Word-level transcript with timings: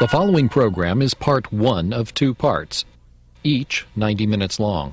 The 0.00 0.08
following 0.08 0.48
program 0.48 1.00
is 1.00 1.14
part 1.14 1.52
one 1.52 1.92
of 1.92 2.12
two 2.14 2.34
parts, 2.34 2.84
each 3.44 3.86
90 3.94 4.26
minutes 4.26 4.58
long. 4.58 4.92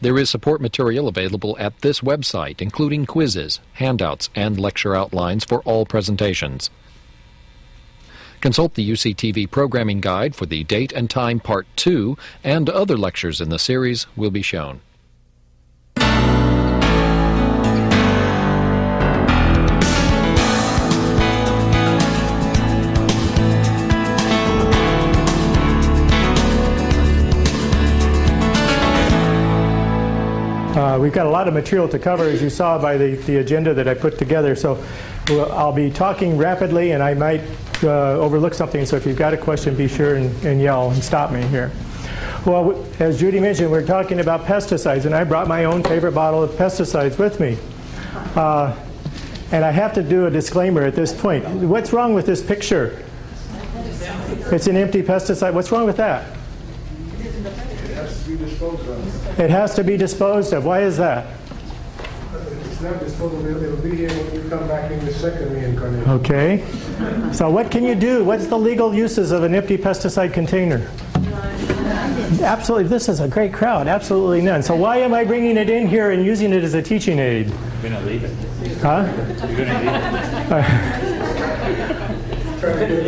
There 0.00 0.16
is 0.16 0.30
support 0.30 0.62
material 0.62 1.06
available 1.06 1.54
at 1.60 1.78
this 1.82 2.00
website, 2.00 2.62
including 2.62 3.04
quizzes, 3.04 3.60
handouts, 3.74 4.30
and 4.34 4.58
lecture 4.58 4.96
outlines 4.96 5.44
for 5.44 5.60
all 5.64 5.84
presentations. 5.84 6.70
Consult 8.40 8.72
the 8.72 8.90
UCTV 8.90 9.50
programming 9.50 10.00
guide 10.00 10.34
for 10.34 10.46
the 10.46 10.64
date 10.64 10.92
and 10.92 11.10
time 11.10 11.38
part 11.38 11.66
2 11.76 12.16
and 12.42 12.70
other 12.70 12.96
lectures 12.96 13.38
in 13.38 13.50
the 13.50 13.58
series 13.58 14.06
will 14.16 14.30
be 14.30 14.40
shown. 14.40 14.80
Uh, 30.80 30.98
we've 30.98 31.12
got 31.12 31.26
a 31.26 31.28
lot 31.30 31.46
of 31.46 31.52
material 31.52 31.86
to 31.86 31.98
cover, 31.98 32.24
as 32.24 32.40
you 32.40 32.48
saw 32.48 32.78
by 32.78 32.96
the, 32.96 33.16
the 33.26 33.36
agenda 33.36 33.74
that 33.74 33.86
I 33.86 33.92
put 33.92 34.16
together. 34.16 34.56
So 34.56 34.82
we'll, 35.28 35.52
I'll 35.52 35.74
be 35.74 35.90
talking 35.90 36.38
rapidly, 36.38 36.92
and 36.92 37.02
I 37.02 37.12
might 37.12 37.42
uh, 37.84 38.16
overlook 38.16 38.54
something. 38.54 38.86
So 38.86 38.96
if 38.96 39.04
you've 39.04 39.18
got 39.18 39.34
a 39.34 39.36
question, 39.36 39.76
be 39.76 39.88
sure 39.88 40.14
and, 40.14 40.34
and 40.42 40.58
yell 40.58 40.90
and 40.90 41.04
stop 41.04 41.32
me 41.32 41.42
here. 41.48 41.70
Well, 42.46 42.82
as 42.98 43.20
Judy 43.20 43.40
mentioned, 43.40 43.70
we're 43.70 43.84
talking 43.84 44.20
about 44.20 44.46
pesticides, 44.46 45.04
and 45.04 45.14
I 45.14 45.22
brought 45.22 45.48
my 45.48 45.64
own 45.64 45.82
favorite 45.82 46.12
bottle 46.12 46.42
of 46.42 46.52
pesticides 46.52 47.18
with 47.18 47.40
me. 47.40 47.58
Uh, 48.34 48.74
and 49.52 49.66
I 49.66 49.72
have 49.72 49.92
to 49.94 50.02
do 50.02 50.24
a 50.24 50.30
disclaimer 50.30 50.80
at 50.80 50.94
this 50.94 51.12
point. 51.12 51.44
What's 51.44 51.92
wrong 51.92 52.14
with 52.14 52.24
this 52.24 52.42
picture? 52.42 53.04
It's 54.50 54.66
an 54.66 54.78
empty 54.78 55.02
pesticide. 55.02 55.52
What's 55.52 55.70
wrong 55.70 55.84
with 55.84 55.98
that? 55.98 56.39
It 58.30 59.50
has 59.50 59.74
to 59.74 59.82
be 59.82 59.96
disposed 59.96 60.52
of. 60.52 60.64
Why 60.64 60.82
is 60.82 60.96
that? 60.98 61.26
It's 62.32 62.80
not 62.80 63.00
disposable. 63.00 63.44
It'll 63.62 63.76
be 63.78 63.96
here 63.96 64.08
when 64.08 64.34
you 64.34 64.48
come 64.48 64.68
back 64.68 64.92
in 64.92 65.04
the 65.04 65.12
second 65.12 65.52
reincarnation. 65.52 66.08
Okay. 66.10 66.64
So 67.32 67.50
what 67.50 67.72
can 67.72 67.84
you 67.84 67.96
do? 67.96 68.22
What's 68.22 68.46
the 68.46 68.56
legal 68.58 68.94
uses 68.94 69.32
of 69.32 69.42
an 69.42 69.52
empty 69.54 69.76
pesticide 69.76 70.32
container? 70.32 70.88
Absolutely. 72.40 72.86
This 72.88 73.08
is 73.08 73.18
a 73.18 73.26
great 73.26 73.52
crowd. 73.52 73.88
Absolutely 73.88 74.42
none. 74.42 74.62
So 74.62 74.76
why 74.76 74.98
am 74.98 75.12
I 75.12 75.24
bringing 75.24 75.56
it 75.56 75.68
in 75.68 75.88
here 75.88 76.12
and 76.12 76.24
using 76.24 76.52
it 76.52 76.62
as 76.62 76.74
a 76.74 76.82
teaching 76.82 77.18
aid? 77.18 77.48
You're 77.82 77.90
gonna 77.90 78.06
leave 78.06 78.22
it. 78.22 78.78
Huh? 78.78 79.12
You're 79.48 79.66
gonna 79.66 79.80
leave 79.80 80.52
it. 80.52 81.00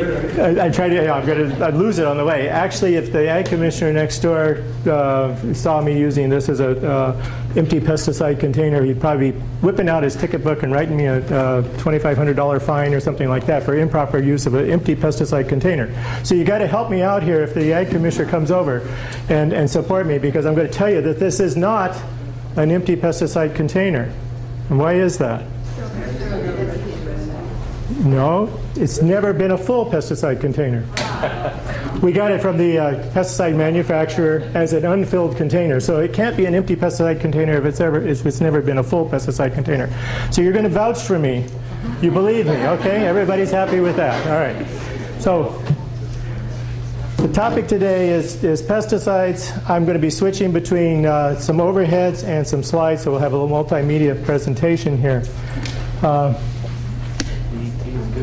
I, 0.39 0.67
I 0.67 0.69
tried 0.71 0.91
to, 0.91 0.95
yeah, 0.97 1.15
I'm 1.15 1.27
going 1.27 1.51
to 1.51 1.65
I'd 1.65 1.75
lose 1.75 1.99
it 1.99 2.07
on 2.07 2.17
the 2.17 2.25
way. 2.25 2.49
Actually, 2.49 2.97
if 2.97 3.13
the 3.13 3.29
ag 3.29 3.47
commissioner 3.47 3.93
next 3.93 4.21
door 4.21 4.63
uh, 4.87 5.55
saw 5.55 5.81
me 5.81 5.99
using 5.99 6.29
this 6.29 6.49
as 6.49 6.61
a 6.61 6.71
uh, 6.89 7.53
empty 7.57 7.81
pesticide 7.81 8.41
container, 8.41 8.83
he'd 8.83 9.01
probably 9.01 9.33
be 9.33 9.39
whipping 9.61 9.89
out 9.89 10.03
his 10.03 10.17
ticket 10.17 10.43
book 10.43 10.63
and 10.63 10.73
writing 10.73 10.97
me 10.97 11.07
a 11.07 11.19
uh, 11.19 11.63
$2,500 11.79 12.63
fine 12.63 12.95
or 12.95 13.01
something 13.01 13.29
like 13.29 13.47
that 13.47 13.63
for 13.63 13.77
improper 13.77 14.19
use 14.19 14.47
of 14.47 14.55
an 14.55 14.71
empty 14.71 14.97
pesticide 14.97 15.49
container. 15.49 15.93
So 16.25 16.35
you 16.35 16.45
got 16.45 16.59
to 16.59 16.67
help 16.67 16.91
me 16.91 17.03
out 17.03 17.23
here 17.23 17.43
if 17.43 17.55
the 17.55 17.73
ag 17.73 17.91
commissioner 17.91 18.31
comes 18.31 18.51
over 18.51 18.81
and, 19.29 19.53
and 19.53 19.69
support 19.69 20.07
me 20.07 20.19
because 20.19 20.47
I'm 20.47 20.55
going 20.55 20.67
to 20.69 20.73
tell 20.73 20.91
you 20.91 21.01
that 21.03 21.19
this 21.19 21.41
is 21.41 21.57
not 21.57 22.01
an 22.57 22.71
empty 22.71 22.97
pesticide 22.97 23.55
container. 23.55 24.13
And 24.69 24.79
why 24.79 24.95
is 24.95 25.19
that? 25.19 25.47
No, 28.03 28.59
it's 28.75 29.01
never 29.01 29.33
been 29.33 29.53
a 29.53 29.59
full 29.59 29.87
pesticide 29.87 30.41
container. 30.41 30.85
We 32.03 32.11
got 32.13 32.33
it 32.33 32.43
from 32.43 32.59
the 32.59 32.79
uh, 32.79 33.13
pesticide 33.13 33.55
manufacturer 33.55 34.51
as 34.55 34.73
an 34.73 34.85
unfilled 34.85 35.37
container, 35.37 35.79
so 35.79 36.01
it 36.01 36.13
can't 36.13 36.37
be 36.37 36.47
an 36.47 36.55
empty 36.55 36.75
pesticide 36.75 37.21
container 37.21 37.57
if 37.59 37.65
it's 37.65 37.81
ever 37.81 38.05
if 38.05 38.27
it's 38.27 38.41
never 38.41 38.61
been 38.61 38.79
a 38.79 38.83
full 38.83 39.09
pesticide 39.09 39.55
container. 39.55 39.89
So 40.33 40.43
you're 40.43 40.53
going 40.53 40.65
to 40.65 40.71
vouch 40.71 41.01
for 41.01 41.19
me. 41.19 41.47
You 42.01 42.11
believe 42.11 42.47
me, 42.47 42.67
okay? 42.67 43.07
Everybody's 43.07 43.53
happy 43.53 43.79
with 43.79 43.95
that. 43.97 44.27
All 44.27 44.41
right. 44.41 44.67
So 45.21 45.63
the 47.19 47.33
topic 47.33 47.69
today 47.69 48.09
is, 48.09 48.43
is 48.43 48.61
pesticides. 48.63 49.53
I'm 49.71 49.85
going 49.85 49.97
to 49.97 50.03
be 50.03 50.11
switching 50.11 50.53
between 50.53 51.07
uh, 51.07 51.39
some 51.39 51.59
overheads 51.59 52.25
and 52.25 52.45
some 52.45 52.65
slides, 52.65 53.03
so 53.05 53.13
we'll 53.13 53.21
have 53.21 53.33
a 53.33 53.39
little 53.39 53.65
multimedia 53.65 54.25
presentation 54.25 54.99
here. 54.99 55.23
Uh, 56.03 56.35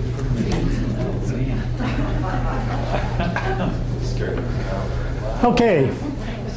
Okay, 5.41 5.87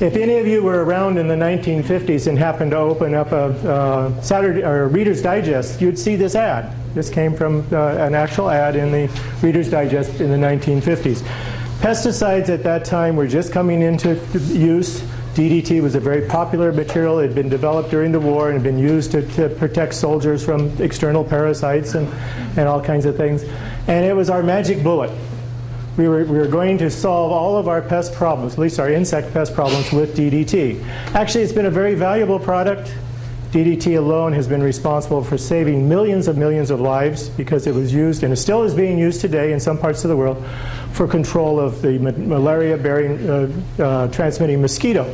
if 0.01 0.17
any 0.17 0.39
of 0.39 0.47
you 0.49 0.63
were 0.63 0.85
around 0.85 1.17
in 1.17 1.29
the 1.29 1.35
1950s 1.35 2.27
and 2.27 2.37
happened 2.37 2.73
to 2.73 2.77
open 2.77 3.15
up 3.15 3.31
a 3.31 3.45
uh, 3.67 4.21
Saturday 4.21 4.65
or 4.65 4.89
Reader's 4.89 5.23
Digest, 5.23 5.81
you'd 5.81 5.99
see 5.99 6.17
this 6.17 6.35
ad. 6.35 6.75
This 6.93 7.09
came 7.09 7.35
from 7.35 7.65
uh, 7.73 7.95
an 7.95 8.15
actual 8.15 8.51
ad 8.51 8.75
in 8.75 8.91
the 8.91 9.09
Reader's 9.41 9.71
Digest 9.71 10.21
in 10.21 10.31
the 10.31 10.37
1950s. 10.37 11.23
Pesticides 11.81 12.49
at 12.49 12.65
that 12.65 12.85
time 12.85 13.15
were 13.15 13.29
just 13.29 13.53
coming 13.53 13.81
into 13.81 14.17
use. 14.53 15.05
DDT 15.35 15.83
was 15.83 15.95
a 15.95 16.01
very 16.01 16.29
popular 16.29 16.73
material. 16.73 17.19
It 17.19 17.29
had 17.29 17.35
been 17.35 17.49
developed 17.49 17.91
during 17.91 18.13
the 18.13 18.21
war 18.21 18.51
and 18.51 18.55
had 18.55 18.63
been 18.63 18.79
used 18.79 19.13
to, 19.13 19.27
to 19.35 19.49
protect 19.49 19.95
soldiers 19.95 20.45
from 20.45 20.71
external 20.81 21.25
parasites 21.25 21.95
and, 21.95 22.07
and 22.59 22.69
all 22.69 22.83
kinds 22.83 23.07
of 23.07 23.17
things. 23.17 23.45
And 23.89 24.05
it 24.05 24.15
was 24.15 24.31
our 24.31 24.43
magic 24.43 24.83
bullet 24.83 25.11
we 25.97 26.09
were, 26.09 26.25
we 26.25 26.39
were 26.39 26.47
going 26.47 26.79
to 26.79 26.91
solve 26.91 27.33
all 27.33 27.57
of 27.57 27.69
our 27.69 27.83
pest 27.83 28.15
problems, 28.15 28.55
at 28.55 28.59
least 28.59 28.81
our 28.81 28.91
insect 28.91 29.33
pest 29.33 29.55
problems, 29.55 29.93
with 29.93 30.17
DDT. 30.17 30.83
Actually, 31.15 31.45
it's 31.45 31.53
been 31.53 31.67
a 31.67 31.71
very 31.71 31.95
valuable 31.95 32.39
product. 32.39 32.95
DDT 33.53 33.99
alone 33.99 34.33
has 34.33 34.49
been 34.49 34.63
responsible 34.63 35.23
for 35.23 35.37
saving 35.37 35.87
millions 35.87 36.27
of 36.27 36.39
millions 36.39 36.71
of 36.71 36.81
lives 36.81 37.29
because 37.29 37.67
it 37.67 37.75
was 37.75 37.93
used 37.93 38.23
and 38.23 38.33
it 38.33 38.37
still 38.37 38.63
is 38.63 38.75
being 38.75 38.99
used 38.99 39.21
today 39.21 39.53
in 39.53 39.61
some 39.61 39.77
parts 39.77 40.05
of 40.05 40.09
the 40.09 40.17
world 40.17 40.43
for 40.93 41.07
control 41.07 41.61
of 41.61 41.83
the 41.83 41.99
malaria 41.99 42.79
bearing, 42.79 43.29
uh, 43.29 43.53
uh, 43.79 44.09
transmitting 44.09 44.63
mosquito. 44.63 45.05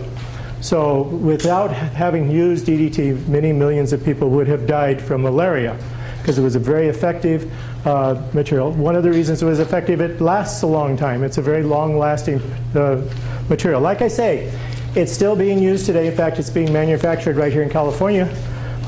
So, 0.61 1.03
without 1.03 1.73
having 1.73 2.31
used 2.31 2.67
DDT, 2.67 3.27
many 3.27 3.53
millions 3.53 3.93
of 3.93 4.05
people 4.05 4.31
would 4.31 4.47
have 4.47 4.69
died 4.69 5.03
from 5.03 5.23
malaria 5.23 5.77
because 6.21 6.39
it 6.39 6.43
was 6.43 6.55
a 6.55 6.61
very 6.61 6.87
effective 6.87 7.53
uh, 7.85 8.23
material. 8.33 8.71
One 8.71 8.95
of 8.95 9.03
the 9.03 9.11
reasons 9.11 9.43
it 9.43 9.47
was 9.47 9.59
effective, 9.59 10.01
it 10.01 10.21
lasts 10.21 10.63
a 10.63 10.67
long 10.69 10.97
time. 10.97 11.25
It's 11.25 11.39
a 11.39 11.43
very 11.43 11.65
long 11.65 11.99
lasting 11.99 12.41
uh, 12.77 13.03
material. 13.49 13.81
Like 13.81 14.01
I 14.01 14.09
say, 14.09 14.53
it's 14.95 15.13
still 15.13 15.37
being 15.37 15.59
used 15.59 15.87
today. 15.87 16.07
In 16.07 16.17
fact, 16.17 16.39
it's 16.39 16.51
being 16.51 16.73
manufactured 16.73 17.37
right 17.37 17.53
here 17.53 17.63
in 17.63 17.71
California. 17.71 18.25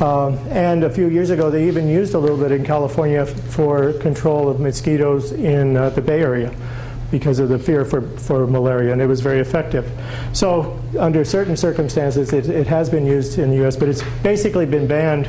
Um, 0.01 0.39
and 0.49 0.85
a 0.85 0.91
few 0.91 1.09
years 1.09 1.29
ago, 1.29 1.51
they 1.51 1.69
even 1.69 1.87
used 1.87 2.15
a 2.15 2.19
little 2.19 2.39
bit 2.39 2.53
in 2.53 2.65
California 2.65 3.27
for 3.27 3.93
control 3.95 4.49
of 4.49 4.59
mosquitoes 4.59 5.33
in 5.33 5.77
uh, 5.77 5.91
the 5.91 6.01
Bay 6.01 6.21
Area 6.21 6.55
because 7.11 7.39
of 7.39 7.49
the 7.49 7.59
fear 7.59 7.85
for, 7.85 8.03
for 8.19 8.47
malaria, 8.47 8.93
and 8.93 9.03
it 9.03 9.07
was 9.07 9.21
very 9.21 9.41
effective. 9.41 9.91
So, 10.33 10.81
under 10.99 11.25
certain 11.25 11.57
circumstances, 11.57 12.33
it, 12.33 12.49
it 12.49 12.67
has 12.67 12.89
been 12.89 13.05
used 13.05 13.39
in 13.39 13.51
the 13.51 13.67
US, 13.67 13.77
but 13.77 13.89
it's 13.89 14.03
basically 14.23 14.65
been 14.65 14.87
banned 14.87 15.29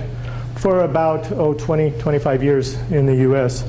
for 0.58 0.82
about 0.82 1.32
oh, 1.32 1.54
20, 1.56 1.92
25 2.00 2.44
years 2.44 2.76
in 2.92 3.06
the 3.06 3.16
US 3.32 3.66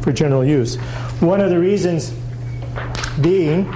for 0.00 0.12
general 0.12 0.44
use. 0.44 0.76
One 1.20 1.40
of 1.40 1.50
the 1.50 1.58
reasons 1.58 2.14
being 3.20 3.72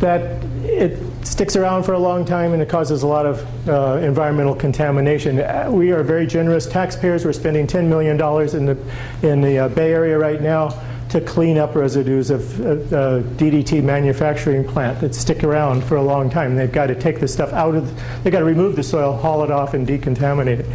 that 0.00 0.42
it 0.62 0.98
sticks 1.26 1.56
around 1.56 1.82
for 1.82 1.92
a 1.92 1.98
long 1.98 2.24
time 2.24 2.52
and 2.52 2.62
it 2.62 2.68
causes 2.68 3.02
a 3.02 3.06
lot 3.06 3.26
of 3.26 3.68
uh, 3.68 3.98
environmental 4.02 4.54
contamination. 4.54 5.40
Uh, 5.40 5.68
we 5.70 5.90
are 5.92 6.02
very 6.02 6.26
generous 6.26 6.66
taxpayers. 6.66 7.24
We're 7.24 7.32
spending 7.32 7.66
$10 7.66 7.88
million 7.88 8.16
in 8.56 8.66
the, 8.66 9.28
in 9.28 9.40
the 9.40 9.58
uh, 9.58 9.68
Bay 9.68 9.92
Area 9.92 10.18
right 10.18 10.40
now 10.40 10.80
to 11.10 11.20
clean 11.22 11.56
up 11.56 11.74
residues 11.74 12.30
of 12.30 12.60
uh, 12.60 13.22
DDT 13.38 13.82
manufacturing 13.82 14.64
plant 14.64 15.00
that 15.00 15.14
stick 15.14 15.42
around 15.42 15.82
for 15.82 15.96
a 15.96 16.02
long 16.02 16.28
time. 16.28 16.54
They've 16.54 16.70
got 16.70 16.88
to 16.88 16.94
take 16.94 17.18
the 17.18 17.28
stuff 17.28 17.52
out 17.52 17.74
of, 17.74 18.22
they've 18.22 18.32
got 18.32 18.40
to 18.40 18.44
remove 18.44 18.76
the 18.76 18.82
soil, 18.82 19.16
haul 19.16 19.42
it 19.42 19.50
off, 19.50 19.74
and 19.74 19.86
decontaminate 19.86 20.60
it. 20.60 20.66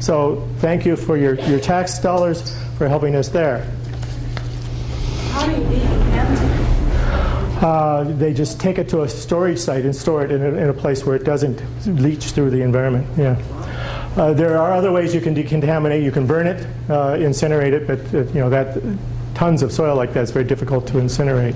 So 0.00 0.48
thank 0.58 0.86
you 0.86 0.96
for 0.96 1.16
your, 1.16 1.34
your 1.40 1.60
tax 1.60 1.98
dollars 1.98 2.56
for 2.78 2.88
helping 2.88 3.16
us 3.16 3.28
there. 3.28 3.64
How 5.32 5.46
do 5.46 5.52
you 5.52 5.58
decontaminate? 5.58 6.60
Uh, 7.60 8.04
they 8.04 8.32
just 8.32 8.58
take 8.58 8.78
it 8.78 8.88
to 8.88 9.02
a 9.02 9.08
storage 9.08 9.58
site 9.58 9.84
and 9.84 9.94
store 9.94 10.24
it 10.24 10.30
in 10.30 10.42
a, 10.42 10.48
in 10.48 10.68
a 10.70 10.72
place 10.72 11.04
where 11.04 11.14
it 11.14 11.24
doesn't 11.24 11.62
leach 12.00 12.30
through 12.30 12.50
the 12.50 12.62
environment. 12.62 13.06
Yeah. 13.18 13.36
Uh, 14.16 14.32
there 14.32 14.58
are 14.58 14.72
other 14.72 14.90
ways 14.90 15.14
you 15.14 15.20
can 15.20 15.34
decontaminate. 15.34 16.02
You 16.02 16.10
can 16.10 16.26
burn 16.26 16.46
it, 16.46 16.66
uh, 16.88 17.16
incinerate 17.16 17.72
it, 17.72 17.86
but 17.86 18.00
uh, 18.14 18.24
you 18.32 18.40
know 18.40 18.50
that 18.50 18.82
tons 19.34 19.62
of 19.62 19.72
soil 19.72 19.94
like 19.94 20.14
that 20.14 20.22
is 20.22 20.30
very 20.30 20.44
difficult 20.44 20.86
to 20.88 20.94
incinerate. 20.94 21.54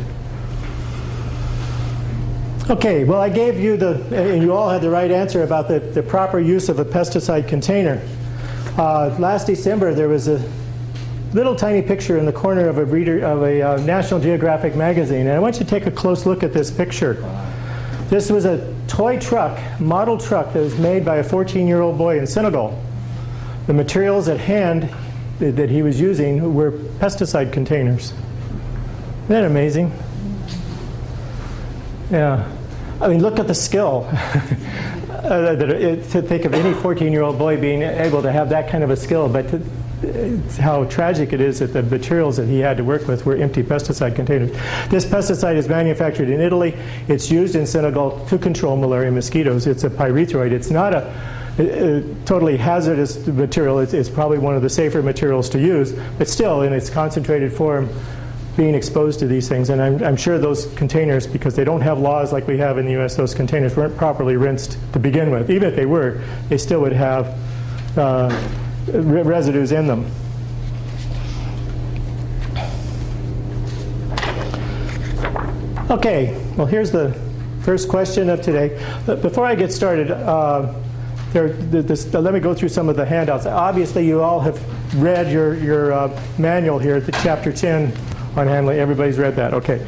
Okay, 2.71 3.05
well, 3.05 3.21
I 3.21 3.29
gave 3.29 3.61
you 3.61 3.77
the, 3.77 4.01
and 4.15 4.43
you 4.43 4.55
all 4.55 4.71
had 4.71 4.81
the 4.81 4.89
right 4.89 5.11
answer 5.11 5.43
about 5.43 5.69
the, 5.69 5.81
the 5.81 6.03
proper 6.03 6.39
use 6.39 6.71
of 6.71 6.79
a 6.79 6.85
pesticide 6.85 7.47
container. 7.47 8.01
Uh, 8.79 9.15
last 9.19 9.47
December, 9.47 9.93
there 9.93 10.09
was 10.09 10.29
a, 10.29 10.43
little 11.35 11.57
tiny 11.57 11.83
picture 11.83 12.17
in 12.17 12.27
the 12.27 12.33
corner 12.33 12.69
of 12.69 12.79
a 12.79 12.85
reader 12.85 13.25
of 13.25 13.43
a 13.43 13.61
uh, 13.61 13.77
National 13.79 14.21
Geographic 14.21 14.77
magazine, 14.77 15.27
and 15.27 15.33
I 15.33 15.41
want 15.41 15.57
you 15.57 15.65
to 15.65 15.71
take 15.71 15.85
a 15.87 15.91
close 15.91 16.25
look 16.25 16.45
at 16.45 16.53
this 16.53 16.71
picture. 16.71 17.15
This 18.09 18.31
was 18.31 18.45
a 18.45 18.73
toy 18.87 19.19
truck, 19.19 19.59
model 19.81 20.17
truck 20.17 20.53
that 20.53 20.61
was 20.61 20.79
made 20.79 21.05
by 21.05 21.17
a 21.17 21.25
14-year-old 21.25 21.99
boy 21.99 22.21
in 22.21 22.27
Senegal. 22.29 22.81
The 23.67 23.73
materials 23.73 24.29
at 24.29 24.39
hand 24.39 24.89
that 25.41 25.69
he 25.69 25.83
was 25.83 26.01
using 26.01 26.55
were 26.55 26.71
pesticide 26.71 27.53
containers. 27.53 28.13
Isn't 28.13 29.29
that 29.29 29.45
amazing? 29.45 29.91
Yeah. 32.13 32.49
I 33.01 33.09
mean, 33.09 33.21
look 33.21 33.41
at 33.41 33.49
the 33.49 33.55
skill. 33.55 34.09
uh, 35.11 35.57
to 35.57 36.23
think 36.23 36.45
of 36.45 36.55
any 36.55 36.73
14 36.75 37.13
year 37.13 37.23
old 37.23 37.39
boy 37.39 37.61
being 37.61 37.83
able 37.83 38.23
to 38.23 38.31
have 38.31 38.51
that 38.51 38.71
kind 38.71 38.85
of 38.85 38.91
a 38.91 38.97
skill, 38.97 39.29
but 39.29 39.49
to, 39.49 39.63
how 40.59 40.85
tragic 40.85 41.33
it 41.33 41.41
is 41.41 41.59
that 41.59 41.73
the 41.73 41.83
materials 41.83 42.37
that 42.37 42.47
he 42.47 42.59
had 42.59 42.77
to 42.77 42.85
work 42.85 43.07
with 43.07 43.27
were 43.27 43.37
empty 43.37 43.63
pesticide 43.63 44.15
containers. 44.15 44.51
This 44.89 45.05
pesticide 45.05 45.57
is 45.57 45.69
manufactured 45.69 46.31
in 46.31 46.41
Italy. 46.41 46.75
It's 47.09 47.31
used 47.31 47.57
in 47.57 47.67
Senegal 47.67 48.25
to 48.27 48.39
control 48.39 48.77
malaria 48.77 49.11
mosquitoes. 49.11 49.67
It's 49.67 49.85
a 49.85 49.91
pyrethroid. 49.91 50.53
It's 50.53 50.71
not 50.71 50.95
a, 50.95 51.55
a, 51.59 51.99
a 51.99 52.15
totally 52.25 52.57
hazardous 52.57 53.27
material. 53.27 53.79
It's, 53.81 53.95
it's 53.95 54.09
probably 54.09 54.39
one 54.39 54.55
of 54.55 54.63
the 54.63 54.71
safer 54.71 55.03
materials 55.03 55.49
to 55.51 55.61
use, 55.61 55.93
but 56.19 56.29
still, 56.29 56.63
in 56.63 56.73
its 56.73 56.91
concentrated 56.91 57.53
form, 57.53 57.89
being 58.57 58.75
exposed 58.75 59.19
to 59.19 59.27
these 59.27 59.49
things. 59.49 59.71
And 59.71 59.83
I'm, 59.83 60.03
I'm, 60.03 60.17
sure 60.17 60.39
those 60.39 60.67
containers, 60.75 61.27
because 61.27 61.57
they 61.57 61.65
don't 61.65 61.81
have 61.81 61.99
laws 61.99 62.33
like 62.33 62.47
we 62.47 62.57
have 62.59 62.79
in 62.79 62.87
the 62.87 63.03
US, 63.03 63.17
those 63.17 63.35
containers 63.35 63.77
weren't 63.77 63.97
properly 63.97 64.37
rinsed 64.37 64.79
to 64.93 64.99
begin 64.99 65.31
with. 65.31 65.51
Even 65.51 65.69
if 65.69 65.77
they 65.77 65.87
were, 65.87 66.23
they 66.49 66.59
still 66.59 66.81
would 66.83 66.93
have 66.93 67.37
uh, 67.97 68.31
residues 68.93 69.73
in 69.73 69.87
them. 69.87 70.11
Okay, 75.91 76.37
well, 76.57 76.67
here's 76.67 76.91
the 76.91 77.17
first 77.63 77.89
question 77.89 78.29
of 78.31 78.41
today. 78.43 78.69
Before 79.07 79.47
I 79.47 79.55
get 79.55 79.73
started, 79.73 80.11
uh, 80.11 80.75
there, 81.33 81.49
this, 81.49 82.13
let 82.13 82.33
me 82.33 82.41
go 82.41 82.55
through 82.55 82.71
some 82.71 82.89
of 82.89 82.97
the 82.97 83.05
handouts. 83.05 83.47
Obviously, 83.47 84.07
you 84.07 84.23
all 84.23 84.41
have 84.41 84.61
read 85.01 85.31
your, 85.31 85.55
your 85.55 85.93
uh, 85.93 86.23
manual 86.39 86.79
here, 86.79 87.01
the 87.01 87.13
chapter 87.13 87.53
10 87.53 87.93
on 88.37 88.47
handling. 88.47 88.79
Everybody's 88.79 89.19
read 89.19 89.37
that, 89.37 89.55
okay. 89.55 89.85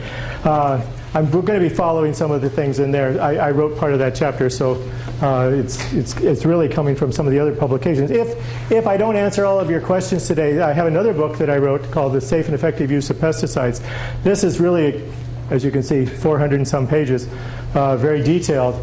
I'm 1.16 1.30
going 1.30 1.46
to 1.46 1.60
be 1.60 1.74
following 1.74 2.12
some 2.12 2.30
of 2.30 2.42
the 2.42 2.50
things 2.50 2.78
in 2.78 2.90
there. 2.90 3.18
I, 3.18 3.36
I 3.36 3.50
wrote 3.50 3.78
part 3.78 3.94
of 3.94 3.98
that 4.00 4.14
chapter, 4.14 4.50
so 4.50 4.74
uh, 5.22 5.50
it's, 5.50 5.90
it's, 5.94 6.14
it's 6.18 6.44
really 6.44 6.68
coming 6.68 6.94
from 6.94 7.10
some 7.10 7.26
of 7.26 7.32
the 7.32 7.38
other 7.38 7.56
publications. 7.56 8.10
If, 8.10 8.36
if 8.70 8.86
I 8.86 8.98
don't 8.98 9.16
answer 9.16 9.46
all 9.46 9.58
of 9.58 9.70
your 9.70 9.80
questions 9.80 10.26
today, 10.26 10.60
I 10.60 10.74
have 10.74 10.86
another 10.86 11.14
book 11.14 11.38
that 11.38 11.48
I 11.48 11.56
wrote 11.56 11.90
called 11.90 12.12
The 12.12 12.20
Safe 12.20 12.44
and 12.44 12.54
Effective 12.54 12.90
Use 12.90 13.08
of 13.08 13.16
Pesticides. 13.16 13.80
This 14.24 14.44
is 14.44 14.60
really, 14.60 15.10
as 15.48 15.64
you 15.64 15.70
can 15.70 15.82
see, 15.82 16.04
400 16.04 16.56
and 16.56 16.68
some 16.68 16.86
pages, 16.86 17.26
uh, 17.72 17.96
very 17.96 18.22
detailed. 18.22 18.78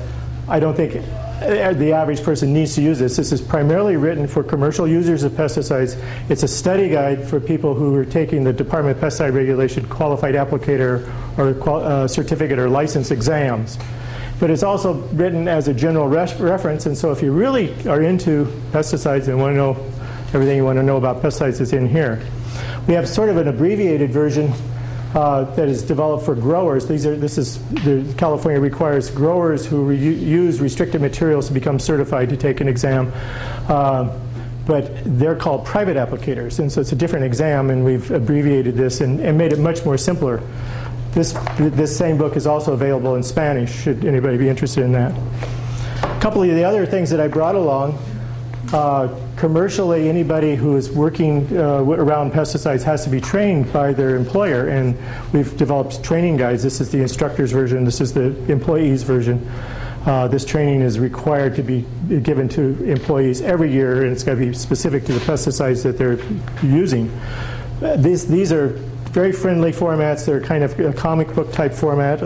I 0.49 0.59
don't 0.59 0.75
think 0.75 1.05
the 1.43 1.91
average 1.91 2.23
person 2.23 2.53
needs 2.53 2.75
to 2.75 2.81
use 2.81 2.99
this. 2.99 3.17
This 3.17 3.31
is 3.31 3.41
primarily 3.41 3.97
written 3.97 4.27
for 4.27 4.43
commercial 4.43 4.87
users 4.87 5.23
of 5.23 5.33
pesticides. 5.33 6.01
It's 6.29 6.43
a 6.43 6.47
study 6.47 6.89
guide 6.89 7.27
for 7.27 7.39
people 7.39 7.73
who 7.73 7.93
are 7.95 8.05
taking 8.05 8.43
the 8.43 8.53
Department 8.53 8.97
of 8.97 9.03
Pesticide 9.03 9.33
Regulation 9.33 9.87
qualified 9.87 10.35
applicator 10.35 11.07
or 11.37 11.69
uh, 11.69 12.07
certificate 12.07 12.59
or 12.59 12.69
license 12.69 13.11
exams. 13.11 13.77
But 14.39 14.49
it's 14.49 14.63
also 14.63 14.93
written 15.13 15.47
as 15.47 15.67
a 15.67 15.73
general 15.73 16.07
reference, 16.07 16.85
and 16.85 16.97
so 16.97 17.11
if 17.11 17.21
you 17.21 17.31
really 17.31 17.71
are 17.87 18.01
into 18.01 18.45
pesticides 18.71 19.27
and 19.27 19.39
want 19.39 19.53
to 19.53 19.57
know 19.57 19.91
everything 20.33 20.57
you 20.57 20.65
want 20.65 20.77
to 20.77 20.83
know 20.83 20.97
about 20.97 21.21
pesticides 21.21 21.61
is 21.61 21.73
in 21.73 21.87
here. 21.87 22.21
We 22.87 22.93
have 22.95 23.07
sort 23.07 23.29
of 23.29 23.37
an 23.37 23.47
abbreviated 23.47 24.11
version 24.11 24.51
uh, 25.13 25.43
that 25.55 25.67
is 25.67 25.83
developed 25.83 26.25
for 26.25 26.35
growers. 26.35 26.87
These 26.87 27.05
are, 27.05 27.15
this 27.15 27.37
is, 27.37 27.59
California 28.17 28.59
requires 28.59 29.09
growers 29.11 29.65
who 29.65 29.83
re 29.83 29.97
use 29.97 30.59
restricted 30.59 31.01
materials 31.01 31.47
to 31.47 31.53
become 31.53 31.79
certified 31.79 32.29
to 32.29 32.37
take 32.37 32.61
an 32.61 32.67
exam. 32.67 33.11
Uh, 33.67 34.17
but 34.65 34.91
they're 35.19 35.35
called 35.35 35.65
private 35.65 35.97
applicators, 35.97 36.59
and 36.59 36.71
so 36.71 36.79
it's 36.79 36.93
a 36.93 36.95
different 36.95 37.25
exam, 37.25 37.69
and 37.69 37.83
we've 37.83 38.09
abbreviated 38.11 38.75
this 38.75 39.01
and, 39.01 39.19
and 39.19 39.37
made 39.37 39.51
it 39.51 39.59
much 39.59 39.83
more 39.83 39.97
simpler. 39.97 40.41
This, 41.11 41.33
this 41.57 41.95
same 41.95 42.17
book 42.17 42.37
is 42.37 42.47
also 42.47 42.73
available 42.73 43.15
in 43.15 43.23
Spanish, 43.23 43.71
should 43.83 44.05
anybody 44.05 44.37
be 44.37 44.47
interested 44.47 44.83
in 44.83 44.93
that. 44.93 45.13
A 46.01 46.19
couple 46.21 46.41
of 46.41 46.55
the 46.55 46.63
other 46.63 46.85
things 46.85 47.09
that 47.09 47.19
I 47.19 47.27
brought 47.27 47.55
along 47.55 47.99
uh, 48.71 49.07
commercially, 49.43 50.07
anybody 50.07 50.55
who 50.55 50.77
is 50.77 50.89
working 50.89 51.45
uh, 51.57 51.83
around 51.83 52.31
pesticides 52.31 52.81
has 52.81 53.03
to 53.03 53.09
be 53.09 53.19
trained 53.19 53.73
by 53.73 53.91
their 53.91 54.15
employer, 54.15 54.69
and 54.69 54.97
we've 55.33 55.57
developed 55.57 56.01
training 56.01 56.37
guides. 56.37 56.63
This 56.63 56.79
is 56.79 56.89
the 56.91 57.01
instructor's 57.01 57.51
version, 57.51 57.83
this 57.83 57.99
is 57.99 58.13
the 58.13 58.27
employee's 58.49 59.03
version. 59.03 59.45
Uh, 60.05 60.29
this 60.29 60.45
training 60.45 60.79
is 60.79 60.97
required 60.97 61.57
to 61.57 61.61
be 61.61 61.85
given 62.21 62.47
to 62.47 62.81
employees 62.89 63.41
every 63.41 63.69
year, 63.69 64.03
and 64.03 64.13
it's 64.13 64.23
got 64.23 64.35
to 64.35 64.39
be 64.39 64.53
specific 64.53 65.03
to 65.03 65.11
the 65.11 65.19
pesticides 65.19 65.83
that 65.83 65.97
they're 65.97 66.19
using. 66.65 67.11
These, 67.97 68.29
these 68.29 68.53
are 68.53 68.67
very 69.11 69.33
friendly 69.33 69.73
formats. 69.73 70.25
They're 70.25 70.39
kind 70.39 70.63
of 70.63 70.79
a 70.79 70.93
comic 70.93 71.27
book 71.35 71.51
type 71.51 71.73
format, 71.73 72.23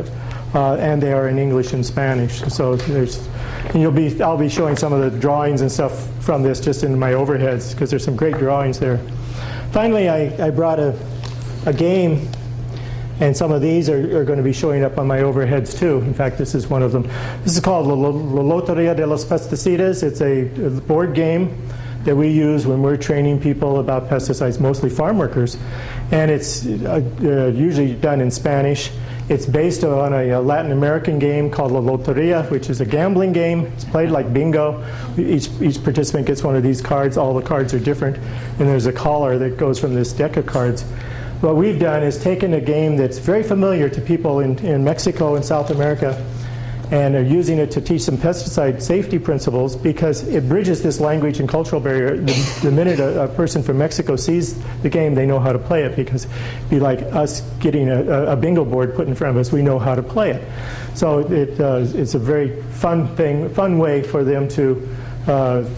uh, 0.54 0.76
and 0.76 1.02
they 1.02 1.14
are 1.14 1.30
in 1.30 1.40
English 1.40 1.74
and 1.74 1.84
Spanish. 1.84 2.42
So 2.44 2.76
there's 2.76 3.28
and 3.74 3.82
you'll 3.82 3.92
be, 3.92 4.22
I'll 4.22 4.38
be 4.38 4.50
showing 4.50 4.76
some 4.76 4.94
of 4.94 5.12
the 5.12 5.20
drawings 5.20 5.62
and 5.62 5.72
stuff 5.72 6.08
from 6.24 6.44
this 6.44 6.60
just 6.60 6.84
in 6.84 6.98
my 6.98 7.12
overheads 7.12 7.74
because 7.74 7.90
there's 7.90 8.04
some 8.04 8.16
great 8.16 8.38
drawings 8.38 8.80
there. 8.80 8.98
Finally, 9.72 10.10
I, 10.10 10.48
I 10.48 10.50
brought 10.50 10.80
a, 10.80 10.98
a 11.66 11.74
game 11.74 12.30
and 13.20 13.36
some 13.36 13.52
of 13.52 13.62
these 13.62 13.90
are, 13.90 14.20
are, 14.20 14.24
going 14.24 14.38
to 14.38 14.44
be 14.44 14.54
showing 14.54 14.84
up 14.84 14.98
on 15.00 15.08
my 15.08 15.20
overheads 15.20 15.78
too. 15.78 15.98
In 16.00 16.14
fact, 16.14 16.38
this 16.38 16.54
is 16.54 16.68
one 16.68 16.84
of 16.84 16.92
them. 16.92 17.04
This 17.44 17.56
is 17.56 17.60
called 17.60 17.88
La 17.88 17.96
Loteria 17.96 18.96
de 18.96 19.08
los 19.08 19.26
Pesticidas. 19.26 20.04
It's 20.04 20.22
a, 20.22 20.42
a 20.66 20.70
board 20.82 21.16
game 21.16 21.68
that 22.04 22.16
we 22.16 22.30
use 22.30 22.68
when 22.68 22.84
we're 22.84 22.96
training 22.96 23.42
people 23.42 23.80
about 23.80 24.08
pesticides, 24.08 24.60
mostly 24.60 24.90
farm 24.90 25.18
workers. 25.18 25.58
And 26.12 26.30
it's 26.30 26.66
uh, 26.66 27.02
uh, 27.22 27.48
usually 27.48 27.96
done 27.96 28.22
in 28.22 28.30
Spanish. 28.30 28.92
It's 29.30 29.46
based 29.46 29.84
on 29.84 30.14
a, 30.14 30.32
uh, 30.32 30.42
Latin 30.42 30.72
American 30.72 31.20
game 31.20 31.50
called 31.50 31.74
La 31.74 31.82
Loteria, 31.82 32.50
which 32.50 32.70
is 32.70 32.80
a 32.80 32.86
gambling 32.86 33.34
game. 33.34 33.66
It's 33.66 33.84
played 33.84 34.10
like 34.10 34.32
bingo. 34.32 34.86
Each, 35.18 35.50
each 35.62 35.84
participant 35.84 36.28
gets 36.28 36.44
one 36.44 36.56
of 36.56 36.64
these 36.64 36.82
cards. 36.82 37.18
All 37.18 37.34
the 37.34 37.42
cards 37.42 37.74
are 37.74 37.80
different. 37.80 38.16
And 38.18 38.70
there's 38.70 38.86
a 38.86 38.94
collar 38.94 39.38
that 39.38 39.58
goes 39.58 39.80
from 39.80 39.94
this 39.94 40.14
deck 40.14 40.38
of 40.38 40.46
cards. 40.46 40.84
What 41.42 41.58
we've 41.58 41.78
done 41.78 42.04
is 42.04 42.18
taken 42.18 42.54
a 42.54 42.62
game 42.62 42.96
that's 42.96 43.18
very 43.18 43.44
familiar 43.44 43.90
to 43.90 44.00
people 44.00 44.40
in, 44.40 44.58
in 44.60 44.84
Mexico 44.84 45.36
and 45.36 45.44
South 45.44 45.72
America 45.72 46.26
and 46.92 47.16
are 47.16 47.24
using 47.24 47.58
it 47.58 47.70
to 47.72 47.82
teach 47.82 48.02
some 48.02 48.18
pesticide 48.18 48.82
safety 48.82 49.20
principles 49.20 49.76
because 49.76 50.26
it 50.28 50.48
bridges 50.48 50.82
this 50.82 51.02
language 51.02 51.40
and 51.40 51.50
cultural 51.50 51.82
barrier. 51.82 52.16
The, 52.16 52.60
the 52.64 52.72
minute 52.72 53.00
a, 53.00 53.24
a, 53.24 53.28
person 53.28 53.62
from 53.62 53.78
Mexico 53.78 54.16
sees 54.16 54.58
the 54.84 54.90
game, 54.90 55.14
they 55.14 55.26
know 55.26 55.40
how 55.40 55.52
to 55.52 55.60
play 55.60 55.84
it 55.84 55.98
because 55.98 56.26
it'd 56.26 56.70
be 56.70 56.80
like 56.80 57.02
us 57.02 57.42
getting 57.60 57.90
a, 57.90 58.28
a 58.28 58.36
bingo 58.38 58.64
board 58.64 58.96
put 58.96 59.08
in 59.08 59.16
front 59.16 59.36
of 59.36 59.42
us. 59.42 59.52
We 59.52 59.62
know 59.62 59.80
how 59.80 59.96
to 59.96 60.04
play 60.04 60.32
it. 60.32 60.48
So 60.96 61.20
it, 61.20 61.60
uh, 61.60 61.86
it's 61.94 62.16
a 62.16 62.20
very 62.20 62.62
fun 62.74 63.14
thing, 63.18 63.50
fun 63.54 63.78
way 63.78 64.02
for 64.02 64.24
them 64.24 64.48
to 64.50 64.96
uh, 65.28 65.70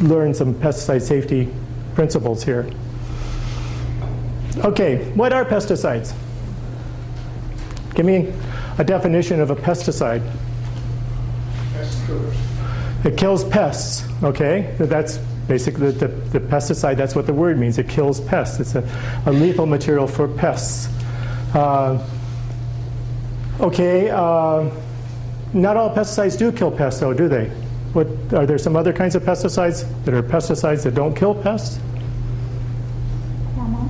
learn 0.00 0.34
some 0.34 0.54
pesticide 0.54 1.02
safety 1.02 1.48
principles 1.94 2.42
here. 2.42 2.68
Okay, 4.58 5.10
what 5.12 5.32
are 5.32 5.44
pesticides? 5.44 6.12
Give 7.94 8.04
me 8.04 8.32
a 8.78 8.84
definition 8.84 9.40
of 9.40 9.50
a 9.50 9.56
pesticide. 9.56 10.22
It 13.04 13.16
kills 13.16 13.44
pests, 13.44 14.04
okay? 14.22 14.74
That's 14.78 15.18
basically 15.48 15.90
the, 15.90 16.06
the, 16.06 16.38
the, 16.38 16.40
pesticide, 16.40 16.96
that's 16.96 17.14
what 17.14 17.26
the 17.26 17.32
word 17.32 17.58
means. 17.58 17.78
It 17.78 17.88
kills 17.88 18.20
pests. 18.20 18.60
It's 18.60 18.74
a, 18.74 18.88
a 19.26 19.32
lethal 19.32 19.66
material 19.66 20.06
for 20.06 20.28
pests. 20.28 20.88
Uh, 21.54 22.06
okay, 23.58 24.10
uh, 24.10 24.70
not 25.52 25.76
all 25.76 25.94
pesticides 25.94 26.38
do 26.38 26.52
kill 26.52 26.70
pests, 26.70 27.00
though, 27.00 27.14
do 27.14 27.28
they? 27.28 27.46
What, 27.92 28.06
are 28.32 28.46
there 28.46 28.58
some 28.58 28.76
other 28.76 28.92
kinds 28.92 29.14
of 29.16 29.22
pesticides 29.22 29.84
that 30.04 30.14
are 30.14 30.22
pesticides 30.22 30.84
that 30.84 30.94
don't 30.94 31.14
kill 31.14 31.34
pests? 31.34 31.80
Hormone. 33.56 33.88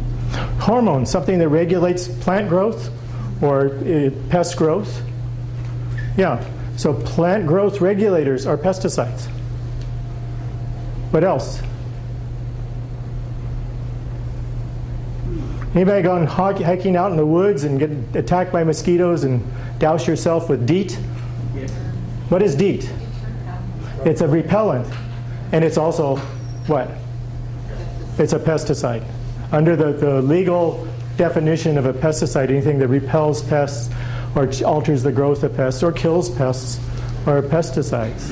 Hormones, 0.58 1.10
something 1.10 1.38
that 1.38 1.48
regulates 1.48 2.08
plant 2.08 2.48
growth 2.48 2.90
or 3.40 3.68
uh, 3.68 4.10
pest 4.28 4.56
growth. 4.56 5.02
Yeah, 6.16 6.44
so 6.76 6.94
plant 6.94 7.46
growth 7.46 7.80
regulators 7.80 8.46
are 8.46 8.56
pesticides. 8.56 9.26
What 11.10 11.24
else? 11.24 11.60
Anybody 15.74 16.02
gone 16.02 16.26
hiking 16.26 16.96
out 16.96 17.12
in 17.12 17.16
the 17.16 17.26
woods 17.26 17.62
and 17.62 17.78
get 17.78 17.90
attacked 18.14 18.52
by 18.52 18.64
mosquitoes 18.64 19.22
and 19.22 19.44
douse 19.78 20.06
yourself 20.06 20.48
with 20.48 20.66
DEET? 20.66 20.98
Yes. 21.54 21.70
What 22.28 22.42
is 22.42 22.56
DEET? 22.56 22.90
It's 24.04 24.20
a 24.20 24.26
repellent. 24.26 24.92
And 25.52 25.64
it's 25.64 25.78
also 25.78 26.16
what? 26.66 26.90
It's 28.18 28.32
a 28.32 28.38
pesticide. 28.38 29.04
Under 29.52 29.76
the, 29.76 29.92
the 29.92 30.22
legal 30.22 30.88
definition 31.20 31.76
of 31.76 31.84
a 31.84 31.92
pesticide, 31.92 32.48
anything 32.48 32.78
that 32.78 32.88
repels 32.88 33.42
pests 33.42 33.92
or 34.34 34.50
alters 34.64 35.02
the 35.02 35.12
growth 35.12 35.42
of 35.42 35.54
pests 35.54 35.82
or 35.82 35.92
kills 35.92 36.30
pests 36.30 36.80
are 37.26 37.42
pesticides. 37.42 38.30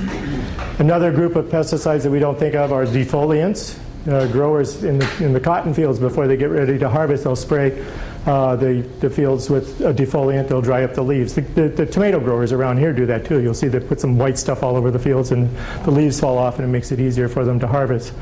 Another 0.81 1.13
group 1.13 1.37
of 1.37 1.45
pesticides 1.47 2.03
that 2.05 2.11
we 2.11 2.19
don't 2.19 2.39
think 2.39 2.55
of 2.55 2.73
are 2.73 2.87
defoliants. 2.87 3.79
Uh, 4.09 4.27
growers 4.29 4.85
in 4.85 4.99
the, 5.01 5.25
in 5.25 5.35
the 5.35 5.41
cotton 5.41 5.75
fields, 5.75 5.99
before 5.99 6.27
they 6.27 6.37
get 6.39 6.47
ready 6.47 6.79
to 6.79 6.89
harvest, 6.89 7.25
they'll 7.25 7.37
spray 7.37 7.85
uh, 8.25 8.57
the, 8.57 8.81
the 9.01 9.11
fields 9.11 9.51
with 9.51 9.83
a 9.83 9.93
defoliant. 9.93 10.49
They'll 10.49 10.63
dry 10.63 10.83
up 10.83 10.95
the 10.95 11.05
leaves. 11.05 11.35
The, 11.35 11.43
the, 11.43 11.69
the 11.69 11.85
tomato 11.85 12.19
growers 12.19 12.53
around 12.53 12.79
here 12.79 12.95
do 12.95 13.05
that 13.05 13.27
too. 13.27 13.43
You'll 13.43 13.53
see 13.53 13.69
they 13.69 13.81
put 13.81 14.01
some 14.01 14.17
white 14.17 14.39
stuff 14.39 14.63
all 14.63 14.77
over 14.77 14.91
the 14.91 14.99
fields, 14.99 15.31
and 15.31 15.55
the 15.85 15.91
leaves 15.91 16.19
fall 16.19 16.39
off, 16.39 16.59
and 16.59 16.65
it 16.65 16.69
makes 16.69 16.91
it 16.91 17.01
easier 17.01 17.29
for 17.29 17.45
them 17.45 17.61
to 17.61 17.67
harvest 17.67 18.15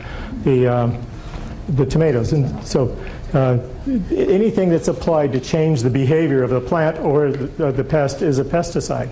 the, 0.42 0.66
um, 0.66 1.00
the 1.68 1.86
tomatoes. 1.86 2.32
And 2.32 2.66
so 2.66 2.96
uh, 3.32 3.58
anything 4.10 4.68
that's 4.68 4.88
applied 4.88 5.32
to 5.32 5.40
change 5.40 5.82
the 5.82 5.90
behavior 5.90 6.42
of 6.42 6.50
the 6.50 6.60
plant 6.60 6.98
or 7.00 7.30
the, 7.32 7.72
the 7.72 7.84
pest 7.84 8.22
is 8.22 8.38
a 8.38 8.44
pesticide. 8.44 9.10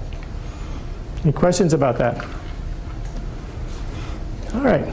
Any 1.23 1.33
questions 1.33 1.73
about 1.73 1.99
that? 1.99 2.25
All 4.55 4.61
right. 4.61 4.87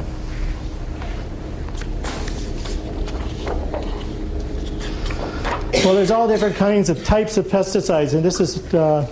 Well, 5.84 5.96
there's 5.96 6.12
all 6.12 6.28
different 6.28 6.56
kinds 6.56 6.90
of 6.90 7.04
types 7.04 7.38
of 7.38 7.48
pesticides, 7.48 8.14
and 8.14 8.24
this 8.24 8.40
is 8.40 8.74
uh, 8.74 9.06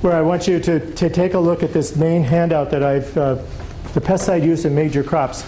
where 0.00 0.14
I 0.14 0.20
want 0.20 0.48
you 0.48 0.58
to, 0.58 0.94
to 0.94 1.08
take 1.08 1.34
a 1.34 1.38
look 1.38 1.62
at 1.62 1.72
this 1.72 1.94
main 1.94 2.24
handout 2.24 2.70
that 2.70 2.82
I've, 2.82 3.16
uh, 3.16 3.34
the 3.94 4.00
pesticide 4.00 4.44
use 4.44 4.64
in 4.64 4.74
major 4.74 5.04
crops. 5.04 5.44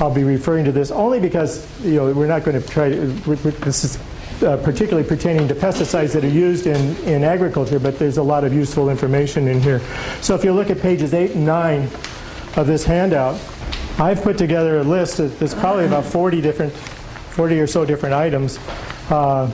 I'll 0.00 0.14
be 0.14 0.24
referring 0.24 0.64
to 0.64 0.72
this 0.72 0.90
only 0.90 1.20
because 1.20 1.66
you 1.84 1.96
know 1.96 2.12
we're 2.12 2.26
not 2.26 2.42
going 2.44 2.60
to 2.60 2.66
try 2.66 2.88
to. 2.88 3.06
This 3.06 3.84
is 3.84 3.98
uh, 4.42 4.56
particularly 4.56 5.06
pertaining 5.06 5.46
to 5.48 5.54
pesticides 5.54 6.12
that 6.14 6.24
are 6.24 6.28
used 6.28 6.66
in, 6.66 6.96
in 7.04 7.22
agriculture, 7.22 7.78
but 7.78 7.98
there's 7.98 8.16
a 8.16 8.22
lot 8.22 8.42
of 8.42 8.54
useful 8.54 8.88
information 8.88 9.46
in 9.46 9.60
here. 9.60 9.80
So 10.22 10.34
if 10.34 10.42
you 10.42 10.52
look 10.52 10.70
at 10.70 10.80
pages 10.80 11.12
eight 11.12 11.32
and 11.32 11.44
nine 11.44 11.82
of 12.56 12.66
this 12.66 12.84
handout, 12.84 13.38
I've 13.98 14.22
put 14.22 14.38
together 14.38 14.78
a 14.78 14.82
list. 14.82 15.18
That, 15.18 15.38
there's 15.38 15.54
probably 15.54 15.84
about 15.84 16.06
40 16.06 16.40
different, 16.40 16.72
40 16.72 17.60
or 17.60 17.66
so 17.66 17.84
different 17.84 18.14
items. 18.14 18.58
Uh, 19.10 19.52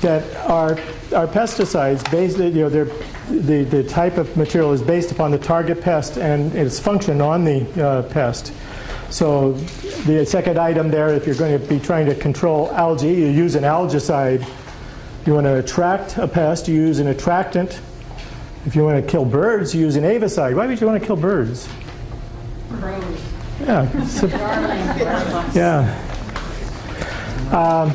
that 0.00 0.22
are, 0.46 0.72
are 1.12 1.26
pesticides 1.26 2.08
based, 2.10 2.38
you 2.38 2.50
know, 2.50 2.68
they're, 2.68 2.84
the, 3.30 3.64
the 3.64 3.82
type 3.82 4.16
of 4.16 4.36
material 4.36 4.72
is 4.72 4.82
based 4.82 5.10
upon 5.10 5.30
the 5.30 5.38
target 5.38 5.80
pest 5.80 6.18
and 6.18 6.54
its 6.54 6.78
function 6.78 7.20
on 7.20 7.44
the 7.44 7.84
uh, 7.84 8.02
pest. 8.02 8.52
So 9.10 9.52
the 9.52 10.24
second 10.26 10.58
item 10.58 10.90
there, 10.90 11.08
if 11.14 11.26
you're 11.26 11.34
going 11.34 11.58
to 11.58 11.66
be 11.66 11.80
trying 11.80 12.06
to 12.06 12.14
control 12.14 12.70
algae, 12.72 13.08
you 13.08 13.26
use 13.26 13.54
an 13.54 13.64
algicide. 13.64 14.46
You 15.26 15.34
want 15.34 15.46
to 15.46 15.56
attract 15.58 16.18
a 16.18 16.28
pest, 16.28 16.68
you 16.68 16.74
use 16.74 16.98
an 16.98 17.08
attractant. 17.08 17.80
If 18.66 18.76
you 18.76 18.84
want 18.84 19.02
to 19.02 19.10
kill 19.10 19.24
birds, 19.24 19.74
you 19.74 19.80
use 19.80 19.96
an 19.96 20.04
avicide. 20.04 20.54
Why 20.54 20.66
would 20.66 20.80
you 20.80 20.86
want 20.86 21.00
to 21.00 21.06
kill 21.06 21.16
birds? 21.16 21.68
Crows. 22.70 23.20
Yeah. 23.60 24.04
so- 24.06 24.26
yeah. 25.54 26.04
Um, 27.50 27.94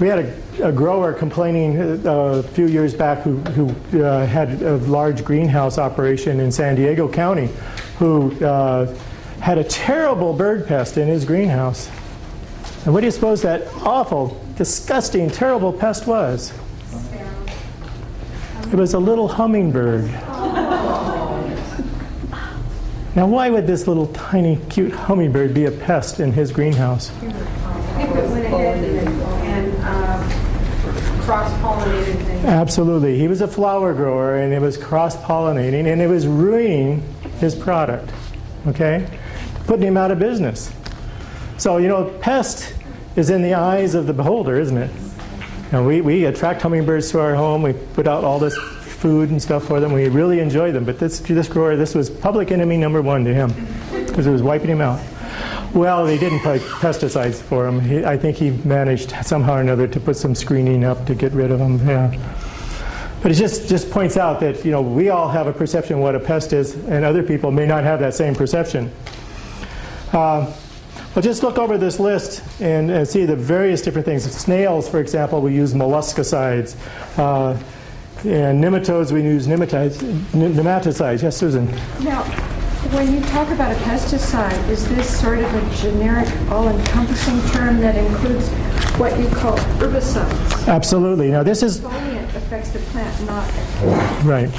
we 0.00 0.08
had 0.08 0.18
a, 0.18 0.68
a 0.68 0.72
grower 0.72 1.14
complaining 1.14 2.06
uh, 2.06 2.10
a 2.10 2.42
few 2.42 2.66
years 2.66 2.94
back 2.94 3.22
who, 3.22 3.38
who 3.38 4.04
uh, 4.04 4.26
had 4.26 4.60
a 4.62 4.76
large 4.78 5.24
greenhouse 5.24 5.78
operation 5.78 6.40
in 6.40 6.52
San 6.52 6.74
Diego 6.76 7.08
County 7.08 7.48
who 7.98 8.32
uh, 8.44 8.94
had 9.40 9.58
a 9.58 9.64
terrible 9.64 10.32
bird 10.32 10.66
pest 10.66 10.96
in 10.96 11.08
his 11.08 11.24
greenhouse. 11.24 11.88
And 12.84 12.94
what 12.94 13.00
do 13.00 13.06
you 13.06 13.12
suppose 13.12 13.42
that 13.42 13.66
awful, 13.82 14.42
disgusting, 14.56 15.30
terrible 15.30 15.72
pest 15.72 16.06
was? 16.06 16.52
It 18.72 18.74
was 18.74 18.94
a 18.94 18.98
little 18.98 19.28
hummingbird. 19.28 20.04
Now, 23.16 23.26
why 23.26 23.48
would 23.48 23.66
this 23.66 23.86
little 23.86 24.08
tiny, 24.08 24.58
cute 24.68 24.92
hummingbird 24.92 25.54
be 25.54 25.64
a 25.64 25.70
pest 25.70 26.20
in 26.20 26.32
his 26.32 26.52
greenhouse? 26.52 27.10
It 27.22 27.22
went 27.22 28.44
ahead 28.44 28.84
and, 28.84 29.08
and 29.44 29.74
uh, 29.82 30.46
things. 32.14 32.44
Absolutely. 32.44 33.18
He 33.18 33.26
was 33.26 33.40
a 33.40 33.48
flower 33.48 33.94
grower 33.94 34.36
and 34.36 34.52
it 34.52 34.60
was 34.60 34.76
cross 34.76 35.16
pollinating 35.16 35.90
and 35.90 36.02
it 36.02 36.08
was 36.08 36.26
ruining 36.26 37.02
his 37.38 37.54
product. 37.54 38.12
Okay? 38.66 39.06
Putting 39.66 39.86
him 39.86 39.96
out 39.96 40.10
of 40.10 40.18
business. 40.18 40.72
So, 41.58 41.78
you 41.78 41.88
know, 41.88 42.04
pest 42.20 42.74
is 43.16 43.30
in 43.30 43.42
the 43.42 43.54
eyes 43.54 43.94
of 43.94 44.06
the 44.06 44.12
beholder, 44.12 44.58
isn't 44.58 44.76
it? 44.76 44.90
And 45.72 45.86
we, 45.86 46.00
we 46.00 46.26
attract 46.26 46.62
hummingbirds 46.62 47.10
to 47.10 47.20
our 47.20 47.34
home. 47.34 47.62
We 47.62 47.72
put 47.72 48.06
out 48.06 48.24
all 48.24 48.38
this 48.38 48.56
food 48.56 49.30
and 49.30 49.42
stuff 49.42 49.64
for 49.64 49.80
them. 49.80 49.92
We 49.92 50.08
really 50.08 50.40
enjoy 50.40 50.72
them. 50.72 50.84
But 50.84 50.98
this, 50.98 51.20
this 51.20 51.48
grower, 51.48 51.76
this 51.76 51.94
was 51.94 52.08
public 52.08 52.52
enemy 52.52 52.76
number 52.76 53.02
one 53.02 53.24
to 53.24 53.34
him 53.34 53.52
because 54.06 54.26
it 54.26 54.30
was 54.30 54.42
wiping 54.42 54.68
him 54.68 54.80
out. 54.80 55.00
Well, 55.74 56.06
they 56.06 56.16
didn't 56.16 56.40
put 56.40 56.60
pesticides 56.60 57.34
for 57.34 57.66
him. 57.66 57.80
He, 57.80 58.04
I 58.04 58.16
think 58.16 58.36
he 58.36 58.50
managed 58.50 59.10
somehow 59.24 59.56
or 59.56 59.60
another 59.60 59.86
to 59.88 60.00
put 60.00 60.16
some 60.16 60.34
screening 60.34 60.84
up 60.84 61.04
to 61.06 61.14
get 61.14 61.32
rid 61.32 61.50
of 61.50 61.58
them. 61.58 61.86
Yeah. 61.86 62.16
But 63.22 63.32
it 63.32 63.34
just, 63.34 63.68
just 63.68 63.90
points 63.90 64.16
out 64.16 64.40
that 64.40 64.64
you 64.64 64.70
know 64.70 64.80
we 64.80 65.08
all 65.08 65.28
have 65.28 65.46
a 65.48 65.52
perception 65.52 65.96
of 65.96 66.00
what 66.00 66.14
a 66.14 66.20
pest 66.20 66.52
is, 66.52 66.74
and 66.86 67.04
other 67.04 67.22
people 67.22 67.50
may 67.50 67.66
not 67.66 67.82
have 67.82 68.00
that 68.00 68.14
same 68.14 68.34
perception. 68.34 68.90
Uh, 70.12 70.52
well, 71.14 71.22
just 71.22 71.42
look 71.42 71.58
over 71.58 71.78
this 71.78 71.98
list 71.98 72.42
and, 72.60 72.90
and 72.90 73.06
see 73.08 73.24
the 73.24 73.36
various 73.36 73.82
different 73.82 74.04
things. 74.04 74.24
Snails, 74.30 74.88
for 74.88 75.00
example, 75.00 75.40
we 75.40 75.54
use 75.54 75.74
molluscicides. 75.74 76.76
Uh, 77.18 77.58
and 78.24 78.62
nematodes, 78.62 79.12
we 79.12 79.22
use 79.22 79.46
nematides, 79.46 80.02
n- 80.02 80.54
nematicides. 80.54 81.22
Yes, 81.22 81.36
Susan? 81.36 81.66
Now, 82.00 82.22
when 82.92 83.12
you 83.12 83.20
talk 83.26 83.48
about 83.50 83.72
a 83.72 83.74
pesticide, 83.80 84.68
is 84.68 84.88
this 84.88 85.20
sort 85.20 85.38
of 85.40 85.54
a 85.54 85.76
generic, 85.76 86.28
all-encompassing 86.50 87.40
term 87.50 87.80
that 87.80 87.96
includes 87.96 88.48
what 88.98 89.18
you 89.18 89.28
call 89.28 89.56
herbicides? 89.78 90.68
Absolutely. 90.68 91.30
Now, 91.30 91.42
this 91.42 91.62
is 91.62 91.80
Foliant 91.80 92.34
affects 92.34 92.70
the 92.70 92.78
plant, 92.78 93.26
not 93.26 94.24
right. 94.24 94.50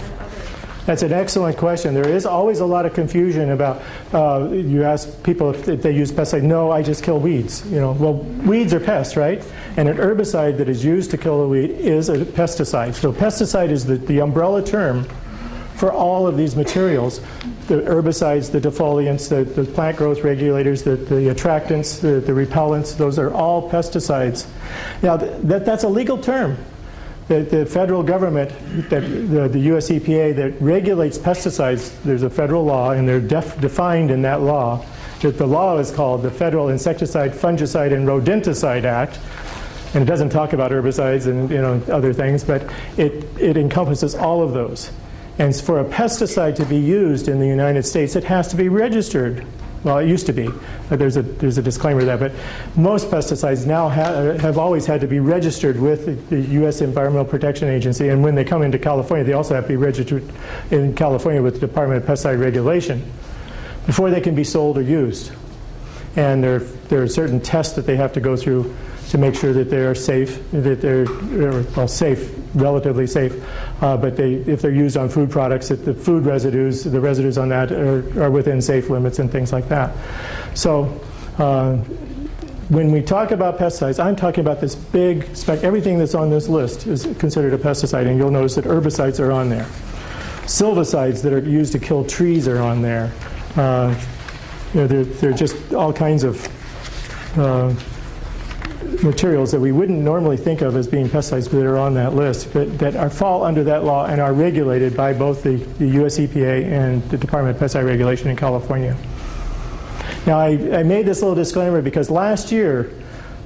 That's 0.87 1.03
an 1.03 1.11
excellent 1.11 1.57
question. 1.57 1.93
There 1.93 2.07
is 2.07 2.25
always 2.25 2.61
a 2.61 2.65
lot 2.65 2.85
of 2.85 2.93
confusion 2.93 3.51
about. 3.51 3.83
Uh, 4.13 4.47
you 4.53 4.83
ask 4.83 5.21
people 5.21 5.49
if 5.51 5.81
they 5.81 5.91
use 5.91 6.13
pesticides. 6.13 6.43
No, 6.43 6.71
I 6.71 6.81
just 6.81 7.03
kill 7.03 7.19
weeds. 7.19 7.69
You 7.69 7.81
know, 7.81 7.91
well, 7.91 8.13
weeds 8.13 8.73
are 8.73 8.79
pests, 8.79 9.17
right? 9.17 9.45
And 9.75 9.89
an 9.89 9.97
herbicide 9.97 10.57
that 10.59 10.69
is 10.69 10.85
used 10.85 11.11
to 11.11 11.17
kill 11.17 11.41
a 11.41 11.47
weed 11.47 11.71
is 11.71 12.07
a 12.07 12.19
pesticide. 12.19 12.93
So, 12.93 13.11
pesticide 13.11 13.69
is 13.69 13.85
the, 13.85 13.97
the 13.97 14.21
umbrella 14.21 14.63
term 14.63 15.03
for 15.75 15.91
all 15.91 16.25
of 16.25 16.37
these 16.37 16.55
materials 16.55 17.19
the 17.67 17.81
herbicides, 17.81 18.49
the 18.49 18.61
defoliants, 18.61 19.27
the, 19.27 19.43
the 19.43 19.69
plant 19.69 19.97
growth 19.97 20.23
regulators, 20.23 20.83
the, 20.83 20.95
the 20.95 21.27
attractants, 21.27 21.99
the, 21.99 22.21
the 22.21 22.31
repellents, 22.31 22.95
those 22.95 23.19
are 23.19 23.33
all 23.33 23.69
pesticides. 23.69 24.47
Now, 25.01 25.17
th- 25.17 25.33
that, 25.43 25.65
that's 25.65 25.83
a 25.83 25.89
legal 25.89 26.17
term. 26.17 26.57
The, 27.27 27.41
the 27.41 27.65
federal 27.65 28.03
government, 28.03 28.49
that, 28.89 29.01
the, 29.01 29.49
the 29.49 29.59
US 29.75 29.89
EPA, 29.89 30.35
that 30.37 30.61
regulates 30.61 31.17
pesticides, 31.17 32.01
there's 32.03 32.23
a 32.23 32.29
federal 32.29 32.63
law, 32.63 32.91
and 32.91 33.07
they're 33.07 33.19
def, 33.19 33.59
defined 33.59 34.11
in 34.11 34.21
that 34.21 34.41
law. 34.41 34.85
That 35.21 35.37
the 35.37 35.47
law 35.47 35.77
is 35.77 35.91
called 35.91 36.21
the 36.21 36.31
Federal 36.31 36.69
Insecticide, 36.69 37.33
Fungicide, 37.33 37.91
and 37.91 38.07
Rodenticide 38.07 38.83
Act 38.83 39.19
and 39.93 40.03
it 40.03 40.05
doesn't 40.05 40.29
talk 40.29 40.53
about 40.53 40.71
herbicides 40.71 41.27
and 41.27 41.49
you 41.49 41.61
know 41.61 41.81
other 41.91 42.13
things, 42.13 42.43
but 42.43 42.61
it, 42.97 43.25
it 43.39 43.57
encompasses 43.57 44.15
all 44.15 44.43
of 44.43 44.53
those. 44.53 44.91
And 45.39 45.55
for 45.55 45.79
a 45.79 45.85
pesticide 45.85 46.55
to 46.57 46.65
be 46.65 46.77
used 46.77 47.27
in 47.27 47.39
the 47.39 47.47
United 47.47 47.83
States, 47.83 48.15
it 48.15 48.23
has 48.23 48.47
to 48.49 48.55
be 48.55 48.69
registered. 48.69 49.45
Well, 49.83 49.99
it 49.99 50.07
used 50.07 50.25
to 50.25 50.33
be. 50.33 50.49
There's 50.89 51.17
a 51.17 51.21
there's 51.21 51.57
a 51.57 51.61
disclaimer 51.61 52.03
there. 52.03 52.17
But 52.17 52.31
most 52.75 53.09
pesticides 53.09 53.65
now 53.65 53.89
ha- 53.89 54.01
uh, 54.01 54.37
have 54.39 54.57
always 54.57 54.85
had 54.85 55.01
to 55.01 55.07
be 55.07 55.19
registered 55.19 55.79
with 55.79 56.29
the 56.29 56.41
U.S. 56.41 56.81
Environmental 56.81 57.25
Protection 57.25 57.69
Agency, 57.69 58.09
and 58.09 58.23
when 58.23 58.35
they 58.35 58.43
come 58.43 58.63
into 58.63 58.79
California, 58.79 59.23
they 59.23 59.33
also 59.33 59.55
have 59.55 59.65
to 59.65 59.69
be 59.69 59.75
registered 59.75 60.23
in 60.71 60.95
California 60.95 61.41
with 61.41 61.59
the 61.59 61.67
Department 61.67 62.03
of 62.03 62.09
Pesticide 62.09 62.39
Regulation 62.39 63.09
before 63.85 64.09
they 64.09 64.21
can 64.21 64.35
be 64.35 64.43
sold 64.43 64.77
or 64.77 64.81
used. 64.81 65.31
And 66.15 66.43
there 66.43 66.59
there 66.59 67.01
are 67.03 67.07
certain 67.07 67.39
tests 67.39 67.75
that 67.75 67.85
they 67.85 67.95
have 67.95 68.13
to 68.13 68.19
go 68.19 68.35
through 68.35 68.75
to 69.09 69.17
make 69.17 69.35
sure 69.35 69.53
that 69.53 69.69
they 69.69 69.85
are 69.85 69.95
safe, 69.95 70.39
that 70.51 70.81
they're, 70.81 71.05
they're, 71.05 71.61
well 71.75 71.87
safe, 71.87 72.35
relatively 72.59 73.07
safe. 73.07 73.33
Uh, 73.81 73.97
but 73.97 74.17
they, 74.17 74.33
if 74.33 74.61
they're 74.61 74.71
used 74.71 74.97
on 74.97 75.09
food 75.09 75.29
products, 75.29 75.69
the 75.69 75.93
food 75.93 76.25
residues, 76.25 76.83
the 76.83 76.99
residues 76.99 77.37
on 77.37 77.49
that 77.49 77.71
are, 77.71 78.23
are 78.23 78.31
within 78.31 78.61
safe 78.61 78.89
limits 78.89 79.19
and 79.19 79.31
things 79.31 79.53
like 79.53 79.67
that. 79.69 79.95
So. 80.55 81.01
Uh, 81.37 81.77
when 82.69 82.91
we 82.91 83.01
talk 83.01 83.31
about 83.31 83.57
pesticides, 83.57 84.03
I'm 84.03 84.17
talking 84.17 84.41
about 84.41 84.59
this 84.59 84.75
big 84.75 85.33
spec. 85.37 85.63
Everything 85.63 85.97
that's 85.97 86.15
on 86.15 86.29
this 86.29 86.49
list 86.49 86.85
is 86.85 87.03
considered 87.17 87.53
a 87.53 87.57
pesticide, 87.57 88.07
and 88.07 88.17
you'll 88.17 88.31
notice 88.31 88.55
that 88.55 88.65
herbicides 88.65 89.21
are 89.21 89.31
on 89.31 89.49
there. 89.49 89.63
Silvicides 90.43 91.21
that 91.21 91.31
are 91.31 91.39
used 91.39 91.71
to 91.73 91.79
kill 91.79 92.03
trees 92.03 92.45
are 92.45 92.59
on 92.59 92.81
there. 92.81 93.13
Uh, 93.55 93.97
you 94.73 94.81
know, 94.81 94.87
they're, 94.87 95.03
they're 95.05 95.33
just 95.33 95.73
all 95.73 95.93
kinds 95.93 96.25
of 96.25 96.45
uh, 97.37 97.73
materials 99.03 99.51
that 99.51 99.59
we 99.59 99.71
wouldn't 99.71 99.99
normally 99.99 100.37
think 100.37 100.61
of 100.61 100.75
as 100.75 100.87
being 100.87 101.07
pesticides, 101.07 101.49
that 101.49 101.65
are 101.65 101.77
on 101.77 101.93
that 101.95 102.13
list, 102.13 102.53
but 102.53 102.77
that 102.79 102.95
are, 102.95 103.09
fall 103.09 103.43
under 103.43 103.63
that 103.63 103.83
law 103.83 104.05
and 104.05 104.21
are 104.21 104.33
regulated 104.33 104.95
by 104.95 105.13
both 105.13 105.43
the, 105.43 105.57
the 105.79 105.87
US 106.03 106.17
EPA 106.17 106.65
and 106.65 107.03
the 107.09 107.17
Department 107.17 107.55
of 107.55 107.61
Pesticide 107.61 107.85
Regulation 107.85 108.29
in 108.29 108.35
California. 108.35 108.95
Now, 110.25 110.39
I, 110.39 110.79
I 110.79 110.83
made 110.83 111.05
this 111.05 111.21
little 111.21 111.35
disclaimer 111.35 111.81
because 111.81 112.09
last 112.09 112.51
year 112.51 112.91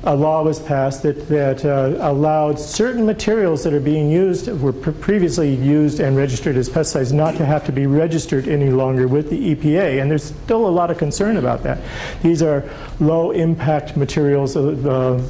a 0.03 0.15
law 0.15 0.41
was 0.43 0.60
passed 0.60 1.03
that, 1.03 1.27
that 1.29 1.63
uh, 1.63 1.96
allowed 2.00 2.60
certain 2.60 3.05
materials 3.05 3.63
that 3.63 3.74
are 3.74 3.79
being 3.79 4.10
used, 4.10 4.48
were 4.48 4.74
pre- 4.74 4.93
previously 4.93 5.53
used 5.53 6.00
and 6.00 6.17
registered 6.17 6.58
as 6.58 6.67
pesticides, 6.67 7.13
not 7.13 7.36
to 7.36 7.46
have 7.46 7.63
to 7.65 7.72
be 7.72 7.86
registered 7.86 8.48
any 8.48 8.70
longer 8.70 9.08
with 9.08 9.29
the 9.29 9.55
EPA. 9.55 10.01
And 10.01 10.10
there's 10.10 10.24
still 10.24 10.67
a 10.67 10.70
lot 10.70 10.89
of 10.89 10.98
concern 10.98 11.38
about 11.38 11.62
that. 11.63 11.79
These 12.24 12.41
are 12.41 12.67
low 13.00 13.31
impact 13.31 13.96
materials, 13.96 14.55
uh, 14.55 15.22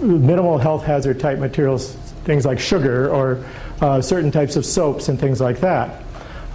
minimal 0.00 0.58
health 0.58 0.84
hazard 0.84 1.18
type 1.18 1.38
materials, 1.38 1.94
things 2.24 2.44
like 2.44 2.58
sugar 2.58 3.08
or 3.10 3.44
uh, 3.80 4.00
certain 4.02 4.30
types 4.30 4.56
of 4.56 4.66
soaps 4.66 5.08
and 5.08 5.18
things 5.18 5.40
like 5.40 5.60
that. 5.60 6.02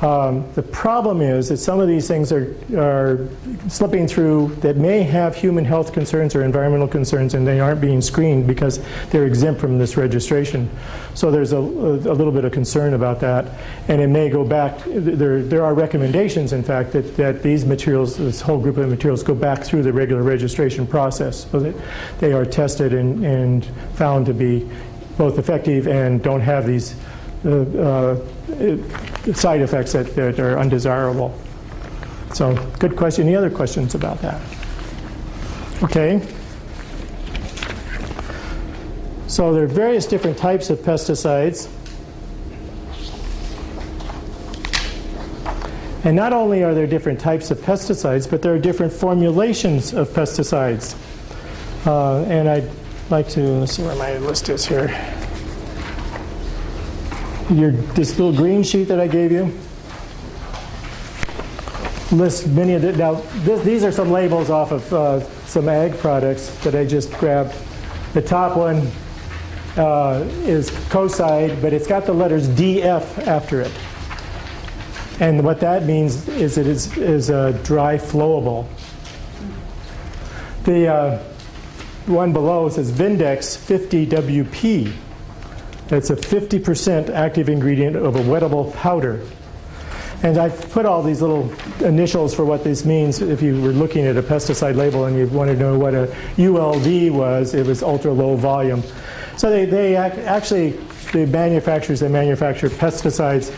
Um, 0.02 0.52
the 0.54 0.64
problem 0.64 1.22
is 1.22 1.50
that 1.50 1.58
some 1.58 1.80
of 1.80 1.88
these 1.88 2.08
things 2.08 2.32
are, 2.32 2.56
are 2.76 3.28
slipping 3.68 4.08
through 4.08 4.56
that 4.62 4.76
may 4.76 5.04
have 5.04 5.36
human 5.36 5.64
health 5.64 5.94
concerns 5.94 6.34
or 6.34 6.44
environmental 6.44 6.88
concerns, 6.88 7.36
and 7.36 7.46
they 7.46 7.60
aren't 7.60 7.82
being 7.82 8.02
screened 8.02 8.48
because 8.48 8.84
they're 9.12 9.28
exempt 9.28 9.62
from 9.62 9.78
this 9.78 9.98
registration. 9.98 10.70
So 11.14 11.30
there's 11.30 11.52
a, 11.52 11.58
a, 11.58 12.16
little 12.16 12.32
bit 12.32 12.46
of 12.46 12.52
concern 12.52 12.96
about 12.96 13.20
that, 13.20 13.46
and 13.90 14.02
it 14.02 14.08
may 14.08 14.30
go 14.30 14.44
back. 14.44 14.80
There, 14.88 15.44
there 15.44 15.64
are 15.64 15.76
recommendations, 15.76 16.52
in 16.52 16.64
fact, 16.64 16.94
that, 16.94 17.16
that 17.18 17.44
these 17.44 17.64
materials, 17.64 18.18
this 18.18 18.42
whole 18.42 18.60
group 18.60 18.78
of 18.78 18.90
materials, 18.90 19.22
go 19.22 19.36
back 19.36 19.64
through 19.64 19.84
the 19.84 19.94
regular 19.94 20.24
registration 20.24 20.88
process 20.88 21.46
so 21.52 21.60
that 21.60 21.76
they 22.20 22.34
are 22.34 22.46
tested 22.46 22.94
and, 22.94 23.24
and 23.24 23.66
found 23.94 24.26
to 24.26 24.34
be 24.34 24.68
both 25.18 25.38
effective 25.38 25.88
and 25.88 26.24
don't 26.24 26.42
have 26.42 26.66
these 26.66 26.96
uh, 27.46 28.16
side 29.34 29.62
effects 29.62 29.94
that, 29.94 30.16
that 30.16 30.40
are 30.40 30.60
undesirable. 30.60 31.38
So, 32.34 32.56
good 32.80 32.96
question. 32.96 33.28
Any 33.28 33.36
other 33.36 33.50
questions 33.50 33.96
about 33.96 34.22
that? 34.22 34.42
Okay. 35.84 36.26
So, 39.28 39.54
there 39.54 39.64
are 39.64 39.68
various 39.68 40.06
different 40.06 40.38
types 40.38 40.70
of 40.70 40.80
pesticides. 40.80 41.70
And 46.04 46.16
not 46.16 46.34
only 46.34 46.64
are 46.64 46.74
there 46.74 46.88
different 46.88 47.20
types 47.20 47.52
of 47.52 47.60
pesticides, 47.60 48.30
but 48.30 48.42
there 48.42 48.54
are 48.54 48.60
different 48.60 48.92
formulations 48.92 49.94
of 49.94 50.10
pesticides. 50.10 50.96
Uh, 51.86 52.24
and 52.24 52.50
I'd 52.50 52.70
like 53.10 53.28
to, 53.30 53.42
let's 53.42 53.74
see 53.74 53.84
where 53.84 53.96
my 53.96 54.18
list 54.18 54.50
is 54.50 54.66
here 54.66 54.88
your 57.52 57.72
this 57.72 58.18
little 58.18 58.36
green 58.36 58.64
sheet 58.64 58.86
that 58.86 59.00
I 59.00 59.08
gave 59.08 59.32
you 59.32 59.52
lists 62.12 62.46
many 62.48 62.74
of 62.74 62.82
the 62.82 62.92
now 62.94 63.14
this, 63.44 63.62
these 63.64 63.84
are 63.84 63.92
some 63.92 64.12
labels 64.12 64.50
off 64.50 64.72
of 64.72 64.94
uh, 64.94 65.20
some 65.46 65.70
ag 65.70 65.98
products 65.98 66.50
that 66.64 66.76
I 66.76 66.86
just 66.86 67.12
grabbed. 67.14 67.54
The 68.14 68.22
top 68.22 68.58
one 68.58 68.90
uh, 69.78 70.26
is 70.44 70.70
Kocide, 70.90 71.62
but 71.62 71.74
it's 71.74 71.88
got 71.88 72.06
the 72.06 72.14
letters 72.14 72.48
DF 72.50 73.28
after 73.28 73.62
it. 73.62 73.72
And 75.20 75.44
what 75.44 75.60
that 75.60 75.86
means 75.86 76.28
is 76.28 76.58
it 76.58 76.68
is, 76.68 76.98
is 76.98 77.30
a 77.30 77.54
dry 77.64 77.98
flowable. 77.98 78.68
The 80.64 80.88
uh, 80.88 81.24
one 82.06 82.34
below 82.34 82.70
says 82.70 82.92
Vendex 82.92 83.58
50WP. 83.58 84.94
It's 85.92 86.10
a 86.10 86.16
50% 86.16 87.10
active 87.10 87.50
ingredient 87.50 87.98
of 87.98 88.16
a 88.16 88.20
wettable 88.20 88.74
powder. 88.76 89.20
And 90.24 90.38
I've 90.38 90.72
put 90.72 90.86
all 90.86 91.04
these 91.04 91.22
little 91.22 91.52
initials 91.84 92.34
for 92.34 92.46
what 92.46 92.64
this 92.64 92.86
means. 92.86 93.22
If 93.22 93.42
you 93.42 93.60
were 93.62 93.74
looking 93.74 94.06
at 94.06 94.16
a 94.16 94.22
pesticide 94.22 94.78
label 94.78 95.06
and 95.06 95.18
you 95.18 95.28
wanted 95.28 95.56
to 95.56 95.60
know 95.60 95.78
what 95.78 95.94
a 95.94 96.08
ULV 96.38 97.12
was, 97.12 97.54
it 97.54 97.66
was 97.66 97.84
ultra 97.84 98.14
low 98.14 98.38
volume. 98.38 98.84
So 99.36 99.50
they, 99.50 99.66
they 99.66 99.98
actually, 99.98 100.72
the 101.12 101.26
manufacturers 101.28 102.00
that 102.00 102.10
manufacture 102.10 102.70
pesticides 102.70 103.52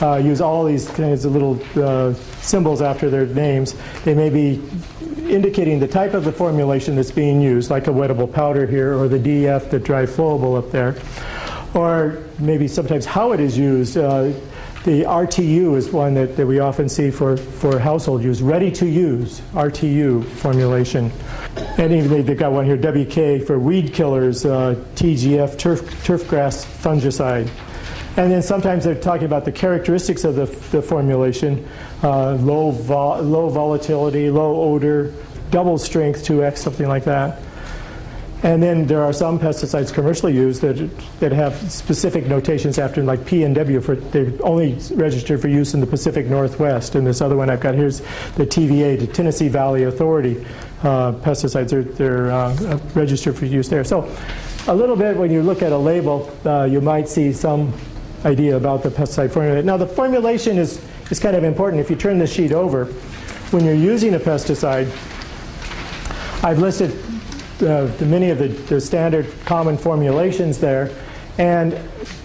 uh, 0.00 0.18
use 0.18 0.40
all 0.40 0.64
these 0.64 0.88
kinds 0.90 1.24
of 1.24 1.32
little 1.32 1.60
uh, 1.74 2.14
symbols 2.40 2.82
after 2.82 3.10
their 3.10 3.26
names. 3.26 3.74
They 4.04 4.14
may 4.14 4.30
be 4.30 4.62
indicating 5.28 5.80
the 5.80 5.88
type 5.88 6.14
of 6.14 6.24
the 6.24 6.32
formulation 6.32 6.94
that's 6.94 7.10
being 7.10 7.40
used, 7.40 7.68
like 7.68 7.88
a 7.88 7.90
wettable 7.90 8.32
powder 8.32 8.64
here, 8.64 8.96
or 8.96 9.08
the 9.08 9.18
DF, 9.18 9.70
the 9.70 9.80
dry 9.80 10.04
flowable 10.04 10.56
up 10.56 10.70
there 10.70 10.96
or 11.74 12.22
maybe 12.38 12.68
sometimes 12.68 13.06
how 13.06 13.32
it 13.32 13.40
is 13.40 13.56
used. 13.56 13.96
Uh, 13.96 14.32
the 14.84 15.02
RTU 15.02 15.76
is 15.76 15.90
one 15.90 16.14
that, 16.14 16.36
that 16.38 16.46
we 16.46 16.58
often 16.58 16.88
see 16.88 17.10
for, 17.10 17.36
for 17.36 17.78
household 17.78 18.22
use, 18.22 18.40
ready 18.40 18.70
to 18.72 18.86
use 18.86 19.40
RTU 19.52 20.24
formulation. 20.24 21.12
And 21.76 21.92
even 21.92 22.24
they've 22.24 22.38
got 22.38 22.52
one 22.52 22.64
here, 22.64 22.78
WK 22.78 23.46
for 23.46 23.58
weed 23.58 23.92
killers, 23.92 24.46
uh, 24.46 24.82
TGF, 24.94 25.58
turf, 25.58 25.82
turfgrass 26.04 26.64
fungicide. 26.64 27.50
And 28.16 28.32
then 28.32 28.42
sometimes 28.42 28.84
they're 28.84 28.94
talking 28.94 29.26
about 29.26 29.44
the 29.44 29.52
characteristics 29.52 30.24
of 30.24 30.34
the, 30.34 30.46
the 30.70 30.82
formulation 30.82 31.68
uh, 32.02 32.34
low, 32.36 32.70
low 32.70 33.48
volatility, 33.50 34.30
low 34.30 34.62
odor, 34.62 35.12
double 35.50 35.76
strength 35.76 36.24
2x, 36.24 36.58
something 36.58 36.88
like 36.88 37.04
that. 37.04 37.42
And 38.42 38.62
then 38.62 38.86
there 38.86 39.02
are 39.02 39.12
some 39.12 39.38
pesticides 39.38 39.92
commercially 39.92 40.34
used 40.34 40.62
that, 40.62 40.90
that 41.20 41.30
have 41.32 41.54
specific 41.70 42.26
notations 42.26 42.78
after 42.78 43.00
them, 43.00 43.06
like 43.06 43.26
P 43.26 43.44
and 43.44 43.54
W 43.54 43.80
for 43.82 43.96
they're 43.96 44.32
only 44.42 44.78
registered 44.94 45.42
for 45.42 45.48
use 45.48 45.74
in 45.74 45.80
the 45.80 45.86
Pacific 45.86 46.26
Northwest. 46.26 46.94
And 46.94 47.06
this 47.06 47.20
other 47.20 47.36
one 47.36 47.50
I've 47.50 47.60
got 47.60 47.74
here's 47.74 48.00
the 48.36 48.46
TVA, 48.46 48.98
the 48.98 49.06
Tennessee 49.06 49.48
Valley 49.48 49.84
Authority 49.84 50.46
uh, 50.82 51.12
pesticides. 51.12 51.74
Are, 51.74 51.82
they're 51.82 52.30
uh, 52.30 52.78
registered 52.94 53.36
for 53.36 53.44
use 53.44 53.68
there. 53.68 53.84
So 53.84 54.10
a 54.68 54.74
little 54.74 54.96
bit 54.96 55.16
when 55.16 55.30
you 55.30 55.42
look 55.42 55.60
at 55.60 55.72
a 55.72 55.78
label, 55.78 56.34
uh, 56.46 56.64
you 56.64 56.80
might 56.80 57.08
see 57.08 57.34
some 57.34 57.74
idea 58.24 58.56
about 58.56 58.82
the 58.82 58.88
pesticide 58.88 59.32
formula. 59.32 59.62
Now 59.62 59.76
the 59.76 59.86
formulation 59.86 60.56
is, 60.56 60.82
is 61.10 61.20
kind 61.20 61.36
of 61.36 61.44
important. 61.44 61.80
If 61.80 61.90
you 61.90 61.96
turn 61.96 62.18
the 62.18 62.26
sheet 62.26 62.52
over, 62.52 62.86
when 63.50 63.66
you're 63.66 63.74
using 63.74 64.14
a 64.14 64.18
pesticide, 64.18 64.86
I've 66.42 66.58
listed 66.58 66.90
uh, 67.62 67.86
the 67.98 68.06
many 68.06 68.30
of 68.30 68.38
the, 68.38 68.48
the 68.48 68.80
standard 68.80 69.26
common 69.44 69.76
formulations 69.76 70.58
there. 70.58 70.90
And 71.38 71.78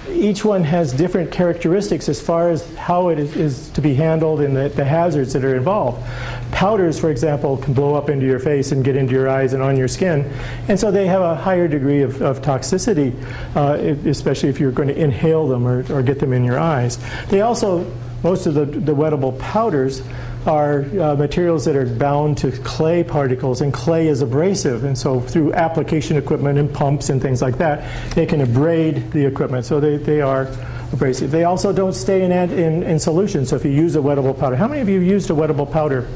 each 0.10 0.44
one 0.44 0.64
has 0.64 0.94
different 0.94 1.32
characteristics 1.32 2.10
as 2.10 2.22
far 2.22 2.50
as 2.50 2.74
how 2.76 3.10
it 3.10 3.20
is, 3.20 3.36
is 3.36 3.70
to 3.72 3.82
be 3.82 3.94
handled 3.94 4.42
and 4.42 4.56
the, 4.56 4.70
the, 4.70 4.86
hazards 4.86 5.34
that 5.34 5.44
are 5.44 5.56
involved. 5.56 6.06
Powders, 6.52 7.00
for 7.00 7.10
example, 7.10 7.58
can 7.58 7.74
blow 7.74 7.96
up 7.96 8.10
into 8.10 8.26
your 8.26 8.40
face 8.40 8.72
and 8.72 8.84
get 8.84 8.96
into 8.96 9.14
your 9.14 9.30
eyes 9.30 9.54
and 9.54 9.64
on 9.64 9.78
your 9.78 9.88
skin. 9.88 10.32
And 10.68 10.80
so 10.80 10.92
they 10.92 11.08
have 11.08 11.22
a 11.22 11.36
higher 11.36 11.68
degree 11.68 12.02
of, 12.02 12.22
of 12.22 12.42
toxicity, 12.42 13.14
uh, 13.56 13.74
especially 14.08 14.50
if 14.50 14.60
you're 14.60 14.72
going 14.72 14.90
to 14.90 14.98
inhale 14.98 15.48
them 15.48 15.68
or, 15.68 15.92
or 15.92 16.02
get 16.02 16.20
them 16.20 16.34
in 16.34 16.44
your 16.44 16.60
eyes. 16.60 16.98
They 17.28 17.42
also, 17.42 17.92
most 18.24 18.46
of 18.46 18.54
the, 18.54 18.66
the 18.66 18.96
wettable 18.96 19.38
powders, 19.40 20.02
are 20.46 20.82
uh, 21.00 21.16
materials 21.16 21.66
that 21.66 21.76
are 21.76 21.86
bound 21.86 22.38
to 22.38 22.52
clay 22.52 23.04
particles, 23.04 23.62
and 23.62 23.74
clay 23.74 24.08
is 24.08 24.22
abrasive. 24.22 24.84
And 24.84 24.98
so, 24.98 25.20
through 25.20 25.54
application 25.54 26.18
equipment 26.18 26.60
and 26.60 26.72
pumps 26.72 27.10
and 27.10 27.22
things 27.22 27.42
like 27.42 27.58
that, 27.58 27.84
they 28.14 28.26
can 28.26 28.42
abrade 28.42 29.12
the 29.12 29.26
equipment. 29.26 29.66
So, 29.66 29.80
they, 29.80 29.98
they 29.98 30.22
are 30.22 30.48
abrasive. 30.94 31.32
They 31.32 31.46
also 31.46 31.74
don't 31.74 31.94
stay 31.94 32.24
in, 32.24 32.32
in, 32.32 32.84
in 32.84 33.00
solution. 33.00 33.46
So, 33.46 33.56
if 33.56 33.66
you 33.66 33.72
use 33.72 33.96
a 33.96 34.00
wettable 34.00 34.38
powder, 34.38 34.56
how 34.56 34.68
many 34.68 34.82
of 34.82 34.90
you 34.90 35.00
used 35.00 35.30
a 35.32 35.34
wettable 35.34 35.70
powder 35.70 36.08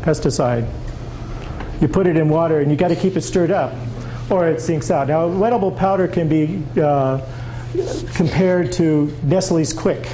pesticide? 0.00 0.68
You 1.80 1.88
put 1.88 2.06
it 2.06 2.16
in 2.16 2.28
water 2.28 2.60
and 2.60 2.70
you 2.70 2.76
got 2.76 2.88
to 2.88 2.96
keep 2.96 3.16
it 3.16 3.22
stirred 3.22 3.50
up 3.50 3.74
or 4.30 4.48
it 4.48 4.60
sinks 4.60 4.90
out. 4.90 5.08
Now, 5.08 5.28
wettable 5.28 5.76
powder 5.76 6.08
can 6.08 6.28
be 6.28 6.62
uh, 6.80 7.20
compared 8.14 8.72
to 8.72 9.16
Nestle's 9.24 9.72
Quik 9.72 10.08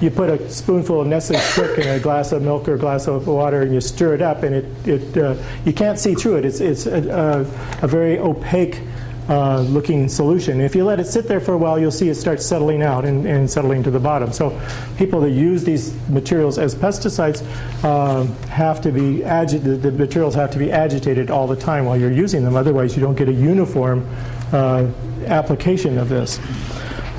you 0.00 0.10
put 0.10 0.30
a 0.30 0.50
spoonful 0.50 1.02
of 1.02 1.06
Nestle 1.06 1.36
Quik 1.36 1.78
in 1.78 1.88
a 1.88 2.00
glass 2.00 2.32
of 2.32 2.42
milk 2.42 2.68
or 2.68 2.74
a 2.74 2.78
glass 2.78 3.06
of 3.06 3.26
water 3.26 3.62
and 3.62 3.74
you 3.74 3.80
stir 3.80 4.14
it 4.14 4.22
up 4.22 4.42
and 4.42 4.54
it, 4.54 4.88
it 4.88 5.16
uh, 5.16 5.34
you 5.64 5.72
can't 5.72 5.98
see 5.98 6.14
through 6.14 6.36
it. 6.36 6.44
It's, 6.44 6.60
it's 6.60 6.86
a, 6.86 7.08
a, 7.08 7.84
a 7.84 7.86
very 7.86 8.18
opaque 8.18 8.80
uh, 9.28 9.60
looking 9.60 10.08
solution. 10.08 10.60
If 10.60 10.74
you 10.74 10.84
let 10.84 10.98
it 10.98 11.06
sit 11.06 11.28
there 11.28 11.38
for 11.38 11.52
a 11.52 11.58
while, 11.58 11.78
you'll 11.78 11.92
see 11.92 12.08
it 12.08 12.16
starts 12.16 12.44
settling 12.44 12.82
out 12.82 13.04
and, 13.04 13.26
and 13.26 13.48
settling 13.48 13.82
to 13.84 13.90
the 13.90 14.00
bottom. 14.00 14.32
So 14.32 14.60
people 14.96 15.20
that 15.20 15.30
use 15.30 15.62
these 15.62 15.94
materials 16.08 16.58
as 16.58 16.74
pesticides 16.74 17.44
uh, 17.84 18.24
have 18.48 18.80
to 18.80 18.90
be 18.90 19.22
agitated, 19.22 19.82
the 19.82 19.92
materials 19.92 20.34
have 20.34 20.50
to 20.52 20.58
be 20.58 20.72
agitated 20.72 21.30
all 21.30 21.46
the 21.46 21.54
time 21.54 21.84
while 21.84 21.96
you're 21.96 22.10
using 22.10 22.42
them. 22.42 22.56
Otherwise, 22.56 22.96
you 22.96 23.02
don't 23.02 23.14
get 23.14 23.28
a 23.28 23.32
uniform 23.32 24.08
uh, 24.52 24.88
application 25.26 25.98
of 25.98 26.08
this. 26.08 26.40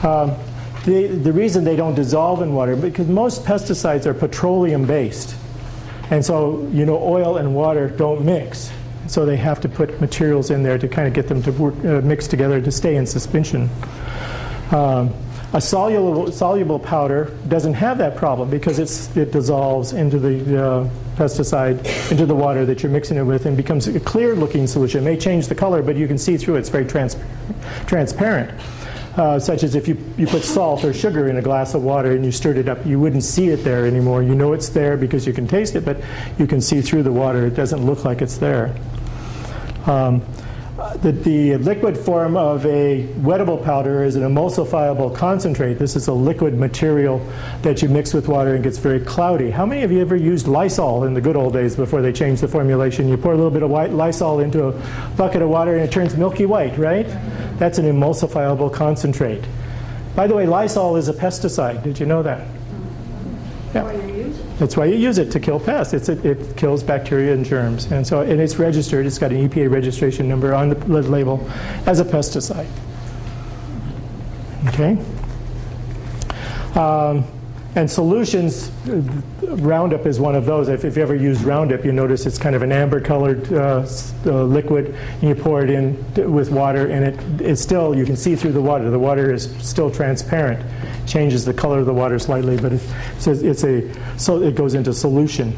Um, 0.04 0.36
the, 0.86 1.08
the 1.08 1.32
reason 1.32 1.64
they 1.64 1.76
don't 1.76 1.96
dissolve 1.96 2.42
in 2.42 2.54
water, 2.54 2.76
because 2.76 3.08
most 3.08 3.46
pesticides 3.46 4.06
are 4.06 4.14
petroleum 4.14 4.86
based. 4.86 5.36
And 6.10 6.26
so, 6.26 6.68
you 6.72 6.86
know, 6.86 6.98
oil 7.02 7.38
and 7.38 7.56
water 7.56 7.90
don't 7.90 8.26
mix. 8.26 8.72
So 9.08 9.26
they 9.26 9.38
have 9.38 9.62
to 9.62 9.70
put 9.70 10.00
materials 10.02 10.52
in 10.52 10.64
there 10.64 10.78
to 10.78 10.88
kind 10.88 11.08
of 11.08 11.14
get 11.14 11.28
them 11.28 11.42
to 11.44 11.52
work, 11.52 11.76
uh, 11.86 12.02
mix 12.02 12.28
together 12.28 12.62
to 12.62 12.72
stay 12.72 12.96
in 12.96 13.06
suspension. 13.06 13.70
Um, 14.72 15.14
a 15.54 15.60
soluble, 15.60 16.32
soluble 16.32 16.80
powder 16.80 17.38
doesn't 17.50 17.74
have 17.74 17.98
that 17.98 18.16
problem 18.16 18.50
because 18.50 18.80
it's, 18.80 19.16
it 19.18 19.32
dissolves 19.32 19.92
into 19.92 20.18
the 20.18 20.64
uh, 20.64 20.90
pesticide, 21.18 22.12
into 22.12 22.26
the 22.26 22.36
water 22.36 22.66
that 22.66 22.82
you're 22.82 22.92
mixing 22.92 23.18
it 23.18 23.24
with, 23.24 23.46
and 23.46 23.58
becomes 23.58 23.88
a 23.88 24.00
clear 24.00 24.34
looking 24.34 24.66
solution. 24.66 25.02
It 25.02 25.04
may 25.04 25.18
change 25.18 25.48
the 25.48 25.56
color, 25.56 25.82
but 25.82 25.98
you 25.98 26.08
can 26.08 26.18
see 26.18 26.38
through 26.38 26.56
it. 26.56 26.60
It's 26.60 26.70
very 26.70 26.86
trans- 26.86 27.18
transparent. 27.86 28.58
Uh, 29.16 29.38
such 29.38 29.64
as 29.64 29.76
if 29.76 29.90
you, 29.90 29.98
you 30.18 30.26
put 30.26 30.42
salt 30.42 30.86
or 30.86 30.94
sugar 30.94 31.28
in 31.28 31.36
a 31.36 31.42
glass 31.42 31.74
of 31.74 31.84
water 31.84 32.14
and 32.14 32.24
you 32.24 32.32
stirred 32.32 32.58
it 32.58 32.70
up, 32.70 32.86
you 32.86 32.98
wouldn't 32.98 33.24
see 33.24 33.50
it 33.50 33.58
there 33.58 33.86
anymore. 33.86 34.24
You 34.24 34.36
know 34.36 34.54
it's 34.54 34.70
there 34.70 34.96
because 34.96 35.28
you 35.28 35.34
can 35.34 35.48
taste 35.48 35.76
it, 35.76 35.84
but 35.84 35.98
you 36.40 36.48
can 36.48 36.62
see 36.62 36.82
through 36.82 37.04
the 37.04 37.12
water. 37.12 37.46
It 37.46 37.54
doesn't 37.54 37.86
look 37.86 38.06
like 38.06 38.22
it's 38.22 38.38
there. 38.38 38.74
Um, 39.86 40.22
the, 41.02 41.12
the, 41.12 41.58
liquid 41.58 41.98
form 41.98 42.36
of 42.36 42.66
a 42.66 43.08
wettable 43.20 43.64
powder 43.64 44.04
is 44.04 44.16
an 44.16 44.24
emulsifiable 44.24 45.16
concentrate. 45.16 45.76
This 45.76 45.96
is 45.96 46.08
a 46.08 46.14
liquid 46.14 46.58
material 46.58 47.26
that 47.62 47.82
you 47.82 47.90
mix 47.90 48.14
with 48.14 48.28
water 48.28 48.56
and 48.56 48.64
gets 48.64 48.78
very 48.78 49.00
cloudy. 49.00 49.50
How 49.50 49.66
many 49.66 49.84
of 49.84 49.92
you 49.92 50.02
ever 50.02 50.16
used 50.16 50.48
Lysol 50.48 51.04
in 51.04 51.14
the 51.14 51.22
good 51.22 51.36
old 51.36 51.54
days 51.54 51.76
before 51.76 52.02
they 52.02 52.12
changed 52.12 52.42
the 52.42 52.48
formulation? 52.48 53.08
You 53.08 53.18
pour 53.18 53.34
a 53.34 53.36
little 53.36 53.52
bit 53.52 53.64
of 53.64 53.70
white 53.70 53.92
Lysol 53.92 54.40
into 54.40 54.68
a 54.68 54.72
bucket 55.18 55.42
of 55.42 55.50
water 55.50 55.76
and 55.76 55.82
it 55.82 55.92
turns 55.92 56.16
milky 56.16 56.46
white, 56.46 56.78
right? 56.78 57.08
That's 57.58 57.78
an 57.78 57.86
emulsifiable 57.86 58.74
concentrate. 58.74 59.44
By 60.16 60.28
the 60.28 60.36
way, 60.36 60.46
Lysol 60.46 60.98
is 60.98 61.08
a 61.08 61.14
pesticide. 61.14 61.84
Did 61.84 62.00
you 62.00 62.06
know 62.06 62.24
that? 62.24 62.48
Yeah. 63.74 64.11
That's 64.62 64.78
why 64.78 64.86
you 64.86 64.96
use 64.96 65.18
it 65.18 65.32
to 65.32 65.40
kill 65.40 65.60
pests. 65.60 65.92
It's, 65.92 66.08
it, 66.08 66.24
it 66.24 66.56
kills 66.56 66.84
bacteria 66.84 67.34
and 67.34 67.44
germs, 67.44 67.92
and 67.92 68.06
so 68.06 68.22
and 68.22 68.40
it's 68.40 68.60
registered. 68.60 69.08
It's 69.08 69.18
got 69.18 69.32
an 69.32 69.50
EPA 69.50 69.72
registration 69.72 70.30
number 70.30 70.54
on 70.54 70.70
the 70.70 70.76
label 71.02 71.50
as 71.88 72.00
a 72.00 72.06
pesticide. 72.06 72.68
Okay. 74.68 75.00
Um, 76.80 77.26
and 77.76 77.90
solutions, 77.90 78.70
Roundup 79.42 80.06
is 80.06 80.20
one 80.20 80.36
of 80.36 80.46
those. 80.46 80.68
If, 80.68 80.84
if, 80.84 80.98
you 80.98 81.04
ever 81.04 81.16
use 81.16 81.42
Roundup, 81.44 81.86
you 81.86 81.94
notice 81.94 82.26
it's 82.26 82.38
kind 82.38 82.54
of 82.54 82.64
an 82.64 82.72
amber 82.72 83.00
colored 83.00 83.52
uh, 83.54 83.88
uh, 84.26 84.44
liquid, 84.44 84.88
and 84.88 85.24
you 85.24 85.36
pour 85.36 85.64
it 85.64 85.70
in 85.70 85.96
with 86.34 86.52
water, 86.52 86.88
and 86.88 87.06
it, 87.06 87.42
it's 87.42 87.62
still, 87.62 87.96
you 87.96 88.04
can 88.04 88.18
see 88.18 88.36
through 88.36 88.52
the 88.52 88.62
water. 88.62 88.90
The 88.90 89.00
water 89.00 89.34
is 89.34 89.56
still 89.66 89.90
transparent. 89.90 90.66
Changes 91.08 91.46
the 91.46 91.54
color 91.54 91.80
of 91.80 91.86
the 91.86 91.94
water 91.94 92.20
slightly, 92.20 92.58
but 92.58 92.74
it's, 92.74 93.26
it's 93.26 93.64
a, 93.64 94.20
so 94.20 94.42
it 94.42 94.56
goes 94.56 94.74
into 94.74 94.94
solution. 94.94 95.58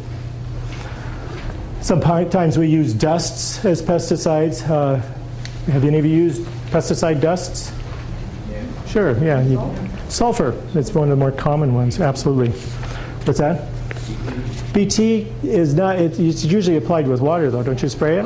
Sometimes 1.82 2.58
we 2.58 2.68
use 2.68 2.94
dusts 2.94 3.66
as 3.66 3.82
pesticides. 3.82 4.70
Uh, 4.70 5.02
have 5.72 5.84
any 5.84 5.98
of 5.98 6.06
you 6.06 6.16
used 6.16 6.44
pesticide 6.70 7.22
dusts? 7.22 7.74
Yeah. 8.52 8.86
Sure, 8.86 9.18
yeah. 9.24 9.42
You, 9.42 9.58
Sulfur, 10.14 10.52
that's 10.74 10.94
one 10.94 11.06
of 11.06 11.10
the 11.10 11.16
more 11.16 11.32
common 11.32 11.74
ones, 11.74 12.00
absolutely. 12.00 12.52
What's 13.26 13.40
that? 13.40 13.68
BT 14.72 15.28
is 15.42 15.74
not, 15.74 15.98
it, 15.98 16.20
it's 16.20 16.46
usually 16.46 16.78
applied 16.78 17.08
with 17.08 17.20
water 17.20 17.50
though, 17.50 17.64
don't 17.64 17.82
you 17.82 17.90
spray 17.90 18.20
it? 18.20 18.24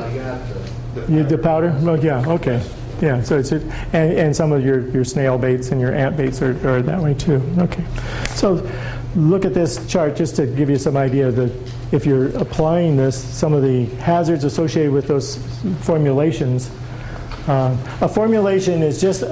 The, 0.95 1.05
you, 1.09 1.23
the 1.23 1.37
powder? 1.37 1.73
Oh, 1.79 1.95
yeah, 1.95 2.27
okay. 2.27 2.61
Yeah, 3.01 3.21
so 3.21 3.37
it's, 3.37 3.51
and, 3.51 3.63
and 3.93 4.35
some 4.35 4.51
of 4.51 4.65
your, 4.65 4.89
your 4.89 5.05
snail 5.05 5.37
baits 5.37 5.69
and 5.71 5.79
your 5.79 5.93
ant 5.93 6.17
baits 6.17 6.41
are, 6.41 6.51
are 6.67 6.81
that 6.81 7.01
way 7.01 7.13
too. 7.13 7.41
Okay. 7.57 7.85
So 8.31 8.69
look 9.15 9.45
at 9.45 9.53
this 9.53 9.85
chart 9.87 10.17
just 10.17 10.35
to 10.37 10.45
give 10.45 10.69
you 10.69 10.77
some 10.77 10.97
idea 10.97 11.31
that 11.31 11.73
if 11.93 12.05
you're 12.05 12.35
applying 12.37 12.97
this, 12.97 13.17
some 13.17 13.53
of 13.53 13.61
the 13.61 13.85
hazards 14.01 14.43
associated 14.43 14.91
with 14.91 15.07
those 15.07 15.37
formulations. 15.81 16.69
Uh, 17.47 17.77
a 18.01 18.09
formulation 18.09 18.83
is 18.83 18.99
just 18.99 19.23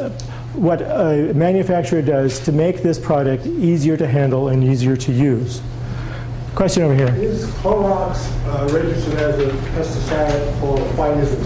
what 0.55 0.81
a 0.81 1.33
manufacturer 1.33 2.01
does 2.01 2.39
to 2.41 2.51
make 2.51 2.81
this 2.81 2.99
product 2.99 3.45
easier 3.45 3.97
to 3.97 4.07
handle 4.07 4.49
and 4.49 4.63
easier 4.63 4.95
to 4.95 5.11
use. 5.11 5.61
Question 6.55 6.83
over 6.83 6.95
here. 6.95 7.13
Is 7.15 7.45
Clorox 7.55 8.31
uh, 8.47 8.73
registered 8.73 9.15
as 9.15 9.39
a 9.39 9.49
pesticide 9.71 10.59
for 10.59 10.77
phytism? 10.95 11.43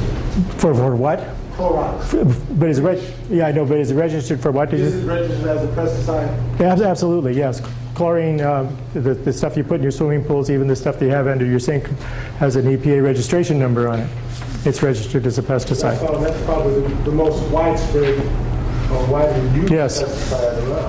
For, 0.59 0.75
for 0.75 0.95
what? 0.95 1.19
Clorox. 1.53 2.59
But 2.59 2.69
is 2.69 2.77
it 2.77 2.83
reg- 2.83 3.13
yeah, 3.29 3.47
I 3.47 3.51
know, 3.51 3.65
but 3.65 3.79
is 3.79 3.89
it 3.89 3.95
registered 3.95 4.39
for 4.39 4.51
what? 4.51 4.71
Is 4.71 5.03
it 5.03 5.07
registered 5.07 5.47
as 5.47 5.63
a 5.63 5.67
pesticide? 5.69 6.59
Yeah, 6.59 6.87
absolutely, 6.87 7.35
yes. 7.35 7.61
Chlorine, 7.95 8.39
uh, 8.39 8.71
the, 8.93 9.15
the 9.15 9.33
stuff 9.33 9.57
you 9.57 9.63
put 9.63 9.77
in 9.77 9.83
your 9.83 9.91
swimming 9.91 10.23
pools, 10.23 10.49
even 10.51 10.67
the 10.67 10.75
stuff 10.75 10.99
that 10.99 11.05
you 11.05 11.11
have 11.11 11.27
under 11.27 11.45
your 11.45 11.59
sink, 11.59 11.87
has 12.37 12.55
an 12.55 12.65
EPA 12.65 13.03
registration 13.03 13.57
number 13.57 13.89
on 13.89 13.99
it. 13.99 14.09
It's 14.63 14.83
registered 14.83 15.25
as 15.25 15.39
a 15.39 15.41
pesticide. 15.41 15.99
That's, 15.99 16.23
that's 16.23 16.45
probably 16.45 16.81
the, 16.81 16.95
the 17.03 17.11
most 17.11 17.41
widespread 17.49 18.15
Yes. 19.69 20.03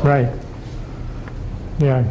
Right. 0.05 0.29
Yeah. 1.79 2.05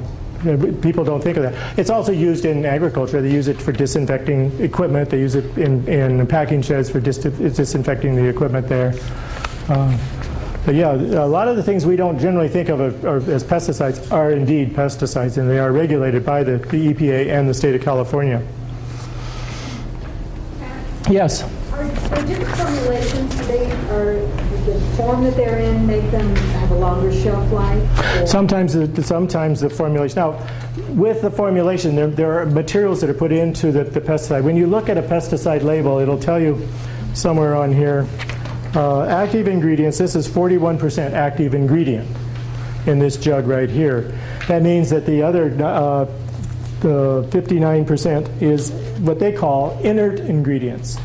People 0.81 1.03
don't 1.03 1.21
think 1.21 1.37
of 1.37 1.43
that. 1.43 1.77
It's 1.77 1.89
also 1.89 2.13
used 2.13 2.45
in 2.45 2.65
agriculture. 2.65 3.21
They 3.21 3.31
use 3.31 3.49
it 3.49 3.61
for 3.61 3.73
disinfecting 3.73 4.61
equipment. 4.61 5.09
They 5.09 5.19
use 5.19 5.35
it 5.35 5.57
in, 5.57 5.85
in 5.87 6.25
packing 6.27 6.61
sheds 6.61 6.89
for 6.89 7.01
dis- 7.01 7.17
disinfecting 7.17 8.15
the 8.15 8.25
equipment 8.25 8.67
there. 8.69 8.93
Uh, 9.67 9.97
but 10.65 10.75
yeah, 10.75 10.93
a 10.93 11.25
lot 11.25 11.47
of 11.47 11.57
the 11.57 11.63
things 11.63 11.85
we 11.85 11.95
don't 11.95 12.19
generally 12.19 12.47
think 12.47 12.69
of 12.69 12.79
as 13.29 13.43
pesticides 13.43 14.11
are 14.11 14.31
indeed 14.31 14.73
pesticides, 14.75 15.37
and 15.37 15.49
they 15.49 15.59
are 15.59 15.71
regulated 15.71 16.25
by 16.25 16.43
the, 16.43 16.57
the 16.57 16.93
EPA 16.93 17.27
and 17.27 17.49
the 17.49 17.53
state 17.53 17.75
of 17.75 17.81
California. 17.81 18.45
Yes. 21.09 21.43
Are, 21.71 21.81
are 21.81 22.25
different 22.25 22.55
formulations 22.55 23.47
they 23.47 23.71
are 23.89 24.48
the 24.73 24.79
form 24.95 25.23
that 25.23 25.35
they're 25.35 25.59
in 25.59 25.85
make 25.85 26.09
them 26.11 26.35
have 26.35 26.71
a 26.71 26.75
longer 26.75 27.11
shelf 27.11 27.51
life? 27.51 28.27
Sometimes, 28.27 28.73
the, 28.73 29.03
sometimes 29.03 29.61
the 29.61 29.69
formulation. 29.69 30.15
Now, 30.15 30.47
with 30.89 31.21
the 31.21 31.31
formulation, 31.31 31.95
there, 31.95 32.07
there 32.07 32.39
are 32.39 32.45
materials 32.45 33.01
that 33.01 33.09
are 33.09 33.13
put 33.15 33.31
into 33.31 33.71
the, 33.71 33.83
the 33.83 34.01
pesticide. 34.01 34.43
When 34.43 34.55
you 34.55 34.67
look 34.67 34.89
at 34.89 34.97
a 34.97 35.01
pesticide 35.01 35.63
label, 35.63 35.99
it'll 35.99 36.19
tell 36.19 36.39
you 36.39 36.67
somewhere 37.13 37.55
on 37.55 37.73
here 37.73 38.07
uh, 38.75 39.03
active 39.05 39.47
ingredients. 39.47 39.97
This 39.97 40.15
is 40.15 40.27
41% 40.27 41.11
active 41.11 41.53
ingredient 41.53 42.07
in 42.85 42.99
this 42.99 43.17
jug 43.17 43.47
right 43.47 43.69
here. 43.69 44.17
That 44.47 44.61
means 44.61 44.89
that 44.89 45.05
the 45.05 45.21
other 45.21 45.45
uh, 45.63 46.05
the 46.81 47.27
59% 47.31 48.41
is 48.41 48.71
what 48.99 49.19
they 49.19 49.33
call 49.33 49.77
inert 49.79 50.19
ingredients. 50.21 50.97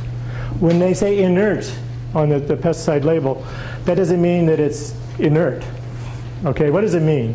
When 0.61 0.79
they 0.79 0.95
say 0.95 1.23
inert, 1.25 1.73
on 2.15 2.29
the, 2.29 2.39
the 2.39 2.57
pesticide 2.57 3.05
label, 3.05 3.45
that 3.85 3.97
doesn't 3.97 4.21
mean 4.21 4.47
that 4.47 4.61
it's 4.61 4.95
inert. 5.19 5.65
Okay, 6.45 6.71
what 6.71 6.83
does 6.83 6.95
it 6.95 7.03
mean? 7.03 7.35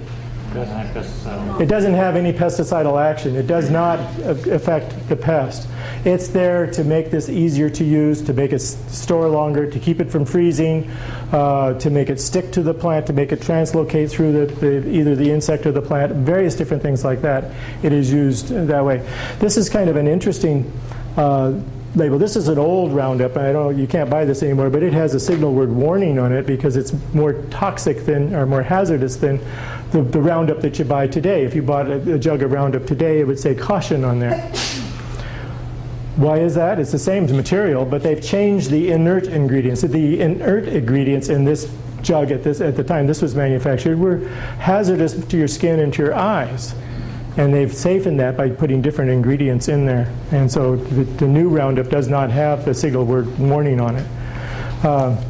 It 1.61 1.67
doesn't 1.67 1.93
have 1.93 2.15
any 2.15 2.33
pesticidal 2.33 2.99
action. 2.99 3.35
It 3.35 3.45
does 3.45 3.69
not 3.69 3.99
affect 4.21 5.07
the 5.07 5.15
pest. 5.15 5.67
It's 6.05 6.29
there 6.29 6.65
to 6.71 6.83
make 6.83 7.11
this 7.11 7.29
easier 7.29 7.69
to 7.69 7.83
use, 7.83 8.21
to 8.23 8.33
make 8.33 8.51
it 8.51 8.59
store 8.59 9.27
longer, 9.27 9.69
to 9.69 9.79
keep 9.79 9.99
it 9.99 10.09
from 10.09 10.25
freezing, 10.25 10.89
uh, 11.31 11.73
to 11.79 11.89
make 11.91 12.09
it 12.09 12.19
stick 12.19 12.51
to 12.53 12.63
the 12.63 12.73
plant, 12.73 13.05
to 13.07 13.13
make 13.13 13.31
it 13.31 13.41
translocate 13.41 14.09
through 14.09 14.45
the, 14.45 14.53
the, 14.55 14.89
either 14.89 15.15
the 15.15 15.29
insect 15.29 15.67
or 15.67 15.71
the 15.71 15.81
plant, 15.81 16.13
various 16.13 16.55
different 16.55 16.81
things 16.81 17.03
like 17.05 17.21
that. 17.21 17.51
It 17.83 17.93
is 17.93 18.11
used 18.11 18.49
that 18.49 18.83
way. 18.83 19.07
This 19.39 19.55
is 19.55 19.69
kind 19.69 19.89
of 19.89 19.97
an 19.97 20.07
interesting 20.07 20.71
uh, 21.15 21.59
label. 21.95 22.19
This 22.19 22.35
is 22.35 22.47
an 22.47 22.57
old 22.57 22.93
Roundup, 22.93 23.35
and 23.35 23.47
I 23.47 23.53
don't 23.53 23.77
you 23.77 23.87
can't 23.87 24.09
buy 24.09 24.25
this 24.25 24.43
anymore, 24.43 24.69
but 24.69 24.83
it 24.83 24.93
has 24.93 25.15
a 25.15 25.19
signal 25.19 25.53
word 25.53 25.71
warning 25.71 26.19
on 26.19 26.31
it 26.31 26.45
because 26.45 26.75
it's 26.75 26.93
more 27.13 27.33
toxic 27.49 28.05
than 28.05 28.35
or 28.35 28.45
more 28.45 28.63
hazardous 28.63 29.15
than 29.15 29.39
the, 29.91 30.01
the 30.01 30.21
Roundup 30.21 30.61
that 30.61 30.77
you 30.79 30.85
buy 30.85 31.07
today. 31.07 31.43
If 31.43 31.55
you 31.55 31.61
bought 31.61 31.87
a, 31.87 32.15
a 32.15 32.19
jug 32.19 32.43
of 32.43 32.51
Roundup 32.51 32.85
today, 32.85 33.19
it 33.19 33.27
would 33.27 33.39
say 33.39 33.55
caution 33.55 34.03
on 34.03 34.19
there. 34.19 34.39
Why 36.15 36.39
is 36.39 36.53
that? 36.55 36.79
It's 36.79 36.91
the 36.91 36.99
same 36.99 37.25
material, 37.25 37.85
but 37.85 38.03
they've 38.03 38.21
changed 38.21 38.69
the 38.69 38.91
inert 38.91 39.27
ingredients. 39.27 39.81
The 39.81 40.19
inert 40.19 40.67
ingredients 40.67 41.29
in 41.29 41.45
this 41.45 41.71
jug 42.01 42.31
at 42.31 42.43
this 42.43 42.61
at 42.61 42.75
the 42.75 42.83
time 42.83 43.07
this 43.07 43.21
was 43.21 43.35
manufactured 43.35 43.99
were 43.99 44.27
hazardous 44.59 45.13
to 45.25 45.37
your 45.37 45.49
skin 45.49 45.81
and 45.81 45.93
to 45.93 46.01
your 46.01 46.13
eyes 46.13 46.73
and 47.37 47.53
they've 47.53 47.73
safened 47.73 48.19
that 48.19 48.35
by 48.35 48.49
putting 48.49 48.81
different 48.81 49.11
ingredients 49.11 49.67
in 49.67 49.85
there. 49.85 50.13
And 50.31 50.51
so 50.51 50.75
the, 50.75 51.03
the 51.03 51.27
new 51.27 51.49
Roundup 51.49 51.89
does 51.89 52.07
not 52.07 52.31
have 52.31 52.65
the 52.65 52.73
signal 52.73 53.05
word 53.05 53.37
warning 53.39 53.79
on 53.79 53.95
it. 53.95 54.07
Uh, 54.83 55.21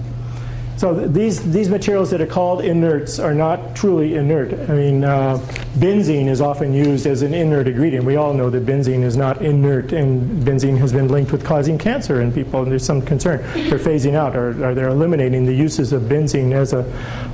so 0.80 0.98
th- 0.98 1.12
these 1.12 1.52
these 1.52 1.68
materials 1.68 2.10
that 2.12 2.22
are 2.22 2.26
called 2.26 2.62
inerts 2.62 3.22
are 3.22 3.34
not 3.34 3.76
truly 3.76 4.16
inert. 4.16 4.54
I 4.70 4.74
mean, 4.74 5.04
uh, 5.04 5.38
benzene 5.78 6.30
is 6.30 6.40
often 6.40 6.74
used 6.74 7.06
as 7.06 7.22
an 7.22 7.34
inert 7.34 7.68
ingredient. 7.68 8.06
We 8.06 8.16
all 8.16 8.34
know 8.34 8.50
that 8.50 8.66
benzene 8.66 9.04
is 9.04 9.18
not 9.18 9.42
inert, 9.42 9.92
and 9.92 10.42
benzene 10.42 10.78
has 10.78 10.94
been 10.94 11.10
linked 11.10 11.34
with 11.34 11.44
causing 11.44 11.78
cancer 11.78 12.22
in 12.22 12.32
people, 12.32 12.62
and 12.62 12.72
there's 12.72 12.86
some 12.86 13.02
concern. 13.02 13.42
They're 13.70 13.78
phasing 13.78 14.14
out, 14.14 14.38
or, 14.38 14.52
or 14.64 14.74
they're 14.74 14.88
eliminating 14.88 15.46
the 15.46 15.54
uses 15.54 15.92
of 15.92 16.04
benzene 16.04 16.54
as 16.54 16.72
a 16.72 16.86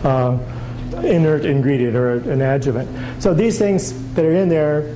uh, 0.04 0.40
inert 1.04 1.46
ingredient 1.46 1.96
or 1.96 2.14
an 2.32 2.42
adjuvant. 2.42 2.90
So 3.22 3.34
these 3.34 3.58
things 3.58 3.94
that 4.14 4.26
are 4.26 4.34
in 4.34 4.50
there 4.50 4.96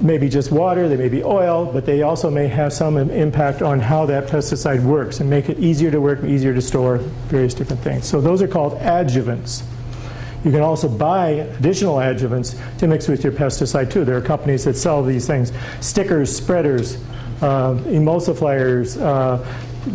maybe 0.00 0.28
just 0.28 0.52
water, 0.52 0.88
they 0.88 0.96
may 0.96 1.08
be 1.08 1.22
oil, 1.22 1.70
but 1.72 1.86
they 1.86 2.02
also 2.02 2.30
may 2.30 2.46
have 2.48 2.72
some 2.72 2.96
impact 2.96 3.62
on 3.62 3.80
how 3.80 4.06
that 4.06 4.28
pesticide 4.28 4.82
works 4.82 5.20
and 5.20 5.28
make 5.28 5.48
it 5.48 5.58
easier 5.58 5.90
to 5.90 6.00
work, 6.00 6.22
easier 6.24 6.54
to 6.54 6.60
store, 6.60 6.98
various 7.28 7.54
different 7.54 7.82
things. 7.82 8.06
So 8.06 8.20
those 8.20 8.42
are 8.42 8.48
called 8.48 8.78
adjuvants. 8.80 9.62
You 10.44 10.50
can 10.50 10.62
also 10.62 10.88
buy 10.88 11.28
additional 11.28 11.96
adjuvants 11.96 12.58
to 12.78 12.86
mix 12.86 13.08
with 13.08 13.22
your 13.22 13.32
pesticide 13.32 13.90
too. 13.90 14.04
There 14.04 14.16
are 14.16 14.22
companies 14.22 14.64
that 14.64 14.74
sell 14.74 15.02
these 15.02 15.26
things 15.26 15.52
stickers, 15.80 16.34
spreaders, 16.34 16.96
uh, 17.42 17.74
emulsifiers, 17.84 19.00
uh, 19.00 19.44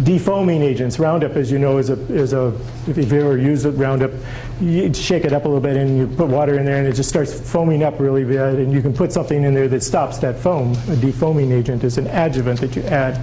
defoaming 0.04 0.62
agents. 0.62 1.00
Roundup, 1.00 1.36
as 1.36 1.52
you 1.52 1.60
know, 1.60 1.78
is 1.78 1.90
a, 1.90 2.00
is 2.14 2.34
a 2.34 2.48
if 2.88 2.98
you've 2.98 3.14
ever 3.14 3.38
used 3.38 3.66
Roundup, 3.66 4.12
you 4.60 4.94
shake 4.94 5.26
it 5.26 5.34
up 5.34 5.46
a 5.46 5.48
little 5.48 5.62
bit 5.62 5.78
and 5.78 5.98
you 5.98 6.08
put 6.08 6.28
water 6.28 6.58
in 6.58 6.66
there 6.66 6.78
and 6.78 6.88
it 6.88 6.94
just 6.94 7.10
starts 7.10 7.40
foaming 7.52 7.84
up 7.84 8.00
really 8.00 8.24
bad. 8.24 8.56
And 8.56 8.74
you 8.74 8.82
can 8.82 8.94
put 8.94 9.12
something 9.12 9.44
in 9.44 9.54
there 9.54 9.68
that 9.68 9.84
stops 9.84 10.18
that 10.20 10.38
foam. 10.40 10.72
A 10.90 10.96
defoaming 10.96 11.52
agent 11.52 11.84
is 11.84 11.98
an 11.98 12.08
adjuvant 12.08 12.62
that 12.62 12.76
you 12.76 12.82
add. 12.84 13.20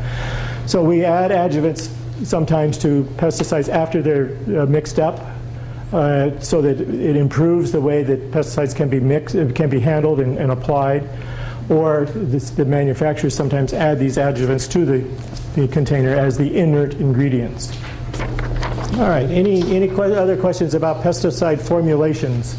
So 0.69 0.85
we 0.85 1.05
add 1.05 1.31
adjuvants 1.31 1.93
sometimes 2.25 2.79
to 2.79 3.05
pesticides 3.17 3.69
after 3.69 4.01
they're 4.01 4.61
uh, 4.61 4.67
mixed 4.67 4.99
up. 4.99 5.21
Uh, 5.93 6.41
so 6.41 6.63
that 6.63 6.81
it 6.81 7.17
improves 7.17 7.71
the 7.71 7.81
way 7.81 8.03
that 8.03 8.31
pesticides 8.31 8.75
can 8.75 8.89
be 8.89 8.99
mixed, 8.99 9.37
can 9.55 9.69
be 9.69 9.79
handled 9.79 10.21
and, 10.21 10.39
and 10.39 10.51
applied, 10.51 11.07
or 11.73 12.05
this, 12.05 12.51
the 12.51 12.65
manufacturers 12.65 13.35
sometimes 13.35 13.73
add 13.73 13.99
these 13.99 14.17
adjuvants 14.17 14.71
to 14.71 14.85
the, 14.85 15.61
the 15.61 15.67
container 15.69 16.11
as 16.15 16.37
the 16.37 16.57
inert 16.57 16.95
ingredients. 16.95 17.73
All 18.95 19.09
right, 19.09 19.29
any, 19.31 19.63
any 19.75 19.89
que- 19.89 20.15
other 20.15 20.37
questions 20.37 20.75
about 20.75 21.03
pesticide 21.03 21.61
formulations? 21.61 22.57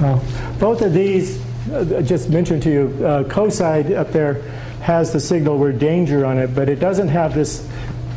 Well, 0.00 0.24
both 0.58 0.82
of 0.82 0.92
these, 0.92 1.40
uh, 1.72 2.02
just 2.02 2.28
mentioned 2.28 2.64
to 2.64 2.70
you, 2.70 3.06
uh, 3.06 3.22
Kocide 3.24 3.94
up 3.96 4.10
there 4.10 4.42
has 4.80 5.12
the 5.12 5.20
signal 5.20 5.58
word 5.58 5.78
danger 5.78 6.24
on 6.26 6.38
it, 6.38 6.52
but 6.54 6.68
it 6.68 6.80
doesn't 6.80 7.08
have 7.08 7.34
this 7.34 7.68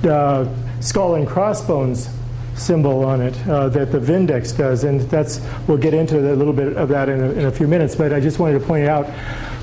uh, 0.03 0.51
skull 0.79 1.15
and 1.15 1.27
crossbones 1.27 2.09
symbol 2.55 3.03
on 3.03 3.21
it 3.21 3.47
uh, 3.47 3.69
that 3.69 3.91
the 3.91 3.99
Vendex 3.99 4.57
does, 4.57 4.83
and 4.83 5.01
that's 5.01 5.41
we'll 5.67 5.77
get 5.77 5.93
into 5.93 6.19
a 6.19 6.35
little 6.35 6.53
bit 6.53 6.75
of 6.77 6.89
that 6.89 7.09
in 7.09 7.21
a, 7.21 7.31
in 7.31 7.45
a 7.45 7.51
few 7.51 7.67
minutes. 7.67 7.95
But 7.95 8.13
I 8.13 8.19
just 8.19 8.39
wanted 8.39 8.59
to 8.59 8.65
point 8.65 8.87
out 8.87 9.07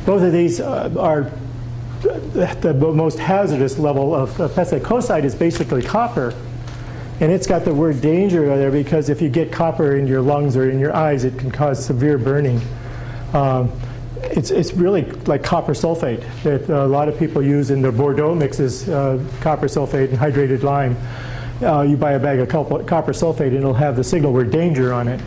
both 0.04 0.22
of 0.22 0.32
these 0.32 0.60
uh, 0.60 0.92
are 0.98 1.30
the 2.02 2.74
most 2.74 3.18
hazardous 3.18 3.78
level 3.78 4.14
of, 4.14 4.30
pesticide. 4.30 5.24
Is 5.24 5.34
basically 5.34 5.82
copper, 5.82 6.34
and 7.20 7.32
it's 7.32 7.46
got 7.46 7.64
the 7.64 7.74
word 7.74 8.00
danger 8.00 8.46
there 8.56 8.70
because 8.70 9.08
if 9.08 9.22
you 9.22 9.28
get 9.28 9.52
copper 9.52 9.96
in 9.96 10.06
your 10.06 10.20
lungs 10.20 10.56
or 10.56 10.70
in 10.70 10.78
your 10.78 10.94
eyes, 10.94 11.24
it 11.24 11.38
can 11.38 11.50
cause 11.50 11.84
severe 11.84 12.18
burning. 12.18 12.60
Um, 13.32 13.72
it's, 14.24 14.50
it's 14.50 14.72
really 14.72 15.02
like 15.26 15.42
copper 15.42 15.72
sulfate 15.72 16.22
that 16.42 16.68
a 16.68 16.86
lot 16.86 17.08
of 17.08 17.18
people 17.18 17.42
use 17.42 17.70
in 17.70 17.82
their 17.82 17.92
Bordeaux 17.92 18.34
mixes, 18.34 18.88
uh, 18.88 19.22
copper 19.40 19.66
sulfate 19.66 20.10
and 20.10 20.18
hydrated 20.18 20.62
lime. 20.62 20.96
Uh, 21.62 21.82
you 21.82 21.96
buy 21.96 22.12
a 22.12 22.18
bag 22.18 22.40
of 22.40 22.48
copper 22.48 23.12
sulfate 23.12 23.48
and 23.48 23.56
it'll 23.58 23.72
have 23.72 23.96
the 23.96 24.04
signal 24.04 24.32
word 24.32 24.50
danger 24.50 24.92
on 24.92 25.08
it. 25.08 25.20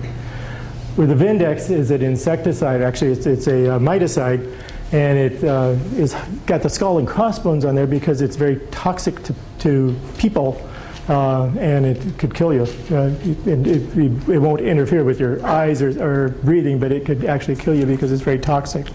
With 0.97 1.09
the 1.09 1.15
Vendex 1.15 1.69
is 1.69 1.91
an 1.91 2.01
insecticide, 2.01 2.81
actually 2.81 3.11
it's, 3.11 3.25
it's 3.25 3.47
a 3.47 3.75
uh, 3.75 3.79
miticide, 3.79 4.57
and 4.91 5.17
it 5.17 5.43
uh, 5.43 5.75
is 5.95 6.15
got 6.45 6.61
the 6.61 6.69
skull 6.69 6.99
and 6.99 7.07
crossbones 7.07 7.65
on 7.65 7.75
there 7.75 7.87
because 7.87 8.21
it's 8.21 8.35
very 8.35 8.57
toxic 8.71 9.21
to, 9.23 9.35
to 9.59 9.97
people 10.17 10.61
uh, 11.09 11.45
and 11.59 11.85
it 11.85 12.17
could 12.17 12.33
kill 12.33 12.53
you. 12.53 12.63
Uh, 12.91 13.13
it, 13.23 13.67
it, 13.67 14.29
it, 14.29 14.39
won't 14.39 14.61
interfere 14.61 15.03
with 15.03 15.19
your 15.19 15.45
eyes 15.45 15.81
or, 15.81 16.01
or, 16.03 16.29
breathing, 16.29 16.79
but 16.79 16.91
it 16.91 17.05
could 17.05 17.25
actually 17.25 17.55
kill 17.55 17.75
you 17.75 17.85
because 17.85 18.11
it's 18.11 18.23
very 18.23 18.39
toxic. 18.39 18.87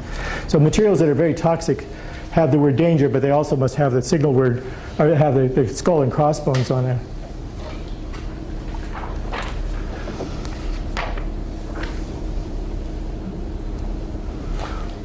So 0.48 0.58
materials 0.58 0.98
that 0.98 1.08
are 1.08 1.14
very 1.14 1.34
toxic 1.34 1.86
have 2.32 2.50
the 2.50 2.58
word 2.58 2.76
danger, 2.76 3.08
but 3.08 3.22
they 3.22 3.30
also 3.30 3.56
must 3.56 3.76
have 3.76 3.92
the 3.92 4.02
signal 4.02 4.32
word, 4.32 4.64
or 4.98 5.14
have 5.14 5.34
the, 5.34 5.48
the 5.48 5.68
skull 5.68 6.02
and 6.02 6.10
crossbones 6.10 6.70
on 6.70 6.84
there. 6.84 7.00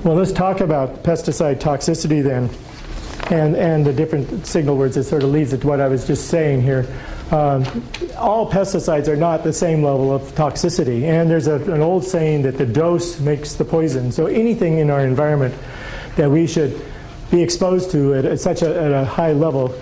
Well, 0.06 0.14
let's 0.14 0.32
talk 0.32 0.60
about 0.60 1.02
pesticide 1.02 1.56
toxicity 1.56 2.22
then, 2.22 2.48
and, 3.36 3.56
and 3.56 3.84
the 3.84 3.92
different 3.92 4.46
signal 4.46 4.78
words 4.78 4.94
that 4.94 5.06
sort 5.06 5.24
of 5.24 5.32
leads 5.32 5.50
to 5.50 5.58
what 5.66 5.82
I 5.82 5.88
was 5.88 6.06
just 6.06 6.28
saying 6.28 6.62
here. 6.62 6.86
Um, 7.32 7.64
all 8.16 8.48
pesticides 8.48 9.08
are 9.08 9.16
not 9.16 9.44
the 9.44 9.52
same 9.52 9.82
level 9.82 10.14
of 10.14 10.22
toxicity, 10.36 11.06
and 11.06 11.28
there's 11.28 11.48
a, 11.48 11.56
an 11.56 11.82
old 11.82 12.04
saying 12.04 12.44
that 12.44 12.60
the 12.60 12.68
dose 12.68 13.20
makes 13.20 13.56
the 13.56 13.66
poison. 13.66 14.12
So 14.12 14.28
anything 14.28 14.78
in 14.78 14.92
our 14.92 15.02
environment 15.02 15.56
that 16.18 16.30
we 16.30 16.46
should 16.46 16.80
be 17.32 17.42
exposed 17.42 17.90
to 17.94 18.14
at, 18.14 18.26
at 18.26 18.40
such 18.40 18.62
a, 18.62 18.80
at 18.80 18.92
a 18.92 19.06
high 19.06 19.34
level 19.34 19.74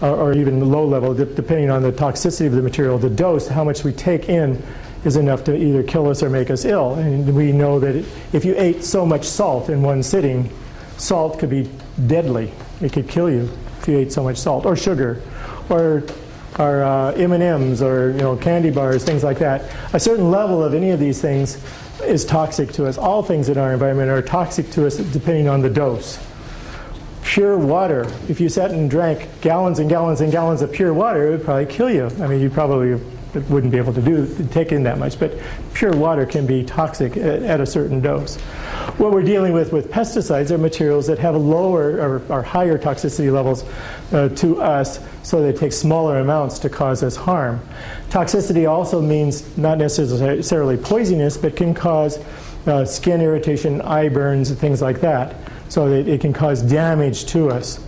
or, 0.00 0.10
or 0.10 0.32
even 0.32 0.70
low 0.70 0.86
level, 0.86 1.12
depending 1.12 1.70
on 1.70 1.82
the 1.82 1.90
toxicity 1.90 2.46
of 2.46 2.52
the 2.52 2.62
material, 2.62 2.98
the 2.98 3.10
dose, 3.10 3.48
how 3.48 3.64
much 3.64 3.82
we 3.82 3.90
take 3.90 4.28
in, 4.28 4.62
is 5.04 5.16
enough 5.16 5.44
to 5.44 5.56
either 5.56 5.82
kill 5.82 6.08
us 6.08 6.22
or 6.22 6.30
make 6.30 6.50
us 6.50 6.64
ill. 6.64 6.94
And 6.94 7.34
we 7.34 7.52
know 7.52 7.80
that 7.80 8.04
if 8.32 8.44
you 8.44 8.54
ate 8.56 8.84
so 8.84 9.04
much 9.04 9.24
salt 9.24 9.68
in 9.68 9.82
one 9.82 10.02
sitting, 10.02 10.50
salt 10.96 11.38
could 11.38 11.50
be 11.50 11.70
deadly. 12.06 12.52
It 12.80 12.92
could 12.92 13.08
kill 13.08 13.30
you 13.30 13.50
if 13.80 13.88
you 13.88 13.98
ate 13.98 14.12
so 14.12 14.22
much 14.22 14.36
salt, 14.38 14.64
or 14.64 14.76
sugar, 14.76 15.20
or 15.68 16.04
or 16.58 16.82
uh, 16.82 17.12
M&Ms, 17.12 17.82
or 17.82 18.12
you 18.12 18.18
know 18.18 18.36
candy 18.36 18.70
bars, 18.70 19.04
things 19.04 19.24
like 19.24 19.38
that. 19.38 19.70
A 19.94 20.00
certain 20.00 20.30
level 20.30 20.62
of 20.62 20.74
any 20.74 20.90
of 20.90 21.00
these 21.00 21.20
things 21.20 21.62
is 22.02 22.24
toxic 22.24 22.72
to 22.72 22.86
us. 22.86 22.98
All 22.98 23.22
things 23.22 23.48
in 23.48 23.58
our 23.58 23.72
environment 23.72 24.10
are 24.10 24.22
toxic 24.22 24.70
to 24.72 24.86
us 24.86 24.96
depending 24.96 25.48
on 25.48 25.62
the 25.62 25.70
dose. 25.70 26.18
Pure 27.24 27.58
water, 27.58 28.12
if 28.28 28.40
you 28.40 28.48
sat 28.48 28.72
and 28.72 28.90
drank 28.90 29.28
gallons 29.40 29.78
and 29.78 29.88
gallons 29.88 30.20
and 30.20 30.30
gallons 30.30 30.60
of 30.60 30.72
pure 30.72 30.92
water, 30.92 31.28
it 31.28 31.30
would 31.30 31.44
probably 31.44 31.66
kill 31.66 31.90
you. 31.90 32.06
I 32.20 32.26
mean, 32.26 32.40
you 32.40 32.50
probably 32.50 33.00
it 33.34 33.48
wouldn't 33.48 33.72
be 33.72 33.78
able 33.78 33.94
to 33.94 34.02
do 34.02 34.48
take 34.50 34.72
in 34.72 34.82
that 34.82 34.98
much. 34.98 35.18
But 35.18 35.38
pure 35.74 35.96
water 35.96 36.26
can 36.26 36.46
be 36.46 36.64
toxic 36.64 37.16
at, 37.16 37.42
at, 37.42 37.60
a 37.60 37.66
certain 37.66 38.00
dose. 38.00 38.36
What 38.98 39.12
we're 39.12 39.22
dealing 39.22 39.52
with 39.52 39.72
with 39.72 39.90
pesticides 39.90 40.50
are 40.50 40.58
materials 40.58 41.06
that 41.06 41.18
have 41.18 41.34
lower 41.34 41.98
or, 41.98 42.22
or 42.28 42.42
higher 42.42 42.78
toxicity 42.78 43.32
levels 43.32 43.64
uh, 44.12 44.28
to 44.30 44.60
us, 44.60 45.00
so 45.22 45.42
they 45.42 45.56
take 45.56 45.72
smaller 45.72 46.18
amounts 46.18 46.58
to 46.60 46.68
cause 46.68 47.02
us 47.02 47.16
harm. 47.16 47.60
Toxicity 48.10 48.68
also 48.68 49.00
means 49.00 49.56
not 49.56 49.78
necessarily 49.78 50.76
poisonous, 50.76 51.36
but 51.36 51.56
can 51.56 51.72
cause 51.74 52.18
uh, 52.66 52.84
skin 52.84 53.20
irritation, 53.20 53.80
eye 53.80 54.08
burns, 54.08 54.50
things 54.52 54.82
like 54.82 55.00
that. 55.00 55.36
So 55.68 55.86
it 55.88 56.20
can 56.20 56.34
cause 56.34 56.60
damage 56.60 57.24
to 57.26 57.48
us. 57.48 57.82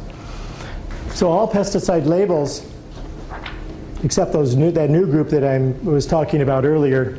So 1.11 1.29
all 1.29 1.47
pesticide 1.47 2.07
labels 2.07 2.67
except 4.05 4.33
those 4.33 4.55
new, 4.55 4.71
that 4.71 4.91
new 4.91 5.07
group 5.07 5.31
that 5.31 5.43
I 5.43 5.59
was 5.83 6.07
talking 6.07 6.43
about 6.43 6.65
earlier 6.65 7.19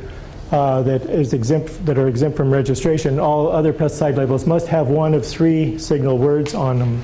uh, 0.52 0.82
that 0.82 1.02
is 1.02 1.32
exempt 1.32 1.84
that 1.84 1.98
are 1.98 2.06
exempt 2.06 2.36
from 2.36 2.52
registration. 2.52 3.18
All 3.18 3.50
other 3.50 3.72
pesticide 3.72 4.16
labels 4.16 4.46
must 4.46 4.68
have 4.68 4.86
one 4.86 5.12
of 5.12 5.26
three 5.26 5.76
signal 5.78 6.18
words 6.18 6.54
on 6.54 6.78
them. 6.78 7.02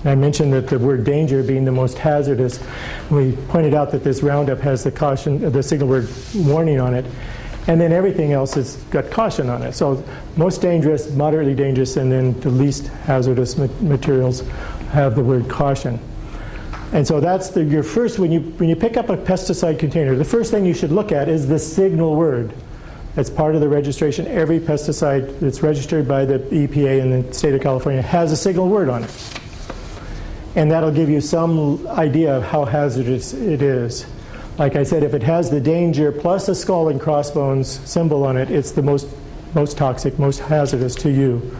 And 0.00 0.08
I 0.08 0.14
mentioned 0.14 0.52
that 0.54 0.68
the 0.68 0.78
word 0.78 1.04
danger 1.04 1.42
being 1.42 1.64
the 1.64 1.72
most 1.72 1.98
hazardous. 1.98 2.60
We 3.10 3.32
pointed 3.48 3.74
out 3.74 3.90
that 3.90 4.04
this 4.04 4.22
Roundup 4.22 4.60
has 4.60 4.84
the 4.84 4.90
caution, 4.90 5.52
the 5.52 5.62
signal 5.62 5.88
word 5.88 6.08
warning 6.34 6.80
on 6.80 6.94
it, 6.94 7.04
and 7.66 7.78
then 7.78 7.92
everything 7.92 8.32
else 8.32 8.54
has 8.54 8.76
got 8.90 9.10
caution 9.10 9.50
on 9.50 9.62
it. 9.62 9.74
So 9.74 10.02
most 10.36 10.62
dangerous, 10.62 11.10
moderately 11.10 11.54
dangerous, 11.54 11.98
and 11.98 12.10
then 12.10 12.38
the 12.40 12.48
least 12.48 12.86
hazardous 12.86 13.58
ma- 13.58 13.68
materials 13.80 14.40
have 14.92 15.14
the 15.14 15.22
word 15.22 15.50
caution. 15.50 16.00
And 16.92 17.06
so 17.06 17.20
that's 17.20 17.50
the, 17.50 17.62
your 17.62 17.82
first, 17.82 18.18
when 18.18 18.32
you, 18.32 18.40
when 18.40 18.68
you 18.68 18.76
pick 18.76 18.96
up 18.96 19.10
a 19.10 19.16
pesticide 19.16 19.78
container, 19.78 20.14
the 20.16 20.24
first 20.24 20.50
thing 20.50 20.64
you 20.64 20.74
should 20.74 20.92
look 20.92 21.12
at 21.12 21.28
is 21.28 21.46
the 21.46 21.58
signal 21.58 22.16
word. 22.16 22.52
That's 23.14 23.28
part 23.28 23.54
of 23.54 23.60
the 23.60 23.68
registration. 23.68 24.26
Every 24.26 24.58
pesticide 24.58 25.40
that's 25.40 25.62
registered 25.62 26.08
by 26.08 26.24
the 26.24 26.38
EPA 26.38 27.00
in 27.00 27.22
the 27.22 27.34
state 27.34 27.54
of 27.54 27.60
California 27.60 28.00
has 28.00 28.32
a 28.32 28.36
signal 28.36 28.68
word 28.68 28.88
on 28.88 29.04
it. 29.04 29.40
And 30.54 30.70
that'll 30.70 30.92
give 30.92 31.10
you 31.10 31.20
some 31.20 31.86
idea 31.88 32.36
of 32.36 32.42
how 32.42 32.64
hazardous 32.64 33.34
it 33.34 33.60
is. 33.60 34.06
Like 34.56 34.74
I 34.74 34.82
said, 34.82 35.02
if 35.02 35.14
it 35.14 35.22
has 35.22 35.50
the 35.50 35.60
danger 35.60 36.10
plus 36.10 36.48
a 36.48 36.54
skull 36.54 36.88
and 36.88 37.00
crossbones 37.00 37.68
symbol 37.88 38.24
on 38.24 38.36
it, 38.36 38.50
it's 38.50 38.72
the 38.72 38.82
most, 38.82 39.08
most 39.54 39.76
toxic, 39.76 40.18
most 40.18 40.40
hazardous 40.40 40.94
to 40.96 41.10
you. 41.10 41.56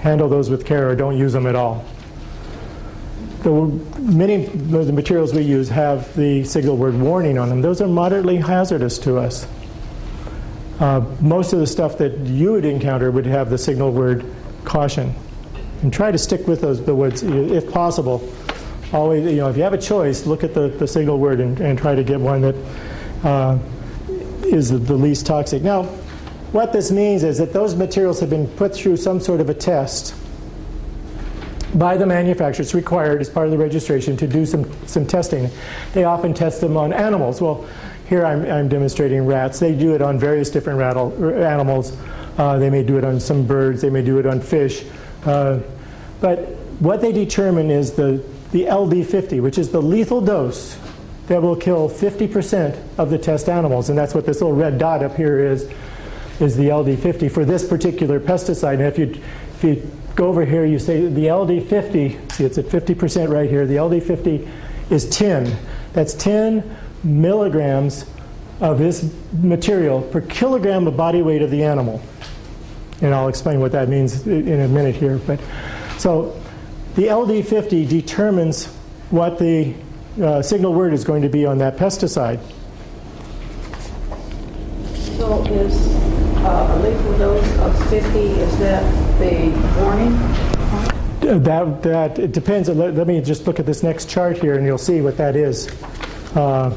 Handle 0.00 0.28
those 0.28 0.50
with 0.50 0.66
care 0.66 0.90
or 0.90 0.96
don't 0.96 1.16
use 1.16 1.32
them 1.32 1.46
at 1.46 1.54
all. 1.54 1.84
The, 3.46 3.52
many 4.00 4.46
of 4.46 4.70
the 4.70 4.92
materials 4.92 5.32
we 5.32 5.42
use 5.42 5.68
have 5.68 6.12
the 6.16 6.42
signal 6.42 6.76
word 6.76 6.98
warning 6.98 7.38
on 7.38 7.48
them. 7.48 7.62
Those 7.62 7.80
are 7.80 7.86
moderately 7.86 8.38
hazardous 8.38 8.98
to 8.98 9.18
us. 9.18 9.46
Uh, 10.80 11.04
most 11.20 11.52
of 11.52 11.60
the 11.60 11.66
stuff 11.68 11.96
that 11.98 12.18
you 12.18 12.50
would 12.50 12.64
encounter 12.64 13.08
would 13.12 13.24
have 13.24 13.48
the 13.48 13.56
signal 13.56 13.92
word 13.92 14.26
caution. 14.64 15.14
And 15.82 15.92
try 15.92 16.10
to 16.10 16.18
stick 16.18 16.48
with 16.48 16.60
those 16.60 16.84
the 16.84 16.92
words 16.92 17.22
if 17.22 17.70
possible. 17.70 18.28
Always, 18.92 19.24
you 19.26 19.36
know, 19.36 19.48
if 19.48 19.56
you 19.56 19.62
have 19.62 19.74
a 19.74 19.78
choice, 19.80 20.26
look 20.26 20.42
at 20.42 20.52
the, 20.52 20.66
the 20.66 20.88
signal 20.88 21.20
word 21.20 21.38
and, 21.38 21.60
and 21.60 21.78
try 21.78 21.94
to 21.94 22.02
get 22.02 22.18
one 22.18 22.40
that 22.40 22.56
uh, 23.22 23.58
is 24.42 24.70
the, 24.70 24.78
the 24.78 24.94
least 24.96 25.24
toxic. 25.24 25.62
Now, 25.62 25.84
what 26.50 26.72
this 26.72 26.90
means 26.90 27.22
is 27.22 27.38
that 27.38 27.52
those 27.52 27.76
materials 27.76 28.18
have 28.18 28.30
been 28.30 28.48
put 28.48 28.74
through 28.74 28.96
some 28.96 29.20
sort 29.20 29.40
of 29.40 29.48
a 29.48 29.54
test 29.54 30.16
by 31.74 31.96
the 31.96 32.06
manufacturer. 32.06 32.62
It's 32.62 32.74
required 32.74 33.20
as 33.20 33.28
part 33.28 33.46
of 33.46 33.52
the 33.52 33.58
registration 33.58 34.16
to 34.18 34.26
do 34.26 34.46
some, 34.46 34.70
some 34.86 35.06
testing. 35.06 35.50
They 35.92 36.04
often 36.04 36.32
test 36.32 36.60
them 36.60 36.76
on 36.76 36.92
animals. 36.92 37.40
Well, 37.40 37.66
here 38.08 38.24
I'm, 38.24 38.44
I'm 38.44 38.68
demonstrating 38.68 39.26
rats. 39.26 39.58
They 39.58 39.74
do 39.74 39.94
it 39.94 40.02
on 40.02 40.18
various 40.18 40.50
different 40.50 40.78
rattle, 40.78 41.12
animals. 41.42 41.96
Uh, 42.38 42.58
they 42.58 42.70
may 42.70 42.82
do 42.82 42.98
it 42.98 43.04
on 43.04 43.18
some 43.18 43.46
birds. 43.46 43.82
They 43.82 43.90
may 43.90 44.02
do 44.02 44.18
it 44.18 44.26
on 44.26 44.40
fish. 44.40 44.84
Uh, 45.24 45.60
but 46.20 46.38
what 46.78 47.00
they 47.00 47.12
determine 47.12 47.70
is 47.70 47.92
the, 47.92 48.24
the 48.52 48.64
LD50, 48.64 49.40
which 49.42 49.58
is 49.58 49.70
the 49.70 49.82
lethal 49.82 50.20
dose 50.20 50.78
that 51.26 51.42
will 51.42 51.56
kill 51.56 51.88
50% 51.88 52.78
of 52.98 53.10
the 53.10 53.18
test 53.18 53.48
animals. 53.48 53.88
And 53.88 53.98
that's 53.98 54.14
what 54.14 54.26
this 54.26 54.40
little 54.40 54.56
red 54.56 54.78
dot 54.78 55.02
up 55.02 55.16
here 55.16 55.40
is, 55.40 55.68
is 56.38 56.56
the 56.56 56.68
LD50 56.68 57.30
for 57.30 57.44
this 57.44 57.66
particular 57.66 58.20
pesticide. 58.20 58.74
And 58.74 58.82
if 58.82 58.98
you, 58.98 59.20
if 59.56 59.64
you 59.64 59.90
go 60.14 60.28
over 60.28 60.44
here, 60.44 60.64
you 60.64 60.78
say 60.78 61.06
the 61.06 61.26
LD50, 61.26 62.32
see 62.32 62.44
it's 62.44 62.58
at 62.58 62.66
50% 62.66 63.28
right 63.28 63.48
here, 63.48 63.66
the 63.66 63.76
LD50 63.76 64.48
is 64.90 65.08
10. 65.10 65.56
That's 65.92 66.14
10 66.14 66.76
milligrams 67.04 68.06
of 68.60 68.78
this 68.78 69.12
material 69.32 70.02
per 70.02 70.20
kilogram 70.22 70.86
of 70.86 70.96
body 70.96 71.22
weight 71.22 71.42
of 71.42 71.50
the 71.50 71.62
animal. 71.62 72.02
And 73.02 73.14
I'll 73.14 73.28
explain 73.28 73.60
what 73.60 73.72
that 73.72 73.88
means 73.88 74.26
in 74.26 74.60
a 74.60 74.68
minute 74.68 74.94
here. 74.94 75.18
But 75.18 75.40
so 75.98 76.40
the 76.94 77.04
LD50 77.04 77.88
determines 77.88 78.66
what 79.10 79.38
the 79.38 79.74
uh, 80.20 80.40
signal 80.40 80.72
word 80.72 80.94
is 80.94 81.04
going 81.04 81.22
to 81.22 81.28
be 81.28 81.44
on 81.44 81.58
that 81.58 81.76
pesticide. 81.76 82.40
So 85.18 85.44
is 85.44 86.05
uh, 86.46 86.74
a 86.74 86.76
lethal 86.80 87.18
dose 87.18 87.58
of 87.58 87.90
50, 87.90 88.18
is 88.18 88.58
that 88.58 88.82
the 89.18 89.50
warning? 89.82 90.12
Uh, 91.28 91.38
That, 91.38 91.82
that 91.82 92.18
it 92.18 92.32
depends. 92.32 92.68
Let, 92.68 92.94
let 92.94 93.06
me 93.06 93.20
just 93.20 93.46
look 93.46 93.58
at 93.58 93.66
this 93.66 93.82
next 93.82 94.08
chart 94.08 94.38
here, 94.38 94.56
and 94.56 94.64
you'll 94.64 94.78
see 94.78 95.00
what 95.00 95.16
that 95.16 95.34
is. 95.34 95.68
Uh, 96.36 96.70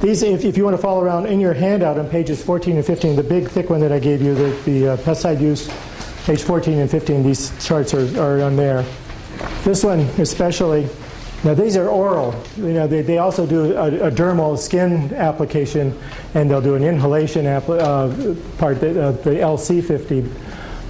these, 0.00 0.22
if, 0.22 0.44
if 0.44 0.56
you 0.56 0.64
want 0.64 0.76
to 0.76 0.82
follow 0.82 1.00
around 1.00 1.26
in 1.26 1.40
your 1.40 1.54
handout 1.54 1.98
on 1.98 2.08
pages 2.08 2.42
14 2.44 2.76
and 2.76 2.84
15, 2.84 3.16
the 3.16 3.22
big 3.22 3.48
thick 3.48 3.70
one 3.70 3.80
that 3.80 3.92
I 3.92 3.98
gave 3.98 4.20
you, 4.20 4.34
the, 4.34 4.50
the 4.70 4.88
uh, 4.88 4.96
pesticide 4.98 5.40
use, 5.40 5.70
page 6.24 6.42
14 6.42 6.78
and 6.78 6.90
15, 6.90 7.22
these 7.22 7.64
charts 7.64 7.94
are, 7.94 8.20
are 8.20 8.42
on 8.42 8.56
there. 8.56 8.84
This 9.64 9.84
one 9.84 10.00
especially. 10.18 10.88
Now 11.44 11.54
these 11.54 11.76
are 11.76 11.88
oral. 11.88 12.34
You 12.56 12.72
know, 12.72 12.86
they, 12.86 13.02
they 13.02 13.18
also 13.18 13.46
do 13.46 13.76
a, 13.76 14.08
a 14.08 14.10
dermal 14.10 14.56
skin 14.56 15.12
application, 15.14 15.98
and 16.34 16.50
they'll 16.50 16.62
do 16.62 16.76
an 16.76 16.84
inhalation 16.84 17.46
uh, 17.46 17.60
part, 18.58 18.80
the, 18.80 19.08
uh, 19.08 19.12
the 19.12 19.30
LC50. 19.30 20.30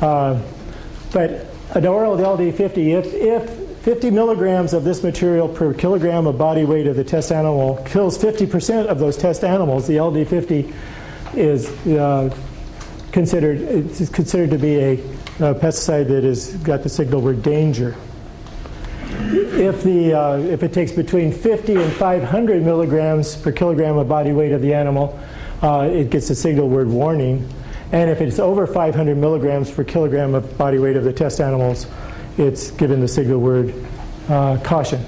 Uh, 0.02 0.42
but 1.12 1.46
an 1.74 1.86
oral 1.86 2.16
LD50, 2.16 2.98
if, 2.98 3.14
if 3.14 3.62
50 3.82 4.10
milligrams 4.10 4.74
of 4.74 4.84
this 4.84 5.02
material 5.02 5.48
per 5.48 5.72
kilogram 5.72 6.26
of 6.26 6.36
body 6.36 6.64
weight 6.64 6.86
of 6.86 6.96
the 6.96 7.04
test 7.04 7.32
animal 7.32 7.82
kills 7.86 8.18
50% 8.18 8.86
of 8.86 8.98
those 8.98 9.16
test 9.16 9.44
animals, 9.44 9.86
the 9.86 9.96
LD50 9.96 10.74
is 11.34 11.68
uh, 11.86 12.34
considered 13.10 13.60
it's 13.60 14.08
considered 14.10 14.50
to 14.50 14.58
be 14.58 14.76
a, 14.76 14.92
a 14.92 15.54
pesticide 15.54 16.08
that 16.08 16.24
has 16.24 16.52
got 16.58 16.82
the 16.82 16.88
signal 16.88 17.22
word 17.22 17.42
danger. 17.42 17.96
If 19.34 19.82
the 19.82 20.12
uh, 20.12 20.38
if 20.38 20.62
it 20.62 20.74
takes 20.74 20.92
between 20.92 21.32
50 21.32 21.76
and 21.76 21.92
500 21.92 22.62
milligrams 22.62 23.34
per 23.34 23.50
kilogram 23.50 23.96
of 23.96 24.06
body 24.06 24.32
weight 24.32 24.52
of 24.52 24.60
the 24.60 24.74
animal, 24.74 25.18
uh, 25.62 25.88
it 25.90 26.10
gets 26.10 26.28
the 26.28 26.34
signal 26.34 26.68
word 26.68 26.88
warning. 26.88 27.48
And 27.92 28.10
if 28.10 28.20
it's 28.20 28.38
over 28.38 28.66
500 28.66 29.16
milligrams 29.16 29.70
per 29.70 29.84
kilogram 29.84 30.34
of 30.34 30.58
body 30.58 30.78
weight 30.78 30.96
of 30.96 31.04
the 31.04 31.12
test 31.14 31.40
animals, 31.40 31.86
it's 32.36 32.70
given 32.72 33.00
the 33.00 33.08
signal 33.08 33.40
word 33.40 33.74
uh, 34.28 34.58
caution. 34.62 35.02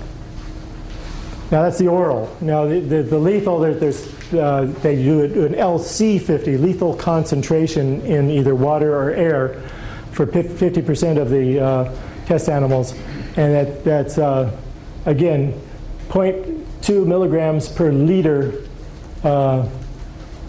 Now 1.51 1.63
that's 1.63 1.79
the 1.79 1.89
oral. 1.89 2.35
Now 2.41 2.67
the, 2.67 2.81
the, 2.81 3.03
the 3.03 3.19
lethal, 3.19 3.61
there, 3.61 3.75
there's, 3.75 4.07
uh, 4.33 4.73
they 4.83 4.97
do 5.03 5.23
an 5.23 5.55
LC50, 5.55 6.61
lethal 6.61 6.97
concentration 6.97 8.01
in 8.03 8.31
either 8.31 8.55
water 8.55 8.97
or 8.97 9.11
air 9.11 9.61
for 10.13 10.27
50% 10.27 11.21
of 11.21 11.29
the 11.29 11.61
uh, 11.61 11.97
test 12.25 12.49
animals. 12.49 12.95
And 13.37 13.53
that, 13.53 13.85
that's, 13.85 14.19
uh, 14.19 14.57
again, 15.07 15.61
0.2 16.09 17.07
milligrams 17.07 17.69
per 17.69 17.91
liter 17.91 18.63
uh, 19.25 19.69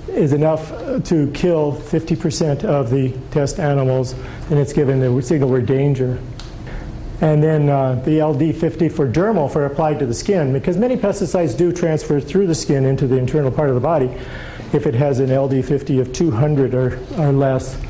is 0.10 0.34
enough 0.34 0.69
to 1.06 1.32
kill 1.32 1.74
50% 1.74 2.63
of 2.63 2.89
the 2.89 3.12
test 3.32 3.60
animals, 3.60 4.13
and 4.50 4.60
it's 4.60 4.74
given 4.74 5.00
the 5.00 5.21
signal 5.21 5.50
word 5.50 5.65
danger. 5.65 6.21
And 7.21 7.41
then 7.41 7.69
uh, 7.69 7.95
the 7.95 8.19
LD50 8.19 8.91
for 8.91 9.08
dermal 9.08 9.52
for 9.52 9.65
applied 9.65 10.00
to 10.00 10.06
the 10.06 10.13
skin, 10.13 10.54
because 10.54 10.78
many 10.78 10.98
pesticides 10.98 11.58
do 11.58 11.71
transfer 11.71 12.19
through 12.19 12.48
the 12.48 12.56
skin 12.56 12.86
into 12.86 13.08
the 13.08 13.17
internal 13.17 13.52
part 13.52 13.69
of 13.69 13.76
the 13.76 13.82
body. 13.82 14.12
If 14.74 14.86
it 14.86 14.93
has 14.95 15.19
an 15.19 15.30
LD50 15.30 16.02
of 16.02 16.12
200 16.12 16.74
or, 16.74 17.00
or 17.17 17.32
less 17.32 17.82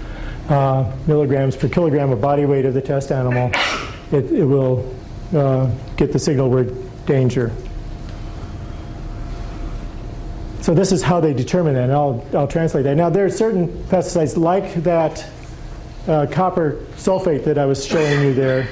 uh, 0.50 0.96
milligrams 1.08 1.56
per 1.56 1.68
kilogram 1.68 2.12
of 2.12 2.22
body 2.22 2.46
weight 2.46 2.66
of 2.66 2.76
the 2.76 2.82
test 2.82 3.12
animal, 3.12 3.52
it, 4.16 4.32
it 4.32 4.46
will 4.46 4.96
uh, 5.34 5.70
get 5.98 6.12
the 6.12 6.20
signal 6.20 6.50
word 6.50 6.74
danger. 7.06 7.52
So 10.62 10.74
this 10.74 10.92
is 10.92 11.04
how 11.04 11.20
they 11.20 11.34
determine 11.34 11.76
that, 11.76 11.84
and 11.84 11.92
I'll, 11.92 12.26
I'll 12.34 12.48
translate 12.48 12.86
that. 12.86 12.96
Now 12.96 13.10
there 13.12 13.26
are 13.26 13.30
certain 13.30 13.68
pesticides 13.68 14.36
like 14.36 14.74
that 14.84 15.28
uh, 16.08 16.26
copper 16.32 16.84
sulfate 16.96 17.44
that 17.44 17.58
I 17.58 17.66
was 17.66 17.86
showing 17.86 18.22
you 18.22 18.34
there 18.34 18.68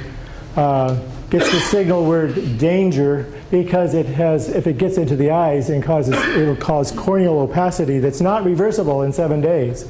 uh, 0.55 0.99
gets 1.29 1.51
the 1.51 1.59
signal 1.59 2.05
word 2.05 2.57
danger 2.57 3.31
because 3.51 3.93
it 3.93 4.07
has, 4.07 4.49
if 4.49 4.65
it 4.65 4.77
gets 4.79 4.97
into 4.97 5.15
the 5.15 5.31
eyes 5.31 5.69
and 5.69 5.83
causes, 5.83 6.15
it'll 6.35 6.55
cause 6.55 6.91
corneal 6.91 7.39
opacity 7.39 7.99
that's 7.99 8.21
not 8.21 8.43
reversible 8.43 9.03
in 9.03 9.13
seven 9.13 9.41
days. 9.41 9.87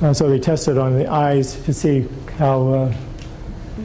Uh, 0.00 0.14
so 0.14 0.30
they 0.30 0.38
test 0.38 0.68
it 0.68 0.78
on 0.78 0.96
the 0.96 1.06
eyes 1.06 1.62
to 1.64 1.74
see 1.74 2.08
how 2.38 2.90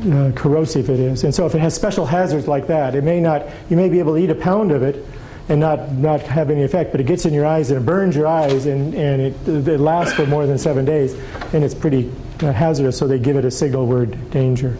uh, 0.05 0.31
corrosive 0.35 0.89
it 0.89 0.99
is. 0.99 1.23
And 1.23 1.33
so 1.33 1.45
if 1.45 1.55
it 1.55 1.59
has 1.59 1.73
special 1.73 2.05
hazards 2.05 2.47
like 2.47 2.67
that, 2.67 2.95
it 2.95 3.03
may 3.03 3.19
not, 3.19 3.45
you 3.69 3.77
may 3.77 3.89
be 3.89 3.99
able 3.99 4.13
to 4.15 4.19
eat 4.19 4.29
a 4.29 4.35
pound 4.35 4.71
of 4.71 4.83
it 4.83 5.05
and 5.49 5.59
not, 5.59 5.91
not 5.91 6.21
have 6.21 6.49
any 6.49 6.63
effect, 6.63 6.91
but 6.91 6.99
it 6.99 7.05
gets 7.05 7.25
in 7.25 7.33
your 7.33 7.45
eyes 7.45 7.69
and 7.71 7.81
it 7.81 7.85
burns 7.85 8.15
your 8.15 8.27
eyes 8.27 8.65
and, 8.65 8.93
and 8.95 9.21
it, 9.21 9.67
it 9.67 9.79
lasts 9.79 10.13
for 10.13 10.25
more 10.25 10.45
than 10.45 10.57
seven 10.57 10.85
days 10.85 11.13
and 11.53 11.63
it's 11.63 11.75
pretty 11.75 12.11
uh, 12.41 12.51
hazardous, 12.51 12.97
so 12.97 13.07
they 13.07 13.19
give 13.19 13.37
it 13.37 13.45
a 13.45 13.51
signal 13.51 13.85
word 13.85 14.31
danger. 14.31 14.77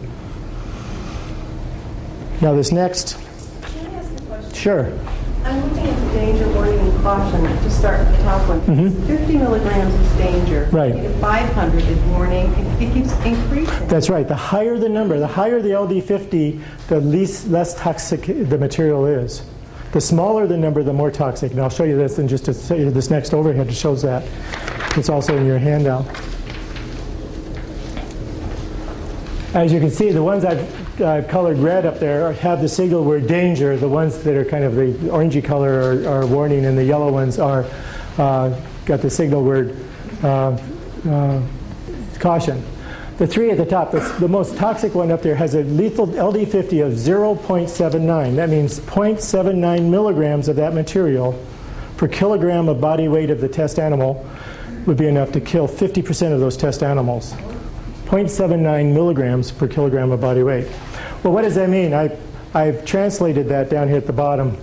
Now, 2.40 2.54
this 2.54 2.70
next. 2.70 3.16
Can 3.62 3.86
I 3.86 3.94
ask 3.94 4.12
a 4.12 4.22
question? 4.26 4.52
Sure. 4.52 4.98
I'm 5.44 5.62
looking 5.62 5.86
at 5.86 6.00
the 6.00 6.12
danger 6.12 6.48
warning 6.50 6.75
caution 7.02 7.42
to 7.42 7.70
start 7.70 8.00
with 8.00 8.16
the 8.16 8.22
top 8.22 8.48
one. 8.48 8.60
Mm-hmm. 8.62 9.06
50 9.06 9.36
milligrams 9.38 9.94
is 9.94 10.16
danger. 10.16 10.68
Right. 10.72 10.94
You 10.94 11.02
get 11.02 11.20
500 11.20 11.84
is 11.84 11.98
warning. 12.10 12.52
It, 12.52 12.82
it 12.82 12.94
keeps 12.94 13.12
increasing. 13.24 13.88
That's 13.88 14.08
right. 14.10 14.26
The 14.26 14.36
higher 14.36 14.78
the 14.78 14.88
number, 14.88 15.18
the 15.18 15.26
higher 15.26 15.60
the 15.60 15.70
LD50, 15.70 16.62
the 16.88 17.00
least 17.00 17.48
less 17.48 17.74
toxic 17.74 18.22
the 18.26 18.58
material 18.58 19.06
is. 19.06 19.42
The 19.92 20.00
smaller 20.00 20.46
the 20.46 20.58
number, 20.58 20.82
the 20.82 20.92
more 20.92 21.10
toxic. 21.10 21.52
And 21.52 21.60
I'll 21.60 21.70
show 21.70 21.84
you 21.84 21.96
this 21.96 22.18
in 22.18 22.28
just 22.28 22.48
a, 22.48 22.52
this 22.52 23.10
next 23.10 23.32
overhead 23.32 23.72
shows 23.74 24.02
that. 24.02 24.24
It's 24.96 25.08
also 25.08 25.36
in 25.36 25.46
your 25.46 25.58
handout. 25.58 26.06
As 29.54 29.72
you 29.72 29.80
can 29.80 29.90
see, 29.90 30.10
the 30.10 30.22
ones 30.22 30.44
I've 30.44 30.85
uh, 31.00 31.22
colored 31.28 31.58
red 31.58 31.86
up 31.86 31.98
there 31.98 32.32
have 32.32 32.60
the 32.60 32.68
signal 32.68 33.04
word 33.04 33.26
danger. 33.26 33.76
The 33.76 33.88
ones 33.88 34.22
that 34.22 34.34
are 34.36 34.44
kind 34.44 34.64
of 34.64 34.74
the 34.74 34.92
orangey 35.10 35.44
color 35.44 35.72
are, 35.72 36.08
are 36.08 36.26
warning, 36.26 36.64
and 36.64 36.76
the 36.76 36.84
yellow 36.84 37.12
ones 37.12 37.38
are 37.38 37.64
uh, 38.18 38.58
got 38.84 39.00
the 39.00 39.10
signal 39.10 39.44
word 39.44 39.76
uh, 40.22 40.58
uh 41.08 41.42
caution. 42.18 42.64
The 43.18 43.26
three 43.26 43.50
at 43.50 43.56
the 43.56 43.64
top, 43.64 43.92
the, 43.92 44.00
the 44.20 44.28
most 44.28 44.56
toxic 44.56 44.94
one 44.94 45.10
up 45.10 45.22
there, 45.22 45.34
has 45.34 45.54
a 45.54 45.62
lethal 45.62 46.06
LD50 46.06 46.86
of 46.86 46.92
0.79. 46.92 48.36
That 48.36 48.50
means 48.50 48.78
0.79 48.80 49.88
milligrams 49.88 50.48
of 50.48 50.56
that 50.56 50.74
material 50.74 51.42
per 51.96 52.08
kilogram 52.08 52.68
of 52.68 52.78
body 52.78 53.08
weight 53.08 53.30
of 53.30 53.40
the 53.40 53.48
test 53.48 53.78
animal 53.78 54.26
would 54.84 54.98
be 54.98 55.06
enough 55.06 55.32
to 55.32 55.40
kill 55.40 55.66
50% 55.66 56.32
of 56.32 56.40
those 56.40 56.58
test 56.58 56.82
animals. 56.82 57.32
0.79 58.04 58.92
milligrams 58.92 59.50
per 59.50 59.66
kilogram 59.66 60.12
of 60.12 60.20
body 60.20 60.42
weight. 60.42 60.68
Well, 61.26 61.34
what 61.34 61.42
does 61.42 61.56
that 61.56 61.68
mean? 61.68 61.92
I, 61.92 62.16
I've 62.54 62.84
translated 62.84 63.48
that 63.48 63.68
down 63.68 63.88
here 63.88 63.96
at 63.96 64.06
the 64.06 64.12
bottom 64.12 64.56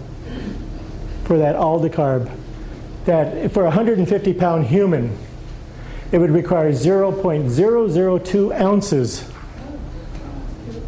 for 1.26 1.38
that 1.38 1.58
aldicarb. 1.58 2.34
That 3.04 3.52
for 3.52 3.64
a 3.64 3.66
150 3.66 4.34
pound 4.36 4.68
human, 4.68 5.14
it 6.14 6.20
would 6.20 6.32
require 6.32 6.72
0.002 6.72 8.62
ounces 8.62 9.30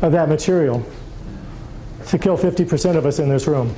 of 0.01 0.13
that 0.13 0.29
material 0.29 0.81
to 2.07 2.17
kill 2.19 2.37
50% 2.37 2.95
of 2.95 3.05
us 3.05 3.19
in 3.19 3.27
this 3.27 3.45
room. 3.45 3.75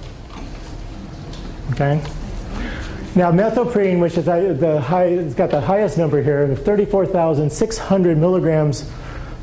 Okay? 1.72 2.00
Now, 3.16 3.32
methoprene, 3.32 4.00
which 4.00 4.20
is 4.20 4.28
uh, 4.28 4.56
the 4.60 4.80
high, 4.80 5.06
it's 5.06 5.34
got 5.34 5.50
the 5.50 5.62
highest 5.62 5.98
number 5.98 6.22
here, 6.22 6.56
34,600 6.56 8.20
milligrams 8.20 8.88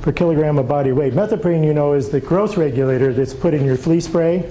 per 0.04 0.12
kilogram 0.12 0.58
of 0.58 0.68
body 0.68 0.92
weight. 0.92 1.14
Methoprene, 1.14 1.64
you 1.64 1.72
know, 1.72 1.94
is 1.94 2.10
the 2.10 2.20
growth 2.20 2.58
regulator 2.58 3.10
that's 3.14 3.32
put 3.32 3.54
in 3.54 3.64
your 3.64 3.74
flea 3.74 4.00
spray 4.00 4.46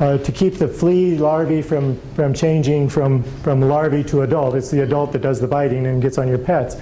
uh, 0.00 0.18
to 0.18 0.32
keep 0.32 0.56
the 0.56 0.66
flea 0.66 1.16
larvae 1.16 1.62
from, 1.62 1.96
from 2.16 2.34
changing 2.34 2.88
from, 2.88 3.22
from 3.44 3.60
larvae 3.60 4.02
to 4.02 4.22
adult. 4.22 4.56
It's 4.56 4.68
the 4.68 4.82
adult 4.82 5.12
that 5.12 5.22
does 5.22 5.40
the 5.40 5.46
biting 5.46 5.86
and 5.86 6.02
gets 6.02 6.18
on 6.18 6.26
your 6.26 6.38
pets. 6.38 6.76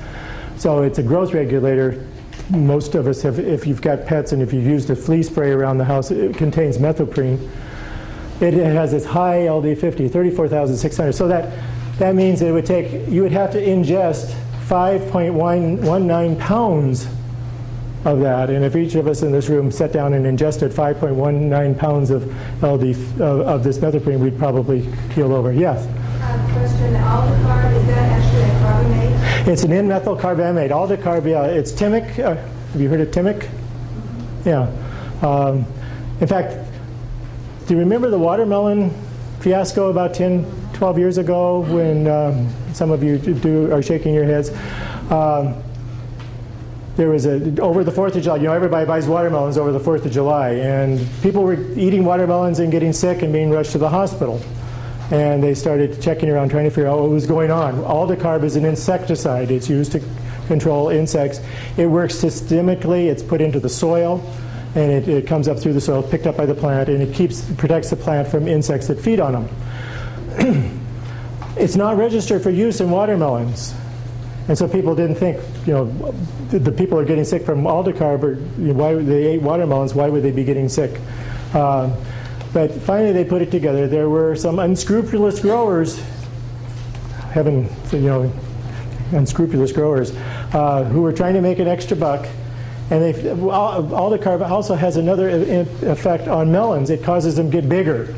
So 0.57 0.83
it's 0.83 0.99
a 0.99 1.03
growth 1.03 1.35
regulator. 1.35 2.07
Most 2.49 2.95
of 2.95 3.07
us 3.07 3.21
have, 3.21 3.39
if 3.39 3.67
you've 3.67 3.83
got 3.83 4.07
pets 4.07 4.33
and 4.33 4.41
if 4.41 4.51
you've 4.51 4.65
used 4.65 4.89
a 4.89 4.97
flea 4.97 5.23
spray 5.23 5.51
around 5.51 5.77
the 5.77 5.85
house, 5.85 6.11
it 6.11 6.39
contains 6.39 6.79
methoprene. 6.79 7.51
It, 8.41 8.55
it 8.55 8.75
has 8.75 8.93
this 8.93 9.05
high 9.05 9.41
LD50, 9.41 10.11
34,600. 10.11 11.13
So 11.13 11.29
that, 11.29 11.53
that 11.99 12.15
means 12.15 12.41
it 12.41 12.51
would 12.51 12.65
take, 12.65 13.07
you 13.11 13.21
would 13.21 13.33
have 13.33 13.53
to 13.53 13.61
ingest 13.61 14.35
5.19 14.69 16.39
pounds 16.39 17.09
of 18.05 18.21
that. 18.21 18.51
And 18.51 18.65
if 18.65 18.77
each 18.77 18.95
of 18.95 19.07
us 19.07 19.23
in 19.23 19.33
this 19.33 19.49
room 19.49 19.71
sat 19.71 19.93
down 19.93 20.15
and 20.15 20.27
ingested 20.27 20.73
5.19 20.73 21.79
pounds 21.79 22.11
of 22.11 22.25
LD 22.63 22.91
of, 23.21 23.21
of 23.21 23.65
this 23.65 23.79
methoprene, 23.79 24.21
we'd 24.21 24.39
probably 24.39 24.89
keel 25.15 25.33
over. 25.33 25.53
Yes. 25.53 25.87
Uh, 25.87 26.53
question: 26.53 26.95
Aldicarb 26.95 27.77
is 27.77 27.87
that 27.87 28.13
actually 28.13 28.43
a 28.43 28.55
carbamate? 28.61 29.49
It's 29.49 29.63
an 29.65 29.73
N-methyl 29.73 30.17
carbamate. 30.17 30.71
Aldicarb, 30.71 31.29
yeah, 31.29 31.45
it's 31.45 31.73
Temik. 31.73 32.19
Uh, 32.19 32.35
have 32.35 32.81
you 32.81 32.89
heard 32.89 33.01
of 33.01 33.09
Temik? 33.09 33.49
Yeah. 34.45 34.71
Um, 35.23 35.67
in 36.21 36.27
fact, 36.27 36.69
do 37.67 37.75
you 37.75 37.81
remember 37.81 38.11
the 38.11 38.19
watermelon 38.19 38.91
fiasco 39.41 39.91
about 39.91 40.15
10, 40.15 40.47
12 40.73 40.99
years 40.99 41.19
ago 41.19 41.61
when 41.61 42.07
um, 42.07 42.49
some 42.73 42.91
of 42.91 43.03
you 43.03 43.19
do 43.19 43.73
are 43.73 43.83
shaking 43.83 44.15
your 44.15 44.25
heads? 44.25 44.51
Um, 45.11 45.63
there 46.99 47.11
was 47.11 47.27
a 47.27 47.61
over 47.63 47.85
the 47.85 47.93
Fourth 47.93 48.17
of 48.17 48.25
July. 48.25 48.39
You 48.39 48.43
know, 48.49 48.53
everybody 48.53 48.85
buys 48.85 49.07
watermelons 49.07 49.57
over 49.57 49.71
the 49.71 49.79
Fourth 49.79 50.05
of 50.05 50.11
July, 50.11 50.51
and 50.55 51.01
people 51.23 51.45
were 51.45 51.55
eating 51.79 52.05
watermelons 52.05 52.59
and 52.59 52.73
getting 52.73 52.93
sick 52.93 53.23
and 53.23 53.33
being 53.33 53.51
rushed 53.51 53.71
to 53.73 53.79
the 53.79 53.89
hospital. 53.89 54.43
And 55.13 55.41
they 55.41 55.55
started 55.55 56.03
checking 56.03 56.29
around, 56.29 56.49
trying 56.49 56.65
to 56.65 56.71
figure 56.71 56.89
out 56.89 56.99
what 56.99 57.11
was 57.11 57.25
going 57.25 57.53
on. 57.53 57.77
Aldicarb 57.77 58.43
is 58.43 58.57
an 58.57 58.65
insecticide. 58.65 59.53
It's 59.53 59.71
used 59.71 59.93
to 59.93 60.03
control 60.49 60.89
insects. 60.89 61.41
It 61.77 61.87
works 61.87 62.17
systemically. 62.17 63.07
It's 63.07 63.23
put 63.23 63.41
into 63.41 63.61
the 63.61 63.69
soil, 63.69 64.21
and 64.75 64.91
it, 64.91 65.09
it 65.09 65.27
comes 65.29 65.47
up 65.47 65.61
through 65.61 65.75
the 65.75 65.81
soil, 65.81 66.03
picked 66.03 66.27
up 66.27 66.37
by 66.37 66.47
the 66.47 66.55
plant, 66.55 66.89
and 66.89 67.01
it 67.01 67.15
keeps 67.15 67.49
protects 67.53 67.91
the 67.91 67.97
plant 67.97 68.27
from 68.27 68.49
insects 68.49 68.89
that 68.89 69.01
feed 69.01 69.21
on 69.21 69.47
them. 70.37 70.81
it's 71.57 71.77
not 71.77 71.97
registered 71.97 72.43
for 72.43 72.51
use 72.51 72.81
in 72.81 72.91
watermelons. 72.91 73.73
And 74.49 74.57
so 74.57 74.67
people 74.67 74.95
didn't 74.95 75.17
think, 75.17 75.39
you 75.67 75.75
know, 75.75 75.85
the, 76.49 76.73
people 76.73 76.99
are 76.99 77.05
getting 77.05 77.25
sick 77.25 77.45
from 77.45 77.65
aldicarb, 77.65 78.23
or 78.23 78.33
you 78.61 78.73
know, 78.73 78.75
why 78.75 78.95
they 78.95 79.27
ate 79.27 79.43
watermelons, 79.43 79.95
why 79.95 80.09
would 80.09 80.23
they 80.23 80.31
be 80.31 80.43
getting 80.43 80.71
sick? 80.71 80.99
Uh, 81.53 81.95
but 82.55 82.73
finally 82.73 83.13
they 83.13 83.25
put 83.25 83.43
it 83.43 83.51
together. 83.51 83.87
There 83.87 84.09
were 84.09 84.35
some 84.37 84.59
unscrupulous 84.59 85.41
growers, 85.41 86.03
having, 87.33 87.69
you 87.93 88.01
know, 88.01 88.33
unscrupulous 89.13 89.73
growers, 89.73 90.13
uh, 90.55 90.85
who 90.85 91.03
were 91.03 91.13
trying 91.13 91.35
to 91.35 91.43
make 91.43 91.59
an 91.59 91.69
extra 91.69 91.97
buck. 91.97 92.27
And 92.91 93.03
they, 93.05 93.13
aldicarb 93.13 94.49
also 94.49 94.75
has 94.75 94.97
another 94.97 95.29
effect 95.29 96.27
on 96.27 96.51
melons. 96.51 96.89
It 96.89 97.03
causes 97.03 97.37
them 97.37 97.51
to 97.51 97.61
get 97.61 97.69
bigger. 97.69 98.15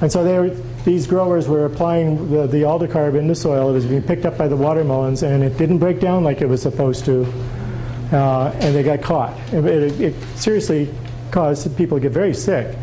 And 0.00 0.10
so 0.10 0.24
they 0.24 0.38
were, 0.38 0.56
these 0.84 1.06
growers 1.06 1.48
were 1.48 1.64
applying 1.64 2.30
the, 2.30 2.46
the 2.46 2.62
aldicarb 2.62 3.18
in 3.18 3.28
the 3.28 3.34
soil. 3.34 3.70
It 3.70 3.72
was 3.72 3.86
being 3.86 4.02
picked 4.02 4.24
up 4.24 4.38
by 4.38 4.48
the 4.48 4.56
watermelons, 4.56 5.22
and 5.22 5.42
it 5.42 5.58
didn't 5.58 5.78
break 5.78 6.00
down 6.00 6.24
like 6.24 6.40
it 6.40 6.46
was 6.46 6.62
supposed 6.62 7.04
to. 7.06 7.26
Uh, 8.12 8.50
and 8.60 8.74
they 8.74 8.82
got 8.82 9.02
caught. 9.02 9.38
It, 9.52 9.64
it, 9.66 10.00
it, 10.00 10.14
seriously 10.36 10.88
caused 11.30 11.76
people 11.76 11.98
to 11.98 12.00
get 12.00 12.12
very 12.12 12.32
sick. 12.32 12.74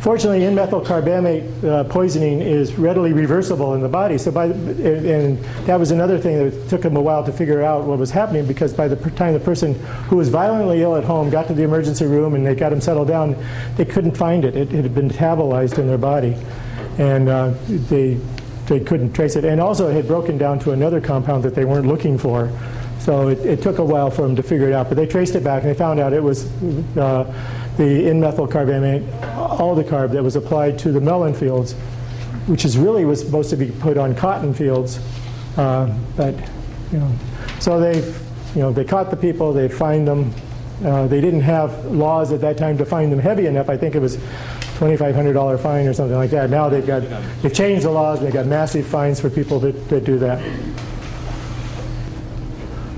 Fortunately, 0.00 0.42
N-methyl 0.46 0.80
carbamate 0.86 1.62
uh, 1.62 1.84
poisoning 1.84 2.40
is 2.40 2.74
readily 2.76 3.12
reversible 3.12 3.74
in 3.74 3.82
the 3.82 3.88
body. 3.90 4.16
So 4.16 4.30
by 4.30 4.46
and, 4.46 4.80
and 4.80 5.44
that 5.66 5.78
was 5.78 5.90
another 5.90 6.18
thing 6.18 6.38
that 6.38 6.70
took 6.70 6.80
them 6.80 6.96
a 6.96 7.02
while 7.02 7.22
to 7.26 7.32
figure 7.32 7.62
out 7.62 7.84
what 7.84 7.98
was 7.98 8.10
happening 8.10 8.46
because 8.46 8.72
by 8.72 8.88
the 8.88 8.96
time 9.10 9.34
the 9.34 9.40
person 9.40 9.74
who 10.08 10.16
was 10.16 10.30
violently 10.30 10.80
ill 10.80 10.96
at 10.96 11.04
home 11.04 11.28
got 11.28 11.48
to 11.48 11.52
the 11.52 11.62
emergency 11.62 12.06
room 12.06 12.34
and 12.34 12.46
they 12.46 12.54
got 12.54 12.72
him 12.72 12.80
settled 12.80 13.08
down, 13.08 13.36
they 13.76 13.84
couldn't 13.84 14.16
find 14.16 14.46
it. 14.46 14.56
It, 14.56 14.72
it 14.72 14.82
had 14.84 14.94
been 14.94 15.10
metabolized 15.10 15.76
in 15.76 15.86
their 15.86 15.98
body 15.98 16.34
and 17.00 17.28
uh, 17.30 17.54
they 17.66 18.20
they 18.66 18.78
couldn't 18.78 19.12
trace 19.14 19.34
it. 19.34 19.44
And 19.44 19.60
also, 19.60 19.88
it 19.88 19.94
had 19.94 20.06
broken 20.06 20.38
down 20.38 20.60
to 20.60 20.70
another 20.70 21.00
compound 21.00 21.42
that 21.42 21.54
they 21.54 21.64
weren't 21.64 21.86
looking 21.86 22.16
for. 22.16 22.52
So 23.00 23.28
it, 23.28 23.38
it 23.40 23.62
took 23.62 23.78
a 23.78 23.84
while 23.84 24.10
for 24.10 24.22
them 24.22 24.36
to 24.36 24.42
figure 24.42 24.68
it 24.68 24.74
out. 24.74 24.88
But 24.88 24.96
they 24.96 25.06
traced 25.06 25.34
it 25.34 25.42
back, 25.42 25.62
and 25.62 25.70
they 25.70 25.76
found 25.76 25.98
out 25.98 26.12
it 26.12 26.22
was 26.22 26.44
uh, 26.96 27.24
the 27.78 28.08
N-methyl 28.10 28.46
carbamate, 28.46 29.02
aldicarb, 29.34 30.12
that 30.12 30.22
was 30.22 30.36
applied 30.36 30.78
to 30.80 30.92
the 30.92 31.00
melon 31.00 31.34
fields, 31.34 31.72
which 32.46 32.64
is 32.64 32.76
really 32.76 33.04
was 33.04 33.20
supposed 33.20 33.50
to 33.50 33.56
be 33.56 33.70
put 33.70 33.96
on 33.96 34.14
cotton 34.14 34.52
fields. 34.52 35.00
Uh, 35.56 35.92
but 36.16 36.34
you 36.92 36.98
know, 36.98 37.10
so 37.58 37.80
they 37.80 38.00
you 38.54 38.60
know 38.60 38.72
they 38.72 38.84
caught 38.84 39.10
the 39.10 39.16
people, 39.16 39.52
they 39.52 39.68
fined 39.68 40.06
them. 40.06 40.32
Uh, 40.84 41.06
they 41.06 41.20
didn't 41.20 41.40
have 41.40 41.86
laws 41.86 42.32
at 42.32 42.40
that 42.40 42.56
time 42.56 42.76
to 42.78 42.84
find 42.84 43.10
them 43.10 43.18
heavy 43.18 43.46
enough. 43.46 43.68
I 43.68 43.76
think 43.76 43.94
it 43.94 44.00
was 44.00 44.18
$2,500 44.80 45.60
fine 45.60 45.86
or 45.86 45.92
something 45.92 46.16
like 46.16 46.30
that. 46.30 46.48
Now 46.48 46.70
they've 46.70 46.86
got, 46.86 47.02
they've 47.42 47.52
changed 47.52 47.84
the 47.84 47.90
laws 47.90 48.18
and 48.18 48.26
they've 48.26 48.34
got 48.34 48.46
massive 48.46 48.86
fines 48.86 49.20
for 49.20 49.28
people 49.28 49.60
that, 49.60 49.72
that 49.90 50.04
do 50.04 50.18
that. 50.20 50.42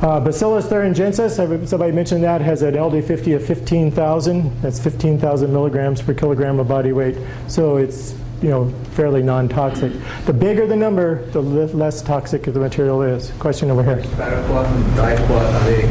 Uh, 0.01 0.21
Bacillus 0.21 0.67
thuringiensis, 0.67 1.67
somebody 1.67 1.93
mentioned 1.93 2.23
that, 2.23 2.41
has 2.41 2.63
an 2.63 2.75
LD50 2.75 3.35
of 3.35 3.45
15,000. 3.45 4.63
That's 4.63 4.79
15,000 4.81 5.53
milligrams 5.53 6.01
per 6.03 6.15
kilogram 6.15 6.61
of 6.61 6.69
body 6.69 6.93
weight. 6.93 7.19
So 7.49 7.79
it's 7.79 8.15
you 8.43 8.51
know 8.51 8.71
fairly 8.93 9.23
non-toxic. 9.23 9.93
The 10.27 10.33
bigger 10.33 10.67
the 10.67 10.75
number, 10.75 11.25
the 11.31 11.41
less 11.41 12.03
toxic 12.03 12.43
the 12.45 12.53
material 12.53 13.03
is. 13.03 13.31
Question 13.39 13.71
over 13.71 13.85
here. 13.85 14.03
Paraquat 14.17 14.67
and 14.67 14.85
diquat, 14.97 15.31
are 15.31 15.65
they 15.65 15.85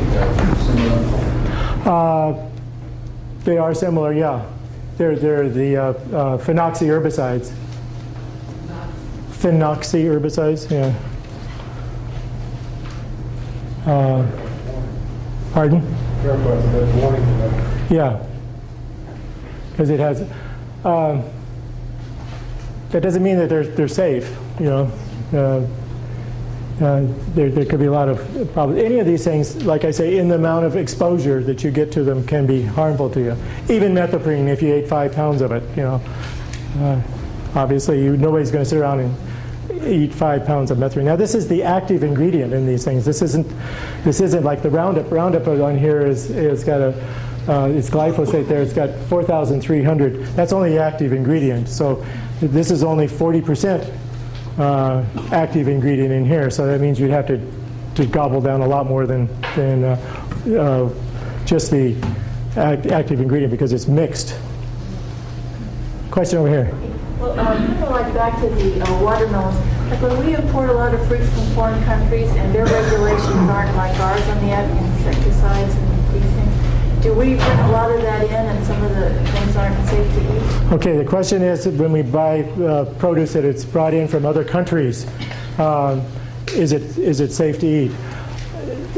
uh? 1.85 1.91
Uh, 1.91 2.49
they 3.45 3.57
are 3.57 3.73
similar, 3.73 4.11
yeah. 4.13 4.45
They're, 4.97 5.15
they're 5.15 5.49
the 5.49 5.77
uh, 5.77 5.83
uh, 5.83 6.37
phenoxy 6.37 6.87
herbicides. 6.87 7.53
Phenoxy 9.31 10.03
herbicides, 10.05 10.69
yeah. 10.69 10.93
Uh, 13.91 14.27
pardon? 15.53 15.81
Yeah. 17.89 18.23
Because 19.71 19.89
it 19.89 19.99
has. 19.99 20.21
Uh, 20.85 21.23
that 22.91 23.01
doesn't 23.01 23.23
mean 23.23 23.37
that 23.37 23.49
they're, 23.49 23.65
they're 23.65 23.87
safe, 23.87 24.35
you 24.59 24.65
know. 24.65 24.91
Uh, 26.81 27.05
there, 27.35 27.51
there 27.51 27.63
could 27.63 27.79
be 27.79 27.85
a 27.85 27.91
lot 27.91 28.09
of 28.09 28.17
problems. 28.53 28.81
Any 28.81 28.97
of 28.97 29.05
these 29.05 29.23
things, 29.23 29.63
like 29.65 29.85
I 29.85 29.91
say, 29.91 30.17
in 30.17 30.27
the 30.27 30.35
amount 30.35 30.65
of 30.65 30.75
exposure 30.75 31.43
that 31.43 31.63
you 31.63 31.69
get 31.69 31.91
to 31.91 32.03
them 32.03 32.25
can 32.25 32.47
be 32.47 32.63
harmful 32.63 33.07
to 33.11 33.19
you. 33.19 33.37
Even 33.69 33.93
methoprene, 33.93 34.47
if 34.47 34.63
you 34.63 34.73
ate 34.73 34.87
five 34.87 35.13
pounds 35.13 35.41
of 35.41 35.51
it, 35.51 35.61
you 35.77 35.83
know, 35.83 36.01
uh, 36.79 36.99
obviously 37.53 38.03
you, 38.03 38.17
nobody's 38.17 38.49
going 38.49 38.63
to 38.63 38.69
sit 38.69 38.79
around 38.79 38.99
and 38.99 39.85
eat 39.85 40.11
five 40.11 40.43
pounds 40.43 40.71
of 40.71 40.79
methoprene. 40.79 41.05
Now 41.05 41.15
this 41.15 41.35
is 41.35 41.47
the 41.47 41.61
active 41.61 42.01
ingredient 42.01 42.51
in 42.51 42.65
these 42.65 42.83
things. 42.83 43.05
This 43.05 43.21
isn't, 43.21 43.47
this 44.03 44.19
isn't 44.19 44.43
like 44.43 44.63
the 44.63 44.71
Roundup. 44.71 45.11
Roundup 45.11 45.47
on 45.47 45.77
here 45.77 46.07
is, 46.07 46.31
is 46.31 46.63
got 46.63 46.81
a, 46.81 46.93
uh, 47.47 47.67
it's 47.67 47.91
glyphosate 47.91 48.47
there. 48.47 48.63
It's 48.63 48.73
got 48.73 48.89
4,300. 49.07 50.25
That's 50.35 50.51
only 50.51 50.71
the 50.71 50.81
active 50.81 51.13
ingredient. 51.13 51.69
So 51.69 52.03
this 52.39 52.71
is 52.71 52.83
only 52.83 53.07
40 53.07 53.41
percent 53.41 53.93
uh, 54.57 55.05
active 55.31 55.67
ingredient 55.67 56.11
in 56.11 56.25
here. 56.25 56.49
So 56.49 56.67
that 56.67 56.81
means 56.81 56.99
you'd 56.99 57.11
have 57.11 57.27
to, 57.27 57.39
to 57.95 58.05
gobble 58.05 58.41
down 58.41 58.61
a 58.61 58.67
lot 58.67 58.87
more 58.87 59.05
than, 59.05 59.27
than 59.55 59.83
uh, 59.83 60.23
uh, 60.47 60.93
just 61.45 61.71
the 61.71 61.95
act 62.55 62.85
active 62.87 63.21
ingredient 63.21 63.51
because 63.51 63.73
it's 63.73 63.87
mixed. 63.87 64.37
Question 66.09 66.39
over 66.39 66.49
here. 66.49 66.75
Well, 67.19 67.39
uh, 67.39 67.55
kind 67.55 67.83
of 67.83 67.91
like 67.91 68.13
back 68.13 68.41
to 68.41 68.49
the 68.49 68.81
uh, 68.81 69.03
watermelons. 69.03 69.55
Like 69.89 70.01
when 70.01 70.25
we 70.25 70.35
import 70.35 70.69
a 70.69 70.73
lot 70.73 70.93
of 70.93 71.05
fruit 71.07 71.23
from 71.23 71.45
foreign 71.53 71.83
countries 71.83 72.29
and 72.31 72.53
their 72.53 72.65
regulations 72.65 73.49
aren't 73.49 73.75
like 73.75 73.97
ours 73.99 74.27
on 74.29 74.37
the 74.45 74.51
insecticides 74.51 75.75
and 75.75 75.90
do 77.01 77.13
we 77.13 77.35
bring 77.35 77.59
a 77.59 77.71
lot 77.71 77.91
of 77.91 78.01
that 78.01 78.25
in 78.25 78.31
and 78.31 78.65
some 78.65 78.81
of 78.83 78.95
the 78.95 79.09
things 79.31 79.55
aren't 79.55 79.87
safe 79.87 80.13
to 80.13 80.21
eat? 80.21 80.73
Okay, 80.73 80.97
the 80.97 81.05
question 81.05 81.41
is 81.41 81.67
when 81.67 81.91
we 81.91 82.01
buy 82.01 82.41
uh, 82.41 82.85
produce 82.99 83.33
that 83.33 83.43
it's 83.43 83.65
brought 83.65 83.93
in 83.93 84.07
from 84.07 84.25
other 84.25 84.43
countries, 84.43 85.07
uh, 85.57 86.03
is, 86.53 86.71
it, 86.71 86.97
is 86.97 87.19
it 87.19 87.31
safe 87.31 87.59
to 87.59 87.67
eat? 87.67 87.91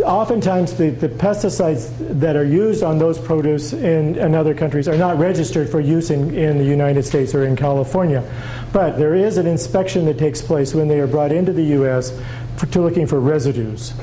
oftentimes 0.04 0.74
the, 0.74 0.90
the 0.90 1.10
pesticides 1.10 1.90
that 2.20 2.36
are 2.36 2.46
used 2.46 2.84
on 2.84 2.98
those 2.98 3.18
produce 3.18 3.74
in, 3.74 4.16
in 4.18 4.36
other 4.36 4.54
countries 4.54 4.88
are 4.88 4.98
not 4.98 5.18
registered 5.18 5.70
for 5.70 5.80
use 5.80 6.10
in, 6.10 6.34
in 6.36 6.58
the 6.58 6.64
United 6.64 7.04
States 7.04 7.34
or 7.34 7.46
in 7.46 7.56
California. 7.56 8.24
But 8.72 8.98
there 8.98 9.16
is 9.16 9.38
an 9.38 9.48
inspection 9.48 10.06
that 10.06 10.18
takes 10.18 10.42
place 10.42 10.74
when 10.74 10.88
they 10.88 11.00
are 11.00 11.08
brought 11.08 11.32
into 11.32 11.54
the 11.54 11.64
U.S. 11.64 12.20
For, 12.58 12.66
to 12.68 12.82
looking 12.82 13.08
for 13.08 13.20
residues. 13.20 13.94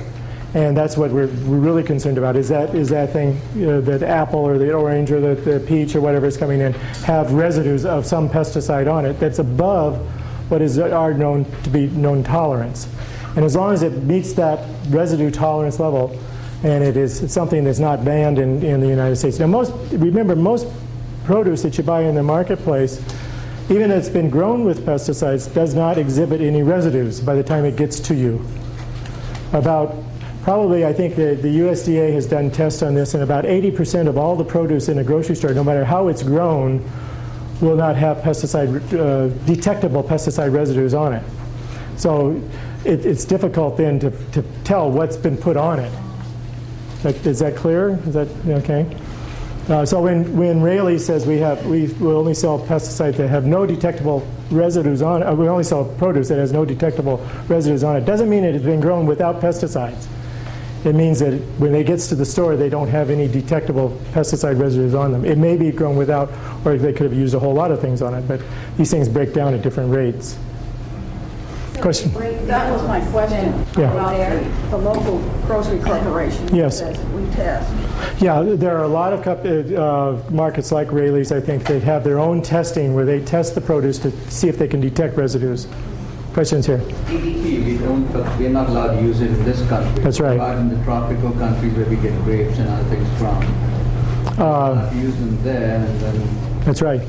And 0.55 0.77
that's 0.77 0.97
what 0.97 1.13
we're, 1.13 1.27
really 1.27 1.85
concerned 1.85 2.19
about. 2.19 2.35
Is 2.35 2.49
that 2.49 2.75
is 2.75 2.89
that 2.89 3.13
thing, 3.13 3.41
you 3.55 3.67
know, 3.67 3.81
that 3.83 4.03
apple 4.03 4.41
or 4.41 4.59
the 4.59 4.73
orange 4.73 5.13
or 5.13 5.21
the, 5.21 5.41
the 5.41 5.61
peach 5.61 5.95
or 5.95 6.01
whatever 6.01 6.27
is 6.27 6.37
coming 6.37 6.61
in 6.61 6.73
have 7.05 7.33
residues 7.33 7.85
of 7.85 8.05
some 8.05 8.29
pesticide 8.29 8.93
on 8.93 9.07
it 9.07 9.21
that's 9.21 9.39
above 9.39 9.97
what 10.51 10.61
is 10.61 10.79
our 10.79 11.15
known 11.15 11.45
to 11.63 11.71
be 11.71 11.87
known 11.89 12.25
tolerance. 12.25 12.89
And 13.37 13.45
as 13.45 13.55
long 13.55 13.73
as 13.73 13.85
it 13.85 14.03
meets 14.03 14.33
that 14.33 14.67
residue 14.89 15.31
tolerance 15.31 15.79
level, 15.79 16.19
and 16.65 16.83
it 16.83 16.97
is 16.97 17.33
something 17.33 17.63
that's 17.65 17.79
not 17.79 18.05
banned 18.05 18.39
in, 18.39 18.63
in 18.63 18.81
the 18.81 18.89
United 18.89 19.17
States. 19.17 19.39
Now, 19.39 19.47
most 19.47 19.73
remember 19.93 20.35
most 20.35 20.67
produce 21.25 21.63
that 21.63 21.79
you 21.79 21.85
buy 21.85 22.03
in 22.03 22.17
the 22.17 22.23
marketplace, 22.23 23.01
even 23.71 23.93
if 23.93 23.99
it's 23.99 24.09
been 24.09 24.29
grown 24.29 24.65
with 24.65 24.85
pesticides, 24.85 25.53
does 25.55 25.75
not 25.75 25.97
exhibit 25.97 26.41
any 26.41 26.63
residues 26.63 27.21
by 27.21 27.37
the 27.37 27.45
time 27.45 27.65
it 27.65 27.77
gets 27.77 28.01
to 28.01 28.15
you. 28.15 28.45
About 29.53 29.95
probably, 30.43 30.85
I 30.85 30.93
think 30.93 31.17
the, 31.17 31.35
the 31.35 31.61
USDA 31.61 32.13
has 32.13 32.27
done 32.27 32.51
tests 32.51 32.83
on 32.83 32.95
this, 32.95 33.15
and 33.15 33.23
about 33.23 33.45
80% 33.45 34.09
of 34.09 34.19
all 34.19 34.37
the 34.37 34.45
produce 34.45 34.89
in 34.89 34.99
a 34.99 35.05
grocery 35.05 35.37
store, 35.37 35.53
no 35.55 35.65
matter 35.65 35.85
how 35.85 36.09
it's 36.09 36.23
grown, 36.23 36.89
will 37.61 37.77
not 37.77 37.97
have 37.97 38.19
pesticide 38.19 38.71
uh, 38.95 39.29
detectable 39.45 40.03
pesticide 40.03 40.53
residues 40.53 40.95
on 40.95 41.13
it. 41.13 41.23
So 41.97 42.43
it, 42.85 43.05
it's 43.05 43.25
difficult 43.25 43.77
then 43.77 44.01
to, 44.01 44.11
to 44.33 44.43
tell 44.65 44.91
what's 44.91 45.17
been 45.17 45.37
put 45.37 45.57
on 45.57 45.79
it. 45.81 45.93
Is 47.27 47.39
that 47.41 47.57
clear? 47.57 47.99
Is 48.07 48.15
that 48.15 48.29
okay? 48.47 48.97
Uh, 49.69 49.87
so 49.87 50.03
when, 50.03 50.37
when 50.37 50.61
Raley 50.61 50.99
says 50.99 51.27
we 51.27 51.39
have 51.39 51.65
we 51.67 51.87
will 51.95 52.17
only 52.17 52.35
sell 52.35 52.59
pesticides 52.59 53.17
that 53.17 53.29
have 53.29 53.45
no 53.45 53.67
detectable 53.67 54.27
residues 54.51 55.01
on 55.01 55.23
uh, 55.23 55.33
we 55.33 55.49
only 55.49 55.63
sell 55.63 55.85
produce 55.85 56.29
that 56.29 56.39
has 56.39 56.53
no 56.53 56.65
detectable 56.65 57.19
residues 57.47 57.85
on 57.85 57.97
it, 57.97 58.05
doesn't 58.05 58.29
mean 58.29 58.43
it 58.43 58.55
has 58.55 58.63
been 58.63 58.81
grown 58.81 59.07
without 59.07 59.41
pesticides. 59.41 60.09
It 60.85 60.95
means 60.95 61.19
that 61.19 61.35
when 61.59 61.75
it 61.75 61.85
gets 61.85 62.07
to 62.09 62.15
the 62.15 62.25
store, 62.25 62.57
they 62.57 62.71
don't 62.71 62.89
have 62.89 63.11
any 63.11 63.29
detectable 63.29 63.91
pesticide 64.13 64.59
residues 64.59 64.95
on 64.95 65.13
them. 65.13 65.25
It 65.27 65.37
may 65.37 65.57
be 65.57 65.71
grown 65.73 65.97
without, 65.97 66.31
or 66.65 66.79
they 66.79 66.93
could 66.93 67.05
have 67.11 67.13
used 67.13 67.35
a 67.35 67.39
whole 67.39 67.53
lot 67.53 67.71
of 67.71 67.81
things 67.81 68.01
on 68.01 68.15
it, 68.15 68.27
but 68.27 68.41
these 68.79 68.91
things 68.91 69.09
break 69.09 69.35
down 69.35 69.53
at 69.53 69.61
different 69.63 69.95
rates. 69.95 70.39
Question? 71.81 72.13
That 72.47 72.71
was 72.71 72.83
my 72.87 73.01
question 73.11 73.55
Yeah. 73.79 73.93
about 73.93 74.71
the, 74.71 74.77
local 74.77 75.19
grocery 75.47 75.79
corporation. 75.79 76.55
Yes. 76.55 76.83
we 77.15 77.25
test. 77.35 77.71
Yeah, 78.21 78.43
there 78.43 78.77
are 78.77 78.85
a 78.85 78.89
lot 78.89 79.13
of 79.15 79.23
cup- 79.23 79.45
uh, 79.47 80.17
markets 80.31 80.73
like 80.73 80.93
Raley's, 80.93 81.33
I 81.33 81.41
think, 81.41 81.65
that 81.65 81.83
have 81.83 82.05
their 82.05 82.19
own 82.19 82.43
testing 82.43 82.95
where 82.95 83.07
they 83.07 83.21
test 83.21 83.55
the 83.55 83.63
produce 83.63 83.99
to 84.01 84.11
see 84.31 84.49
if 84.49 84.59
they 84.59 84.69
can 84.69 84.81
detect 84.81 85.17
residues. 85.17 85.69
Questions 86.33 86.67
here? 86.67 86.79
DDT, 86.79 87.65
we 87.65 87.79
don't, 87.79 88.09
we're 88.39 88.51
not 88.51 88.69
allowed 88.69 88.95
to 88.97 89.03
use 89.03 89.21
it 89.21 89.31
in 89.31 89.45
this 89.45 89.67
country. 89.69 90.03
That's 90.03 90.21
right. 90.21 90.39
But 90.39 90.59
in 90.59 90.69
the 90.69 90.83
tropical 90.85 91.33
countries 91.33 91.75
where 91.75 91.87
we 91.87 91.97
get 91.97 92.15
grapes 92.23 92.59
and 92.59 92.69
other 92.69 92.85
things 92.89 93.09
from, 93.19 93.43
Uh, 94.39 94.91
use 94.95 95.15
them 95.17 95.43
there 95.43 95.85
and 95.85 96.01
then 96.01 96.61
That's 96.65 96.83
right. 96.83 97.01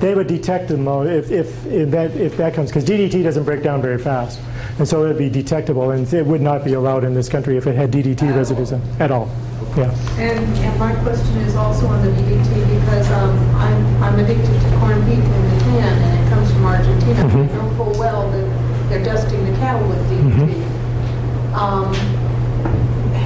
They 0.00 0.14
would 0.14 0.28
detect 0.28 0.68
them 0.68 0.84
though 0.84 1.02
if, 1.02 1.30
if, 1.30 1.66
if 1.66 1.90
that 1.90 2.14
if 2.14 2.36
that 2.36 2.54
comes 2.54 2.70
because 2.70 2.84
DDT 2.84 3.24
doesn't 3.24 3.42
break 3.44 3.64
down 3.64 3.82
very 3.82 3.98
fast, 3.98 4.38
and 4.78 4.86
so 4.86 5.02
it 5.04 5.08
would 5.08 5.18
be 5.18 5.28
detectable, 5.28 5.90
and 5.90 6.12
it 6.12 6.24
would 6.24 6.40
not 6.40 6.64
be 6.64 6.74
allowed 6.74 7.02
in 7.02 7.14
this 7.14 7.28
country 7.28 7.56
if 7.56 7.66
it 7.66 7.74
had 7.74 7.90
DDT 7.90 8.34
residues 8.36 8.70
in, 8.70 8.80
at 9.00 9.10
all. 9.10 9.28
Yeah. 9.76 9.90
And, 10.18 10.38
and 10.58 10.78
my 10.78 10.94
question 11.02 11.36
is 11.38 11.56
also 11.56 11.86
on 11.88 12.02
the 12.04 12.10
DDT 12.12 12.80
because 12.80 13.10
um, 13.10 13.36
I'm, 13.56 14.02
I'm 14.02 14.18
addicted 14.20 14.46
to 14.46 14.76
corned 14.78 15.04
beef 15.06 15.18
in 15.18 15.58
the 15.58 15.64
can 15.64 15.98
and 15.98 16.26
it 16.26 16.30
comes 16.30 16.52
from 16.52 16.64
Argentina. 16.64 17.20
I 17.20 17.46
know 17.46 17.74
full 17.76 17.98
well 17.98 18.30
that 18.30 18.88
they're 18.88 19.04
dusting 19.04 19.44
the 19.50 19.56
cattle 19.58 19.86
with 19.88 19.98
DDT. 20.10 21.54
Um, 21.54 21.94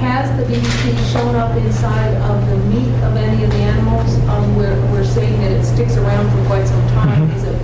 has 0.03 0.29
the 0.37 0.43
DDT 0.53 1.13
shown 1.13 1.35
up 1.53 1.63
inside 1.63 2.15
of 2.15 2.49
the 2.49 2.57
meat 2.67 2.93
of 3.03 3.15
any 3.15 3.43
of 3.43 3.51
the 3.51 3.57
animals? 3.57 4.15
Um, 4.29 4.55
we're, 4.55 4.79
we're 4.91 5.03
saying 5.03 5.39
that 5.41 5.51
it 5.51 5.63
sticks 5.63 5.95
around 5.97 6.29
for 6.31 6.45
quite 6.47 6.67
some 6.67 6.87
time. 6.89 7.29
Is 7.31 7.43
it 7.43 7.61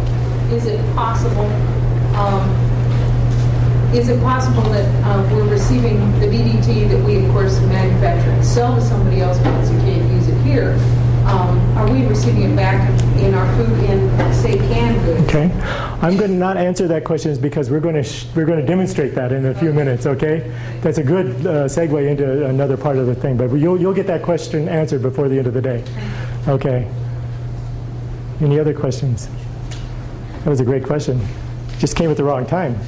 is 0.54 0.66
it 0.66 0.96
possible? 0.96 1.46
Um, 2.16 2.50
is 3.94 4.10
it 4.10 4.22
possible 4.22 4.64
that 4.64 4.86
uh, 5.04 5.28
we're 5.34 5.50
receiving 5.50 5.98
the 6.20 6.28
DDT 6.28 6.90
that 6.90 7.04
we, 7.04 7.26
of 7.26 7.32
course, 7.32 7.60
manufacture 7.62 8.30
and 8.30 8.46
sell 8.46 8.76
to 8.76 8.82
somebody 8.82 9.22
else 9.22 9.38
because 9.40 9.72
you 9.72 9.78
can't 9.80 10.12
use 10.12 10.28
it 10.28 10.40
here? 10.42 10.74
Um, 11.30 11.78
are 11.78 11.92
we 11.92 12.04
receiving 12.08 12.52
it 12.52 12.56
back 12.56 12.90
in 13.20 13.36
our 13.36 13.56
food 13.56 13.78
in, 13.84 14.34
say, 14.34 14.58
canned 14.58 15.06
goods? 15.06 15.22
Okay. 15.30 15.52
I'm 16.02 16.18
going 16.18 16.32
to 16.32 16.38
not 16.38 16.58
answer 16.58 16.88
that 16.88 17.04
question 17.04 17.40
because 17.40 17.70
we're 17.70 17.80
going 17.80 18.02
to 18.02 18.28
we're 18.36 18.46
going 18.46 18.60
to 18.60 18.66
demonstrate 18.66 19.14
that 19.14 19.32
in 19.32 19.46
a 19.46 19.54
few 19.54 19.72
minutes. 19.72 20.08
Okay. 20.08 20.52
That's 20.82 20.98
a 20.98 21.04
good 21.04 21.28
uh, 21.46 21.66
segue 21.66 22.10
into 22.10 22.48
another 22.48 22.78
part 22.78 22.98
of 22.98 23.06
the 23.06 23.14
thing, 23.14 23.38
but 23.38 23.52
you'll 23.54 23.80
you'll 23.80 23.94
get 23.94 24.08
that 24.08 24.24
question 24.24 24.68
answered 24.68 25.04
before 25.04 25.30
the 25.30 25.38
end 25.38 25.46
of 25.46 25.54
the 25.54 25.62
day. 25.62 25.84
Okay. 26.48 26.90
Any 28.42 28.60
other 28.60 28.74
questions? 28.74 29.30
That 30.44 30.50
was 30.50 30.62
a 30.62 30.66
great 30.66 30.84
question. 30.84 31.24
Just 31.78 31.96
came 31.96 32.10
at 32.10 32.18
the 32.18 32.24
wrong 32.24 32.48
time. 32.48 32.80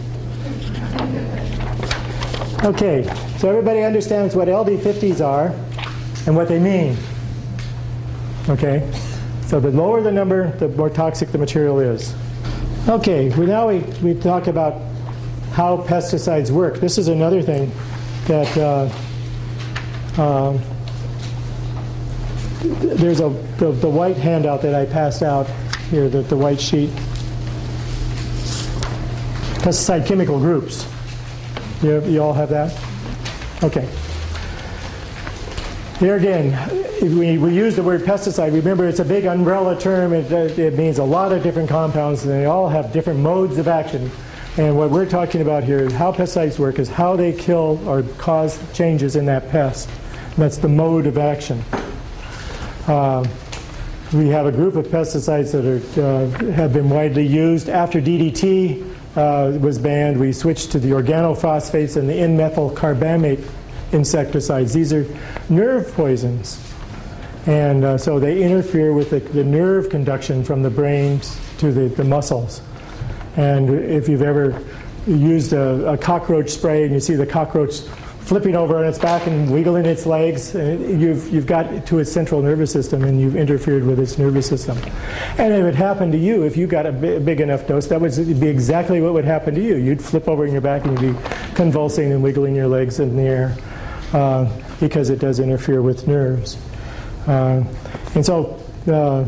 Okay, 2.63 3.03
so 3.37 3.49
everybody 3.49 3.83
understands 3.83 4.35
what 4.35 4.47
LD50s 4.47 5.23
are 5.23 5.47
and 6.25 6.35
what 6.35 6.47
they 6.47 6.59
mean. 6.59 6.95
Okay, 8.49 8.91
so 9.45 9.59
the 9.59 9.69
lower 9.69 10.01
the 10.01 10.11
number, 10.11 10.51
the 10.57 10.67
more 10.69 10.89
toxic 10.89 11.31
the 11.31 11.37
material 11.37 11.79
is. 11.79 12.13
Okay, 12.89 13.29
well 13.29 13.47
now 13.47 13.67
we, 13.67 13.79
we 14.01 14.19
talk 14.19 14.47
about 14.47 14.81
how 15.53 15.77
pesticides 15.77 16.49
work. 16.49 16.79
This 16.79 16.97
is 16.97 17.07
another 17.07 17.41
thing 17.41 17.71
that 18.25 18.57
uh, 18.57 18.89
th- 22.61 22.97
there's 22.97 23.19
a 23.19 23.29
the, 23.57 23.71
the 23.71 23.89
white 23.89 24.17
handout 24.17 24.61
that 24.63 24.73
I 24.73 24.85
passed 24.85 25.21
out 25.21 25.47
here, 25.91 26.09
the, 26.09 26.21
the 26.21 26.37
white 26.37 26.59
sheet. 26.59 26.89
Pesticide 29.61 30.07
chemical 30.07 30.39
groups. 30.39 30.87
You, 31.83 32.03
you 32.05 32.23
all 32.23 32.33
have 32.33 32.49
that? 32.49 32.75
Okay. 33.63 33.87
Here 36.01 36.15
again, 36.15 36.51
if 36.99 37.13
we, 37.13 37.37
we 37.37 37.53
use 37.53 37.75
the 37.75 37.83
word 37.83 38.01
pesticide. 38.01 38.53
Remember, 38.53 38.87
it's 38.87 38.97
a 38.97 39.05
big 39.05 39.25
umbrella 39.25 39.79
term. 39.79 40.13
It, 40.13 40.31
it 40.31 40.73
means 40.73 40.97
a 40.97 41.03
lot 41.03 41.31
of 41.31 41.43
different 41.43 41.69
compounds, 41.69 42.23
and 42.23 42.31
they 42.31 42.45
all 42.45 42.67
have 42.67 42.91
different 42.91 43.19
modes 43.19 43.59
of 43.59 43.67
action. 43.67 44.09
And 44.57 44.75
what 44.75 44.89
we're 44.89 45.07
talking 45.07 45.41
about 45.41 45.63
here 45.63 45.77
is 45.77 45.93
how 45.93 46.11
pesticides 46.11 46.57
work 46.57 46.79
is 46.79 46.89
how 46.89 47.15
they 47.15 47.31
kill 47.31 47.87
or 47.87 48.01
cause 48.17 48.59
changes 48.73 49.15
in 49.15 49.27
that 49.27 49.51
pest. 49.51 49.89
And 50.13 50.37
that's 50.37 50.57
the 50.57 50.67
mode 50.67 51.05
of 51.05 51.19
action. 51.19 51.63
Uh, 52.87 53.23
we 54.11 54.27
have 54.29 54.47
a 54.47 54.51
group 54.51 54.77
of 54.77 54.87
pesticides 54.87 55.51
that 55.51 55.67
are, 55.67 56.01
uh, 56.03 56.51
have 56.53 56.73
been 56.73 56.89
widely 56.89 57.27
used. 57.27 57.69
After 57.69 58.01
DDT 58.01 58.97
uh, 59.15 59.59
was 59.59 59.77
banned, 59.77 60.19
we 60.19 60.33
switched 60.33 60.71
to 60.71 60.79
the 60.79 60.93
organophosphates 60.93 61.95
and 61.95 62.09
the 62.09 62.15
N-methyl 62.15 62.71
carbamate 62.71 63.47
insecticides. 63.91 64.73
These 64.73 64.93
are 64.93 65.05
nerve 65.49 65.91
poisons. 65.93 66.59
And 67.47 67.83
uh, 67.83 67.97
so 67.97 68.19
they 68.19 68.43
interfere 68.43 68.93
with 68.93 69.09
the, 69.09 69.19
the 69.19 69.43
nerve 69.43 69.89
conduction 69.89 70.43
from 70.43 70.61
the 70.61 70.69
brain 70.69 71.21
to 71.57 71.71
the, 71.71 71.87
the 71.87 72.03
muscles. 72.03 72.61
And 73.35 73.69
if 73.69 74.07
you've 74.07 74.21
ever 74.21 74.63
used 75.07 75.53
a, 75.53 75.93
a 75.93 75.97
cockroach 75.97 76.49
spray 76.49 76.83
and 76.83 76.93
you 76.93 76.99
see 76.99 77.15
the 77.15 77.25
cockroach 77.25 77.79
flipping 77.79 78.55
over 78.55 78.77
on 78.77 78.85
its 78.85 78.99
back 78.99 79.25
and 79.25 79.51
wiggling 79.51 79.85
its 79.87 80.05
legs, 80.05 80.55
uh, 80.55 80.77
you've, 80.79 81.33
you've 81.33 81.47
got 81.47 81.87
to 81.87 81.97
its 81.97 82.11
central 82.11 82.43
nervous 82.43 82.71
system 82.71 83.03
and 83.03 83.19
you've 83.19 83.35
interfered 83.35 83.83
with 83.83 83.99
its 83.99 84.19
nervous 84.19 84.47
system. 84.47 84.77
And 85.39 85.51
if 85.51 85.65
it 85.65 85.75
happened 85.75 86.11
to 86.11 86.19
you, 86.19 86.43
if 86.43 86.55
you 86.55 86.67
got 86.67 86.85
a 86.85 86.91
big 86.91 87.41
enough 87.41 87.67
dose, 87.67 87.87
that 87.87 87.99
would 87.99 88.39
be 88.39 88.47
exactly 88.47 89.01
what 89.01 89.13
would 89.13 89.25
happen 89.25 89.55
to 89.55 89.61
you. 89.61 89.77
You'd 89.77 90.01
flip 90.01 90.27
over 90.27 90.45
on 90.45 90.51
your 90.51 90.61
back 90.61 90.85
and 90.85 91.01
you'd 91.01 91.17
be 91.17 91.29
convulsing 91.55 92.11
and 92.11 92.21
wiggling 92.21 92.55
your 92.55 92.67
legs 92.67 92.99
in 92.99 93.15
the 93.15 93.23
air 93.23 93.57
uh, 94.13 94.49
because 94.79 95.09
it 95.09 95.19
does 95.19 95.39
interfere 95.39 95.81
with 95.81 96.07
nerves. 96.07 96.57
Uh, 97.27 97.63
and 98.15 98.25
so 98.25 98.59
uh, 98.87 99.25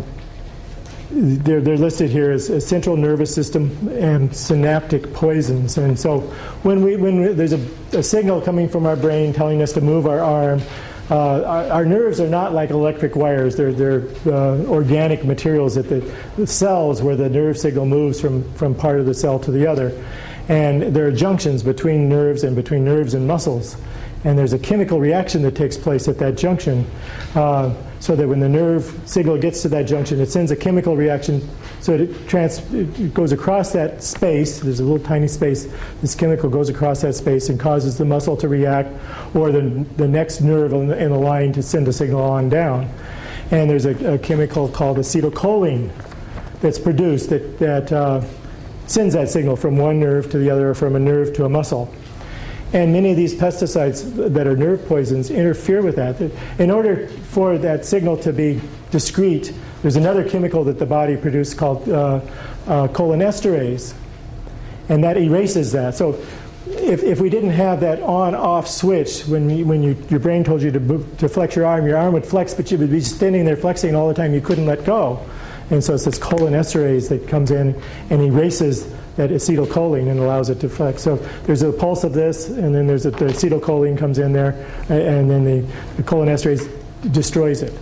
they're, 1.11 1.61
they're 1.61 1.77
listed 1.77 2.09
here 2.09 2.31
as, 2.31 2.49
as 2.49 2.65
central 2.65 2.97
nervous 2.97 3.33
system 3.33 3.87
and 3.89 4.35
synaptic 4.35 5.13
poisons. 5.13 5.77
And 5.77 5.97
so 5.97 6.21
when, 6.63 6.83
we, 6.83 6.95
when 6.95 7.21
we, 7.21 7.27
there's 7.29 7.53
a, 7.53 7.61
a 7.93 8.03
signal 8.03 8.41
coming 8.41 8.67
from 8.67 8.85
our 8.85 8.95
brain 8.95 9.31
telling 9.31 9.61
us 9.61 9.73
to 9.73 9.81
move 9.81 10.07
our 10.07 10.19
arm, 10.19 10.61
uh, 11.11 11.43
our, 11.43 11.71
our 11.71 11.85
nerves 11.85 12.19
are 12.19 12.29
not 12.29 12.53
like 12.53 12.71
electric 12.71 13.15
wires. 13.15 13.55
They're, 13.55 13.73
they're 13.73 14.07
uh, 14.25 14.63
organic 14.65 15.23
materials 15.23 15.75
that 15.75 15.89
the, 15.89 15.99
the 16.37 16.47
cells 16.47 17.01
where 17.01 17.15
the 17.15 17.29
nerve 17.29 17.57
signal 17.57 17.85
moves 17.85 18.19
from, 18.19 18.51
from 18.53 18.73
part 18.73 18.99
of 18.99 19.05
the 19.05 19.13
cell 19.13 19.37
to 19.39 19.51
the 19.51 19.67
other. 19.67 19.91
And 20.49 20.95
there 20.95 21.05
are 21.05 21.11
junctions 21.11 21.61
between 21.61 22.09
nerves 22.09 22.43
and 22.43 22.55
between 22.55 22.83
nerves 22.83 23.13
and 23.13 23.27
muscles. 23.27 23.77
And 24.23 24.37
there's 24.37 24.53
a 24.53 24.59
chemical 24.59 24.99
reaction 24.99 25.41
that 25.41 25.55
takes 25.55 25.77
place 25.77 26.07
at 26.07 26.17
that 26.19 26.37
junction. 26.37 26.89
Uh, 27.35 27.73
so 28.03 28.17
that 28.17 28.27
when 28.27 28.41
the 28.41 28.49
nerve 28.49 28.99
signal 29.05 29.37
gets 29.37 29.61
to 29.61 29.69
that 29.69 29.83
junction, 29.83 30.19
it 30.19 30.29
sends 30.29 30.51
a 30.51 30.57
chemical 30.57 30.97
reaction 30.97 31.41
so 31.79 31.93
it, 31.93 32.27
trans- 32.27 32.59
it 32.73 33.13
goes 33.13 33.31
across 33.31 33.71
that 33.71 34.03
space. 34.03 34.59
There's 34.59 34.81
a 34.81 34.83
little 34.83 35.05
tiny 35.05 35.29
space. 35.29 35.67
This 36.01 36.13
chemical 36.13 36.49
goes 36.49 36.67
across 36.67 37.01
that 37.01 37.13
space 37.13 37.47
and 37.47 37.57
causes 37.57 37.97
the 37.97 38.03
muscle 38.03 38.35
to 38.37 38.49
react, 38.49 38.89
or 39.33 39.53
the, 39.53 39.85
the 39.95 40.07
next 40.07 40.41
nerve 40.41 40.73
in 40.73 40.87
the, 40.87 41.01
in 41.01 41.11
the 41.11 41.17
line 41.17 41.53
to 41.53 41.63
send 41.63 41.87
a 41.87 41.93
signal 41.93 42.21
on 42.21 42.49
down. 42.49 42.89
And 43.51 43.69
there's 43.69 43.85
a, 43.85 44.15
a 44.15 44.17
chemical 44.17 44.67
called 44.67 44.97
acetylcholine 44.97 45.91
that's 46.59 46.79
produced 46.79 47.29
that, 47.29 47.57
that 47.59 47.91
uh, 47.91 48.21
sends 48.85 49.13
that 49.13 49.29
signal 49.29 49.55
from 49.55 49.77
one 49.77 50.01
nerve 50.01 50.29
to 50.31 50.37
the 50.37 50.49
other, 50.49 50.71
or 50.71 50.73
from 50.73 50.97
a 50.97 50.99
nerve 50.99 51.33
to 51.35 51.45
a 51.45 51.49
muscle. 51.49 51.93
And 52.73 52.91
many 52.91 53.11
of 53.11 53.17
these 53.17 53.35
pesticides 53.35 54.33
that 54.33 54.47
are 54.47 54.57
nerve 54.57 54.85
poisons 54.87 55.29
interfere 55.29 55.83
with 55.83 55.95
that. 55.95 56.19
In 56.59 56.71
order 56.71 57.07
for 57.07 57.59
that 57.59 57.85
signal 57.85 58.17
to 58.17 58.33
be 58.33 58.59
discrete, 58.89 59.53
there's 59.83 59.95
another 59.95 60.27
chemical 60.27 60.63
that 60.63 60.79
the 60.79 60.85
body 60.85 61.15
produces 61.15 61.53
called 61.53 61.87
uh, 61.87 62.21
uh, 62.65 62.87
cholinesterase, 62.87 63.93
and 64.89 65.03
that 65.03 65.17
erases 65.17 65.71
that. 65.73 65.93
So 65.93 66.19
if, 66.67 67.03
if 67.03 67.19
we 67.19 67.29
didn't 67.29 67.51
have 67.51 67.81
that 67.81 68.01
on-off 68.01 68.67
switch, 68.67 69.23
when, 69.23 69.49
you, 69.49 69.65
when 69.65 69.83
you, 69.83 69.95
your 70.09 70.19
brain 70.19 70.43
told 70.43 70.61
you 70.61 70.71
to, 70.71 70.79
move, 70.79 71.17
to 71.17 71.29
flex 71.29 71.55
your 71.55 71.65
arm, 71.65 71.85
your 71.85 71.97
arm 71.97 72.13
would 72.13 72.25
flex, 72.25 72.53
but 72.53 72.71
you 72.71 72.77
would 72.79 72.89
be 72.89 73.01
standing 73.01 73.45
there 73.45 73.57
flexing 73.57 73.95
all 73.95 74.07
the 74.07 74.13
time. 74.13 74.33
You 74.33 74.41
couldn't 74.41 74.65
let 74.65 74.83
go. 74.83 75.23
And 75.69 75.83
so 75.83 75.93
it's 75.93 76.05
this 76.05 76.19
cholinesterase 76.19 77.09
that 77.09 77.27
comes 77.27 77.51
in 77.51 77.79
and 78.09 78.21
erases 78.21 78.91
that 79.15 79.29
acetylcholine 79.29 80.09
and 80.09 80.19
allows 80.19 80.49
it 80.49 80.59
to 80.61 80.69
flex. 80.69 81.03
So 81.03 81.17
there's 81.43 81.61
a 81.61 81.71
pulse 81.71 82.03
of 82.03 82.13
this, 82.13 82.49
and 82.49 82.73
then 82.73 82.87
there's 82.87 83.05
a, 83.05 83.11
the 83.11 83.25
acetylcholine 83.25 83.97
comes 83.97 84.19
in 84.19 84.33
there, 84.33 84.51
and 84.89 85.29
then 85.29 85.43
the, 85.43 85.61
the 85.97 86.03
cholinesterase 86.03 86.69
destroys 87.11 87.61
it. 87.61 87.73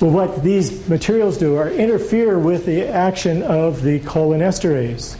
Well, 0.00 0.10
what 0.10 0.42
these 0.42 0.88
materials 0.88 1.36
do 1.36 1.56
are 1.56 1.68
interfere 1.68 2.38
with 2.38 2.64
the 2.64 2.86
action 2.86 3.42
of 3.42 3.82
the 3.82 4.00
cholinesterase. 4.00 5.16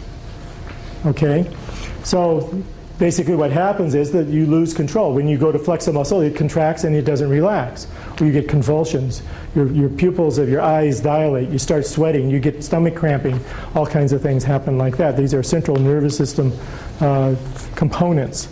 Okay? 1.05 1.55
So 2.03 2.63
basically 3.01 3.35
what 3.35 3.51
happens 3.51 3.95
is 3.95 4.13
that 4.13 4.29
you 4.29 4.47
lose 4.47 4.75
control. 4.75 5.15
When 5.15 5.27
you 5.27 5.39
go 5.39 5.51
to 5.51 5.59
flex 5.59 5.89
a 5.89 5.93
muscle, 5.93 6.21
it 6.21 6.37
contracts 6.37 6.85
and 6.85 6.95
it 6.95 7.03
doesn't 7.03 7.31
relax. 7.31 7.89
Or 8.21 8.27
you 8.27 8.33
get 8.33 8.47
convulsions. 8.47 9.23
Your, 9.55 9.69
your 9.73 9.89
pupils 9.89 10.37
of 10.37 10.51
your 10.51 10.61
eyes 10.61 11.01
dilate. 11.01 11.49
You 11.49 11.59
start 11.59 11.87
sweating. 11.87 12.29
You 12.29 12.39
get 12.39 12.63
stomach 12.63 12.95
cramping. 12.95 13.41
All 13.75 13.87
kinds 13.87 14.13
of 14.13 14.21
things 14.21 14.45
happen 14.45 14.77
like 14.77 14.99
that. 14.99 15.17
These 15.17 15.33
are 15.33 15.43
central 15.43 15.79
nervous 15.79 16.15
system 16.15 16.53
uh, 17.01 17.35
components. 17.75 18.49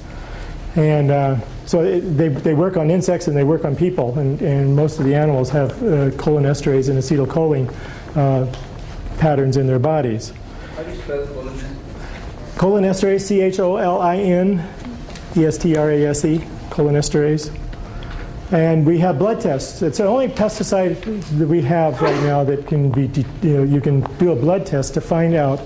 And 0.77 1.11
uh, 1.11 1.37
so 1.67 1.83
it, 1.83 2.01
they, 2.01 2.29
they 2.29 2.55
work 2.55 2.79
on 2.79 2.91
insects 2.91 3.29
and 3.29 3.37
they 3.37 3.45
work 3.45 3.67
on 3.67 3.77
people. 3.77 4.19
And, 4.19 4.41
and 4.41 4.75
most 4.75 4.99
of 4.99 5.05
the 5.05 5.15
animals 5.15 5.51
have 5.51 5.73
uh, 5.83 6.11
cholinesterase 6.17 6.89
and 6.89 6.99
acetylcholine 6.99 7.71
uh, 8.17 8.51
patterns 9.19 9.59
in 9.59 9.67
their 9.67 9.79
bodies. 9.79 10.33
How 10.75 10.85
do 10.85 10.91
you 10.91 10.97
spell 11.03 11.27
cholinesterase? 12.59 13.23
C 13.23 13.41
H 13.41 13.61
O 13.61 13.77
L 13.77 14.03
I 14.03 14.17
N 14.17 14.69
E 15.37 15.47
S 15.47 15.57
T 15.57 15.77
R 15.77 15.91
A 15.91 16.07
S 16.07 16.25
E, 16.25 16.39
cholinesterase. 16.71 17.57
And 18.51 18.85
we 18.87 18.99
have 18.99 19.19
blood 19.19 19.41
tests. 19.41 19.83
It's 19.83 19.99
the 19.99 20.07
only 20.07 20.29
pesticide 20.29 21.01
that 21.39 21.47
we 21.47 21.63
have 21.63 22.01
right 22.01 22.21
now 22.23 22.45
that 22.45 22.67
can 22.67 22.91
be, 22.91 23.07
you 23.43 23.57
know, 23.57 23.63
you 23.63 23.81
can 23.81 24.01
do 24.17 24.33
a 24.33 24.37
blood 24.37 24.67
test 24.67 24.95
to 24.95 25.01
find 25.01 25.35
out 25.35 25.61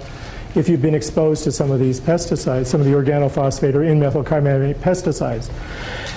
if 0.54 0.68
you've 0.68 0.82
been 0.82 0.94
exposed 0.94 1.44
to 1.44 1.52
some 1.52 1.70
of 1.70 1.78
these 1.80 2.00
pesticides, 2.00 2.66
some 2.66 2.80
of 2.80 2.86
the 2.86 2.92
organophosphate 2.92 3.74
or 3.74 3.84
N-methylcarbamate 3.84 4.74
pesticides. 4.76 5.50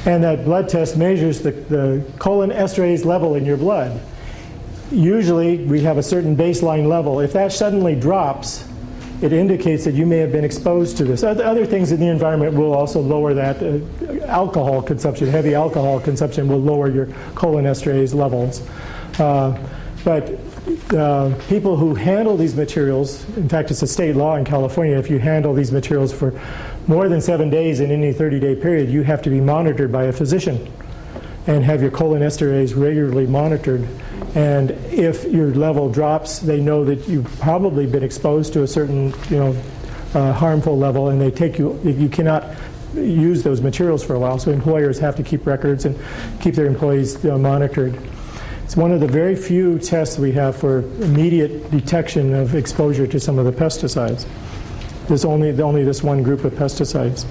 And 0.05 0.23
that 0.23 0.43
blood 0.43 0.67
test 0.67 0.97
measures 0.97 1.39
the, 1.39 1.51
the 1.51 2.03
cholinesterase 2.17 3.05
level 3.05 3.36
in 3.36 3.45
your 3.45 3.57
blood. 3.57 4.01
Usually 4.91 5.63
we 5.65 5.82
have 5.82 5.97
a 5.97 6.03
certain 6.03 6.36
baseline 6.36 6.88
level. 6.88 7.19
If 7.19 7.32
that 7.34 7.53
suddenly 7.53 7.95
drops, 7.95 8.67
it 9.22 9.34
indicates 9.34 9.86
that 9.86 9.93
you 9.93 10.05
may 10.05 10.18
have 10.18 10.32
been 10.32 10.43
exposed 10.43 10.97
to 10.97 11.05
this. 11.05 11.24
Other 11.24 11.66
things 11.66 11.91
in 11.91 11.99
the 11.99 12.07
environment 12.07 12.53
will 12.53 12.74
also 12.74 12.99
lower 12.99 13.34
that. 13.34 13.61
Uh, 13.61 14.26
alcohol 14.26 14.82
consumption, 14.82 15.28
heavy 15.28 15.55
alcohol 15.55 15.99
consumption, 15.99 16.47
will 16.47 16.59
lower 16.61 16.89
your 16.89 17.07
cholinesterase 17.36 18.13
levels. 18.13 18.68
Uh, 19.20 19.57
but 20.03 20.38
uh, 20.93 21.34
people 21.47 21.78
who 21.78 21.95
handle 21.95 22.38
these 22.38 22.55
materials, 22.55 23.28
in 23.38 23.47
fact, 23.47 23.72
it's 23.72 23.82
a 23.82 23.88
state 23.88 24.16
law 24.16 24.36
in 24.36 24.45
California, 24.45 24.97
if 24.97 25.09
you 25.09 25.20
handle 25.20 25.53
these 25.53 25.72
materials 25.72 26.13
for 26.13 26.39
more 26.88 27.09
than 27.09 27.22
seven 27.22 27.49
days 27.49 27.80
in 27.80 27.91
any 27.91 28.13
30 28.13 28.39
day 28.39 28.55
period, 28.55 28.89
you 28.89 29.03
have 29.03 29.22
to 29.22 29.30
be 29.30 29.39
monitored 29.39 29.91
by 29.91 30.05
a 30.05 30.11
physician 30.11 30.72
and 31.47 31.63
have 31.63 31.82
your 31.82 31.91
cholinesterase 31.91 32.76
regularly 32.76 33.28
monitored. 33.28 33.88
And 34.36 34.71
if 34.91 35.23
your 35.23 35.53
level 35.55 35.89
drops, 35.89 36.39
they 36.39 36.59
know 36.59 36.83
that 36.83 37.07
you've 37.07 37.25
probably 37.39 37.88
been 37.88 38.03
exposed 38.03 38.51
to 38.53 38.63
a 38.63 38.67
certain, 38.67 39.13
you 39.29 39.38
know, 39.38 39.63
uh, 40.13 40.33
harmful 40.33 40.77
level, 40.77 41.09
and 41.09 41.19
they 41.19 41.31
take 41.31 41.57
you. 41.57 41.79
You 41.83 42.09
cannot 42.09 42.53
use 42.93 43.43
those 43.43 43.61
materials 43.61 44.03
for 44.03 44.13
a 44.13 44.19
while. 44.19 44.38
So 44.38 44.51
employers 44.51 44.99
have 44.99 45.15
to 45.17 45.23
keep 45.23 45.45
records 45.45 45.86
and 45.86 45.97
keep 46.41 46.55
their 46.55 46.65
employees 46.65 47.23
uh, 47.25 47.38
monitored. 47.38 47.97
It's 48.63 48.75
one 48.75 48.91
of 48.91 48.99
the 48.99 49.07
very 49.07 49.36
few 49.36 49.79
tests 49.79 50.17
we 50.17 50.31
have 50.33 50.55
for 50.55 50.79
immediate 51.01 51.69
detection 51.71 52.33
of 52.33 52.55
exposure 52.55 53.07
to 53.07 53.19
some 53.19 53.38
of 53.38 53.45
the 53.45 53.51
pesticides. 53.51 54.25
There's 55.07 55.23
only 55.23 55.61
only 55.61 55.83
this 55.83 56.01
one 56.01 56.23
group 56.23 56.43
of 56.43 56.53
pesticides. 56.53 57.25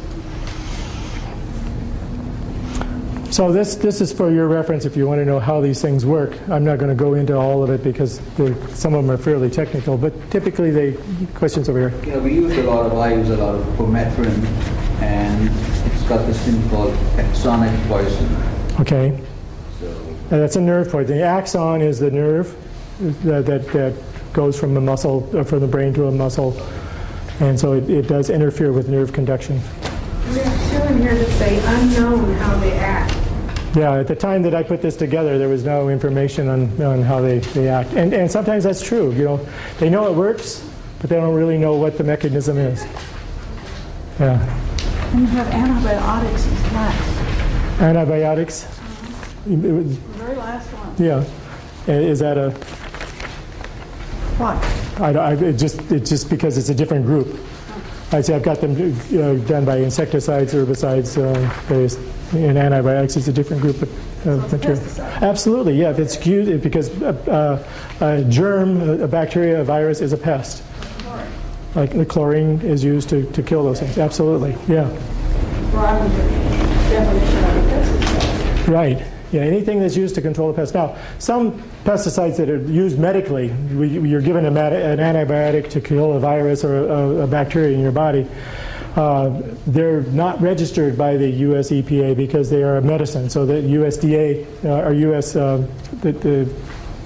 So 3.34 3.50
this, 3.50 3.74
this 3.74 4.00
is 4.00 4.12
for 4.12 4.30
your 4.30 4.46
reference 4.46 4.84
if 4.84 4.96
you 4.96 5.08
want 5.08 5.18
to 5.18 5.24
know 5.24 5.40
how 5.40 5.60
these 5.60 5.82
things 5.82 6.06
work. 6.06 6.38
I'm 6.48 6.64
not 6.64 6.78
going 6.78 6.90
to 6.90 6.94
go 6.94 7.14
into 7.14 7.36
all 7.36 7.64
of 7.64 7.70
it 7.70 7.82
because 7.82 8.20
some 8.78 8.94
of 8.94 9.04
them 9.04 9.10
are 9.10 9.16
fairly 9.16 9.50
technical, 9.50 9.98
but 9.98 10.12
typically 10.30 10.70
they, 10.70 10.92
questions 11.34 11.68
over 11.68 11.88
here. 11.88 12.04
You 12.04 12.12
know, 12.12 12.20
we 12.20 12.34
use 12.34 12.56
a 12.56 12.62
lot 12.62 12.86
of, 12.86 12.96
I 12.96 13.12
use 13.12 13.30
a 13.30 13.36
lot 13.36 13.56
of 13.56 13.64
permethrin, 13.76 14.40
and 15.02 15.48
it's 15.92 16.04
got 16.04 16.24
this 16.26 16.40
thing 16.44 16.70
called 16.70 16.94
axonic 17.16 17.76
poison. 17.88 18.80
Okay. 18.80 19.20
So. 19.80 19.88
And 20.30 20.40
that's 20.40 20.54
a 20.54 20.60
nerve 20.60 20.92
poison. 20.92 21.16
The 21.16 21.24
axon 21.24 21.82
is 21.82 21.98
the 21.98 22.12
nerve 22.12 22.56
that, 23.24 23.46
that, 23.46 23.66
that 23.72 23.94
goes 24.32 24.56
from 24.56 24.74
the 24.74 24.80
muscle, 24.80 25.28
uh, 25.36 25.42
from 25.42 25.58
the 25.58 25.66
brain 25.66 25.92
to 25.94 26.06
a 26.06 26.12
muscle, 26.12 26.56
and 27.40 27.58
so 27.58 27.72
it, 27.72 27.90
it 27.90 28.06
does 28.06 28.30
interfere 28.30 28.72
with 28.72 28.88
nerve 28.88 29.12
conduction. 29.12 29.60
We're 30.28 30.58
still 30.68 30.86
in 30.86 31.02
here 31.02 31.14
to 31.14 31.32
say 31.32 31.58
unknown 31.66 32.34
how 32.34 32.60
they 32.60 32.74
act. 32.74 33.13
Yeah, 33.74 33.94
at 33.94 34.06
the 34.06 34.14
time 34.14 34.42
that 34.42 34.54
I 34.54 34.62
put 34.62 34.80
this 34.80 34.94
together, 34.94 35.36
there 35.36 35.48
was 35.48 35.64
no 35.64 35.88
information 35.88 36.48
on, 36.48 36.80
on 36.80 37.02
how 37.02 37.20
they, 37.20 37.40
they 37.40 37.68
act. 37.68 37.92
And, 37.94 38.14
and 38.14 38.30
sometimes 38.30 38.62
that's 38.64 38.80
true. 38.80 39.10
You 39.12 39.24
know, 39.24 39.46
they 39.78 39.90
know 39.90 40.06
it 40.08 40.14
works, 40.14 40.64
but 41.00 41.10
they 41.10 41.16
don't 41.16 41.34
really 41.34 41.58
know 41.58 41.74
what 41.74 41.98
the 41.98 42.04
mechanism 42.04 42.56
is. 42.56 42.84
Yeah. 44.20 44.40
And 45.12 45.20
you 45.22 45.26
have 45.26 45.48
antibiotics 45.48 46.46
as 46.46 46.72
last. 46.72 47.80
Antibiotics? 47.80 48.62
The 49.46 49.56
very 49.56 50.36
last 50.36 50.68
one. 50.68 50.94
Yeah. 51.04 51.24
Is 51.92 52.20
that 52.20 52.38
a... 52.38 52.50
What? 54.38 54.56
I, 55.00 55.12
I, 55.18 55.34
it 55.34 55.54
just, 55.54 55.80
it's 55.90 56.10
just 56.10 56.30
because 56.30 56.56
it's 56.56 56.68
a 56.68 56.74
different 56.74 57.06
group. 57.06 57.36
I 58.12 58.20
say 58.20 58.34
I've 58.36 58.44
got 58.44 58.60
them 58.60 58.72
uh, 58.72 59.34
done 59.46 59.64
by 59.64 59.78
insecticides, 59.78 60.54
herbicides, 60.54 61.18
uh, 61.18 61.34
various, 61.64 61.96
and 62.36 62.58
antibiotics 62.58 63.16
is 63.16 63.28
a 63.28 63.32
different 63.32 63.62
group 63.62 63.82
of 63.82 64.26
uh, 64.26 64.36
material. 64.48 64.82
Absolutely, 65.00 65.74
yeah. 65.80 65.90
If 65.90 65.98
it's 65.98 66.26
used, 66.26 66.62
because 66.62 66.90
a, 67.02 67.64
a 68.00 68.24
germ, 68.24 69.00
a 69.00 69.08
bacteria, 69.08 69.60
a 69.60 69.64
virus 69.64 70.00
is 70.00 70.12
a 70.12 70.18
pest. 70.18 70.62
Like 71.74 71.90
the 71.90 72.06
chlorine 72.06 72.60
is 72.60 72.84
used 72.84 73.08
to, 73.08 73.30
to 73.32 73.42
kill 73.42 73.64
those 73.64 73.80
things. 73.80 73.98
Absolutely, 73.98 74.56
yeah. 74.68 74.88
Well, 75.72 76.08
definition 76.88 77.44
of 77.44 77.56
a 77.56 77.68
pesticide. 77.70 78.68
Right. 78.68 79.06
Yeah, 79.32 79.40
anything 79.40 79.80
that's 79.80 79.96
used 79.96 80.14
to 80.14 80.22
control 80.22 80.52
the 80.52 80.54
pest. 80.54 80.74
Now, 80.74 80.96
some 81.18 81.60
pesticides 81.84 82.36
that 82.36 82.48
are 82.48 82.58
used 82.58 83.00
medically, 83.00 83.48
you're 83.72 84.20
given 84.20 84.44
an 84.46 84.54
antibiotic 84.54 85.70
to 85.70 85.80
kill 85.80 86.12
a 86.12 86.20
virus 86.20 86.62
or 86.62 86.86
a, 86.86 87.22
a 87.22 87.26
bacteria 87.26 87.74
in 87.74 87.80
your 87.80 87.90
body. 87.90 88.28
Uh, 88.96 89.42
they're 89.66 90.02
not 90.02 90.40
registered 90.40 90.96
by 90.96 91.16
the 91.16 91.28
U.S. 91.28 91.70
EPA 91.70 92.16
because 92.16 92.48
they 92.48 92.62
are 92.62 92.76
a 92.76 92.82
medicine. 92.82 93.28
So 93.28 93.44
the 93.44 93.54
USDA 93.54 94.64
uh, 94.64 94.86
or 94.86 94.92
U.S. 94.92 95.34
Uh, 95.34 95.66
the, 96.00 96.12
the, 96.12 96.44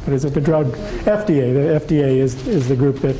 what 0.04 0.12
is 0.12 0.24
it? 0.24 0.34
The 0.34 0.40
drug 0.40 0.66
FDA. 1.04 1.54
The 1.54 1.86
FDA 1.86 2.18
is 2.18 2.46
is 2.46 2.68
the 2.68 2.76
group 2.76 2.96
that 3.00 3.16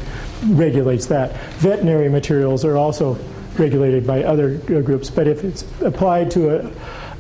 regulates 0.46 1.06
that. 1.06 1.36
Veterinary 1.54 2.08
materials 2.08 2.64
are 2.64 2.76
also 2.76 3.18
regulated 3.58 4.06
by 4.06 4.22
other 4.24 4.60
uh, 4.68 4.80
groups. 4.80 5.10
But 5.10 5.26
if 5.26 5.44
it's 5.44 5.64
applied 5.80 6.30
to 6.32 6.56
a 6.56 6.70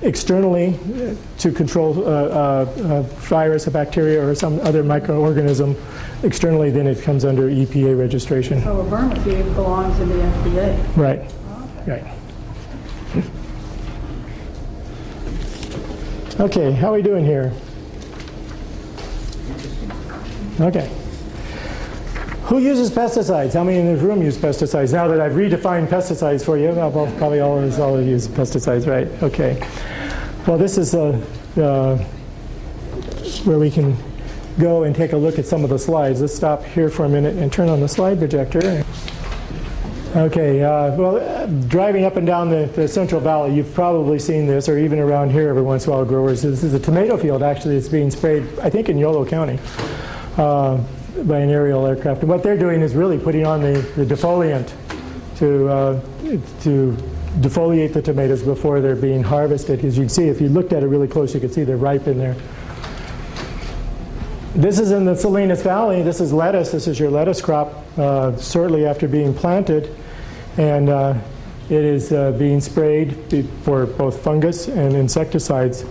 externally 0.02 0.78
to 1.38 1.50
control 1.52 2.06
a, 2.06 2.28
a, 2.28 2.98
a, 2.98 3.02
virus, 3.02 3.66
a 3.66 3.70
bacteria, 3.70 4.24
or 4.24 4.34
some 4.34 4.60
other 4.60 4.82
microorganism. 4.84 5.76
Externally, 6.24 6.70
then 6.70 6.86
it 6.86 7.02
comes 7.02 7.24
under 7.24 7.48
EPA 7.48 7.98
registration. 7.98 8.62
So 8.62 8.80
a 8.80 8.84
vermifeed 8.84 9.54
belongs 9.54 9.98
in 10.00 10.08
the 10.08 10.16
FDA. 10.16 10.96
Right. 10.96 11.20
Okay. 11.82 12.02
Right. 12.02 12.14
Okay, 16.40 16.70
how 16.70 16.90
are 16.90 16.94
we 16.94 17.02
doing 17.02 17.24
here? 17.24 17.52
Okay. 20.60 20.88
Who 22.48 22.60
uses 22.60 22.90
pesticides? 22.90 23.52
How 23.52 23.62
many 23.62 23.76
in 23.76 23.84
this 23.84 24.00
room 24.00 24.22
use 24.22 24.38
pesticides? 24.38 24.90
Now 24.90 25.06
that 25.08 25.20
I've 25.20 25.32
redefined 25.32 25.88
pesticides 25.88 26.42
for 26.42 26.56
you, 26.56 26.70
well, 26.70 26.90
probably 27.18 27.40
all 27.40 27.58
of 27.58 27.64
us 27.64 27.78
all 27.78 28.00
use 28.00 28.26
pesticides, 28.26 28.86
right? 28.86 29.06
Okay. 29.22 29.62
Well, 30.46 30.56
this 30.56 30.78
is 30.78 30.94
uh, 30.94 31.20
uh, 31.58 31.98
where 33.44 33.58
we 33.58 33.70
can 33.70 33.94
go 34.58 34.84
and 34.84 34.96
take 34.96 35.12
a 35.12 35.16
look 35.16 35.38
at 35.38 35.44
some 35.44 35.62
of 35.62 35.68
the 35.68 35.78
slides. 35.78 36.22
Let's 36.22 36.34
stop 36.34 36.64
here 36.64 36.88
for 36.88 37.04
a 37.04 37.08
minute 37.08 37.36
and 37.36 37.52
turn 37.52 37.68
on 37.68 37.80
the 37.80 37.88
slide 37.88 38.18
projector. 38.18 38.82
Okay, 40.16 40.62
uh, 40.62 40.96
well, 40.96 41.46
driving 41.68 42.06
up 42.06 42.16
and 42.16 42.26
down 42.26 42.48
the, 42.48 42.64
the, 42.74 42.88
Central 42.88 43.20
Valley, 43.20 43.54
you've 43.54 43.74
probably 43.74 44.18
seen 44.18 44.46
this, 44.46 44.70
or 44.70 44.78
even 44.78 44.98
around 44.98 45.30
here 45.30 45.50
every 45.50 45.60
once 45.60 45.84
in 45.84 45.92
a 45.92 45.96
while, 45.96 46.04
growers. 46.06 46.40
This 46.40 46.64
is 46.64 46.72
a 46.72 46.80
tomato 46.80 47.18
field, 47.18 47.42
actually, 47.42 47.76
it's 47.76 47.88
being 47.88 48.10
sprayed, 48.10 48.46
I 48.60 48.70
think, 48.70 48.88
in 48.88 48.96
Yolo 48.96 49.26
County 49.26 49.58
uh, 50.38 50.82
by 51.26 51.38
an 51.38 51.50
aerial 51.50 51.86
aircraft. 51.86 52.20
And 52.20 52.28
what 52.28 52.42
they're 52.42 52.58
doing 52.58 52.80
is 52.80 52.94
really 52.94 53.18
putting 53.18 53.46
on 53.46 53.60
the, 53.60 53.80
the 53.96 54.04
defoliant 54.04 54.72
to, 55.38 55.68
uh, 55.68 56.00
to 56.62 56.96
defoliate 57.40 57.92
the 57.92 58.02
tomatoes 58.02 58.42
before 58.42 58.80
they're 58.80 58.96
being 58.96 59.22
harvested. 59.22 59.84
As 59.84 59.96
you 59.96 60.04
can 60.04 60.08
see, 60.08 60.28
if 60.28 60.40
you 60.40 60.48
looked 60.48 60.72
at 60.72 60.82
it 60.82 60.86
really 60.86 61.08
close, 61.08 61.34
you 61.34 61.40
could 61.40 61.52
see 61.52 61.64
they're 61.64 61.76
ripe 61.76 62.06
in 62.06 62.18
there. 62.18 62.36
This 64.54 64.78
is 64.80 64.90
in 64.90 65.04
the 65.04 65.14
Salinas 65.14 65.62
Valley. 65.62 66.02
This 66.02 66.20
is 66.20 66.32
lettuce. 66.32 66.72
This 66.72 66.88
is 66.88 66.98
your 66.98 67.10
lettuce 67.10 67.40
crop 67.40 67.84
uh, 67.98 68.36
shortly 68.40 68.86
after 68.86 69.06
being 69.06 69.32
planted. 69.32 69.94
And 70.56 70.88
uh, 70.88 71.14
it 71.70 71.84
is 71.84 72.12
uh, 72.12 72.32
being 72.32 72.60
sprayed 72.60 73.14
for 73.62 73.86
both 73.86 74.22
fungus 74.22 74.68
and 74.68 74.96
insecticides. 74.96 75.84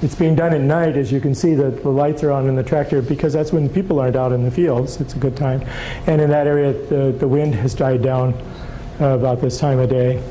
It's 0.00 0.14
being 0.14 0.36
done 0.36 0.54
at 0.54 0.60
night, 0.60 0.96
as 0.96 1.10
you 1.10 1.20
can 1.20 1.34
see 1.34 1.54
that 1.54 1.82
the 1.82 1.88
lights 1.88 2.22
are 2.22 2.30
on 2.30 2.48
in 2.48 2.54
the 2.54 2.62
tractor 2.62 3.02
because 3.02 3.32
that's 3.32 3.52
when 3.52 3.68
people 3.68 3.98
aren't 3.98 4.14
out 4.14 4.32
in 4.32 4.44
the 4.44 4.50
fields. 4.50 5.00
It's 5.00 5.14
a 5.14 5.18
good 5.18 5.36
time. 5.36 5.66
And 6.06 6.20
in 6.20 6.30
that 6.30 6.46
area, 6.46 6.72
the, 6.72 7.10
the 7.18 7.26
wind 7.26 7.56
has 7.56 7.74
died 7.74 8.00
down 8.00 8.34
uh, 9.00 9.06
about 9.06 9.40
this 9.40 9.58
time 9.58 9.80
of 9.80 9.90
day. 9.90 10.22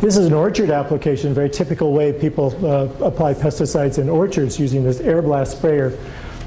This 0.00 0.16
is 0.16 0.26
an 0.26 0.32
orchard 0.32 0.70
application, 0.70 1.34
very 1.34 1.50
typical 1.50 1.92
way 1.92 2.12
people 2.12 2.54
uh, 2.64 2.86
apply 3.04 3.34
pesticides 3.34 3.98
in 3.98 4.08
orchards 4.08 4.58
using 4.58 4.82
this 4.82 5.00
air 5.00 5.22
blast 5.22 5.58
sprayer. 5.58 5.98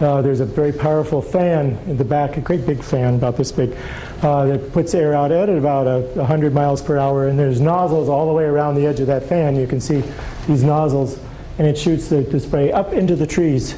Uh, 0.02 0.22
there's 0.22 0.40
a 0.40 0.46
very 0.46 0.72
powerful 0.72 1.22
fan 1.22 1.78
in 1.86 1.96
the 1.96 2.04
back, 2.04 2.36
a 2.38 2.42
great 2.42 2.66
big 2.66 2.82
fan 2.82 3.14
about 3.14 3.38
this 3.38 3.52
big, 3.52 3.76
uh, 4.22 4.46
that 4.46 4.72
puts 4.72 4.96
air 4.96 5.14
out 5.14 5.32
at 5.32 5.48
about 5.48 5.86
a, 5.86 6.00
100 6.16 6.54
miles 6.54 6.82
per 6.82 6.98
hour, 6.98 7.28
and 7.28 7.38
there's 7.38 7.62
nozzles 7.62 8.10
all 8.10 8.26
the 8.26 8.34
way 8.34 8.46
around 8.46 8.76
the 8.76 8.88
edge 8.88 9.00
of 9.00 9.08
that 9.08 9.24
fan. 9.24 9.56
You 9.56 9.68
can 9.68 9.80
see 9.80 10.02
these 10.48 10.64
nozzles, 10.64 11.20
and 11.58 11.68
it 11.68 11.78
shoots 11.78 12.08
the, 12.10 12.22
the 12.22 12.40
spray 12.40 12.72
up 12.72 12.94
into 12.94 13.16
the 13.16 13.28
trees. 13.28 13.76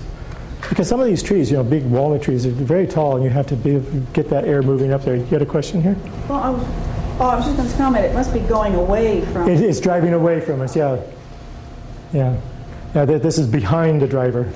Because 0.70 0.88
some 0.88 1.00
of 1.00 1.06
these 1.06 1.22
trees, 1.22 1.52
you 1.52 1.58
know, 1.58 1.64
big 1.64 1.84
walnut 1.86 2.22
trees, 2.22 2.46
are 2.46 2.52
very 2.52 2.88
tall, 2.88 3.16
and 3.16 3.24
you 3.24 3.30
have 3.30 3.48
to 3.48 3.56
be, 3.56 3.80
get 4.14 4.30
that 4.30 4.46
air 4.46 4.62
moving 4.62 4.94
up 4.94 5.04
there. 5.04 5.16
You 5.16 5.26
had 5.26 5.42
a 5.42 5.46
question 5.46 5.82
here? 5.82 5.98
Well, 6.30 6.40
I 6.40 6.50
was, 6.50 6.64
oh, 7.20 7.28
I 7.28 7.36
was 7.36 7.46
just 7.46 7.58
going 7.58 7.70
to 7.70 7.76
comment. 7.76 8.06
It 8.06 8.14
must 8.14 8.34
be 8.34 8.40
going 8.40 8.76
away 8.76 9.22
from. 9.26 9.50
It, 9.50 9.60
it's 9.62 9.82
driving 9.82 10.14
away 10.14 10.40
from 10.40 10.62
us. 10.62 10.76
Yeah, 10.76 11.02
yeah, 12.14 12.40
yeah. 12.96 13.06
This 13.06 13.38
is 13.38 13.48
behind 13.48 14.02
the 14.02 14.08
driver. 14.08 14.52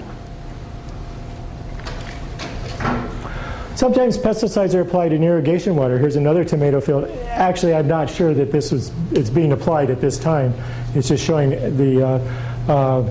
Sometimes 3.77 4.17
pesticides 4.17 4.73
are 4.73 4.81
applied 4.81 5.13
in 5.13 5.23
irrigation 5.23 5.75
water. 5.75 5.99
Here's 5.99 6.15
another 6.15 6.43
tomato 6.43 6.81
field. 6.81 7.07
Actually, 7.27 7.75
I'm 7.75 7.87
not 7.87 8.09
sure 8.09 8.33
that 8.33 8.51
this 8.51 8.71
was 8.71 8.91
it's 9.11 9.29
being 9.29 9.51
applied 9.51 9.91
at 9.91 10.01
this 10.01 10.17
time. 10.17 10.55
It's 10.95 11.09
just 11.09 11.23
showing 11.23 11.51
the 11.51 12.03
uh, 12.03 12.71
uh, 12.73 13.03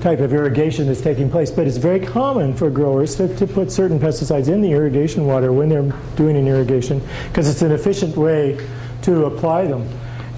type 0.00 0.20
of 0.20 0.32
irrigation 0.32 0.86
that's 0.86 1.02
taking 1.02 1.30
place. 1.30 1.50
But 1.50 1.66
it's 1.66 1.76
very 1.76 2.00
common 2.00 2.56
for 2.56 2.70
growers 2.70 3.14
to, 3.16 3.36
to 3.36 3.46
put 3.46 3.70
certain 3.70 3.98
pesticides 3.98 4.48
in 4.48 4.62
the 4.62 4.72
irrigation 4.72 5.26
water 5.26 5.52
when 5.52 5.68
they're 5.68 5.92
doing 6.16 6.38
an 6.38 6.48
irrigation 6.48 7.02
because 7.28 7.46
it's 7.46 7.60
an 7.60 7.72
efficient 7.72 8.16
way 8.16 8.58
to 9.02 9.26
apply 9.26 9.66
them. 9.66 9.86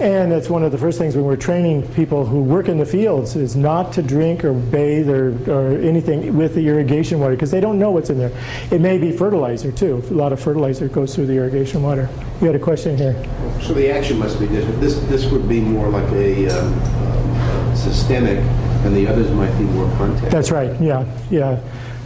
And 0.01 0.31
that's 0.31 0.49
one 0.49 0.63
of 0.63 0.71
the 0.71 0.79
first 0.79 0.97
things 0.97 1.17
when 1.17 1.25
we're 1.25 1.37
training 1.37 1.83
people 1.95 2.25
who 2.25 2.41
work 2.41 2.69
in 2.69 2.79
the 2.79 2.87
fields 2.87 3.35
is 3.35 3.57
not 3.57 3.93
to 3.95 4.03
drink 4.03 4.45
or 4.45 4.53
bathe 4.53 5.11
or, 5.11 5.31
or 5.51 5.77
anything 5.79 6.37
with 6.37 6.55
the 6.55 6.69
irrigation 6.69 7.19
water 7.19 7.35
because 7.35 7.51
they 7.51 7.61
don't 7.61 7.81
know 7.81 7.91
what's 7.91 8.09
in 8.09 8.19
there. 8.19 8.31
It 8.71 8.81
may 8.81 8.99
be 8.99 9.11
fertilizer 9.11 9.73
too. 9.73 10.03
A 10.11 10.15
lot 10.15 10.33
of 10.33 10.41
fertilizer 10.41 10.87
goes 10.87 11.17
through 11.17 11.27
the 11.27 11.35
irrigation 11.35 11.83
water. 11.83 12.09
You 12.41 12.47
had 12.47 12.55
a 12.55 12.61
question 12.61 12.97
here. 12.97 13.15
So 13.61 13.75
the 13.75 13.91
action 13.91 14.19
must 14.19 14.39
be 14.39 14.47
different. 14.47 14.81
This 14.81 15.01
this 15.07 15.27
would 15.33 15.49
be 15.49 15.61
more 15.61 15.89
like 15.89 16.09
a 16.13 16.49
um, 16.49 16.73
uh, 16.85 17.75
systemic, 17.75 18.39
and 18.85 18.95
the 18.95 19.09
others 19.09 19.33
might 19.33 19.51
be 19.59 19.65
more 19.65 19.91
contact. 19.97 20.31
That's 20.31 20.53
right. 20.53 20.81
Yeah, 20.81 21.05
yeah 21.29 21.61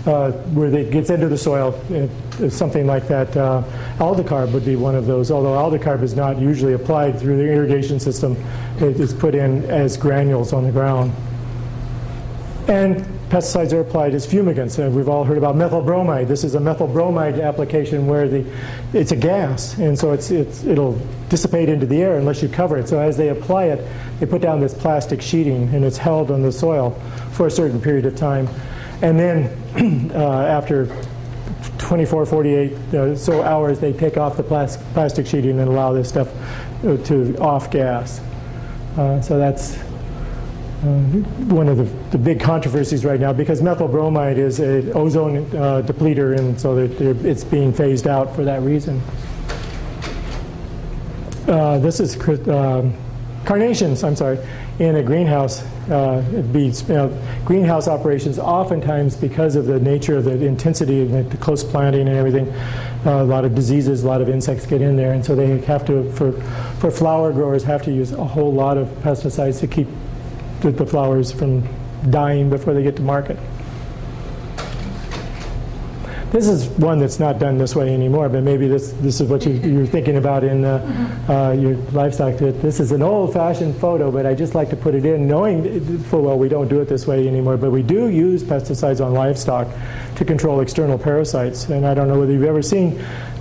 uh, 0.07 0.32
where 0.53 0.74
it 0.74 0.90
gets 0.90 1.11
into 1.11 1.28
the 1.28 1.38
soil, 1.38 1.74
uh, 1.92 2.48
something 2.48 2.86
like 2.86 3.07
that. 3.09 3.36
Uh, 3.36 3.62
aldicarb 3.98 4.53
would 4.53 4.64
be 4.64 4.76
one 4.76 4.94
of 4.94 5.07
those, 5.07 5.30
although 5.30 5.55
aldicarb 5.55 6.03
is 6.03 6.14
not 6.14 6.38
usually 6.38 6.72
applied 6.72 7.18
through 7.18 7.36
the 7.36 7.44
irrigation 7.44 8.00
system. 8.00 8.36
It 8.78 8.98
is 8.98 9.14
put 9.14 9.34
in 9.34 9.64
as 9.70 9.96
granules 9.96 10.53
on 10.53 10.64
the 10.64 10.72
ground. 10.72 11.12
And 12.68 13.05
pesticides 13.32 13.72
are 13.72 13.80
applied 13.80 14.14
as 14.14 14.26
fumigants. 14.26 14.78
And 14.78 14.94
we've 14.94 15.09
all 15.09 15.24
heard 15.24 15.38
about 15.38 15.57
methyl 15.57 15.80
bromide. 15.80 16.28
This 16.28 16.44
is 16.44 16.55
a 16.55 16.61
methyl 16.61 16.86
bromide 16.86 17.38
application 17.38 18.07
where 18.07 18.28
the, 18.28 18.44
it's 18.92 19.12
a 19.12 19.16
gas, 19.16 19.78
and 19.78 19.98
so 19.98 20.12
it's, 20.12 20.30
it's, 20.30 20.64
it'll 20.64 21.00
dissipate 21.30 21.70
into 21.70 21.86
the 21.86 22.03
air 22.03 22.18
unless 22.18 22.42
you 22.42 22.48
cover 22.48 22.76
it. 22.76 22.88
So 22.88 23.00
as 23.00 23.16
they 23.16 23.30
apply 23.30 23.66
it, 23.66 23.88
they 24.20 24.26
put 24.26 24.42
down 24.42 24.61
this 24.61 24.74
plastic 24.74 25.22
sheeting, 25.22 25.74
and 25.74 25.84
it's 25.84 25.96
held 25.96 26.30
on 26.30 26.42
the 26.42 26.53
soil 26.53 26.90
for 27.32 27.46
a 27.46 27.50
certain 27.50 27.80
period 27.80 28.05
of 28.05 28.16
time. 28.16 28.48
And 29.03 29.18
then 29.18 30.11
uh, 30.14 30.42
after 30.42 30.86
24, 31.78 32.24
48 32.24 32.72
uh, 32.72 33.16
so 33.16 33.42
hours, 33.42 33.80
they 33.80 33.92
take 33.92 34.16
off 34.16 34.36
the 34.36 34.42
plas 34.42 34.78
plastic 34.94 35.26
sheeting 35.26 35.59
and 35.59 35.68
allow 35.68 35.92
this 35.92 36.09
stuff 36.09 36.28
uh, 36.84 36.96
to 36.98 37.36
off 37.38 37.70
gas. 37.70 38.20
Uh, 38.96 39.20
so 39.20 39.38
that's 39.38 39.76
uh, 39.76 40.86
one 41.50 41.68
of 41.68 41.78
the, 41.78 41.84
the, 42.11 42.18
big 42.18 42.40
controversies 42.40 43.05
right 43.05 43.20
now 43.20 43.32
because 43.32 43.62
methyl 43.62 43.88
bromide 43.88 44.38
is 44.38 44.61
an 44.61 44.92
ozone 44.94 45.46
depleter, 45.46 46.38
and 46.38 46.61
so 46.61 46.74
they're, 46.74 46.88
they're, 46.88 47.26
it's 47.26 47.44
being 47.44 47.72
phased 47.72 48.07
out 48.07 48.34
for 48.34 48.44
that 48.44 48.62
reason. 48.62 49.00
this 51.46 52.00
is 52.00 52.16
um, 52.48 52.94
carnations, 53.44 54.05
I'm 54.05 54.16
sorry, 54.16 54.38
in 54.78 54.96
a 54.96 55.02
greenhouse 55.02 55.62
uh, 55.90 56.22
beets. 56.52 56.88
You 56.88 56.94
know, 56.94 57.22
greenhouse 57.44 57.88
operations, 57.88 58.38
oftentimes 58.38 59.16
because 59.16 59.56
of 59.56 59.66
the 59.66 59.78
nature 59.78 60.16
of 60.16 60.24
the 60.24 60.44
intensity 60.44 61.02
and 61.02 61.30
the 61.30 61.36
close 61.36 61.62
planting 61.62 62.08
and 62.08 62.16
everything, 62.16 62.48
uh, 63.04 63.22
a 63.22 63.24
lot 63.24 63.44
of 63.44 63.54
diseases, 63.54 64.04
a 64.04 64.06
lot 64.06 64.20
of 64.20 64.28
insects 64.28 64.66
get 64.66 64.80
in 64.80 64.96
there, 64.96 65.12
and 65.12 65.24
so 65.24 65.34
they 65.34 65.58
have 65.58 65.84
to, 65.86 66.10
for, 66.12 66.32
for 66.80 66.90
flower 66.90 67.32
growers, 67.32 67.62
have 67.64 67.82
to 67.82 67.92
use 67.92 68.12
a 68.12 68.24
whole 68.24 68.52
lot 68.52 68.78
of 68.78 68.88
pesticides 69.02 69.60
to 69.60 69.66
keep 69.66 69.88
the, 70.60 70.70
the 70.70 70.86
flowers 70.86 71.32
from 71.32 71.66
dying 72.10 72.48
before 72.48 72.74
they 72.74 72.82
get 72.82 72.96
to 72.96 73.02
market. 73.02 73.38
This 76.32 76.48
is 76.48 76.66
one 76.78 76.98
that's 76.98 77.20
not 77.20 77.38
done 77.38 77.58
this 77.58 77.76
way 77.76 77.92
anymore, 77.92 78.30
but 78.30 78.42
maybe 78.42 78.66
this, 78.66 78.92
this 78.92 79.20
is 79.20 79.28
what 79.28 79.44
you, 79.44 79.82
are 79.82 79.86
thinking 79.86 80.16
about 80.16 80.44
in 80.44 80.64
uh, 80.64 81.20
uh, 81.28 81.52
your 81.52 81.76
livestock. 81.92 82.38
This 82.38 82.80
is 82.80 82.90
an 82.90 83.02
old-fashioned 83.02 83.76
photo, 83.76 84.10
but 84.10 84.24
I 84.24 84.34
just 84.34 84.54
like 84.54 84.70
to 84.70 84.76
put 84.76 84.94
it 84.94 85.04
in, 85.04 85.28
knowing 85.28 85.98
full 86.04 86.22
well 86.22 86.38
we 86.38 86.48
don't 86.48 86.68
do 86.68 86.80
it 86.80 86.86
this 86.88 87.06
way 87.06 87.28
anymore, 87.28 87.58
but 87.58 87.70
we 87.70 87.82
do 87.82 88.08
use 88.08 88.42
pesticides 88.42 89.04
on 89.04 89.12
livestock 89.12 89.68
to 90.16 90.24
control 90.24 90.60
external 90.60 90.96
parasites. 90.96 91.68
And 91.68 91.86
I 91.86 91.92
don't 91.92 92.08
know 92.08 92.18
whether 92.18 92.32
you've 92.32 92.44
ever 92.44 92.62
seen 92.62 92.92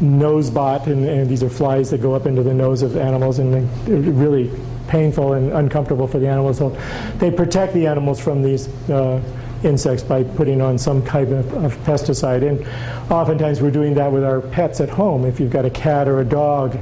nosebot, 0.01 0.87
and, 0.87 1.05
and 1.05 1.29
these 1.29 1.43
are 1.43 1.49
flies 1.49 1.91
that 1.91 2.01
go 2.01 2.13
up 2.13 2.25
into 2.25 2.43
the 2.43 2.53
nose 2.53 2.81
of 2.81 2.97
animals, 2.97 3.39
and 3.39 3.53
they're 3.87 4.01
really 4.11 4.51
painful 4.89 5.31
and 5.31 5.53
uncomfortable 5.53 6.07
for 6.07 6.19
the 6.19 6.27
animals. 6.27 6.57
So 6.57 6.77
they 7.19 7.31
protect 7.31 7.73
the 7.73 7.87
animals 7.87 8.19
from 8.19 8.43
these 8.43 8.67
uh, 8.89 9.21
insects 9.63 10.03
by 10.03 10.23
putting 10.23 10.61
on 10.61 10.77
some 10.77 11.05
type 11.05 11.29
of, 11.29 11.53
of, 11.53 11.75
pesticide. 11.83 12.47
And 12.47 13.11
oftentimes 13.11 13.61
we're 13.61 13.71
doing 13.71 13.93
that 13.95 14.11
with 14.11 14.23
our 14.23 14.41
pets 14.41 14.81
at 14.81 14.89
home. 14.89 15.25
If 15.25 15.39
you've 15.39 15.51
got 15.51 15.65
a 15.65 15.69
cat 15.69 16.07
or 16.07 16.21
a 16.21 16.25
dog 16.25 16.77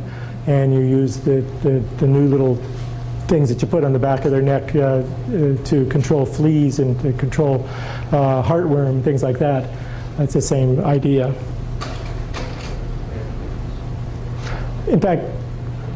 and 0.47 0.73
you 0.73 0.81
use 0.81 1.17
the, 1.17 1.41
the, 1.63 1.79
the 1.97 2.07
new 2.07 2.27
little 2.27 2.55
things 3.27 3.49
that 3.49 3.61
you 3.61 3.67
put 3.67 3.83
on 3.83 3.93
the 3.93 3.99
back 3.99 4.25
of 4.25 4.31
their 4.31 4.41
neck 4.41 4.75
uh, 4.75 4.79
uh, 4.79 5.63
to 5.63 5.85
control 5.89 6.25
fleas 6.25 6.79
and 6.79 6.99
to 7.01 7.13
control 7.13 7.63
uh, 8.11 8.41
heartworm, 8.41 9.03
things 9.03 9.21
like 9.21 9.37
that, 9.37 9.69
that's 10.17 10.33
the 10.33 10.41
same 10.41 10.79
idea. 10.81 11.27
In 14.87 14.99
fact, 14.99 15.23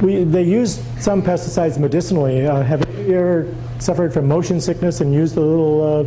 we, 0.01 0.23
they 0.23 0.43
use 0.43 0.83
some 0.99 1.23
pesticides 1.23 1.79
medicinally. 1.79 2.45
Uh, 2.45 2.61
have 2.61 2.87
you 2.99 3.15
ever 3.17 3.55
suffered 3.79 4.13
from 4.13 4.27
motion 4.27 4.61
sickness 4.61 5.01
and 5.01 5.13
used 5.13 5.35
the 5.35 5.41
little 5.41 5.81
uh, 5.81 6.03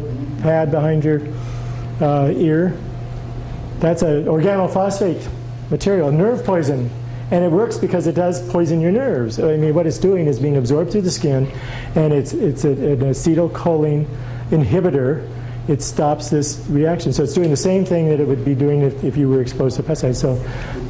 pad 0.47 0.71
behind 0.71 1.05
your 1.05 1.21
uh, 2.01 2.31
ear. 2.31 2.79
That's 3.81 4.03
an 4.03 4.27
organophosphate 4.27 5.29
material, 5.71 6.13
nerve 6.13 6.45
poison. 6.45 6.89
And 7.33 7.45
it 7.45 7.51
works 7.51 7.77
because 7.77 8.07
it 8.07 8.15
does 8.15 8.49
poison 8.51 8.81
your 8.81 8.93
nerves. 8.93 9.41
I 9.41 9.57
mean, 9.57 9.75
what 9.75 9.89
it's 9.89 9.99
doing 9.99 10.27
is 10.29 10.39
being 10.39 10.57
absorbed 10.57 10.93
through 10.93 11.03
the 11.03 11.11
skin, 11.11 11.51
and 11.97 12.13
it's, 12.13 12.33
it's 12.33 12.65
a, 12.65 12.71
an 12.71 13.01
acetylcholine 13.01 14.07
inhibitor. 14.51 15.29
It 15.67 15.83
stops 15.83 16.31
this 16.31 16.65
reaction. 16.69 17.13
So 17.13 17.25
it's 17.25 17.35
doing 17.35 17.51
the 17.51 17.57
same 17.57 17.85
thing 17.85 18.09
that 18.11 18.21
it 18.21 18.29
would 18.29 18.45
be 18.45 18.55
doing 18.55 18.83
if, 18.83 19.03
if 19.03 19.17
you 19.17 19.29
were 19.29 19.43
exposed 19.43 19.75
to 19.79 19.83
pesticides. 19.83 20.21
So, 20.21 20.35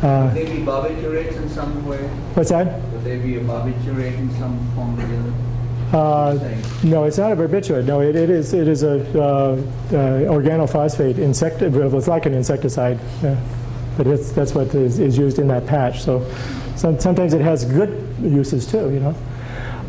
uh, 0.07 0.27
Would 0.27 0.35
they 0.35 0.45
be 0.45 0.63
barbiturates 0.63 1.37
in 1.37 1.49
some 1.49 1.87
way? 1.87 2.07
what's 2.35 2.51
that? 2.51 2.83
Would 2.93 3.05
they 3.05 3.17
be 3.17 3.39
a 3.39 3.41
barbiturate 3.41 4.19
in 4.19 4.31
some 4.33 4.61
form 4.75 5.01
or 5.01 5.05
other? 5.05 5.56
Uh, 5.97 6.39
no, 6.85 7.05
it's 7.05 7.17
not 7.17 7.33
a 7.33 7.37
barbiturate. 7.37 7.87
No, 7.87 8.03
it, 8.03 8.15
it 8.17 8.29
is 8.29 8.53
it 8.53 8.69
is 8.69 8.83
a 8.83 9.01
uh, 9.19 9.55
uh, 9.55 9.57
organophosphate 10.29 11.17
insect. 11.17 11.63
It's 11.63 12.09
like 12.09 12.27
an 12.27 12.35
insecticide, 12.35 13.01
yeah. 13.23 13.41
but 13.97 14.07
it's, 14.07 14.31
that's 14.33 14.55
what 14.55 14.75
is, 14.75 14.99
is 14.99 15.17
used 15.17 15.39
in 15.39 15.49
that 15.49 15.67
patch. 15.67 16.03
So 16.03 16.31
some, 16.77 17.01
sometimes 17.01 17.33
it 17.33 17.41
has 17.41 17.65
good 17.65 18.15
uses 18.21 18.67
too. 18.67 18.93
You 18.93 19.01
know. 19.01 19.15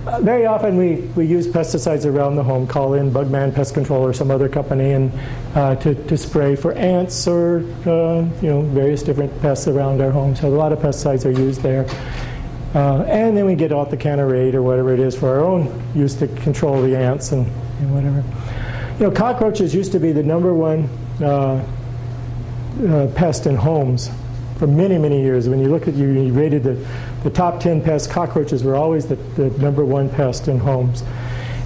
Uh, 0.08 0.22
very 0.22 0.46
often 0.46 0.78
we, 0.78 0.96
we 1.18 1.26
use 1.26 1.46
pesticides 1.46 2.06
around 2.06 2.38
the 2.38 2.44
home. 2.44 2.66
Call 2.68 2.94
in 2.94 3.12
Bugman 3.12 3.54
Pest 3.54 3.74
Control 3.74 4.02
or 4.02 4.14
some 4.14 4.32
other 4.32 4.48
company 4.48 4.92
and 4.92 5.12
uh, 5.56 5.76
to, 5.76 5.94
to 5.94 6.18
spray 6.18 6.56
for 6.56 6.72
ants 6.72 7.28
or 7.28 7.58
uh, 7.86 8.22
you 8.42 8.48
know 8.48 8.62
various 8.62 9.04
different 9.04 9.38
pests 9.42 9.68
around 9.68 10.00
our 10.00 10.12
home. 10.12 10.38
So 10.38 10.48
a 10.48 10.56
lot 10.56 10.72
of 10.72 10.80
pesticides 10.80 11.26
are 11.26 11.38
used 11.38 11.62
there. 11.62 11.86
Uh, 12.76 13.04
and 13.04 13.36
then 13.36 13.46
we 13.46 13.56
get 13.56 13.72
out 13.72 13.90
the 13.90 13.98
Canarate 13.98 14.54
or 14.54 14.62
whatever 14.62 14.94
it 14.94 15.00
is 15.00 15.16
for 15.16 15.30
our 15.30 15.40
own 15.40 15.82
use 15.96 16.16
to 16.16 16.28
control 16.28 16.82
the 16.82 16.96
ants 16.96 17.32
and, 17.32 17.48
and 17.80 17.94
whatever. 17.94 18.24
You 19.00 19.06
know, 19.06 19.12
cockroaches 19.12 19.74
used 19.74 19.92
to 19.94 20.00
be 20.00 20.12
the 20.12 20.24
number 20.24 20.54
one 20.54 20.90
uh, 21.22 21.66
uh, 22.86 23.08
pest 23.16 23.46
in 23.46 23.56
homes 23.56 24.10
for 24.58 24.68
many, 24.68 24.98
many 24.98 25.22
years. 25.22 25.48
When 25.48 25.60
you 25.60 25.70
look 25.70 25.88
at 25.88 25.94
you, 25.94 26.10
you 26.10 26.34
rated 26.34 26.64
the, 26.64 26.86
the 27.24 27.30
top 27.30 27.60
10 27.60 27.82
pests, 27.82 28.12
cockroaches 28.12 28.64
were 28.64 28.76
always 28.76 29.06
the, 29.08 29.16
the 29.16 29.50
number 29.60 29.86
one 29.86 30.10
pest 30.10 30.48
in 30.48 30.60
homes. 30.60 31.04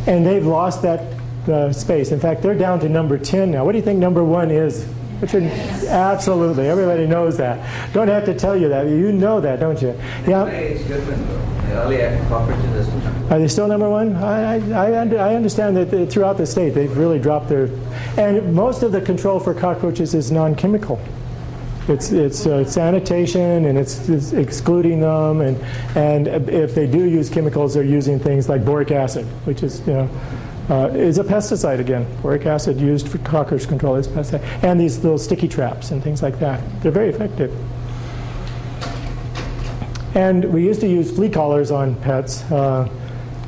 And 0.07 0.25
they've 0.25 0.45
lost 0.45 0.81
that 0.81 1.13
uh, 1.47 1.71
space. 1.73 2.11
In 2.11 2.19
fact, 2.19 2.41
they're 2.41 2.55
down 2.55 2.79
to 2.81 2.89
number 2.89 3.17
10 3.17 3.51
now. 3.51 3.65
What 3.65 3.71
do 3.71 3.77
you 3.77 3.83
think 3.83 3.99
number 3.99 4.23
one 4.23 4.51
is? 4.51 4.87
Richard? 5.21 5.43
Absolutely. 5.43 6.67
Everybody 6.67 7.05
knows 7.05 7.37
that. 7.37 7.93
Don't 7.93 8.07
have 8.07 8.25
to 8.25 8.33
tell 8.33 8.57
you 8.57 8.69
that. 8.69 8.87
You 8.87 9.11
know 9.11 9.39
that, 9.39 9.59
don't 9.59 9.81
you? 9.81 9.89
Yeah. 10.27 10.45
It's 10.47 10.83
different 10.87 11.27
though. 11.27 11.37
The 11.67 11.73
earlier 11.83 12.25
cockroaches 12.27 12.71
are 13.31 13.39
they 13.39 13.47
still 13.47 13.69
number 13.69 13.89
one? 13.89 14.17
I, 14.17 14.55
I, 14.55 14.87
I, 14.89 14.99
under, 14.99 15.17
I 15.17 15.35
understand 15.35 15.77
that 15.77 16.11
throughout 16.11 16.35
the 16.35 16.45
state 16.45 16.71
they've 16.71 16.97
really 16.97 17.17
dropped 17.17 17.47
their. 17.47 17.69
And 18.17 18.53
most 18.53 18.83
of 18.83 18.91
the 18.91 18.99
control 18.99 19.39
for 19.39 19.53
cockroaches 19.53 20.13
is 20.13 20.33
non 20.33 20.53
chemical. 20.53 20.99
It's, 21.87 22.11
it's 22.11 22.45
uh, 22.45 22.65
sanitation 22.65 23.65
and 23.65 23.77
it's, 23.77 24.09
it's 24.09 24.33
excluding 24.33 24.99
them. 24.99 25.39
And, 25.39 25.57
and 25.95 26.27
if 26.49 26.75
they 26.75 26.87
do 26.87 27.05
use 27.05 27.29
chemicals, 27.29 27.73
they're 27.73 27.83
using 27.83 28.19
things 28.19 28.49
like 28.49 28.65
boric 28.65 28.91
acid, 28.91 29.25
which 29.45 29.63
is, 29.63 29.79
you 29.87 29.93
know, 29.93 30.09
uh, 30.69 30.89
is 30.93 31.17
a 31.17 31.23
pesticide 31.23 31.79
again. 31.79 32.05
Boric 32.21 32.45
acid 32.45 32.79
used 32.79 33.07
for 33.07 33.17
cockroach 33.19 33.67
control 33.67 33.95
is 33.95 34.07
pesticide. 34.07 34.43
And 34.63 34.79
these 34.79 35.03
little 35.03 35.17
sticky 35.17 35.47
traps 35.47 35.91
and 35.91 36.03
things 36.03 36.21
like 36.21 36.39
that. 36.39 36.61
They're 36.81 36.91
very 36.91 37.09
effective. 37.09 37.51
And 40.15 40.45
we 40.53 40.65
used 40.65 40.81
to 40.81 40.87
use 40.87 41.09
flea 41.09 41.29
collars 41.29 41.71
on 41.71 41.95
pets, 41.95 42.43
uh, 42.51 42.89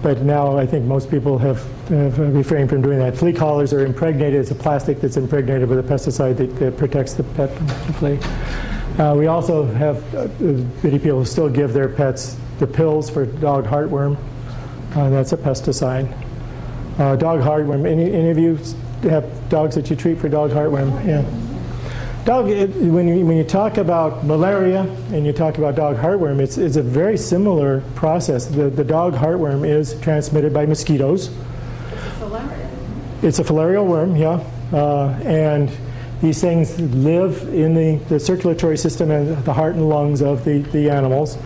but 0.01 0.21
now 0.21 0.57
I 0.57 0.65
think 0.65 0.85
most 0.85 1.11
people 1.11 1.37
have, 1.37 1.61
have 1.89 2.17
refrained 2.19 2.69
from 2.69 2.81
doing 2.81 2.99
that. 2.99 3.17
Flea 3.17 3.33
collars 3.33 3.73
are 3.73 3.85
impregnated. 3.85 4.39
It's 4.39 4.51
a 4.51 4.55
plastic 4.55 5.01
that's 5.01 5.17
impregnated 5.17 5.67
with 5.67 5.79
a 5.79 5.83
pesticide 5.83 6.37
that, 6.37 6.55
that 6.57 6.77
protects 6.77 7.13
the 7.15 7.23
pet 7.23 7.53
from 7.55 7.67
the 7.67 7.93
flea. 7.93 8.19
Uh, 8.97 9.15
we 9.15 9.27
also 9.27 9.65
have 9.65 10.15
uh, 10.15 10.27
many 10.39 10.99
people 10.99 11.25
still 11.25 11.49
give 11.49 11.73
their 11.73 11.89
pets 11.89 12.37
the 12.59 12.67
pills 12.67 13.09
for 13.09 13.25
dog 13.25 13.65
heartworm. 13.65 14.17
Uh, 14.95 15.09
that's 15.09 15.33
a 15.33 15.37
pesticide. 15.37 16.07
Uh, 16.97 17.15
dog 17.15 17.41
heartworm. 17.41 17.87
Any, 17.87 18.13
any 18.13 18.29
of 18.29 18.37
you 18.37 18.59
have 19.09 19.49
dogs 19.49 19.75
that 19.75 19.89
you 19.89 19.95
treat 19.95 20.19
for 20.19 20.29
dog 20.29 20.51
heartworm? 20.51 21.05
Yeah. 21.05 21.25
Dog, 22.23 22.49
it, 22.49 22.69
when, 22.75 23.07
you, 23.07 23.25
when 23.25 23.35
you 23.35 23.43
talk 23.43 23.77
about 23.77 24.23
malaria 24.23 24.81
and 25.11 25.25
you 25.25 25.33
talk 25.33 25.57
about 25.57 25.75
dog 25.75 25.97
heartworm, 25.97 26.39
it's, 26.39 26.57
it's 26.57 26.77
a 26.77 26.83
very 26.83 27.17
similar 27.17 27.81
process. 27.95 28.45
The, 28.45 28.69
the 28.69 28.83
dog 28.83 29.13
heartworm 29.13 29.67
is 29.67 29.99
transmitted 30.01 30.53
by 30.53 30.65
mosquitoes. 30.65 31.29
It's 33.21 33.39
a 33.39 33.43
filarial 33.43 33.85
worm, 33.85 34.15
yeah. 34.15 34.43
Uh, 34.71 35.19
and 35.23 35.71
these 36.21 36.39
things 36.39 36.79
live 36.79 37.41
in 37.53 37.73
the, 37.73 37.95
the 38.07 38.19
circulatory 38.19 38.77
system 38.77 39.11
and 39.11 39.43
the 39.43 39.53
heart 39.53 39.75
and 39.75 39.89
lungs 39.89 40.21
of 40.21 40.45
the, 40.45 40.59
the 40.59 40.89
animals. 40.89 41.37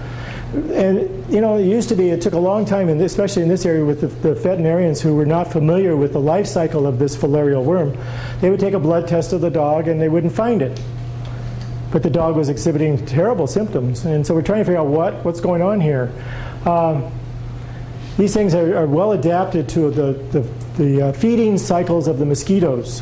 And, 0.54 1.32
you 1.32 1.42
know, 1.42 1.58
it 1.58 1.66
used 1.66 1.90
to 1.90 1.96
be, 1.96 2.10
it 2.10 2.22
took 2.22 2.34
a 2.34 2.40
long 2.40 2.64
time, 2.64 2.88
and 2.88 3.02
especially 3.02 3.44
in 3.44 3.50
this 3.50 3.66
area 3.66 3.84
with 3.84 4.00
the, 4.00 4.08
the 4.08 4.34
veterinarians 4.34 5.02
who 5.02 5.14
were 5.14 5.26
not 5.26 5.52
familiar 5.52 5.98
with 5.98 6.14
the 6.14 6.22
life 6.22 6.48
cycle 6.48 6.88
of 6.88 7.00
this 7.00 7.18
filarial 7.18 7.66
worm, 7.66 7.98
they 8.40 8.50
would 8.50 8.60
take 8.60 8.74
a 8.74 8.80
blood 8.80 9.10
test 9.10 9.34
of 9.34 9.42
the 9.42 9.50
dog 9.50 9.90
and 9.90 10.00
they 10.00 10.08
wouldn't 10.08 10.32
find 10.32 10.62
it. 10.62 10.82
But 11.92 12.02
the 12.02 12.10
dog 12.10 12.38
was 12.38 12.48
exhibiting 12.48 13.06
terrible 13.06 13.46
symptoms. 13.46 14.06
And 14.06 14.26
so 14.26 14.34
we're 14.34 14.42
trying 14.42 14.60
to 14.60 14.66
figure 14.66 14.80
out 14.80 14.88
what, 14.88 15.26
what's 15.26 15.42
going 15.42 15.62
on 15.62 15.82
here. 15.82 16.12
Um, 16.66 17.12
these 18.18 18.34
things 18.34 18.56
are, 18.56 18.78
are, 18.78 18.88
well 18.88 19.12
adapted 19.12 19.68
to 19.70 19.92
the, 19.92 20.14
the, 20.32 20.42
the 20.82 21.02
uh, 21.08 21.14
feeding 21.14 21.58
cycles 21.58 22.08
of 22.08 22.20
the 22.20 22.26
mosquitoes. 22.26 23.02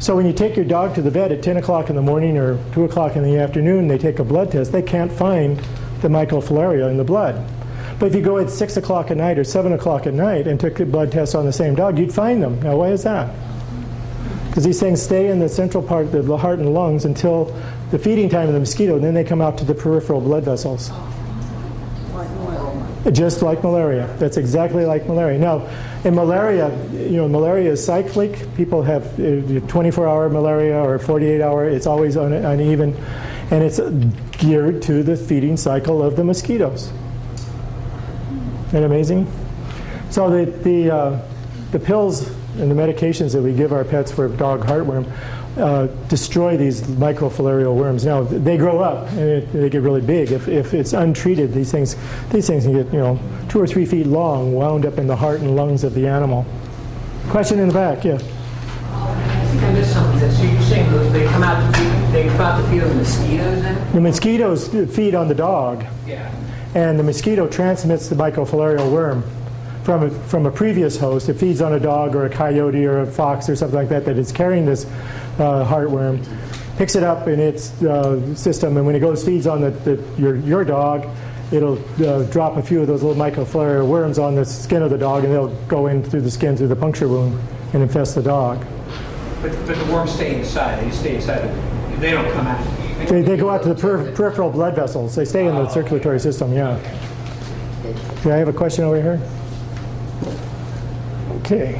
So 0.00 0.16
when 0.16 0.26
you 0.26 0.32
take 0.32 0.56
your 0.56 0.64
dog 0.64 0.94
to 0.96 1.02
the 1.02 1.10
vet 1.10 1.30
at 1.30 1.42
10 1.42 1.58
o'clock 1.58 1.88
in 1.88 1.96
the 1.96 2.02
morning 2.02 2.36
or 2.36 2.58
2 2.72 2.84
o'clock 2.84 3.16
in 3.16 3.22
the 3.22 3.38
afternoon, 3.38 3.86
they 3.86 3.98
take 3.98 4.18
a 4.18 4.24
blood 4.24 4.50
test, 4.50 4.72
they 4.72 4.82
can't 4.82 5.12
find 5.12 5.62
the 6.04 6.10
microfilaria 6.10 6.88
in 6.90 6.98
the 6.98 7.04
blood. 7.04 7.42
But 7.98 8.06
if 8.06 8.14
you 8.14 8.20
go 8.20 8.38
at 8.38 8.50
6 8.50 8.76
o'clock 8.76 9.10
at 9.10 9.16
night 9.16 9.38
or 9.38 9.44
7 9.44 9.72
o'clock 9.72 10.06
at 10.06 10.12
night 10.12 10.46
and 10.46 10.60
took 10.60 10.78
a 10.78 10.84
blood 10.84 11.10
test 11.10 11.34
on 11.34 11.46
the 11.46 11.52
same 11.52 11.74
dog, 11.74 11.98
you'd 11.98 12.12
find 12.12 12.42
them. 12.42 12.60
Now, 12.60 12.76
why 12.76 12.90
is 12.90 13.04
that? 13.04 13.34
Because 14.48 14.64
these 14.64 14.78
things 14.78 15.02
stay 15.02 15.30
in 15.30 15.40
the 15.40 15.48
central 15.48 15.82
part 15.82 16.14
of 16.14 16.26
the 16.26 16.36
heart 16.36 16.58
and 16.58 16.74
lungs 16.74 17.06
until 17.06 17.46
the 17.90 17.98
feeding 17.98 18.28
time 18.28 18.48
of 18.48 18.54
the 18.54 18.60
mosquito, 18.60 18.96
and 18.96 19.04
then 19.04 19.14
they 19.14 19.24
come 19.24 19.40
out 19.40 19.56
to 19.58 19.64
the 19.64 19.74
peripheral 19.74 20.20
blood 20.20 20.44
vessels. 20.44 20.90
Just 23.10 23.42
like 23.42 23.62
malaria. 23.62 24.14
That's 24.18 24.36
exactly 24.36 24.84
like 24.84 25.06
malaria. 25.06 25.38
Now, 25.38 25.68
in 26.04 26.14
malaria, 26.14 26.70
you 26.92 27.16
know, 27.16 27.28
malaria 27.28 27.72
is 27.72 27.84
cyclic. 27.84 28.46
People 28.56 28.82
have 28.82 29.04
uh, 29.14 29.64
24-hour 29.66 30.30
malaria 30.30 30.78
or 30.78 30.98
48-hour. 30.98 31.68
It's 31.68 31.86
always 31.86 32.16
uneven, 32.16 32.94
and 33.50 33.62
it's 33.62 33.78
geared 34.44 34.82
to 34.82 35.02
the 35.02 35.16
feeding 35.16 35.56
cycle 35.56 36.02
of 36.02 36.16
the 36.16 36.24
mosquitoes. 36.24 36.92
Isn't 38.68 38.70
that 38.72 38.84
amazing? 38.84 39.30
So 40.10 40.30
the 40.30 40.50
the 40.50 40.90
uh, 40.90 41.22
the 41.70 41.78
pills 41.78 42.28
and 42.58 42.70
the 42.70 42.74
medications 42.74 43.32
that 43.32 43.42
we 43.42 43.52
give 43.52 43.72
our 43.72 43.84
pets 43.84 44.12
for 44.12 44.28
dog 44.28 44.60
heartworm 44.60 45.10
uh, 45.56 45.86
destroy 46.08 46.56
these 46.56 46.82
microfilarial 46.82 47.74
worms. 47.74 48.04
Now 48.04 48.22
they 48.22 48.56
grow 48.56 48.80
up 48.80 49.08
and 49.10 49.20
it, 49.20 49.52
they 49.52 49.70
get 49.70 49.82
really 49.82 50.00
big. 50.00 50.32
If, 50.32 50.48
if 50.48 50.74
it's 50.74 50.92
untreated, 50.92 51.52
these 51.52 51.70
things 51.70 51.96
these 52.30 52.46
things 52.46 52.64
can 52.64 52.72
get 52.74 52.92
you 52.92 52.98
know 52.98 53.18
two 53.48 53.60
or 53.60 53.66
three 53.66 53.86
feet 53.86 54.06
long, 54.06 54.52
wound 54.52 54.86
up 54.86 54.98
in 54.98 55.06
the 55.06 55.16
heart 55.16 55.40
and 55.40 55.56
lungs 55.56 55.84
of 55.84 55.94
the 55.94 56.06
animal. 56.06 56.44
Question 57.28 57.58
in 57.58 57.68
the 57.68 57.74
back, 57.74 58.04
yeah. 58.04 58.18
Think 59.54 59.66
I 59.66 59.72
missed 59.72 59.92
something. 59.92 60.30
So 60.32 60.42
you're 60.42 60.62
saying 60.62 60.90
those, 60.90 61.12
they 61.12 61.24
come 61.26 61.44
out 61.44 61.72
to 61.72 61.78
feed, 61.78 62.12
they 62.12 62.26
come 62.26 62.40
out 62.40 62.60
to 62.60 62.68
feed 62.68 62.82
on 62.82 62.88
the 62.88 62.94
mosquitoes 62.96 63.62
then? 63.62 63.92
The 63.92 64.00
mosquitoes 64.00 64.68
feed 64.96 65.14
on 65.14 65.28
the 65.28 65.34
dog. 65.34 65.84
Yeah. 66.08 66.34
And 66.74 66.98
the 66.98 67.04
mosquito 67.04 67.46
transmits 67.46 68.08
the 68.08 68.16
microfilarial 68.16 68.90
worm 68.90 69.22
from 69.84 70.02
a, 70.02 70.10
from 70.10 70.46
a 70.46 70.50
previous 70.50 70.96
host. 70.96 71.28
It 71.28 71.34
feeds 71.34 71.60
on 71.60 71.72
a 71.74 71.78
dog 71.78 72.16
or 72.16 72.26
a 72.26 72.30
coyote 72.30 72.84
or 72.84 73.02
a 73.02 73.06
fox 73.06 73.48
or 73.48 73.54
something 73.54 73.78
like 73.78 73.90
that 73.90 74.04
that 74.06 74.18
is 74.18 74.32
carrying 74.32 74.66
this 74.66 74.86
uh, 75.38 75.64
heartworm, 75.64 76.26
picks 76.76 76.96
it 76.96 77.04
up 77.04 77.28
in 77.28 77.38
its 77.38 77.80
uh, 77.84 78.34
system, 78.34 78.76
and 78.76 78.84
when 78.84 78.96
it 78.96 79.00
goes 79.00 79.24
feeds 79.24 79.46
on 79.46 79.60
the, 79.60 79.70
the, 79.70 80.04
your, 80.18 80.34
your 80.36 80.64
dog, 80.64 81.06
it'll 81.52 81.78
uh, 82.04 82.24
drop 82.24 82.56
a 82.56 82.62
few 82.62 82.80
of 82.80 82.88
those 82.88 83.04
little 83.04 83.22
microfilarial 83.22 83.86
worms 83.86 84.18
on 84.18 84.34
the 84.34 84.44
skin 84.44 84.82
of 84.82 84.90
the 84.90 84.98
dog, 84.98 85.22
and 85.22 85.32
they'll 85.32 85.54
go 85.66 85.86
in 85.86 86.02
through 86.02 86.22
the 86.22 86.30
skin 86.30 86.56
through 86.56 86.66
the 86.66 86.74
puncture 86.74 87.06
wound 87.06 87.38
and 87.72 87.84
infest 87.84 88.16
the 88.16 88.22
dog. 88.22 88.64
But, 89.44 89.66
but 89.66 89.76
the 89.76 89.92
worms 89.92 90.10
stay 90.10 90.38
inside. 90.38 90.82
They 90.82 90.90
stay 90.90 91.16
inside. 91.16 92.00
They 92.00 92.12
don't 92.12 92.32
come 92.32 92.46
out. 92.46 93.08
They, 93.08 93.20
they 93.20 93.36
go 93.36 93.50
out 93.50 93.62
to 93.64 93.68
the 93.68 93.74
per- 93.74 94.10
peripheral 94.12 94.48
blood 94.48 94.74
vessels. 94.74 95.14
They 95.14 95.26
stay 95.26 95.46
in 95.46 95.54
the 95.54 95.68
circulatory 95.68 96.18
system, 96.18 96.54
yeah. 96.54 96.78
Do 98.22 98.32
I 98.32 98.36
have 98.36 98.48
a 98.48 98.54
question 98.54 98.84
over 98.84 99.02
here? 99.02 99.20
Okay. 101.40 101.72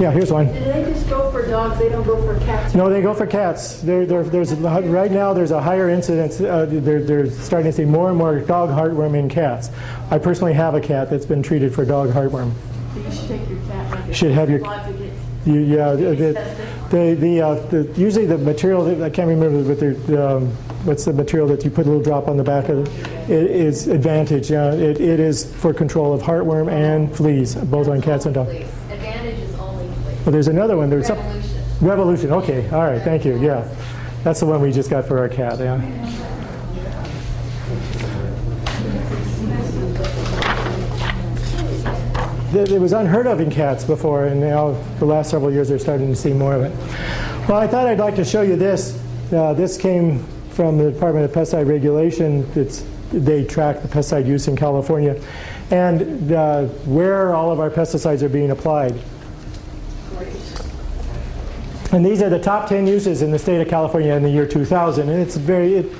Yeah, 0.00 0.10
here's 0.10 0.32
one. 0.32 0.46
Do 0.46 0.54
they 0.54 0.92
just 0.92 1.08
go 1.08 1.30
for 1.30 1.46
dogs? 1.46 1.78
They 1.78 1.88
don't 1.88 2.04
go 2.04 2.20
for 2.20 2.36
cats? 2.44 2.74
No, 2.74 2.90
they 2.90 3.00
go 3.00 3.14
for 3.14 3.28
cats. 3.28 3.80
They're, 3.82 4.04
they're, 4.04 4.24
there's 4.24 4.52
right 4.54 5.12
now 5.12 5.32
there's 5.32 5.52
a 5.52 5.62
higher 5.62 5.88
incidence. 5.88 6.40
Uh, 6.40 6.66
they're, 6.68 7.00
they're 7.00 7.30
starting 7.30 7.70
to 7.70 7.76
see 7.76 7.84
more 7.84 8.08
and 8.08 8.18
more 8.18 8.40
dog 8.40 8.70
heartworm 8.70 9.16
in 9.16 9.28
cats. 9.28 9.70
I 10.10 10.18
personally 10.18 10.54
have 10.54 10.74
a 10.74 10.80
cat 10.80 11.10
that's 11.10 11.26
been 11.26 11.44
treated 11.44 11.72
for 11.72 11.84
dog 11.84 12.10
heartworm. 12.10 12.52
So 12.92 13.00
you 13.00 13.12
should 13.12 13.28
take 13.28 13.48
your 13.48 13.60
cat. 13.68 13.90
Like 13.92 14.14
should 14.14 14.32
have 14.32 14.50
your. 14.50 14.58
You, 15.46 15.60
yeah, 15.60 15.92
the, 15.92 16.34
the, 16.90 17.14
the, 17.14 17.40
uh, 17.40 17.54
the, 17.68 17.84
usually 17.96 18.26
the 18.26 18.36
material 18.36 18.84
that, 18.84 19.00
I 19.00 19.08
can't 19.10 19.28
remember, 19.28 19.62
but 19.62 19.78
they're, 19.78 20.28
um, 20.28 20.48
what's 20.84 21.04
the 21.04 21.12
material 21.12 21.46
that 21.48 21.64
you 21.64 21.70
put 21.70 21.86
a 21.86 21.88
little 21.88 22.02
drop 22.02 22.26
on 22.26 22.36
the 22.36 22.42
back 22.42 22.68
of 22.68 22.80
it? 22.80 23.30
It 23.30 23.50
is 23.50 23.86
Advantage. 23.86 24.50
Yeah, 24.50 24.72
it, 24.72 25.00
it 25.00 25.20
is 25.20 25.44
for 25.56 25.72
control 25.72 26.12
of 26.12 26.20
heartworm 26.20 26.68
and 26.70 27.14
fleas, 27.16 27.54
both 27.54 27.86
on 27.88 28.02
cats 28.02 28.26
and 28.26 28.34
dogs. 28.34 28.50
Advantage 28.90 29.38
is 29.38 29.54
only 29.54 29.86
fleas. 29.86 30.20
Well, 30.24 30.32
there's 30.32 30.48
another 30.48 30.76
one. 30.76 30.90
There's 30.90 31.06
some- 31.06 31.16
Revolution. 31.18 31.86
Revolution. 31.86 32.32
Okay. 32.32 32.68
All 32.70 32.82
right. 32.82 33.02
Thank 33.02 33.24
you. 33.24 33.38
Yeah, 33.40 33.68
that's 34.24 34.40
the 34.40 34.46
one 34.46 34.60
we 34.60 34.72
just 34.72 34.90
got 34.90 35.06
for 35.06 35.18
our 35.20 35.28
cat. 35.28 35.58
Yeah. 35.60 36.22
It 42.56 42.72
it 42.72 42.80
was 42.80 42.94
unheard 42.94 43.26
of 43.26 43.40
in 43.40 43.50
cats 43.50 43.84
before, 43.84 44.24
and 44.26 44.40
now 44.40 44.72
the 44.98 45.04
last 45.04 45.30
several 45.30 45.52
years 45.52 45.68
they're 45.68 45.78
starting 45.78 46.08
to 46.08 46.16
see 46.16 46.32
more 46.32 46.54
of 46.54 46.62
it. 46.62 46.72
Well, 47.46 47.58
I 47.58 47.66
thought 47.66 47.86
I'd 47.86 47.98
like 47.98 48.16
to 48.16 48.24
show 48.24 48.40
you 48.40 48.56
this. 48.56 48.98
Uh, 49.30 49.52
this 49.52 49.76
came 49.76 50.24
from 50.50 50.78
the 50.78 50.90
Department 50.90 51.26
of 51.26 51.32
Pesticide 51.32 51.68
Regulation. 51.68 52.50
It's, 52.54 52.82
they 53.12 53.44
track 53.44 53.82
the 53.82 53.88
pesticide 53.88 54.26
use 54.26 54.48
in 54.48 54.56
California 54.56 55.22
and 55.70 56.32
uh, 56.32 56.64
where 56.86 57.34
all 57.34 57.52
of 57.52 57.60
our 57.60 57.70
pesticides 57.70 58.22
are 58.22 58.28
being 58.28 58.50
applied. 58.50 58.98
And 61.92 62.04
these 62.04 62.22
are 62.22 62.30
the 62.30 62.40
top 62.40 62.68
10 62.68 62.86
uses 62.86 63.22
in 63.22 63.30
the 63.30 63.38
state 63.38 63.60
of 63.60 63.68
California 63.68 64.14
in 64.14 64.22
the 64.22 64.30
year 64.30 64.46
2000. 64.46 65.08
And 65.08 65.20
it's 65.20 65.36
very, 65.36 65.74
it 65.74 65.92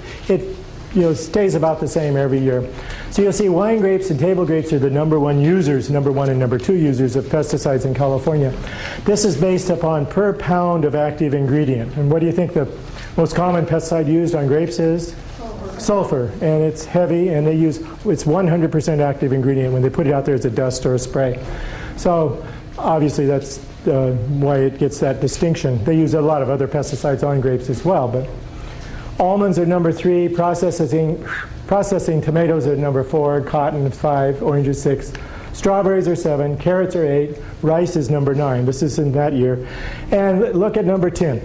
you 0.96 1.02
know, 1.02 1.12
stays 1.12 1.54
about 1.54 1.78
the 1.78 1.86
same 1.86 2.16
every 2.16 2.38
year. 2.38 2.66
So 3.10 3.20
you'll 3.20 3.34
see 3.34 3.50
wine 3.50 3.80
grapes 3.80 4.08
and 4.08 4.18
table 4.18 4.46
grapes 4.46 4.72
are 4.72 4.78
the 4.78 4.88
number 4.88 5.20
one 5.20 5.42
users, 5.42 5.90
number 5.90 6.10
one 6.10 6.30
and 6.30 6.38
number 6.38 6.58
two 6.58 6.74
users 6.74 7.16
of 7.16 7.26
pesticides 7.26 7.84
in 7.84 7.92
California. 7.92 8.50
This 9.04 9.26
is 9.26 9.36
based 9.38 9.68
upon 9.68 10.06
per 10.06 10.32
pound 10.32 10.86
of 10.86 10.94
active 10.94 11.34
ingredient. 11.34 11.94
And 11.98 12.10
what 12.10 12.20
do 12.20 12.26
you 12.26 12.32
think 12.32 12.54
the 12.54 12.66
most 13.18 13.36
common 13.36 13.66
pesticide 13.66 14.06
used 14.06 14.34
on 14.34 14.46
grapes 14.46 14.78
is? 14.78 15.14
Sulfur. 15.36 15.80
Sulfur. 15.80 16.24
And 16.40 16.64
it's 16.64 16.86
heavy, 16.86 17.28
and 17.28 17.46
they 17.46 17.56
use, 17.56 17.76
it's 18.06 18.24
100% 18.24 18.98
active 19.00 19.34
ingredient 19.34 19.74
when 19.74 19.82
they 19.82 19.90
put 19.90 20.06
it 20.06 20.14
out 20.14 20.24
there 20.24 20.34
as 20.34 20.46
a 20.46 20.50
dust 20.50 20.86
or 20.86 20.94
a 20.94 20.98
spray. 20.98 21.44
So 21.98 22.42
obviously 22.78 23.26
that's 23.26 23.58
uh, 23.86 24.12
why 24.28 24.60
it 24.60 24.78
gets 24.78 24.98
that 25.00 25.20
distinction. 25.20 25.84
They 25.84 25.98
use 25.98 26.14
a 26.14 26.22
lot 26.22 26.40
of 26.40 26.48
other 26.48 26.66
pesticides 26.66 27.22
on 27.22 27.42
grapes 27.42 27.68
as 27.68 27.84
well, 27.84 28.08
but 28.08 28.26
almonds 29.18 29.58
are 29.58 29.66
number 29.66 29.92
three, 29.92 30.28
processing, 30.28 31.22
processing 31.66 32.20
tomatoes 32.20 32.66
are 32.66 32.76
number 32.76 33.02
four, 33.02 33.40
cotton 33.40 33.86
is 33.86 33.98
five, 33.98 34.42
oranges 34.42 34.82
six, 34.82 35.12
strawberries 35.52 36.06
are 36.08 36.16
seven, 36.16 36.56
carrots 36.58 36.94
are 36.96 37.06
eight, 37.06 37.38
rice 37.62 37.96
is 37.96 38.10
number 38.10 38.34
nine. 38.34 38.64
This 38.64 38.82
is 38.82 38.98
in 38.98 39.12
that 39.12 39.32
year. 39.32 39.66
And 40.10 40.54
look 40.54 40.76
at 40.76 40.84
number 40.84 41.10
10. 41.10 41.42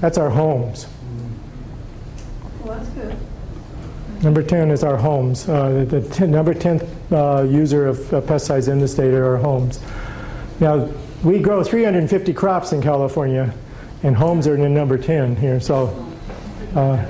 That's 0.00 0.18
our 0.18 0.30
homes. 0.30 0.86
Well, 2.62 2.78
that's 2.78 2.88
good. 2.90 3.16
Number 4.22 4.42
10 4.42 4.70
is 4.70 4.82
our 4.82 4.96
homes. 4.96 5.48
Uh, 5.48 5.84
the 5.88 6.00
the 6.00 6.08
10, 6.08 6.30
number 6.30 6.52
10th 6.52 6.88
uh, 7.12 7.42
user 7.44 7.86
of 7.86 8.12
uh, 8.12 8.20
pesticides 8.20 8.68
in 8.68 8.80
the 8.80 8.88
state 8.88 9.14
are 9.14 9.24
our 9.24 9.36
homes. 9.36 9.80
Now, 10.60 10.88
we 11.22 11.38
grow 11.38 11.62
350 11.62 12.32
crops 12.32 12.72
in 12.72 12.82
California, 12.82 13.54
and 14.02 14.16
homes 14.16 14.46
are 14.46 14.56
in 14.56 14.74
number 14.74 14.98
10 14.98 15.36
here. 15.36 15.60
So, 15.60 16.07
uh, 16.74 17.04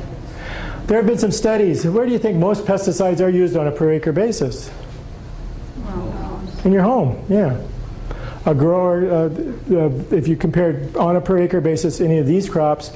there 0.86 0.96
have 0.96 1.06
been 1.06 1.18
some 1.18 1.32
studies. 1.32 1.84
Where 1.84 2.06
do 2.06 2.12
you 2.12 2.18
think 2.18 2.38
most 2.38 2.64
pesticides 2.64 3.20
are 3.20 3.28
used 3.28 3.56
on 3.56 3.66
a 3.66 3.72
per 3.72 3.92
acre 3.92 4.12
basis? 4.12 4.70
In 6.64 6.72
your 6.72 6.82
home, 6.82 7.24
yeah. 7.28 7.60
A 8.46 8.54
grower, 8.54 9.06
uh, 9.06 9.28
uh, 9.74 9.90
if 10.10 10.26
you 10.26 10.36
compared 10.36 10.96
on 10.96 11.16
a 11.16 11.20
per 11.20 11.38
acre 11.38 11.60
basis 11.60 12.00
any 12.00 12.18
of 12.18 12.26
these 12.26 12.48
crops 12.48 12.92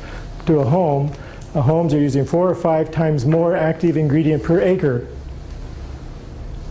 to 0.46 0.60
a 0.60 0.64
home, 0.64 1.12
uh, 1.54 1.60
homes 1.60 1.92
are 1.92 1.98
using 1.98 2.24
four 2.24 2.48
or 2.48 2.54
five 2.54 2.90
times 2.90 3.26
more 3.26 3.54
active 3.54 3.96
ingredient 3.96 4.42
per 4.42 4.60
acre 4.60 5.06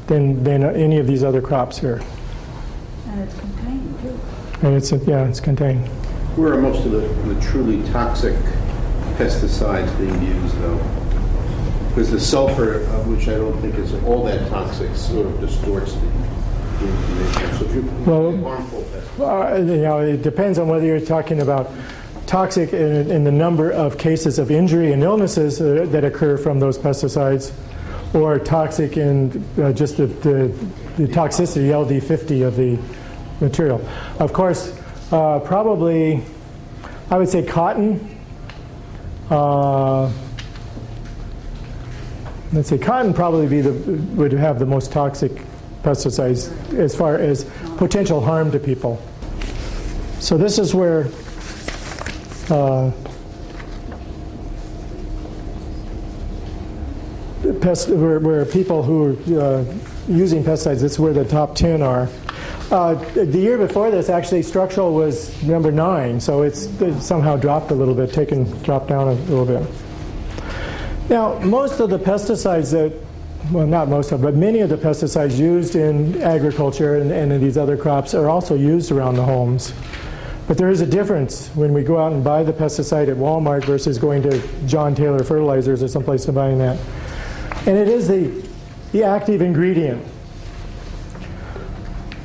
than, 0.08 0.44
than 0.44 0.64
uh, 0.64 0.70
any 0.70 0.98
of 0.98 1.06
these 1.06 1.24
other 1.24 1.42
crops 1.42 1.78
here. 1.78 2.02
And 3.08 3.22
it's 3.22 3.40
contained 3.40 4.02
too. 4.02 4.20
And 4.68 4.76
it's, 4.76 4.92
yeah, 5.08 5.28
it's 5.28 5.40
contained. 5.40 5.88
Where 6.36 6.54
are 6.54 6.62
most 6.62 6.86
of 6.86 6.92
the, 6.92 7.00
the 7.00 7.40
truly 7.42 7.88
toxic 7.92 8.36
pesticides 9.22 9.96
being 10.00 10.24
used, 10.24 10.58
though? 10.60 10.78
Because 11.90 12.10
the 12.10 12.20
sulfur, 12.20 12.84
uh, 12.86 13.04
which 13.04 13.28
I 13.28 13.36
don't 13.36 13.60
think 13.62 13.76
is 13.76 13.94
all 14.06 14.24
that 14.26 14.50
toxic, 14.50 14.96
sort 14.96 15.28
of 15.28 15.40
distorts 15.40 15.94
the, 15.94 16.00
the 16.00 16.88
information. 16.88 17.58
So 17.60 17.66
if 17.66 17.76
you 17.76 17.82
Well- 18.06 18.38
harmful 18.38 18.82
pesticides. 18.82 19.70
Uh, 19.70 19.74
you 19.74 19.82
know, 19.82 20.00
it 20.00 20.24
depends 20.24 20.58
on 20.58 20.68
whether 20.68 20.86
you're 20.86 21.00
talking 21.00 21.42
about 21.42 21.70
toxic 22.26 22.74
in, 22.74 23.12
in 23.12 23.24
the 23.24 23.32
number 23.32 23.72
of 23.72 23.98
cases 23.98 24.40
of 24.40 24.50
injury 24.50 24.94
and 24.94 25.04
illnesses 25.04 25.62
uh, 25.62 25.86
that 25.90 26.04
occur 26.04 26.38
from 26.38 26.60
those 26.60 26.78
pesticides, 26.78 27.52
or 28.16 28.40
toxic 28.40 28.98
in 28.98 29.44
uh, 29.62 29.72
just 29.72 29.98
the, 29.98 30.08
the, 30.08 30.48
the 30.98 31.08
toxicity, 31.08 31.68
LD50 31.70 32.48
of 32.48 32.56
the 32.56 32.80
material. 33.40 33.86
Of 34.20 34.34
course, 34.34 34.74
uh, 35.12 35.40
probably, 35.40 36.24
I 37.12 37.18
would 37.18 37.30
say 37.30 37.44
cotton. 37.44 38.18
Uh, 39.32 40.12
let's 42.52 42.68
say 42.68 42.78
cotton 42.78 43.14
probably 43.14 43.48
be 43.48 43.62
the, 43.62 43.72
would 44.14 44.34
have 44.34 44.60
the 44.60 44.66
most 44.66 44.92
toxic 44.92 45.32
pesticides 45.84 46.52
as 46.78 46.94
far 46.94 47.16
as 47.16 47.46
potential 47.78 48.20
harm 48.20 48.52
to 48.52 48.60
people. 48.60 49.02
So 50.20 50.38
this 50.38 50.60
is 50.60 50.76
where 50.76 51.08
uh, 52.50 52.92
pest, 57.62 57.88
where, 57.88 58.20
where 58.20 58.46
people 58.46 58.84
who 58.84 59.16
are 59.38 59.42
uh, 59.42 59.66
using 60.10 60.44
pesticides, 60.44 60.82
this 60.82 60.92
is 60.92 61.00
where 61.00 61.14
the 61.14 61.24
top 61.24 61.56
10 61.56 61.82
are. 61.82 62.10
Uh, 62.72 62.94
the 63.16 63.38
year 63.38 63.58
before 63.58 63.92
this, 63.92 64.08
actually, 64.08 64.42
structural 64.42 64.94
was 64.94 65.44
number 65.44 65.74
nine, 65.74 66.22
so 66.22 66.42
it's, 66.42 66.68
it 66.80 67.02
somehow 67.02 67.36
dropped 67.36 67.70
a 67.72 67.76
little 67.76 67.94
bit, 67.94 68.14
taken, 68.14 68.46
dropped 68.62 68.88
down 68.88 69.10
a 69.10 69.14
little 69.14 69.46
bit. 69.46 69.70
Now, 71.10 71.38
most 71.40 71.82
of 71.82 71.90
the 71.90 72.00
pesticides 72.00 72.72
that, 72.72 72.94
well, 73.52 73.68
not 73.68 73.90
most 73.90 74.14
of, 74.14 74.22
but 74.22 74.36
many 74.36 74.60
of 74.62 74.70
the 74.70 74.78
pesticides 74.78 75.38
used 75.38 75.76
in 75.76 76.22
agriculture 76.22 76.96
and, 76.96 77.12
and 77.12 77.34
in 77.34 77.42
these 77.42 77.58
other 77.58 77.76
crops 77.76 78.14
are 78.14 78.30
also 78.30 78.56
used 78.56 78.90
around 78.90 79.16
the 79.16 79.26
homes. 79.26 79.74
But 80.48 80.58
there 80.58 80.70
is 80.70 80.80
a 80.80 80.86
difference 80.86 81.50
when 81.50 81.74
we 81.74 81.84
go 81.84 82.00
out 82.00 82.14
and 82.14 82.24
buy 82.24 82.44
the 82.44 82.54
pesticide 82.54 83.10
at 83.10 83.18
Walmart 83.18 83.66
versus 83.66 83.98
going 83.98 84.24
to 84.24 84.42
John 84.66 84.96
Taylor 84.96 85.26
Fertilizers 85.26 85.84
or 85.84 85.90
someplace 85.90 86.26
and 86.28 86.36
buying 86.36 86.58
that. 86.60 86.80
And 87.68 87.78
it 87.78 87.90
is 87.90 88.08
the, 88.08 88.48
the 88.94 89.04
active 89.04 89.42
ingredient. 89.42 90.06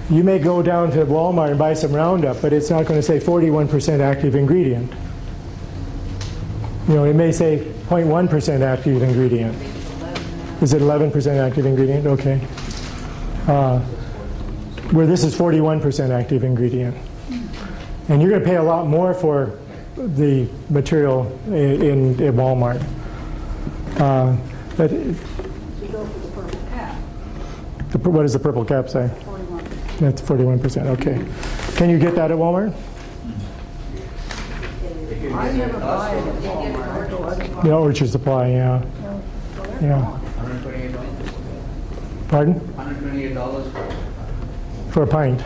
You 0.09 0.23
may 0.23 0.39
go 0.39 0.63
down 0.63 0.93
to 0.93 1.05
Walmart 1.05 1.51
and 1.51 1.59
buy 1.59 1.75
some 1.75 1.93
Roundup, 1.93 2.41
but 2.41 2.53
it's 2.53 2.71
not 2.71 2.87
going 2.87 2.99
to 2.99 3.03
say 3.03 3.19
41% 3.19 4.01
active 4.01 4.37
ingredient. 4.37 4.93
You 6.87 6.95
know, 6.95 7.05
it 7.05 7.15
may 7.15 7.33
say 7.33 7.59
0.1% 7.89 8.61
active 8.61 9.03
ingredient. 9.03 9.57
Is 10.63 10.73
it 10.73 10.81
11% 10.81 11.37
active 11.39 11.67
ingredient? 11.67 12.07
Okay. 12.07 12.41
Uh, 13.49 13.81
where 14.93 15.07
this 15.09 15.25
is 15.25 15.35
41% 15.35 16.11
active 16.11 16.45
ingredient. 16.45 16.97
And 18.09 18.23
you're 18.23 18.31
going 18.31 18.43
to 18.43 18.49
pay 18.49 18.57
a 18.57 18.63
lot 18.63 18.87
more 18.87 19.13
for 19.13 19.59
the 19.97 20.49
material 20.71 21.27
in, 21.47 22.21
in, 22.21 22.35
Walmart. 22.35 22.81
Uh, 23.99 24.37
but 24.77 24.93
You 24.93 25.17
go 25.91 26.05
for 26.07 26.19
the 26.21 26.29
purple 26.29 26.61
cap, 26.71 26.97
the, 27.91 27.99
what 27.99 28.23
does 28.23 28.35
the 28.35 28.39
purple 28.39 28.65
cap 28.65 28.89
say? 28.89 29.11
41. 29.99 30.01
That's 30.01 30.23
41%. 30.23 30.87
Okay. 30.99 31.25
Can 31.77 31.91
you 31.91 31.99
get 31.99 32.15
that 32.15 32.31
at 32.31 32.37
Walmart? 32.37 32.75
I 35.33 35.53
never 35.53 35.79
buy 35.81 36.15
it 36.15 36.27
at 36.27 36.35
Walmart. 36.43 37.65
Yeah, 37.65 37.73
Orchard 37.73 38.09
Supply, 38.09 38.49
yeah. 38.49 38.83
Yeah. 39.81 40.19
Pardon? 42.29 42.55
$128 42.61 44.93
For 44.93 45.03
a 45.03 45.07
pint. 45.07 45.43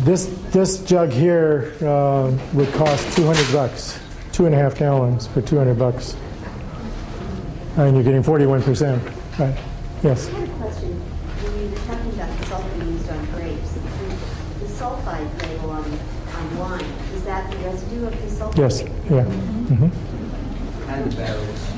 This, 0.00 0.26
this 0.50 0.82
jug 0.84 1.10
here 1.10 1.72
uh, 1.80 2.30
would 2.52 2.70
cost 2.74 3.16
200 3.16 3.50
bucks. 3.52 3.98
Two 4.32 4.44
and 4.46 4.54
a 4.54 4.58
half 4.58 4.76
gallons 4.76 5.26
for 5.26 5.40
200 5.40 5.78
bucks. 5.78 6.14
And 7.76 7.94
you're 7.94 8.04
getting 8.04 8.22
41%. 8.22 9.38
Right. 9.38 9.56
Yes. 10.02 10.28
I 10.28 10.32
had 10.32 10.48
a 10.48 10.52
question. 10.52 11.00
When 11.00 11.62
you 11.62 11.70
were 11.70 11.76
talking 11.86 12.10
about 12.12 12.38
the 12.38 12.46
sulfur 12.46 12.84
used 12.84 13.08
on 13.10 13.24
grapes, 13.26 13.72
the 14.60 14.68
sulfide 15.06 15.42
label 15.42 15.70
on, 15.70 15.84
on 15.84 16.58
wine, 16.58 16.84
is 17.14 17.24
that 17.24 17.50
the 17.50 17.56
residue 17.58 18.06
of 18.06 18.22
the 18.22 18.30
sulfur? 18.30 18.60
Yes. 18.60 18.82
Yeah. 19.10 19.24
hmm 19.24 19.88
and 20.88 21.10
the 21.10 21.16
barrels. 21.16 21.72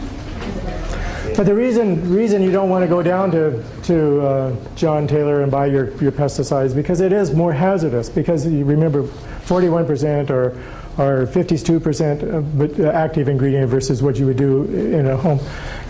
But 1.34 1.44
the 1.44 1.54
reason 1.54 2.12
reason 2.14 2.42
you 2.42 2.52
don't 2.52 2.68
want 2.68 2.82
to 2.84 2.88
go 2.88 3.02
down 3.02 3.30
to 3.30 3.64
to 3.84 4.20
uh, 4.20 4.56
John 4.76 5.08
Taylor 5.08 5.42
and 5.42 5.50
buy 5.50 5.66
your, 5.66 5.90
your 6.02 6.12
pesticides 6.12 6.74
because 6.74 7.00
it 7.00 7.12
is 7.12 7.32
more 7.32 7.52
hazardous 7.54 8.10
because 8.10 8.46
you 8.46 8.64
remember 8.66 9.04
41% 9.04 10.30
or 10.30 10.58
or 10.98 11.26
52% 11.26 12.92
active 12.92 13.28
ingredient 13.28 13.70
versus 13.70 14.02
what 14.02 14.18
you 14.18 14.26
would 14.26 14.36
do 14.36 14.64
in 14.64 15.06
a 15.06 15.16
home, 15.16 15.38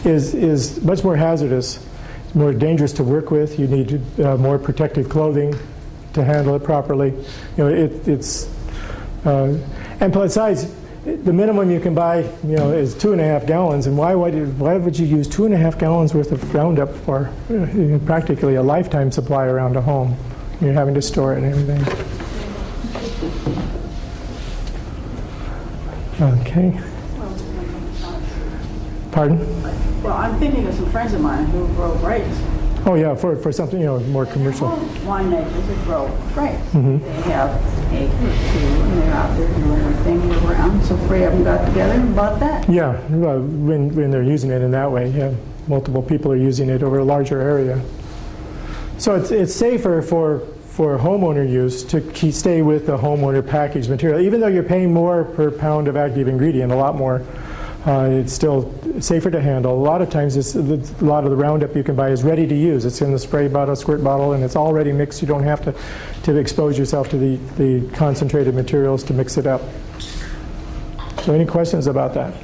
is, 0.05 0.35
is 0.35 0.83
much 0.85 1.03
more 1.03 1.17
hazardous, 1.17 1.83
more 2.35 2.53
dangerous 2.53 2.93
to 2.93 3.03
work 3.03 3.31
with. 3.31 3.59
You 3.59 3.69
need 3.69 4.21
uh, 4.21 4.37
more 4.37 4.59
protective 4.59 5.09
clothing 5.09 5.55
to 6.19 6.25
handle 6.25 6.55
it 6.55 6.65
properly. 6.65 7.11
You 7.11 7.65
know, 7.65 7.69
it, 7.69 8.07
it's, 8.07 8.53
uh, 9.25 9.59
and 10.01 10.13
besides, 10.13 10.73
the 11.05 11.33
minimum 11.33 11.71
you 11.71 11.81
can 11.81 11.95
buy, 11.95 12.21
you 12.45 12.57
know, 12.57 12.73
is 12.73 12.95
two 12.95 13.13
and 13.13 13.21
a 13.21 13.25
half 13.25 13.47
gallons. 13.47 13.87
And 13.87 13.97
why 13.97 14.15
would 14.15 14.59
why 14.59 14.77
would 14.77 14.99
you 14.99 15.07
use 15.07 15.27
two 15.27 15.47
and 15.47 15.55
a 15.55 15.57
half 15.57 15.79
gallons 15.79 16.15
worth 16.15 16.33
of 16.33 16.55
Roundup 16.55 16.95
for 16.95 17.31
you 17.49 17.59
know, 17.59 17.99
practically 18.01 18.57
a 18.57 18.63
lifetime 18.63 19.11
supply 19.11 19.47
around 19.47 19.77
a 19.77 19.81
home? 19.81 20.17
You're 20.61 20.73
having 20.73 20.95
to 20.95 21.03
store 21.03 21.35
it 21.35 21.43
and 21.43 21.47
everything. 21.47 21.83
Okay. 26.21 26.81
Pardon? 29.13 29.39
Well, 30.03 30.15
I'm 30.15 30.39
thinking 30.39 30.67
of 30.67 30.75
some 30.75 30.91
friends 30.91 31.13
of 31.15 31.21
mine 31.21 31.47
who 31.47 31.67
grow 31.75 31.97
grapes. 31.99 32.39
Oh 32.87 32.95
yeah, 32.95 33.15
for, 33.15 33.37
for 33.37 33.53
something 33.53 33.81
you 33.81 33.87
know 33.87 34.01
more 34.01 34.27
commercial. 34.27 34.69
Winemakers 34.69 35.67
that 35.67 35.85
grow 35.85 36.07
grapes. 36.35 36.59
Mhm. 36.73 37.01
They 37.03 37.31
have 37.33 37.51
acres 37.93 38.53
too, 38.53 38.83
and 38.83 39.03
they're 39.03 39.15
out 39.15 39.37
there 39.37 39.49
doing 39.49 39.79
their 39.79 39.93
thing 40.05 40.31
year 40.31 40.39
round. 40.41 40.85
So 40.85 40.97
three 41.07 41.25
of 41.25 41.33
them 41.33 41.45
got 41.45 41.67
together 41.67 41.95
and 41.95 42.15
bought 42.17 42.41
that. 42.41 42.69
Yeah, 42.69 42.99
well, 43.11 43.41
when 43.41 43.95
when 43.95 44.11
they're 44.11 44.23
using 44.23 44.51
it 44.51 44.63
in 44.63 44.71
that 44.71 44.91
way, 44.91 45.11
yeah, 45.11 45.33
multiple 45.67 46.03
people 46.03 46.33
are 46.33 46.37
using 46.37 46.69
it 46.71 46.83
over 46.83 46.99
a 46.99 47.05
larger 47.05 47.41
area. 47.41 47.81
So 48.99 49.15
it's 49.17 49.31
it's 49.31 49.55
safer 49.55 50.01
for 50.03 50.41
for 50.67 50.97
homeowner 50.97 51.49
use 51.51 51.83
to 51.85 52.33
stay 52.33 52.63
with 52.63 52.87
the 52.87 52.97
homeowner 52.97 53.45
packaged 53.47 53.91
material, 53.91 54.21
even 54.21 54.41
though 54.41 54.47
you're 54.47 54.63
paying 54.63 54.93
more 54.95 55.25
per 55.25 55.51
pound 55.51 55.89
of 55.89 55.97
active 55.97 56.29
ingredient, 56.29 56.71
a 56.73 56.77
lot 56.77 56.95
more. 56.97 57.23
Uh, 57.87 58.09
it's 58.11 58.33
still 58.33 58.73
safer 59.01 59.31
to 59.31 59.41
handle. 59.41 59.75
A 59.75 59.83
lot 59.83 60.03
of 60.03 60.11
times, 60.11 60.37
it's, 60.37 60.55
a 60.55 61.05
lot 61.05 61.25
of 61.25 61.31
the 61.31 61.37
Roundup 61.37 61.75
you 61.75 61.83
can 61.83 61.97
buy 61.97 62.11
is 62.11 62.23
ready 62.23 62.47
to 62.47 62.55
use. 62.55 62.85
It's 62.85 63.01
in 63.01 63.13
the 63.13 63.19
spray 63.19 63.49
bottle, 63.49 63.77
squirt 63.77 64.03
bottle, 64.03 64.33
and 64.33 64.43
it's 64.43 64.57
already 64.57 64.93
mixed. 64.93 65.23
You 65.23 65.29
don't 65.29 65.43
have 65.43 65.63
to, 65.65 65.75
to 66.25 66.37
expose 66.37 66.79
yourself 66.79 67.09
to 67.11 67.19
the, 67.19 67.37
the 67.57 67.89
concentrated 67.97 68.55
materials 68.55 69.03
to 69.05 69.15
mix 69.15 69.37
it 69.37 69.47
up. 69.47 69.63
So, 71.23 71.33
any 71.33 71.47
questions 71.47 71.87
about 71.87 72.15
that? 72.15 72.35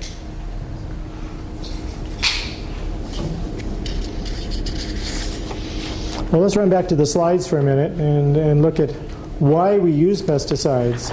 Well, 6.31 6.43
let's 6.43 6.57
run 6.57 6.69
back 6.69 6.89
to 6.89 6.97
the 6.97 7.07
slides 7.07 7.47
for 7.47 7.59
a 7.59 7.63
minute 7.63 7.93
and, 7.93 8.37
and 8.37 8.61
look 8.61 8.81
at 8.81 8.91
why 9.39 9.79
we 9.79 9.93
use 9.93 10.21
pesticides. 10.21 11.13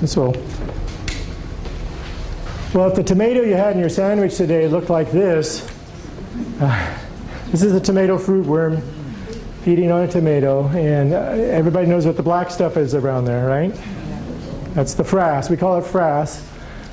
This 0.00 0.16
will. 0.16 0.34
Well, 2.72 2.88
if 2.88 2.94
the 2.94 3.02
tomato 3.02 3.42
you 3.42 3.54
had 3.54 3.72
in 3.72 3.80
your 3.80 3.88
sandwich 3.88 4.36
today 4.36 4.68
looked 4.68 4.90
like 4.90 5.10
this, 5.10 5.68
uh, 6.60 6.98
this 7.48 7.64
is 7.64 7.74
a 7.74 7.80
tomato 7.80 8.16
fruit 8.16 8.46
worm 8.46 8.80
feeding 9.62 9.90
on 9.90 10.02
a 10.02 10.08
tomato, 10.08 10.68
and 10.68 11.12
uh, 11.12 11.16
everybody 11.16 11.88
knows 11.88 12.06
what 12.06 12.16
the 12.16 12.22
black 12.22 12.48
stuff 12.48 12.76
is 12.76 12.94
around 12.94 13.24
there, 13.24 13.44
right? 13.48 13.74
That's 14.74 14.94
the 14.94 15.02
frass. 15.02 15.50
We 15.50 15.56
call 15.56 15.78
it 15.78 15.84
frass. 15.84 16.46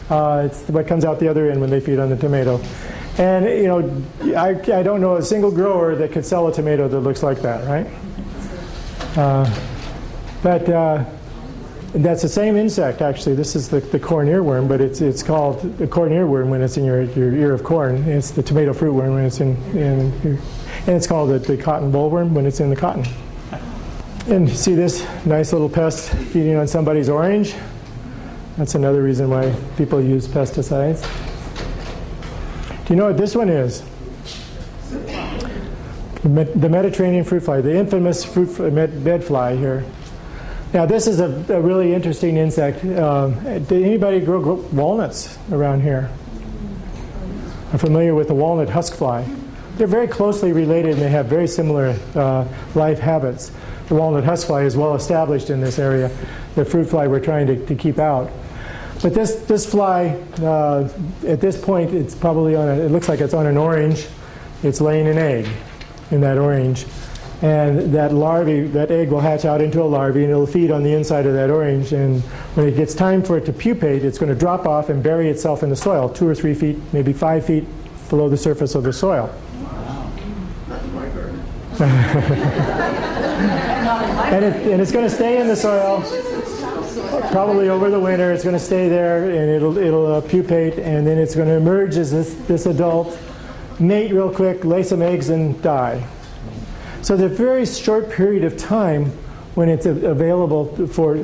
Uh, 0.09 0.47
it's 0.47 0.67
what 0.67 0.87
comes 0.87 1.05
out 1.05 1.19
the 1.19 1.27
other 1.27 1.51
end 1.51 1.61
when 1.61 1.69
they 1.69 1.79
feed 1.79 1.99
on 1.99 2.09
the 2.09 2.17
tomato. 2.17 2.59
And 3.19 3.45
you 3.45 3.67
know, 3.67 4.03
I, 4.35 4.59
I 4.79 4.81
don't 4.81 4.99
know 4.99 5.17
a 5.17 5.21
single 5.21 5.51
grower 5.51 5.93
that 5.93 6.11
could 6.11 6.25
sell 6.25 6.47
a 6.47 6.53
tomato 6.53 6.87
that 6.87 7.01
looks 7.01 7.21
like 7.21 7.43
that, 7.43 7.67
right? 7.67 7.87
Uh, 9.15 9.61
but 10.41 10.67
uh, 10.69 11.05
that's 11.93 12.21
the 12.21 12.29
same 12.29 12.57
insect, 12.57 13.01
actually. 13.01 13.35
This 13.35 13.55
is 13.55 13.69
the, 13.69 13.79
the 13.79 13.99
corn 13.99 14.27
earworm, 14.27 14.67
but 14.67 14.81
it's, 14.81 15.01
it's 15.01 15.23
called 15.23 15.61
the 15.77 15.87
corn 15.87 16.11
earworm 16.11 16.49
when 16.49 16.61
it's 16.61 16.77
in 16.77 16.83
your, 16.83 17.03
your 17.03 17.33
ear 17.33 17.53
of 17.53 17.63
corn. 17.63 18.03
It's 18.07 18.31
the 18.31 18.43
tomato 18.43 18.73
fruit 18.73 18.93
worm 18.93 19.13
when 19.13 19.25
it's 19.25 19.39
in, 19.39 19.55
in 19.77 20.39
and 20.87 20.95
it's 20.95 21.07
called 21.07 21.29
the, 21.29 21.39
the 21.39 21.57
cotton 21.57 21.91
bollworm 21.91 22.31
when 22.31 22.45
it's 22.45 22.59
in 22.59 22.69
the 22.69 22.75
cotton. 22.75 23.05
And 24.27 24.49
see 24.49 24.75
this 24.75 25.05
nice 25.25 25.53
little 25.53 25.69
pest 25.69 26.09
feeding 26.09 26.55
on 26.57 26.67
somebody's 26.67 27.07
orange? 27.07 27.55
That's 28.57 28.75
another 28.75 29.01
reason 29.03 29.29
why 29.29 29.55
people 29.77 30.01
use 30.01 30.27
pesticides. 30.27 31.03
Do 32.85 32.93
you 32.93 32.97
know 32.97 33.07
what 33.07 33.17
this 33.17 33.35
one 33.35 33.49
is? 33.49 33.83
The 36.23 36.69
Mediterranean 36.69 37.23
fruit 37.23 37.41
fly, 37.41 37.61
the 37.61 37.75
infamous 37.75 38.25
fruit 38.25 38.57
bed 39.03 39.23
fly 39.23 39.55
here. 39.55 39.85
Now, 40.73 40.85
this 40.85 41.07
is 41.07 41.19
a, 41.21 41.45
a 41.53 41.61
really 41.61 41.93
interesting 41.93 42.35
insect. 42.35 42.83
Um, 42.83 43.41
did 43.43 43.83
anybody 43.83 44.19
grow, 44.19 44.41
grow, 44.41 44.55
walnuts 44.73 45.37
around 45.51 45.81
here? 45.81 46.09
I'm 47.71 47.79
familiar 47.79 48.13
with 48.13 48.27
the 48.27 48.33
walnut 48.33 48.69
husk 48.69 48.93
fly. 48.93 49.25
They're 49.77 49.87
very 49.87 50.07
closely 50.07 50.51
related 50.51 50.93
and 50.93 51.01
they 51.01 51.09
have 51.09 51.27
very 51.27 51.47
similar 51.47 51.97
uh, 52.15 52.47
life 52.75 52.99
habits. 52.99 53.51
The 53.87 53.95
walnut 53.95 54.25
husk 54.25 54.47
fly 54.47 54.63
is 54.63 54.75
well 54.75 54.95
established 54.95 55.49
in 55.49 55.61
this 55.61 55.79
area, 55.79 56.11
the 56.55 56.65
fruit 56.65 56.89
fly 56.89 57.07
we're 57.07 57.21
trying 57.21 57.47
to, 57.47 57.65
to 57.65 57.75
keep 57.75 57.97
out. 57.97 58.29
But 59.01 59.13
this, 59.13 59.35
this 59.45 59.69
fly, 59.69 60.19
uh, 60.41 60.89
at 61.25 61.39
this 61.39 61.59
point, 61.59 61.93
it's 61.93 62.15
probably 62.15 62.55
on 62.55 62.67
a, 62.67 62.73
it 62.73 62.91
looks 62.91 63.07
like 63.07 63.21
it's 63.21 63.33
on 63.33 63.45
an 63.45 63.55
orange. 63.55 64.07
It's 64.63 64.81
laying 64.81 65.07
an 65.07 65.17
egg 65.17 65.47
in 66.09 66.19
that 66.21 66.37
orange. 66.37 66.85
And 67.41 67.93
that 67.93 68.13
larvae, 68.13 68.61
that 68.69 68.89
egg 68.89 69.09
will 69.09 69.19
hatch 69.19 69.45
out 69.45 69.61
into 69.61 69.83
a 69.83 69.85
larvae 69.85 70.23
and 70.23 70.31
it'll 70.31 70.47
feed 70.47 70.71
on 70.71 70.81
the 70.81 70.93
inside 70.93 71.27
of 71.27 71.33
that 71.33 71.51
orange. 71.51 71.93
And 71.93 72.21
when 72.55 72.67
it 72.67 72.75
gets 72.75 72.95
time 72.95 73.21
for 73.21 73.37
it 73.37 73.45
to 73.45 73.53
pupate, 73.53 74.03
it's 74.03 74.17
going 74.17 74.33
to 74.33 74.39
drop 74.39 74.65
off 74.65 74.89
and 74.89 75.03
bury 75.03 75.29
itself 75.29 75.61
in 75.61 75.69
the 75.69 75.75
soil, 75.75 76.09
two 76.09 76.27
or 76.27 76.33
three 76.33 76.55
feet, 76.55 76.77
maybe 76.93 77.13
five 77.13 77.45
feet 77.45 77.65
below 78.09 78.27
the 78.27 78.37
surface 78.37 78.73
of 78.73 78.83
the 78.83 78.93
soil. 78.93 79.29
and, 84.27 84.43
it, 84.43 84.71
and 84.71 84.81
it's 84.81 84.91
going 84.91 85.07
to 85.07 85.13
stay 85.13 85.39
in 85.39 85.47
the 85.47 85.55
soil 85.55 86.01
probably 87.31 87.69
over 87.69 87.91
the 87.91 87.99
winter. 87.99 88.31
It's 88.31 88.43
going 88.43 88.57
to 88.57 88.59
stay 88.59 88.89
there 88.89 89.25
and 89.25 89.49
it'll, 89.51 89.77
it'll 89.77 90.13
uh, 90.15 90.21
pupate 90.21 90.79
and 90.79 91.05
then 91.05 91.19
it's 91.19 91.35
going 91.35 91.47
to 91.47 91.53
emerge 91.53 91.97
as 91.97 92.11
this, 92.11 92.33
this 92.47 92.65
adult, 92.65 93.15
mate 93.79 94.11
real 94.11 94.33
quick, 94.33 94.65
lay 94.65 94.81
some 94.81 95.03
eggs, 95.03 95.29
and 95.29 95.61
die. 95.61 96.03
So 97.01 97.15
the 97.15 97.29
very 97.29 97.65
short 97.65 98.09
period 98.09 98.43
of 98.43 98.57
time 98.57 99.11
when 99.55 99.69
it's 99.69 99.85
available 99.87 100.87
for 100.87 101.17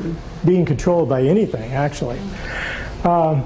being 0.44 0.66
controlled 0.66 1.08
by 1.08 1.22
anything, 1.22 1.72
actually. 1.74 2.20
Um, 3.04 3.44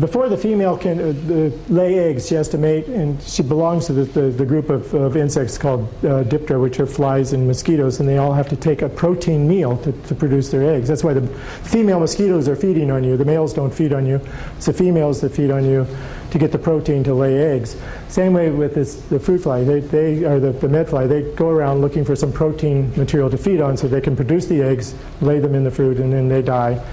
before 0.00 0.30
the 0.30 0.36
female 0.36 0.78
can 0.78 0.98
uh, 0.98 1.50
lay 1.68 1.98
eggs, 1.98 2.26
she 2.26 2.34
has 2.34 2.48
to 2.48 2.58
mate, 2.58 2.86
and 2.86 3.22
she 3.22 3.42
belongs 3.42 3.86
to 3.86 3.92
the, 3.92 4.04
the, 4.04 4.22
the 4.30 4.46
group 4.46 4.70
of, 4.70 4.92
of, 4.94 5.16
insects 5.16 5.58
called 5.58 5.82
uh, 5.98 6.24
Diptera, 6.24 6.60
which 6.60 6.80
are 6.80 6.86
flies 6.86 7.34
and 7.34 7.46
mosquitoes, 7.46 8.00
and 8.00 8.08
they 8.08 8.16
all 8.16 8.32
have 8.32 8.48
to 8.48 8.56
take 8.56 8.80
a 8.80 8.88
protein 8.88 9.46
meal 9.46 9.76
to, 9.78 9.92
to 9.92 10.14
produce 10.14 10.50
their 10.50 10.68
eggs. 10.74 10.88
That's 10.88 11.04
why 11.04 11.12
the 11.12 11.26
female 11.62 12.00
mosquitoes 12.00 12.48
are 12.48 12.56
feeding 12.56 12.90
on 12.90 13.04
you. 13.04 13.18
The 13.18 13.26
males 13.26 13.52
don't 13.52 13.72
feed 13.72 13.92
on 13.92 14.06
you. 14.06 14.20
It's 14.56 14.66
the 14.66 14.72
females 14.72 15.20
that 15.20 15.32
feed 15.32 15.50
on 15.50 15.64
you 15.66 15.86
to 16.34 16.38
get 16.38 16.52
the 16.52 16.58
protein 16.58 17.02
to 17.04 17.14
lay 17.14 17.38
eggs. 17.38 17.76
Same 18.08 18.34
way 18.34 18.50
with 18.50 18.74
this, 18.74 18.96
the 19.06 19.18
fruit 19.18 19.42
fly. 19.42 19.64
They, 19.64 19.80
they 19.80 20.24
are 20.24 20.38
the, 20.38 20.52
the 20.52 20.68
med 20.68 20.90
fly. 20.90 21.06
They 21.06 21.22
go 21.32 21.48
around 21.48 21.80
looking 21.80 22.04
for 22.04 22.14
some 22.14 22.32
protein 22.32 22.92
material 22.96 23.30
to 23.30 23.38
feed 23.38 23.62
on 23.62 23.76
so 23.76 23.88
they 23.88 24.02
can 24.02 24.14
produce 24.14 24.46
the 24.46 24.60
eggs, 24.60 24.94
lay 25.22 25.38
them 25.38 25.54
in 25.54 25.64
the 25.64 25.70
fruit, 25.70 25.98
and 25.98 26.12
then 26.12 26.28
they 26.28 26.42
die. 26.42 26.84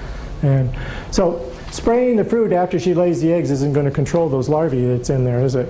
And 0.41 0.73
so 1.11 1.51
Spraying 1.71 2.17
the 2.17 2.25
fruit 2.25 2.51
after 2.51 2.77
she 2.77 2.93
lays 2.93 3.21
the 3.21 3.31
eggs 3.31 3.49
isn't 3.49 3.71
going 3.71 3.85
to 3.85 3.91
control 3.91 4.27
those 4.27 4.49
larvae 4.49 4.85
that's 4.85 5.09
in 5.09 5.23
there, 5.23 5.41
is 5.41 5.55
it? 5.55 5.69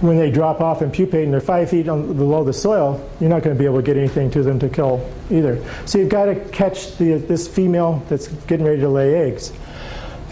When 0.00 0.16
they 0.16 0.32
drop 0.32 0.60
off 0.60 0.82
and 0.82 0.92
pupate 0.92 1.22
and 1.22 1.32
they're 1.32 1.40
five 1.40 1.70
feet 1.70 1.86
below 1.86 2.42
the 2.42 2.52
soil, 2.52 3.08
you're 3.20 3.30
not 3.30 3.44
going 3.44 3.56
to 3.56 3.58
be 3.58 3.64
able 3.64 3.76
to 3.76 3.82
get 3.82 3.96
anything 3.96 4.32
to 4.32 4.42
them 4.42 4.58
to 4.58 4.68
kill 4.68 5.08
either. 5.30 5.64
So 5.86 5.98
you've 5.98 6.08
got 6.08 6.24
to 6.24 6.34
catch 6.34 6.96
the, 6.96 7.18
this 7.18 7.46
female 7.46 8.04
that's 8.08 8.26
getting 8.26 8.66
ready 8.66 8.80
to 8.80 8.88
lay 8.88 9.14
eggs. 9.14 9.52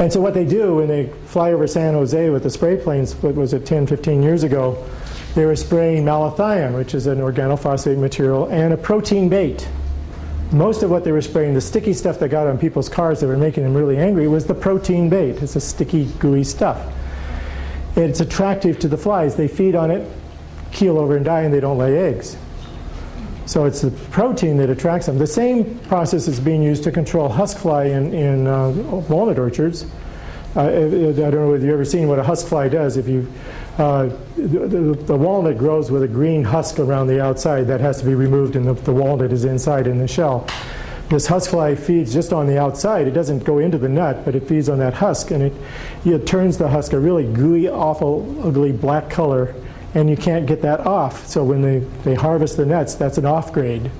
And 0.00 0.12
so 0.12 0.20
what 0.20 0.34
they 0.34 0.44
do 0.44 0.74
when 0.76 0.88
they 0.88 1.12
fly 1.30 1.52
over 1.52 1.66
San 1.66 1.94
Jose 1.94 2.28
with 2.30 2.42
the 2.42 2.50
spray 2.50 2.76
planes, 2.76 3.14
what 3.16 3.34
was 3.34 3.52
it, 3.52 3.64
10, 3.64 3.86
15 3.86 4.22
years 4.22 4.42
ago, 4.42 4.84
they 5.34 5.46
were 5.46 5.56
spraying 5.56 6.04
malathion, 6.04 6.74
which 6.74 6.94
is 6.94 7.06
an 7.06 7.18
organophosphate 7.18 7.98
material, 7.98 8.46
and 8.46 8.72
a 8.72 8.76
protein 8.76 9.28
bait 9.28 9.68
most 10.52 10.82
of 10.82 10.90
what 10.90 11.04
they 11.04 11.12
were 11.12 11.22
spraying, 11.22 11.54
the 11.54 11.60
sticky 11.60 11.92
stuff 11.92 12.18
that 12.18 12.28
got 12.28 12.46
on 12.46 12.58
people's 12.58 12.88
cars 12.88 13.20
that 13.20 13.28
were 13.28 13.36
making 13.36 13.62
them 13.62 13.74
really 13.74 13.96
angry, 13.96 14.26
was 14.26 14.46
the 14.46 14.54
protein 14.54 15.08
bait. 15.08 15.40
It's 15.42 15.56
a 15.56 15.60
sticky, 15.60 16.06
gooey 16.18 16.44
stuff. 16.44 16.92
It's 17.96 18.20
attractive 18.20 18.78
to 18.80 18.88
the 18.88 18.96
flies. 18.96 19.36
They 19.36 19.48
feed 19.48 19.74
on 19.74 19.90
it, 19.90 20.08
keel 20.72 20.98
over 20.98 21.16
and 21.16 21.24
die, 21.24 21.42
and 21.42 21.54
they 21.54 21.60
don't 21.60 21.78
lay 21.78 21.96
eggs. 21.98 22.36
So 23.46 23.64
it's 23.64 23.80
the 23.80 23.90
protein 23.90 24.56
that 24.58 24.70
attracts 24.70 25.06
them. 25.06 25.18
The 25.18 25.26
same 25.26 25.78
process 25.80 26.28
is 26.28 26.40
being 26.40 26.62
used 26.62 26.84
to 26.84 26.92
control 26.92 27.28
husk 27.28 27.58
fly 27.58 27.84
in, 27.84 28.12
in 28.14 28.46
uh, 28.46 28.70
walnut 28.70 29.38
orchards. 29.38 29.86
Uh, 30.56 30.62
I 30.62 30.68
don't 30.68 31.34
know 31.34 31.54
if 31.54 31.62
you've 31.62 31.72
ever 31.72 31.84
seen 31.84 32.08
what 32.08 32.18
a 32.18 32.24
husk 32.24 32.48
fly 32.48 32.68
does. 32.68 32.96
If 32.96 33.06
you 33.06 33.30
uh, 33.78 34.10
the, 34.36 34.98
the, 35.06 35.16
walnut 35.16 35.56
grows 35.56 35.90
with 35.90 36.02
a 36.02 36.08
green 36.08 36.44
husk 36.44 36.78
around 36.78 37.06
the 37.06 37.22
outside 37.22 37.66
that 37.68 37.80
has 37.80 38.00
to 38.00 38.04
be 38.04 38.14
removed, 38.14 38.56
and 38.56 38.66
the, 38.66 38.74
the 38.74 38.92
walnut 38.92 39.32
is 39.32 39.44
inside 39.44 39.86
in 39.86 39.96
the 39.96 40.08
shell. 40.08 40.46
this 41.08 41.26
husk 41.26 41.50
fly 41.50 41.74
feeds 41.74 42.12
just 42.12 42.32
on 42.32 42.46
the 42.46 42.58
outside. 42.58 43.06
It 43.06 43.12
doesn't 43.12 43.44
go 43.44 43.58
into 43.58 43.78
the 43.78 43.88
nut, 43.88 44.24
but 44.24 44.34
it 44.34 44.46
feeds 44.46 44.68
on 44.68 44.78
that 44.80 44.92
husk, 44.92 45.30
and 45.30 45.42
it, 45.42 45.52
it 46.04 46.26
turns 46.26 46.58
the 46.58 46.68
husk 46.68 46.92
a 46.92 46.98
really 46.98 47.32
gooey, 47.32 47.68
awful, 47.68 48.46
ugly 48.46 48.72
black 48.72 49.08
color, 49.08 49.54
and 49.94 50.10
you 50.10 50.16
can't 50.16 50.46
get 50.46 50.60
that 50.62 50.80
off. 50.80 51.26
So 51.26 51.42
when 51.42 51.62
they, 51.62 51.78
they 52.02 52.14
harvest 52.14 52.56
the 52.56 52.66
nuts, 52.66 52.96
that's 52.96 53.18
an 53.18 53.24
off 53.24 53.52
grade. 53.52 53.90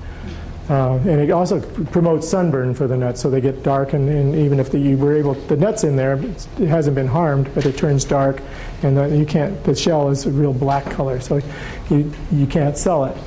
Uh, 0.69 0.95
and 0.95 1.19
it 1.19 1.31
also 1.31 1.59
promotes 1.87 2.29
sunburn 2.29 2.73
for 2.73 2.87
the 2.87 2.95
nuts, 2.95 3.19
so 3.19 3.29
they 3.29 3.41
get 3.41 3.61
dark. 3.63 3.93
And, 3.93 4.07
and 4.07 4.35
even 4.35 4.59
if 4.59 4.71
the, 4.71 4.79
you 4.79 4.95
were 4.95 5.13
able, 5.13 5.33
the 5.33 5.57
nuts 5.57 5.83
in 5.83 5.95
there, 5.95 6.13
it 6.13 6.67
hasn't 6.67 6.95
been 6.95 7.07
harmed, 7.07 7.53
but 7.53 7.65
it 7.65 7.77
turns 7.77 8.05
dark, 8.05 8.41
and 8.83 8.95
the, 8.95 9.07
you 9.09 9.25
can't. 9.25 9.61
The 9.63 9.75
shell 9.75 10.09
is 10.09 10.25
a 10.25 10.31
real 10.31 10.53
black 10.53 10.85
color, 10.85 11.19
so 11.19 11.41
you 11.89 12.11
you 12.31 12.47
can't 12.47 12.77
sell 12.77 13.05
it. 13.05 13.17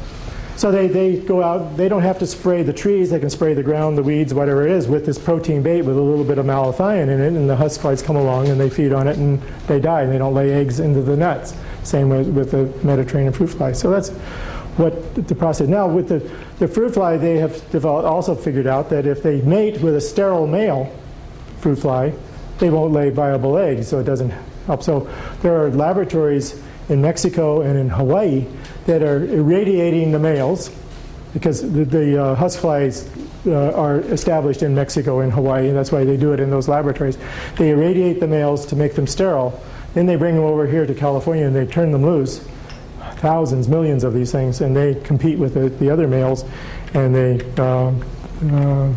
So 0.57 0.71
they, 0.71 0.87
they 0.87 1.17
go 1.19 1.43
out, 1.43 1.77
they 1.77 1.89
don't 1.89 2.03
have 2.03 2.21
to 2.21 2.27
spray 2.27 2.63
the 2.63 2.73
trees, 2.73 3.11
they 3.11 3.19
can 3.19 3.29
spray 3.29 3.55
the 3.55 3.63
ground, 3.63 3.99
the 3.99 4.05
weeds, 4.05 4.33
whatever 4.33 4.65
it 4.65 4.71
is, 4.71 4.87
with 4.87 5.05
this 5.05 5.19
protein 5.19 5.63
bait 5.63 5.83
with 5.83 5.97
a 5.97 6.01
little 6.01 6.25
bit 6.25 6.39
of 6.39 6.47
malathion 6.47 7.09
in 7.09 7.21
it, 7.21 7.33
and 7.33 7.51
the 7.51 7.57
husk 7.57 7.81
flies 7.81 8.01
come 8.01 8.15
along 8.15 8.49
and 8.49 8.61
they 8.61 8.71
feed 8.71 8.93
on 8.93 9.09
it 9.09 9.17
and 9.17 9.43
they 9.67 9.81
die, 9.81 10.03
and 10.03 10.13
they 10.13 10.19
don't 10.19 10.33
lay 10.33 10.53
eggs 10.53 10.79
into 10.79 11.03
the 11.03 11.17
nuts. 11.17 11.55
Same 11.83 12.09
with, 12.09 12.29
with 12.29 12.53
the 12.53 12.87
Mediterranean 12.87 13.33
fruit 13.33 13.49
fly. 13.49 13.73
So 13.73 13.91
that's 13.91 14.13
what 14.77 15.15
the 15.15 15.35
process. 15.35 15.69
Now 15.69 15.87
with 15.87 16.09
the, 16.09 16.19
the 16.59 16.69
fruit 16.69 16.95
fly, 16.95 17.17
they 17.17 17.39
have 17.39 17.71
developed, 17.71 18.07
also 18.07 18.35
figured 18.35 18.67
out 18.67 18.91
that 18.91 19.07
if 19.07 19.23
they 19.23 19.41
mate 19.43 19.81
with 19.81 19.95
a 19.95 20.01
sterile 20.01 20.47
male 20.47 20.93
fruit 21.61 21.77
fly, 21.77 22.13
they 22.59 22.71
won't 22.71 22.93
lay 22.93 23.11
viable 23.11 23.59
eggs, 23.59 23.89
so 23.89 23.99
it 23.99 24.05
doesn't 24.05 24.31
help. 24.67 24.83
So 24.83 25.09
there 25.43 25.61
are 25.61 25.71
laboratories 25.71 26.61
in 26.89 27.01
Mexico 27.01 27.63
and 27.63 27.79
in 27.79 27.89
Hawaii 27.89 28.47
that 28.87 29.03
are 29.03 29.25
irradiating 29.25 30.13
the 30.13 30.19
males 30.19 30.71
because 31.33 31.63
the, 31.63 31.85
the 31.85 32.23
uh, 32.23 32.35
husk 32.35 32.61
flies 32.61 33.11
uh, 33.47 33.73
are 33.73 34.01
established 34.01 34.63
in 34.63 34.75
Mexico 34.75 35.21
and 35.21 35.33
Hawaii, 35.33 35.69
and 35.69 35.77
that's 35.77 35.91
why 35.91 36.05
they 36.05 36.17
do 36.17 36.33
it 36.33 36.41
in 36.41 36.51
those 36.51 36.69
laboratories. 36.69 37.19
They 37.57 37.71
irradiate 37.71 38.21
the 38.21 38.29
males 38.29 38.67
to 38.67 38.77
make 38.77 38.95
them 38.95 39.07
sterile. 39.07 39.61
Then 39.95 40.07
they 40.07 40.17
bring 40.17 40.35
them 40.35 40.45
over 40.45 40.67
here 40.67 40.87
to 40.87 40.95
California 40.95 41.47
and 41.47 41.55
they 41.55 41.67
turn 41.67 41.93
them 41.93 42.05
loose. 42.05 42.47
Thousands, 43.25 43.69
millions 43.69 44.05
of 44.05 44.13
these 44.13 44.31
things, 44.31 44.61
and 44.61 44.77
they 44.77 44.97
compete 44.97 45.39
with 45.39 45.55
the, 45.55 45.71
the 45.71 45.89
other 45.89 46.07
males 46.07 46.45
and 46.93 47.15
they 47.15 47.41
uh, 47.57 47.91
uh 48.53 48.93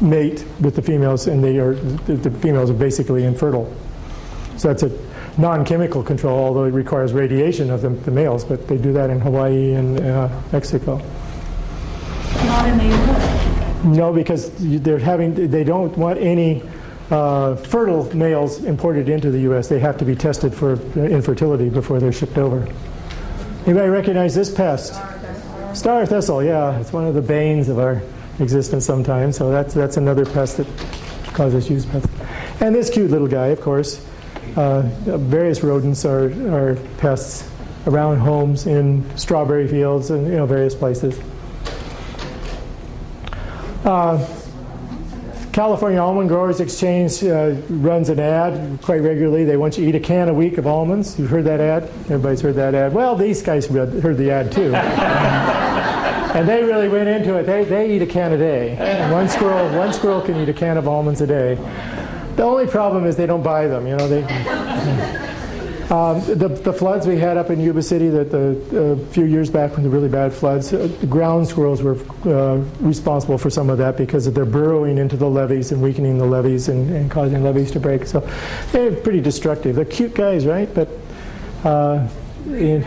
mate 0.00 0.46
with 0.62 0.74
the 0.74 0.80
females, 0.80 1.26
and 1.26 1.44
they 1.44 1.58
are, 1.58 1.74
the, 1.74 2.14
the 2.14 2.30
females 2.30 2.70
are 2.70 2.80
basically 2.88 3.24
infertile. 3.24 3.70
So 4.56 4.68
that's 4.68 4.82
a 4.82 5.38
non-chemical 5.38 6.02
control, 6.02 6.38
although 6.38 6.64
it 6.64 6.70
requires 6.70 7.12
radiation 7.12 7.68
of 7.70 7.82
the, 7.82 7.90
the, 7.90 8.10
males, 8.10 8.46
but 8.46 8.66
they 8.66 8.78
do 8.78 8.94
that 8.94 9.10
in 9.10 9.20
Hawaii 9.20 9.74
and 9.74 10.00
uh, 10.00 10.28
Mexico. 10.50 11.02
Not 12.46 12.66
in 12.66 12.78
the 12.78 12.84
U.S. 12.84 13.84
No, 13.84 14.10
because 14.10 14.50
they're 14.80 14.98
having, 14.98 15.50
they 15.50 15.64
don't 15.64 15.94
want 15.98 16.18
any 16.18 16.62
uh, 17.10 17.56
fertile 17.56 18.10
males 18.16 18.64
imported 18.64 19.10
into 19.10 19.30
the 19.30 19.40
U.S. 19.40 19.68
They 19.68 19.80
have 19.80 19.98
to 19.98 20.06
be 20.06 20.14
tested 20.14 20.54
for 20.54 20.74
infertility 20.96 21.68
before 21.68 22.00
they're 22.00 22.10
shipped 22.10 22.38
over. 22.38 22.66
Anybody 23.66 23.88
recognize 23.88 24.34
this 24.34 24.54
pest? 24.54 24.92
Star 25.74 26.04
thistle, 26.04 26.42
yeah. 26.42 26.78
It's 26.78 26.92
one 26.92 27.06
of 27.06 27.14
the 27.14 27.22
banes 27.22 27.70
of 27.70 27.78
our 27.78 28.02
existence 28.38 28.84
sometimes. 28.84 29.38
So 29.38 29.50
that's, 29.50 29.72
that's 29.72 29.96
another 29.96 30.26
pest 30.26 30.58
that 30.58 30.66
causes 31.32 31.70
use 31.70 31.86
pests. 31.86 32.08
And 32.60 32.74
this 32.74 32.90
cute 32.90 33.10
little 33.10 33.26
guy, 33.26 33.46
of 33.48 33.60
course. 33.62 34.06
Uh, 34.54 34.82
various 35.06 35.62
rodents 35.62 36.04
are, 36.04 36.26
are 36.54 36.76
pests 36.98 37.50
around 37.86 38.18
homes, 38.18 38.66
in 38.66 39.04
strawberry 39.16 39.66
fields, 39.66 40.10
and 40.10 40.26
you 40.26 40.36
know 40.36 40.46
various 40.46 40.74
places. 40.74 41.18
Uh, 43.84 44.24
California 45.54 46.00
Almond 46.00 46.28
Growers 46.28 46.58
Exchange 46.58 47.22
uh, 47.22 47.54
runs 47.68 48.08
an 48.08 48.18
ad 48.18 48.82
quite 48.82 49.02
regularly. 49.02 49.44
They 49.44 49.56
want 49.56 49.78
you 49.78 49.84
to 49.84 49.88
eat 49.90 49.94
a 49.94 50.00
can 50.00 50.28
a 50.28 50.34
week 50.34 50.58
of 50.58 50.66
almonds. 50.66 51.16
You've 51.16 51.30
heard 51.30 51.44
that 51.44 51.60
ad? 51.60 51.84
Everybody's 52.10 52.40
heard 52.40 52.56
that 52.56 52.74
ad. 52.74 52.92
Well, 52.92 53.14
these 53.14 53.40
guys 53.40 53.70
read, 53.70 53.92
heard 54.02 54.16
the 54.16 54.32
ad 54.32 54.50
too. 54.50 54.74
and 56.34 56.48
they 56.48 56.64
really 56.64 56.88
went 56.88 57.08
into 57.08 57.36
it. 57.36 57.44
They, 57.44 57.62
they 57.62 57.94
eat 57.94 58.02
a 58.02 58.06
can 58.06 58.32
a 58.32 58.36
day. 58.36 58.70
And 58.78 59.12
one 59.12 59.28
squirrel, 59.28 59.72
one 59.78 59.92
squirrel 59.92 60.22
can 60.22 60.34
eat 60.38 60.48
a 60.48 60.52
can 60.52 60.76
of 60.76 60.88
almonds 60.88 61.20
a 61.20 61.26
day. 61.28 61.54
The 62.34 62.42
only 62.42 62.66
problem 62.66 63.06
is 63.06 63.14
they 63.14 63.26
don't 63.26 63.44
buy 63.44 63.68
them. 63.68 63.86
You 63.86 63.94
know, 63.94 64.08
they. 64.08 65.23
Um, 65.90 66.20
the, 66.24 66.48
the, 66.48 66.72
floods 66.72 67.06
we 67.06 67.18
had 67.18 67.36
up 67.36 67.50
in 67.50 67.60
Yuba 67.60 67.82
City, 67.82 68.08
that 68.08 68.30
the 68.30 68.94
a 68.94 69.12
few 69.12 69.26
years 69.26 69.50
back 69.50 69.72
when 69.72 69.82
the 69.82 69.90
really 69.90 70.08
bad 70.08 70.32
floods, 70.32 70.72
uh, 70.72 70.88
ground 71.10 71.46
squirrels 71.46 71.82
were 71.82 71.98
uh, 72.24 72.56
responsible 72.80 73.36
for 73.36 73.50
some 73.50 73.68
of 73.68 73.76
that 73.76 73.98
because 73.98 74.32
they're 74.32 74.46
burrowing 74.46 74.96
into 74.96 75.18
the 75.18 75.28
levees 75.28 75.72
and 75.72 75.82
weakening 75.82 76.16
the 76.16 76.24
levees 76.24 76.68
and, 76.68 76.88
and, 76.90 77.10
causing 77.10 77.42
levees 77.44 77.70
to 77.72 77.80
break. 77.80 78.06
So 78.06 78.20
they're 78.72 78.92
pretty 78.92 79.20
destructive. 79.20 79.76
They're 79.76 79.84
cute 79.84 80.14
guys, 80.14 80.46
right? 80.46 80.72
But 80.72 80.88
uh, 81.64 82.08
in, 82.46 82.82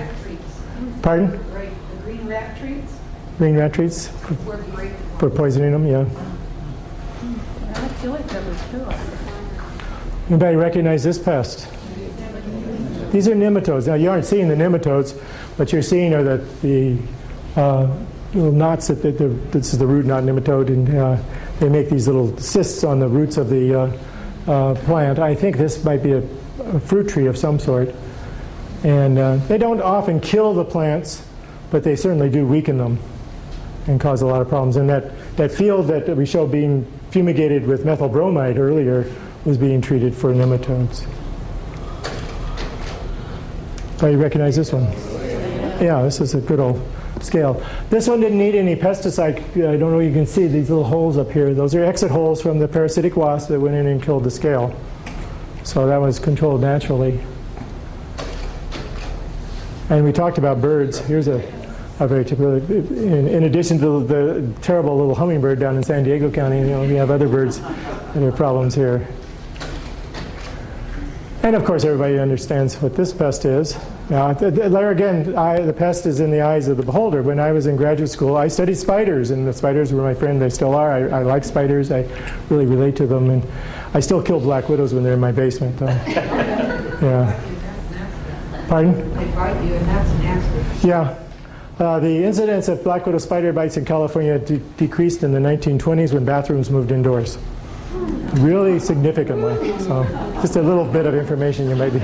pardon? 1.04 1.40
Green 2.04 2.28
rat 2.28 2.58
treats. 2.58 2.98
Green 3.38 3.58
rat 3.58 3.74
treats 3.74 4.08
for, 4.08 4.58
for 5.20 5.30
poisoning 5.30 5.72
them, 5.72 5.86
yeah. 5.86 6.06
I 7.76 7.88
feel 8.00 8.12
like 8.12 8.28
that 8.30 8.44
was 8.44 8.62
too. 8.72 10.34
Anybody 10.34 10.56
recognize 10.56 11.04
this 11.04 11.20
pest? 11.20 11.68
These 13.12 13.28
are 13.28 13.36
nematodes. 13.36 13.88
Now 13.88 13.96
you 13.96 14.10
aren't 14.10 14.26
seeing 14.26 14.48
the 14.48 14.56
nematodes, 14.56 15.18
what 15.58 15.72
you're 15.72 15.82
seeing 15.82 16.14
are 16.14 16.24
the, 16.24 16.38
the 16.62 16.98
uh, 17.60 17.98
little 18.34 18.52
knots 18.52 18.88
that 18.88 19.02
the, 19.02 19.30
this 19.52 19.74
is 19.74 19.80
the 19.80 19.88
root 19.88 20.06
knot 20.06 20.24
nematode, 20.24 20.68
and 20.68 20.96
uh, 20.96 21.18
they 21.60 21.70
make 21.70 21.90
these 21.90 22.08
little 22.08 22.38
cysts 22.38 22.84
on 22.84 23.00
the 23.00 23.08
roots 23.08 23.38
of 23.38 23.50
the 23.50 23.74
uh, 23.74 23.92
uh 24.48 24.76
plant. 24.86 25.20
I 25.20 25.36
think 25.36 25.58
this 25.58 25.84
might 25.84 26.04
be 26.04 26.14
a, 26.14 26.24
a 26.60 26.80
fruit 26.80 27.10
tree 27.10 27.26
of 27.26 27.38
some 27.38 27.60
sort. 27.60 27.94
And 28.84 29.18
uh, 29.18 29.38
they 29.48 29.58
don't 29.58 29.82
often 29.82 30.20
kill 30.20 30.54
the 30.54 30.64
plants, 30.64 31.26
but 31.72 31.84
they 31.84 31.96
certainly 31.96 32.30
do 32.30 32.46
weaken 32.46 32.78
them 32.78 33.00
and 33.88 34.00
cause 34.00 34.22
a 34.22 34.28
lot 34.28 34.42
of 34.42 34.50
problems. 34.50 34.76
And 34.76 34.90
that, 34.90 35.12
that 35.38 35.52
field 35.52 35.88
that 35.88 36.16
we 36.16 36.26
showed 36.26 36.52
being 36.52 36.86
fumigated 37.10 37.66
with 37.66 37.86
methyl 37.86 38.10
bromide 38.10 38.58
earlier 38.58 39.12
was 39.46 39.58
being 39.58 39.82
treated 39.82 40.14
for 40.14 40.34
nematodes. 40.34 41.08
Oh, 44.00 44.06
you 44.08 44.18
recognize 44.20 44.56
this 44.56 44.72
one? 44.72 44.84
Yeah, 45.82 46.04
this 46.04 46.22
is 46.22 46.36
a 46.36 46.42
good 46.42 46.60
old 46.60 46.80
scale. 47.22 47.66
This 47.90 48.08
one 48.08 48.20
didn't 48.20 48.38
need 48.38 48.54
any 48.54 48.76
pesticide. 48.76 49.40
I 49.68 49.76
don't 49.76 49.92
know 49.92 50.00
if 50.00 50.08
you 50.08 50.14
can 50.14 50.28
see 50.28 50.46
these 50.46 50.70
little 50.70 50.84
holes 50.84 51.18
up 51.18 51.32
here. 51.32 51.54
Those 51.56 51.74
are 51.74 51.84
exit 51.84 52.12
holes 52.12 52.40
from 52.40 52.60
the 52.60 52.68
parasitic 52.68 53.16
wasp 53.16 53.50
that 53.50 53.60
went 53.60 53.76
in 53.76 53.88
and 53.88 54.02
killed 54.02 54.24
the 54.24 54.30
scale. 54.30 54.80
So 55.64 55.88
that 55.88 55.98
was 55.98 56.20
controlled 56.20 56.62
naturally. 56.62 57.20
And 59.90 60.06
we 60.06 60.12
talked 60.12 60.38
about 60.38 60.62
birds. 60.62 61.00
Here's 61.00 61.28
a, 61.28 61.38
a 62.00 62.08
very 62.08 62.24
typical, 62.24 62.56
in, 62.56 63.28
in, 63.28 63.44
addition 63.46 63.80
to 63.80 64.06
the 64.06 64.54
terrible 64.62 64.96
little 64.96 65.16
hummingbird 65.16 65.60
down 65.60 65.76
in 65.76 65.82
San 65.82 66.04
Diego 66.04 66.30
County, 66.30 66.60
you 66.60 66.68
know, 66.68 66.82
we 66.82 66.94
have 66.94 67.10
other 67.10 67.28
birds 67.28 67.60
that 67.60 68.22
are 68.22 68.32
problems 68.32 68.76
here. 68.76 69.08
And 71.44 71.56
of 71.56 71.66
course, 71.66 71.86
everybody 71.86 72.18
understands 72.18 72.76
what 72.82 72.96
this 72.96 73.14
pest 73.14 73.46
is. 73.46 73.78
Now, 74.10 74.34
there 74.34 74.92
again, 74.92 75.36
I, 75.36 75.60
the 75.60 75.74
pest 75.74 76.06
is 76.06 76.20
in 76.20 76.32
the 76.32 76.42
eyes 76.42 76.68
of 76.68 76.78
the 76.78 76.84
beholder. 76.84 77.22
When 77.22 77.40
I 77.40 77.52
was 77.52 77.68
in 77.68 77.76
graduate 77.76 78.10
school, 78.10 78.36
I 78.36 78.48
studied 78.48 78.76
spiders, 78.76 79.30
and 79.32 79.48
the 79.48 79.54
spiders 79.54 79.94
were 79.94 80.02
my 80.02 80.14
friend. 80.14 80.42
They 80.42 80.50
still 80.50 80.74
are. 80.74 80.92
I, 80.92 81.20
I 81.20 81.24
like 81.24 81.44
spiders. 81.44 81.92
I 81.92 82.08
really 82.50 82.66
relate 82.66 82.96
to 82.98 83.08
them, 83.08 83.30
and 83.30 83.46
I 83.94 84.00
still 84.00 84.22
kill 84.22 84.40
black 84.40 84.68
widows 84.68 84.94
when 84.94 85.04
they're 85.04 85.14
in 85.14 85.20
my 85.20 85.32
basement. 85.32 85.78
Though. 85.78 85.86
yeah. 87.02 87.40
Pardon? 88.68 88.96
They 89.16 89.26
bite 89.32 89.64
you, 89.64 89.74
and 89.76 89.88
that's 89.88 90.10
accident. 90.26 90.84
Yeah. 90.84 91.20
Uh, 91.80 92.00
the 92.00 92.24
incidence 92.24 92.68
of 92.68 92.84
black 92.84 93.06
widow 93.06 93.20
spider 93.20 93.54
bites 93.54 93.78
in 93.78 93.86
California 93.86 94.40
de- 94.40 94.58
decreased 94.78 95.22
in 95.22 95.32
the 95.32 95.40
1920s 95.40 96.14
when 96.14 96.26
bathrooms 96.26 96.72
moved 96.72 96.92
indoors 96.92 97.38
really 98.40 98.80
significantly. 98.80 99.78
So 99.80 100.04
just 100.42 100.56
a 100.56 100.62
little 100.62 100.86
bit 100.86 101.06
of 101.06 101.16
information 101.16 101.70
you 101.70 101.76
might 101.76 101.94
be, 101.94 102.00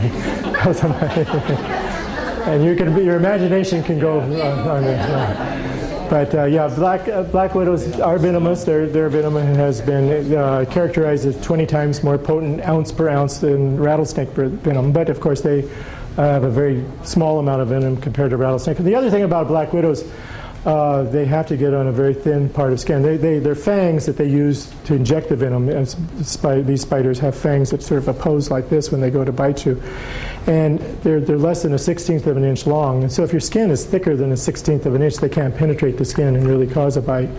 and 2.46 2.64
you 2.64 2.76
can 2.76 2.96
your 3.04 3.16
imagination 3.16 3.84
can 3.84 4.00
go 4.00 4.20
on 4.20 4.84
it. 4.84 6.10
But 6.10 6.36
uh, 6.36 6.44
yeah, 6.46 6.68
black 6.68 7.08
uh, 7.08 7.24
black 7.24 7.56
widows 7.56 8.00
are 8.00 8.18
venomous. 8.18 8.64
Their 8.64 8.88
their 8.88 9.10
venom 9.10 9.36
has 9.36 9.82
been 9.82 10.36
uh, 10.36 10.66
characterized 10.70 11.26
as 11.26 11.40
20 11.42 11.66
times 11.66 12.04
more 12.04 12.18
potent 12.18 12.62
ounce 12.62 12.92
per 12.92 13.10
ounce 13.10 13.40
than 13.40 13.78
rattlesnake 13.78 14.30
venom. 14.30 14.92
But 14.92 15.10
of 15.10 15.20
course, 15.20 15.42
they 15.42 15.62
have 16.16 16.44
a 16.44 16.50
very 16.50 16.86
small 17.04 17.40
amount 17.40 17.62
of 17.62 17.70
venom 17.70 17.98
compared 17.98 18.32
to 18.32 18.38
rattlesnake. 18.38 18.78
And 18.78 18.88
the 18.88 18.96
other 18.96 19.10
thing 19.10 19.24
about 19.24 19.48
black 19.48 19.74
widows 19.74 20.10
uh, 20.66 21.04
they 21.04 21.26
have 21.26 21.46
to 21.48 21.58
get 21.58 21.74
on 21.74 21.88
a 21.88 21.92
very 21.92 22.14
thin 22.14 22.48
part 22.48 22.72
of 22.72 22.80
skin. 22.80 23.02
They, 23.02 23.18
they, 23.18 23.40
they're 23.40 23.54
fangs 23.54 24.06
that 24.06 24.16
they 24.16 24.30
use 24.30 24.74
to 24.86 24.96
inject 24.96 25.28
the 25.28 25.36
venom. 25.36 25.66
These 25.66 26.82
spiders 26.82 27.20
have 27.20 27.36
fangs 27.36 27.70
that 27.72 27.84
sort 27.84 27.98
of 27.98 28.08
oppose 28.08 28.50
like 28.50 28.70
this 28.70 28.90
when 28.90 29.02
they 29.02 29.10
go 29.10 29.26
to 29.26 29.32
bite 29.34 29.66
you. 29.66 29.82
And 30.48 30.80
they're, 31.04 31.20
they're 31.20 31.38
less 31.38 31.64
than 31.64 31.74
a 31.74 31.80
sixteenth 31.80 32.28
of 32.28 32.38
an 32.38 32.46
inch 32.46 32.66
long. 32.66 33.04
And 33.04 33.12
so 33.12 33.24
if 33.24 33.32
your 33.32 33.42
skin 33.42 33.72
is 33.72 33.86
thicker 33.86 34.16
than 34.16 34.32
a 34.32 34.38
sixteenth 34.38 34.86
of 34.86 34.96
an 34.96 35.02
inch, 35.02 35.18
they 35.18 35.30
can't 35.30 35.56
penetrate 35.56 35.98
the 35.98 36.06
skin 36.06 36.36
and 36.36 36.48
really 36.48 36.68
cause 36.68 36.96
a 36.96 37.02
bite. 37.02 37.30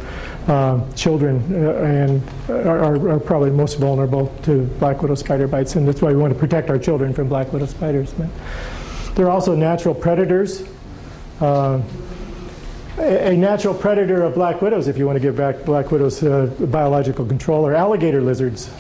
Uh, 0.47 0.85
children 0.93 1.43
uh, 1.55 1.73
and 1.77 2.23
are, 2.51 3.09
are, 3.09 3.19
probably 3.19 3.49
most 3.49 3.79
vulnerable 3.79 4.27
to 4.43 4.65
black 4.79 5.01
widow 5.01 5.15
spider 5.15 5.49
bites, 5.49 5.75
and 5.75 5.89
that's 5.89 6.03
why 6.03 6.11
we 6.11 6.17
want 6.17 6.35
to 6.35 6.39
protect 6.39 6.69
our 6.69 6.79
children 6.79 7.15
from 7.15 7.31
black 7.31 7.51
widow 7.51 7.65
spiders. 7.65 8.13
But 8.13 8.29
they're 9.15 9.31
also 9.31 9.55
natural 9.55 9.95
predators. 9.95 10.63
Uh, 11.41 11.81
a, 12.99 13.37
natural 13.37 13.75
predator 13.75 14.23
of 14.23 14.35
black 14.35 14.63
widows, 14.63 14.89
if 14.89 14.97
you 14.99 15.07
want 15.07 15.17
to 15.17 15.21
give 15.21 15.37
back 15.37 15.65
black 15.65 15.91
widows 15.91 16.23
uh, 16.23 16.47
biological 16.61 17.27
control, 17.27 17.67
are 17.67 17.75
alligator 17.75 18.21
lizards. 18.21 18.71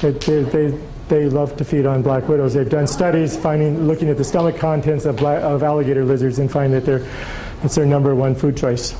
They, 0.00 0.10
they, 0.10 0.42
they, 0.42 0.80
they, 1.08 1.24
love 1.26 1.56
to 1.56 1.64
feed 1.64 1.86
on 1.86 2.02
black 2.02 2.28
widows. 2.28 2.54
They've 2.54 2.68
done 2.68 2.86
studies 2.86 3.36
finding, 3.36 3.86
looking 3.86 4.10
at 4.10 4.18
the 4.18 4.24
stomach 4.24 4.58
contents 4.58 5.06
of, 5.06 5.16
black, 5.16 5.42
of 5.42 5.62
alligator 5.62 6.04
lizards 6.04 6.38
and 6.38 6.50
find 6.50 6.72
that 6.74 6.84
they're, 6.84 7.06
it's 7.62 7.74
their 7.74 7.86
number 7.86 8.14
one 8.14 8.34
food 8.34 8.56
choice. 8.56 8.94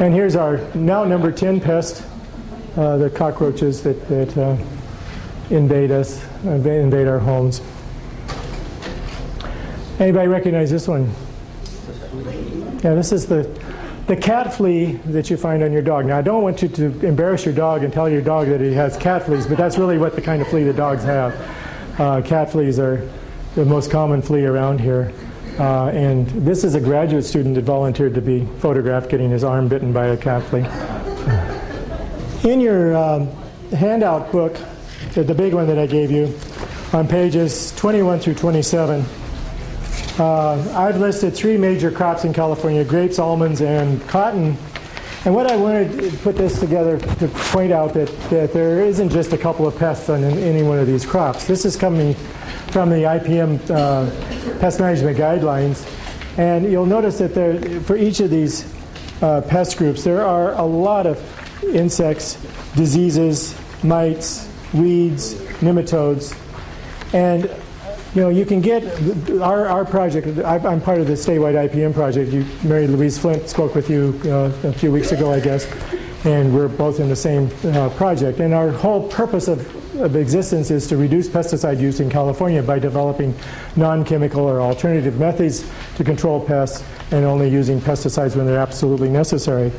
And 0.00 0.14
here's 0.14 0.34
our 0.34 0.58
now 0.74 1.04
number 1.04 1.30
10 1.30 1.60
pest, 1.60 2.02
uh, 2.76 2.96
the 2.96 3.10
cockroaches 3.10 3.82
that, 3.82 4.08
that 4.08 4.38
uh, 4.38 4.56
invade 5.50 5.90
us, 5.90 6.24
invade 6.44 7.06
our 7.06 7.18
homes. 7.18 7.60
Anybody 10.00 10.28
recognize 10.28 10.70
this 10.70 10.88
one? 10.88 11.12
Yeah, 12.82 12.94
this 12.94 13.12
is 13.12 13.26
the, 13.26 13.42
the 14.06 14.16
cat 14.16 14.54
flea 14.54 14.92
that 15.04 15.28
you 15.28 15.36
find 15.36 15.62
on 15.62 15.72
your 15.72 15.82
dog. 15.82 16.06
Now, 16.06 16.16
I 16.16 16.22
don't 16.22 16.42
want 16.42 16.62
you 16.62 16.68
to 16.68 17.06
embarrass 17.06 17.44
your 17.44 17.52
dog 17.52 17.84
and 17.84 17.92
tell 17.92 18.08
your 18.08 18.22
dog 18.22 18.48
that 18.48 18.62
he 18.62 18.72
has 18.72 18.96
cat 18.96 19.26
fleas, 19.26 19.46
but 19.46 19.58
that's 19.58 19.76
really 19.76 19.98
what 19.98 20.14
the 20.14 20.22
kind 20.22 20.40
of 20.40 20.48
flea 20.48 20.64
that 20.64 20.76
dogs 20.76 21.04
have. 21.04 22.00
Uh, 22.00 22.22
cat 22.22 22.50
fleas 22.50 22.78
are 22.78 23.06
the 23.56 23.66
most 23.66 23.90
common 23.90 24.22
flea 24.22 24.46
around 24.46 24.80
here. 24.80 25.12
Uh, 25.58 25.88
and 25.88 26.26
this 26.46 26.64
is 26.64 26.74
a 26.74 26.80
graduate 26.80 27.26
student 27.26 27.54
that 27.56 27.64
volunteered 27.64 28.14
to 28.14 28.22
be 28.22 28.46
photographed 28.60 29.10
getting 29.10 29.28
his 29.28 29.44
arm 29.44 29.68
bitten 29.68 29.92
by 29.92 30.06
a 30.06 30.16
cat 30.16 30.42
flea. 30.44 30.64
In 32.50 32.58
your 32.58 32.96
um, 32.96 33.28
handout 33.72 34.32
book, 34.32 34.56
the 35.12 35.34
big 35.34 35.52
one 35.52 35.66
that 35.66 35.78
I 35.78 35.84
gave 35.84 36.10
you, 36.10 36.34
on 36.94 37.06
pages 37.06 37.76
21 37.76 38.20
through 38.20 38.36
27, 38.36 39.04
uh, 40.20 40.72
I've 40.76 40.98
listed 40.98 41.34
three 41.34 41.56
major 41.56 41.90
crops 41.90 42.24
in 42.24 42.34
California 42.34 42.84
grapes, 42.84 43.18
almonds, 43.18 43.62
and 43.62 44.06
cotton. 44.06 44.56
And 45.24 45.34
what 45.34 45.50
I 45.50 45.56
wanted 45.56 45.98
to 45.98 46.16
put 46.18 46.36
this 46.36 46.60
together 46.60 46.98
to 46.98 47.28
point 47.28 47.72
out 47.72 47.94
that, 47.94 48.08
that 48.28 48.52
there 48.52 48.82
isn't 48.82 49.08
just 49.08 49.32
a 49.32 49.38
couple 49.38 49.66
of 49.66 49.78
pests 49.78 50.10
on 50.10 50.22
any 50.22 50.62
one 50.62 50.78
of 50.78 50.86
these 50.86 51.06
crops. 51.06 51.46
This 51.46 51.64
is 51.64 51.74
coming 51.74 52.14
from 52.70 52.90
the 52.90 52.96
IPM 52.96 53.60
uh, 53.70 54.58
pest 54.60 54.78
management 54.78 55.16
guidelines. 55.16 55.88
And 56.38 56.70
you'll 56.70 56.86
notice 56.86 57.18
that 57.18 57.34
there, 57.34 57.58
for 57.80 57.96
each 57.96 58.20
of 58.20 58.28
these 58.28 58.70
uh, 59.22 59.40
pest 59.40 59.78
groups, 59.78 60.04
there 60.04 60.22
are 60.22 60.52
a 60.52 60.64
lot 60.64 61.06
of 61.06 61.18
insects, 61.64 62.34
diseases, 62.74 63.58
mites, 63.82 64.50
weeds, 64.74 65.34
nematodes. 65.60 66.36
And 67.14 67.50
you 68.14 68.22
know, 68.22 68.28
you 68.28 68.44
can 68.44 68.60
get 68.60 68.82
our, 69.40 69.66
our 69.66 69.84
project. 69.84 70.38
I, 70.40 70.56
am 70.56 70.80
part 70.80 71.00
of 71.00 71.06
the 71.06 71.12
statewide 71.12 71.68
IPM 71.68 71.94
project. 71.94 72.32
You, 72.32 72.44
Mary 72.64 72.88
Louise 72.88 73.16
Flint 73.18 73.48
spoke 73.48 73.76
with 73.76 73.88
you 73.88 74.20
uh, 74.24 74.52
a 74.64 74.72
few 74.72 74.90
weeks 74.90 75.12
ago, 75.12 75.32
I 75.32 75.38
guess, 75.38 75.64
and 76.24 76.52
we're 76.52 76.66
both 76.66 76.98
in 76.98 77.08
the 77.08 77.14
same 77.14 77.50
uh, 77.64 77.88
project. 77.90 78.40
And 78.40 78.52
our 78.52 78.72
whole 78.72 79.08
purpose 79.08 79.46
of, 79.46 79.60
of 80.00 80.16
existence 80.16 80.72
is 80.72 80.88
to 80.88 80.96
reduce 80.96 81.28
pesticide 81.28 81.78
use 81.78 82.00
in 82.00 82.10
California 82.10 82.64
by 82.64 82.80
developing 82.80 83.32
non-chemical 83.76 84.40
or 84.40 84.60
alternative 84.60 85.20
methods 85.20 85.70
to 85.96 86.02
control 86.02 86.44
pests 86.44 86.84
and 87.12 87.24
only 87.24 87.48
using 87.48 87.80
pesticides 87.80 88.34
when 88.34 88.44
they're 88.44 88.58
absolutely 88.58 89.08
necessary. 89.08 89.70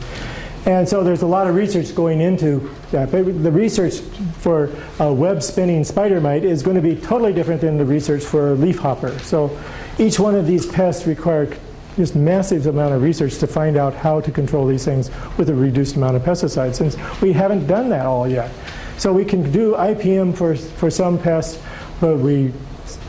And 0.66 0.88
so 0.88 1.04
there's 1.04 1.24
a 1.24 1.28
lot 1.28 1.48
of 1.48 1.56
research 1.56 1.96
going 1.96 2.22
into 2.22 2.70
that. 2.92 3.12
But 3.12 3.44
the 3.44 3.52
research 3.52 4.00
for 4.40 4.70
a 5.00 5.12
web 5.12 5.42
spinning 5.42 5.84
spider 5.84 6.22
mite 6.22 6.44
is 6.44 6.62
going 6.62 6.76
to 6.76 6.82
be 6.82 6.96
totally 6.96 7.34
different 7.34 7.62
than 7.62 7.78
the 7.78 7.86
research 7.86 8.24
for 8.24 8.52
a 8.52 8.54
leafhopper. 8.54 9.18
So 9.20 9.58
each 9.98 10.20
one 10.20 10.36
of 10.36 10.46
these 10.46 10.66
pests 10.66 11.08
require 11.08 11.52
just 11.96 12.16
massive 12.16 12.68
amount 12.68 12.94
of 12.94 13.02
research 13.02 13.40
to 13.40 13.48
find 13.48 13.76
out 13.76 13.94
how 13.94 14.22
to 14.22 14.32
control 14.32 14.68
these 14.68 14.86
things 14.86 15.10
with 15.38 15.50
a 15.50 15.56
reduced 15.56 15.96
amount 15.96 16.16
of 16.16 16.22
pesticides. 16.22 16.76
Since 16.76 16.96
we 17.22 17.34
haven't 17.34 17.68
done 17.68 17.90
that 17.90 18.06
all 18.06 18.28
yet. 18.28 18.52
So 18.98 19.12
we 19.12 19.26
can 19.26 19.52
do 19.52 19.74
IPM 19.74 20.38
for, 20.38 20.56
for 20.56 20.92
some 20.92 21.18
pests, 21.18 21.62
but 22.00 22.18
we 22.18 22.54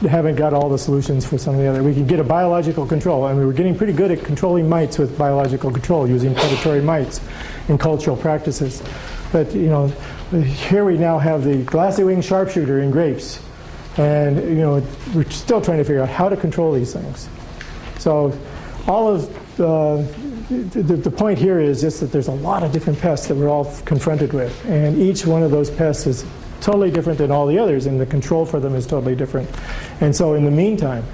haven't 0.02 0.36
got 0.36 0.52
all 0.52 0.68
the 0.68 0.78
solutions 0.78 1.24
for 1.24 1.38
some 1.38 1.54
of 1.54 1.60
the 1.60 1.66
other. 1.66 1.82
We 1.82 1.94
can 1.94 2.06
get 2.06 2.20
a 2.20 2.24
biological 2.24 2.86
control, 2.86 3.26
and 3.26 3.38
we 3.38 3.44
were 3.44 3.52
getting 3.52 3.76
pretty 3.76 3.92
good 3.92 4.10
at 4.10 4.24
controlling 4.24 4.68
mites 4.68 4.98
with 4.98 5.16
biological 5.16 5.70
control 5.70 6.08
using 6.08 6.34
predatory 6.34 6.80
mites 6.80 7.20
in 7.68 7.78
cultural 7.78 8.16
practices. 8.16 8.82
But 9.32 9.54
you 9.54 9.68
know, 9.68 9.88
here 10.40 10.84
we 10.84 10.98
now 10.98 11.18
have 11.18 11.44
the 11.44 11.62
glassy 11.62 12.04
wing 12.04 12.20
sharpshooter 12.20 12.80
in 12.80 12.90
grapes, 12.90 13.40
and 13.96 14.36
you 14.36 14.56
know 14.56 14.86
we're 15.14 15.28
still 15.30 15.60
trying 15.60 15.78
to 15.78 15.84
figure 15.84 16.02
out 16.02 16.08
how 16.08 16.28
to 16.28 16.36
control 16.36 16.72
these 16.72 16.92
things. 16.92 17.28
So, 17.98 18.36
all 18.86 19.08
of 19.08 19.60
uh, 19.60 20.02
the, 20.48 20.96
the, 20.96 21.10
point 21.10 21.38
here 21.38 21.60
is 21.60 21.80
just 21.80 22.00
that 22.00 22.10
there's 22.12 22.28
a 22.28 22.32
lot 22.32 22.62
of 22.62 22.72
different 22.72 22.98
pests 22.98 23.28
that 23.28 23.36
we're 23.36 23.48
all 23.48 23.72
confronted 23.84 24.32
with, 24.32 24.64
and 24.66 24.98
each 24.98 25.24
one 25.24 25.42
of 25.42 25.50
those 25.50 25.70
pests 25.70 26.06
is 26.06 26.24
totally 26.62 26.90
different 26.90 27.18
than 27.18 27.30
all 27.30 27.46
the 27.46 27.58
others, 27.58 27.86
and 27.86 28.00
the 28.00 28.06
control 28.06 28.46
for 28.46 28.60
them 28.60 28.74
is 28.74 28.86
totally 28.86 29.14
different. 29.14 29.50
And 30.00 30.14
so, 30.14 30.34
in 30.34 30.44
the 30.44 30.50
meantime, 30.50 31.04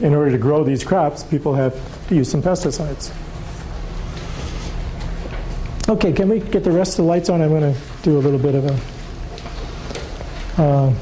in 0.00 0.14
order 0.14 0.30
to 0.30 0.38
grow 0.38 0.64
these 0.64 0.82
crops, 0.82 1.22
people 1.22 1.54
have 1.54 1.74
to 2.08 2.14
use 2.16 2.30
some 2.30 2.42
pesticides. 2.42 3.12
Okay, 5.88 6.12
can 6.12 6.28
we 6.28 6.40
get 6.40 6.64
the 6.64 6.72
rest 6.72 6.92
of 6.92 7.04
the 7.04 7.10
lights 7.10 7.28
on? 7.28 7.42
I'm 7.42 7.50
going 7.50 7.74
to 7.74 7.80
do 8.02 8.18
a 8.18 8.20
little 8.20 8.38
bit 8.38 8.54
of 8.54 8.64
a. 8.64 8.72
Uh, 10.62 10.94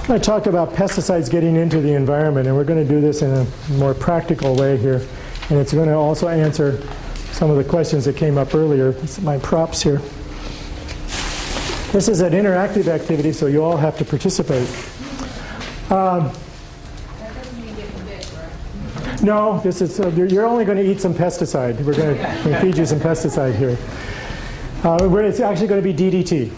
I'm 0.00 0.06
going 0.06 0.20
to 0.20 0.26
talk 0.26 0.46
about 0.46 0.72
pesticides 0.72 1.30
getting 1.30 1.56
into 1.56 1.80
the 1.80 1.92
environment, 1.92 2.46
and 2.46 2.56
we're 2.56 2.64
going 2.64 2.84
to 2.84 2.88
do 2.88 3.00
this 3.00 3.22
in 3.22 3.30
a 3.30 3.46
more 3.72 3.94
practical 3.94 4.56
way 4.56 4.76
here. 4.76 5.06
And 5.50 5.58
it's 5.58 5.72
going 5.72 5.88
to 5.88 5.94
also 5.94 6.28
answer 6.28 6.82
some 7.32 7.50
of 7.50 7.56
the 7.56 7.64
questions 7.64 8.06
that 8.06 8.16
came 8.16 8.38
up 8.38 8.54
earlier. 8.54 8.92
This 8.92 9.20
my 9.20 9.38
props 9.38 9.82
here. 9.82 10.00
This 11.92 12.08
is 12.08 12.20
an 12.20 12.34
interactive 12.34 12.86
activity, 12.86 13.32
so 13.32 13.46
you 13.46 13.64
all 13.64 13.78
have 13.78 13.96
to 13.96 14.04
participate. 14.04 14.68
Um, 15.90 16.30
no, 19.22 19.58
this 19.60 19.80
is 19.80 19.98
uh, 19.98 20.08
you're 20.08 20.44
only 20.44 20.66
going 20.66 20.76
to 20.76 20.84
eat 20.84 21.00
some 21.00 21.14
pesticide. 21.14 21.82
We're 21.82 21.96
going 21.96 22.18
to 22.18 22.60
feed 22.60 22.76
you 22.76 22.84
some 22.84 23.00
pesticide 23.00 23.56
here. 23.56 23.78
Uh, 24.84 24.98
it's 25.24 25.40
actually 25.40 25.66
going 25.66 25.82
to 25.82 25.92
be 25.92 25.94
DDT. 25.94 26.52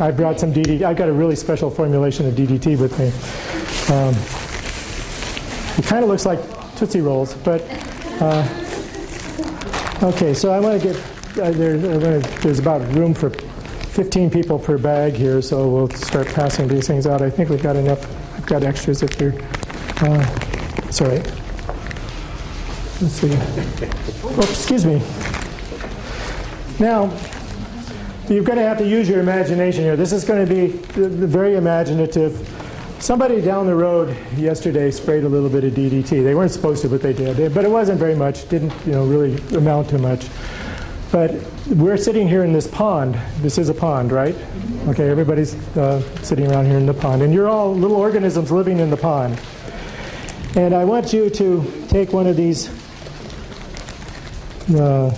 I 0.00 0.10
brought 0.10 0.40
some 0.40 0.52
DDT. 0.52 0.82
I've 0.82 0.96
got 0.96 1.08
a 1.08 1.12
really 1.12 1.36
special 1.36 1.70
formulation 1.70 2.26
of 2.26 2.34
DDT 2.34 2.78
with 2.80 2.98
me. 2.98 3.06
Um, 3.94 4.14
it 5.78 5.86
kind 5.86 6.02
of 6.02 6.10
looks 6.10 6.26
like 6.26 6.40
Tootsie 6.76 7.00
Rolls, 7.00 7.34
but 7.34 7.62
uh, 8.20 8.44
okay. 10.02 10.34
So 10.34 10.52
I 10.52 10.58
want 10.58 10.82
to 10.82 10.88
get 10.88 10.96
uh, 11.38 11.52
there, 11.52 11.78
gonna, 11.78 12.18
there's 12.40 12.58
about 12.58 12.82
room 12.94 13.14
for 13.14 13.30
15 13.98 14.30
people 14.30 14.60
per 14.60 14.78
bag 14.78 15.14
here, 15.14 15.42
so 15.42 15.68
we'll 15.68 15.90
start 15.90 16.28
passing 16.28 16.68
these 16.68 16.86
things 16.86 17.04
out. 17.04 17.20
I 17.20 17.28
think 17.28 17.48
we've 17.48 17.60
got 17.60 17.74
enough. 17.74 18.00
I've 18.36 18.46
got 18.46 18.62
extras 18.62 19.02
if 19.02 19.20
you're. 19.20 19.34
Uh, 19.96 20.90
sorry. 20.92 21.18
Let's 23.00 23.14
see. 23.14 23.32
Oh, 24.22 24.46
excuse 24.48 24.86
me. 24.86 25.02
Now, 26.78 27.12
you're 28.28 28.44
going 28.44 28.58
to 28.58 28.62
have 28.62 28.78
to 28.78 28.86
use 28.86 29.08
your 29.08 29.18
imagination 29.18 29.82
here. 29.82 29.96
This 29.96 30.12
is 30.12 30.24
going 30.24 30.46
to 30.46 30.54
be 30.54 30.68
very 30.94 31.56
imaginative. 31.56 32.48
Somebody 33.00 33.40
down 33.40 33.66
the 33.66 33.74
road 33.74 34.16
yesterday 34.36 34.92
sprayed 34.92 35.24
a 35.24 35.28
little 35.28 35.50
bit 35.50 35.64
of 35.64 35.72
DDT. 35.72 36.22
They 36.22 36.36
weren't 36.36 36.52
supposed 36.52 36.82
to, 36.82 36.88
but 36.88 37.02
they 37.02 37.14
did. 37.14 37.52
But 37.52 37.64
it 37.64 37.70
wasn't 37.72 37.98
very 37.98 38.14
much. 38.14 38.48
Didn't 38.48 38.72
you 38.86 38.92
know 38.92 39.04
really 39.06 39.36
amount 39.56 39.88
to 39.88 39.98
much. 39.98 40.28
But 41.10 41.32
we're 41.68 41.96
sitting 41.96 42.28
here 42.28 42.44
in 42.44 42.52
this 42.52 42.66
pond. 42.66 43.18
This 43.38 43.56
is 43.56 43.70
a 43.70 43.74
pond, 43.74 44.12
right? 44.12 44.36
Okay, 44.88 45.08
everybody's 45.08 45.54
uh, 45.76 46.02
sitting 46.22 46.50
around 46.50 46.66
here 46.66 46.76
in 46.76 46.86
the 46.86 46.94
pond. 46.94 47.22
And 47.22 47.32
you're 47.32 47.48
all 47.48 47.74
little 47.74 47.96
organisms 47.96 48.50
living 48.50 48.78
in 48.78 48.90
the 48.90 48.96
pond. 48.96 49.40
And 50.54 50.74
I 50.74 50.84
want 50.84 51.12
you 51.12 51.30
to 51.30 51.86
take 51.88 52.12
one 52.12 52.26
of 52.26 52.36
these 52.36 52.68
uh, 54.74 55.14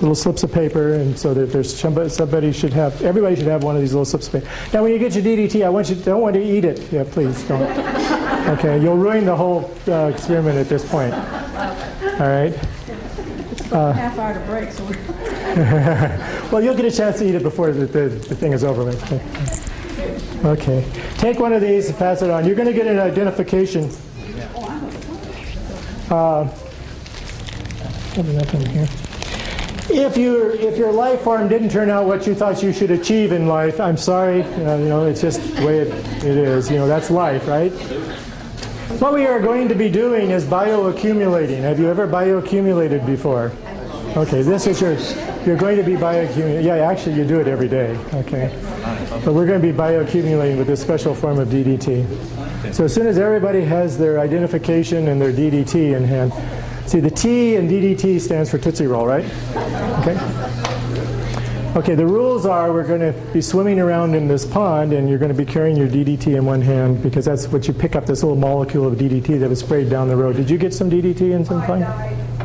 little 0.00 0.14
slips 0.14 0.42
of 0.42 0.52
paper, 0.52 0.94
and 0.94 1.18
so 1.18 1.32
that 1.32 1.50
there's 1.52 1.74
somebody, 1.74 2.08
somebody 2.10 2.52
should 2.52 2.74
have, 2.74 3.00
everybody 3.02 3.36
should 3.36 3.46
have 3.46 3.64
one 3.64 3.74
of 3.74 3.80
these 3.80 3.92
little 3.92 4.04
slips 4.04 4.26
of 4.26 4.34
paper. 4.34 4.48
Now, 4.72 4.82
when 4.82 4.92
you 4.92 4.98
get 4.98 5.14
your 5.14 5.24
DDT, 5.24 5.64
I 5.64 5.70
want 5.70 5.88
you, 5.88 5.96
don't 5.96 6.20
want 6.20 6.34
to 6.34 6.42
eat 6.42 6.64
it. 6.64 6.92
Yeah, 6.92 7.04
please 7.04 7.42
don't. 7.44 8.16
Okay, 8.46 8.80
you'll 8.80 8.96
ruin 8.96 9.24
the 9.24 9.34
whole 9.34 9.74
uh, 9.88 10.06
experiment 10.06 10.56
at 10.56 10.68
this 10.68 10.88
point. 10.88 11.12
All 11.12 12.28
right. 12.28 12.56
Uh, 13.72 13.92
half 13.92 14.18
hour 14.18 14.34
to 14.34 14.40
break, 14.46 14.70
so. 14.70 14.84
well, 16.52 16.62
you'll 16.62 16.76
get 16.76 16.84
a 16.84 16.90
chance 16.90 17.18
to 17.18 17.28
eat 17.28 17.34
it 17.34 17.42
before 17.42 17.72
the, 17.72 17.86
the, 17.86 18.08
the 18.08 18.34
thing 18.34 18.52
is 18.52 18.62
over 18.62 18.84
with. 18.84 19.02
Okay. 20.44 20.84
Take 21.16 21.38
one 21.38 21.52
of 21.52 21.60
these 21.60 21.88
and 21.88 21.98
pass 21.98 22.22
it 22.22 22.30
on. 22.30 22.46
You're 22.46 22.54
going 22.54 22.68
to 22.68 22.74
get 22.74 22.86
an 22.86 22.98
identification. 22.98 23.90
Uh, 26.10 26.48
here. 28.14 28.88
If 29.88 30.16
your 30.16 30.50
if 30.52 30.76
your 30.78 30.92
life 30.92 31.22
form 31.22 31.48
didn't 31.48 31.70
turn 31.70 31.90
out 31.90 32.06
what 32.06 32.26
you 32.26 32.34
thought 32.34 32.62
you 32.62 32.72
should 32.72 32.90
achieve 32.90 33.32
in 33.32 33.46
life, 33.46 33.80
I'm 33.80 33.96
sorry. 33.96 34.42
Uh, 34.42 34.76
you 34.78 34.88
know, 34.88 35.06
it's 35.06 35.20
just 35.20 35.40
the 35.56 35.66
way 35.66 35.78
it, 35.80 35.88
it 36.24 36.36
is. 36.36 36.70
You 36.70 36.76
know, 36.76 36.86
that's 36.86 37.10
life, 37.10 37.46
right? 37.46 37.72
What 38.98 39.12
we 39.12 39.26
are 39.26 39.40
going 39.40 39.68
to 39.68 39.74
be 39.74 39.90
doing 39.90 40.30
is 40.30 40.46
bioaccumulating. 40.46 41.60
Have 41.60 41.78
you 41.78 41.86
ever 41.88 42.08
bioaccumulated 42.08 43.04
before? 43.04 43.52
Okay, 44.16 44.40
this 44.40 44.66
is 44.66 44.80
your, 44.80 44.94
you're 45.46 45.58
going 45.58 45.76
to 45.76 45.82
be 45.82 45.92
bioaccumulating. 45.92 46.64
Yeah, 46.64 46.76
actually 46.76 47.16
you 47.16 47.26
do 47.26 47.38
it 47.38 47.46
every 47.46 47.68
day, 47.68 47.94
okay. 48.14 48.50
But 49.22 49.34
we're 49.34 49.46
going 49.46 49.60
to 49.60 49.72
be 49.72 49.76
bioaccumulating 49.76 50.56
with 50.56 50.66
this 50.66 50.80
special 50.80 51.14
form 51.14 51.38
of 51.38 51.48
DDT. 51.48 52.74
So 52.74 52.84
as 52.84 52.94
soon 52.94 53.06
as 53.06 53.18
everybody 53.18 53.60
has 53.60 53.98
their 53.98 54.18
identification 54.18 55.08
and 55.08 55.20
their 55.20 55.32
DDT 55.32 55.94
in 55.94 56.02
hand, 56.02 56.32
see 56.88 57.00
the 57.00 57.10
T 57.10 57.56
in 57.56 57.68
DDT 57.68 58.18
stands 58.18 58.50
for 58.50 58.56
Tootsie 58.56 58.86
Roll, 58.86 59.06
right? 59.06 59.26
Okay. 60.00 60.65
Okay, 61.76 61.94
the 61.94 62.06
rules 62.06 62.46
are 62.46 62.72
we're 62.72 62.86
going 62.86 63.00
to 63.00 63.12
be 63.34 63.42
swimming 63.42 63.78
around 63.78 64.14
in 64.14 64.26
this 64.26 64.46
pond 64.46 64.94
and 64.94 65.10
you're 65.10 65.18
going 65.18 65.30
to 65.30 65.36
be 65.36 65.44
carrying 65.44 65.76
your 65.76 65.86
DDT 65.86 66.34
in 66.34 66.46
one 66.46 66.62
hand 66.62 67.02
because 67.02 67.26
that's 67.26 67.48
what 67.48 67.68
you 67.68 67.74
pick 67.74 67.94
up 67.94 68.06
this 68.06 68.22
little 68.22 68.34
molecule 68.34 68.86
of 68.86 68.94
DDT 68.94 69.38
that 69.40 69.50
was 69.50 69.60
sprayed 69.60 69.90
down 69.90 70.08
the 70.08 70.16
road. 70.16 70.36
Did 70.36 70.48
you 70.48 70.56
get 70.56 70.72
some 70.72 70.90
DDT 70.90 71.32
in 71.32 71.44
some 71.44 71.62
pond? 71.66 71.84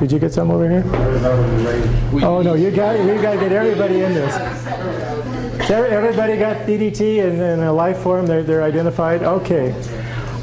Did 0.01 0.11
you 0.11 0.19
get 0.19 0.33
some 0.33 0.51
over 0.51 0.69
here? 0.69 0.83
Oh 2.21 2.41
no, 2.41 2.55
you 2.55 2.71
got 2.71 2.99
you 2.99 3.21
got 3.21 3.35
to 3.35 3.39
get 3.39 3.53
everybody 3.53 4.01
in 4.01 4.13
this. 4.13 4.35
Everybody 5.69 6.37
got 6.37 6.67
DDT 6.67 7.23
in, 7.25 7.39
in 7.39 7.59
a 7.61 7.71
life 7.71 7.99
form. 7.99 8.27
They're 8.27 8.43
they're 8.43 8.63
identified. 8.63 9.23
Okay. 9.23 9.73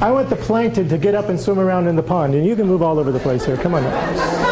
I 0.01 0.09
want 0.09 0.31
the 0.31 0.35
plankton 0.35 0.89
to 0.89 0.97
get 0.97 1.13
up 1.13 1.29
and 1.29 1.39
swim 1.39 1.59
around 1.59 1.87
in 1.87 1.95
the 1.95 2.01
pond, 2.01 2.33
and 2.33 2.43
you 2.43 2.55
can 2.55 2.65
move 2.65 2.81
all 2.81 2.97
over 2.97 3.11
the 3.11 3.19
place 3.19 3.45
here. 3.45 3.57
Come 3.57 3.75
on. 3.75 4.48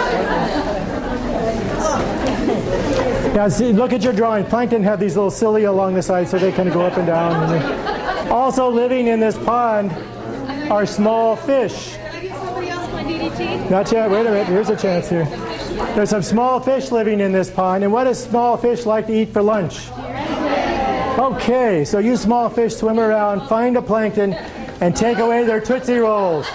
Now, 3.37 3.47
see, 3.49 3.71
look 3.71 3.93
at 3.93 4.01
your 4.01 4.13
drawing. 4.13 4.45
Plankton 4.45 4.81
have 4.81 4.99
these 4.99 5.15
little 5.15 5.29
cilia 5.29 5.69
along 5.69 5.93
the 5.93 6.01
side 6.01 6.27
so 6.27 6.39
they 6.39 6.51
kind 6.51 6.67
of 6.67 6.73
go 6.73 6.81
up 6.81 6.97
and 6.97 7.05
down. 7.05 7.53
And 7.53 8.31
also 8.31 8.67
living 8.67 9.05
in 9.05 9.19
this 9.19 9.37
pond 9.37 9.91
are 10.71 10.87
small 10.87 11.35
fish. 11.35 11.95
Not 13.69 13.91
yet. 13.91 14.09
Wait 14.09 14.25
a 14.25 14.31
minute. 14.31 14.47
Here's 14.47 14.71
a 14.71 14.75
chance 14.75 15.07
here. 15.07 15.25
There's 15.93 16.09
some 16.09 16.23
small 16.23 16.59
fish 16.59 16.91
living 16.91 17.19
in 17.19 17.31
this 17.31 17.51
pond. 17.51 17.83
And 17.83 17.93
what 17.93 18.05
does 18.05 18.23
small 18.23 18.57
fish 18.57 18.87
like 18.87 19.05
to 19.05 19.13
eat 19.13 19.29
for 19.29 19.43
lunch? 19.43 19.87
Okay, 21.19 21.85
so 21.85 21.99
you 21.99 22.17
small 22.17 22.49
fish 22.49 22.75
swim 22.75 22.99
around, 22.99 23.47
find 23.47 23.77
a 23.77 23.83
plankton, 23.83 24.33
and 24.81 24.95
take 24.95 25.19
away 25.19 25.43
their 25.43 25.61
Tootsie 25.61 25.99
Rolls. 25.99 26.47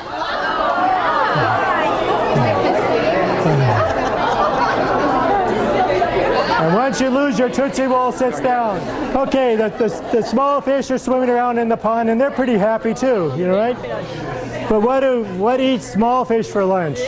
Once 6.93 7.01
you 7.01 7.09
lose 7.09 7.39
your 7.39 7.49
Tootsie 7.49 7.85
Roll, 7.85 8.13
sits 8.13 8.39
down. 8.39 8.77
Okay, 9.17 9.57
the, 9.57 9.71
the, 9.71 9.89
the, 10.13 10.23
small 10.23 10.61
fish 10.61 10.91
are 10.91 10.99
swimming 10.99 11.31
around 11.31 11.57
in 11.57 11.67
the 11.67 11.77
pond, 11.77 12.11
and 12.11 12.21
they're 12.21 12.31
pretty 12.31 12.59
happy 12.59 12.93
too, 12.93 13.33
you 13.35 13.47
know, 13.47 13.57
right? 13.57 14.69
But 14.69 14.83
what 14.83 15.01
do 15.01 15.25
what 15.39 15.59
eats 15.59 15.91
small 15.91 16.27
fish 16.27 16.49
for 16.49 16.63
lunch? 16.67 17.01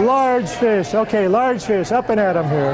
Large 0.00 0.48
fish. 0.48 0.94
Okay, 0.94 1.28
large 1.28 1.62
fish. 1.62 1.92
Up 1.92 2.08
and 2.08 2.18
at 2.18 2.32
them 2.32 2.48
here. 2.48 2.72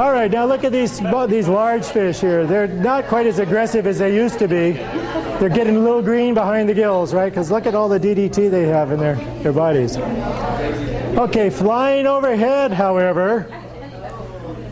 All 0.00 0.10
right, 0.10 0.32
now 0.32 0.46
look 0.46 0.64
at 0.64 0.72
these 0.72 1.00
these 1.28 1.46
large 1.46 1.84
fish 1.84 2.20
here. 2.20 2.44
They're 2.44 2.66
not 2.66 3.04
quite 3.04 3.28
as 3.28 3.38
aggressive 3.38 3.86
as 3.86 4.00
they 4.00 4.16
used 4.16 4.40
to 4.40 4.48
be. 4.48 4.99
They're 5.40 5.48
getting 5.48 5.76
a 5.78 5.80
little 5.80 6.02
green 6.02 6.34
behind 6.34 6.68
the 6.68 6.74
gills, 6.74 7.14
right? 7.14 7.30
Because 7.30 7.50
look 7.50 7.64
at 7.64 7.74
all 7.74 7.88
the 7.88 7.98
DDT 7.98 8.50
they 8.50 8.66
have 8.66 8.92
in 8.92 9.00
their, 9.00 9.14
their 9.42 9.54
bodies. 9.54 9.96
Okay, 9.96 11.48
flying 11.48 12.06
overhead, 12.06 12.72
however, 12.72 13.46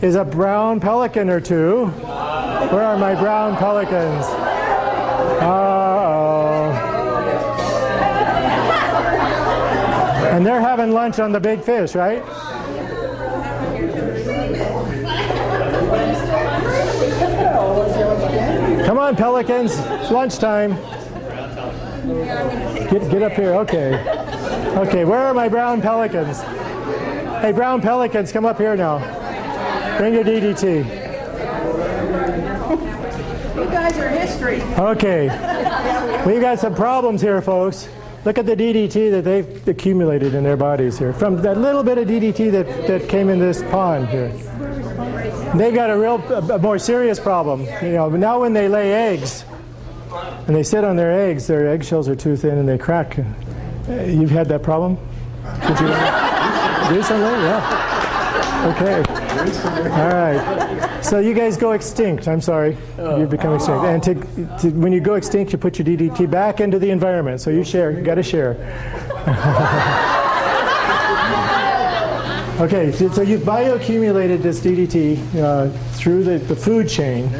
is 0.03 0.13
a 0.13 0.23
brown 0.23 0.79
pelican 0.79 1.27
or 1.27 1.41
two. 1.41 1.87
Where 1.87 2.83
are 2.83 2.97
my 2.99 3.15
brown 3.15 3.57
pelicans? 3.57 4.25
Uh-oh. 5.41 6.69
And 10.31 10.45
they're 10.45 10.61
having 10.61 10.91
lunch 10.91 11.17
on 11.17 11.31
the 11.31 11.39
big 11.39 11.63
fish, 11.63 11.95
right? 11.95 12.23
Come 18.89 18.97
on, 18.97 19.15
pelicans. 19.15 19.73
It's 19.77 20.09
lunchtime. 20.09 20.73
Get, 22.89 23.11
get 23.11 23.21
up 23.21 23.33
here. 23.33 23.53
Okay. 23.53 23.99
Okay, 24.79 25.05
where 25.05 25.19
are 25.19 25.33
my 25.35 25.47
brown 25.47 25.79
pelicans? 25.79 26.41
Hey, 27.39 27.51
brown 27.51 27.83
pelicans, 27.83 28.31
come 28.31 28.47
up 28.47 28.57
here 28.57 28.75
now. 28.75 28.97
Bring 29.99 30.15
your 30.15 30.23
DDT. 30.23 30.77
You 33.55 33.65
guys 33.65 33.95
are 33.99 34.09
history. 34.09 34.63
Okay. 34.79 35.27
We've 36.25 36.41
got 36.41 36.57
some 36.57 36.73
problems 36.73 37.21
here, 37.21 37.43
folks. 37.43 37.87
Look 38.25 38.39
at 38.39 38.47
the 38.47 38.55
DDT 38.55 39.11
that 39.11 39.23
they've 39.23 39.67
accumulated 39.67 40.33
in 40.33 40.43
their 40.43 40.57
bodies 40.57 40.97
here. 40.97 41.13
From 41.13 41.39
that 41.43 41.59
little 41.59 41.83
bit 41.83 41.99
of 41.99 42.07
DDT 42.07 42.51
that, 42.53 42.87
that 42.87 43.07
came 43.07 43.29
in 43.29 43.37
this 43.37 43.61
pond 43.65 44.09
here. 44.09 44.33
They've 45.55 45.73
got 45.73 45.89
a 45.89 45.97
real, 45.97 46.15
a 46.51 46.59
more 46.59 46.77
serious 46.77 47.19
problem. 47.19 47.61
You 47.81 47.93
know, 47.93 48.09
now 48.09 48.41
when 48.41 48.53
they 48.53 48.67
lay 48.67 48.93
eggs, 48.93 49.45
and 50.47 50.55
they 50.55 50.63
sit 50.63 50.83
on 50.83 50.95
their 50.95 51.11
eggs, 51.11 51.47
their 51.47 51.67
eggshells 51.69 52.07
are 52.07 52.15
too 52.15 52.35
thin 52.35 52.57
and 52.57 52.67
they 52.67 52.77
crack. 52.77 53.19
Uh, 53.19 54.03
you've 54.03 54.31
had 54.31 54.47
that 54.49 54.63
problem? 54.63 54.95
Did 55.67 55.79
you? 55.79 55.87
Recently? 56.97 57.29
Yeah. 57.45 57.89
Okay. 58.75 59.03
All 59.89 60.09
right. 60.09 60.99
So 61.03 61.19
you 61.19 61.33
guys 61.33 61.55
go 61.55 61.71
extinct. 61.71 62.27
I'm 62.27 62.41
sorry. 62.41 62.75
You 62.97 63.27
become 63.27 63.55
extinct. 63.55 63.85
And 63.85 64.03
to, 64.03 64.15
to, 64.59 64.69
when 64.75 64.91
you 64.91 64.99
go 64.99 65.13
extinct, 65.13 65.51
you 65.53 65.57
put 65.57 65.79
your 65.79 65.85
DDT 65.85 66.29
back 66.29 66.59
into 66.59 66.79
the 66.79 66.89
environment. 66.89 67.41
So 67.41 67.51
you 67.51 67.63
share. 67.63 67.91
You 67.91 68.01
got 68.01 68.15
to 68.15 68.23
share. 68.23 68.55
Okay, 72.59 72.91
so, 72.91 73.21
you've 73.21 73.43
bioaccumulated 73.43 74.41
this 74.41 74.59
DDT 74.59 75.35
uh, 75.41 75.69
through 75.93 76.25
the, 76.25 76.39
the 76.39 76.55
food 76.57 76.89
chain, 76.89 77.33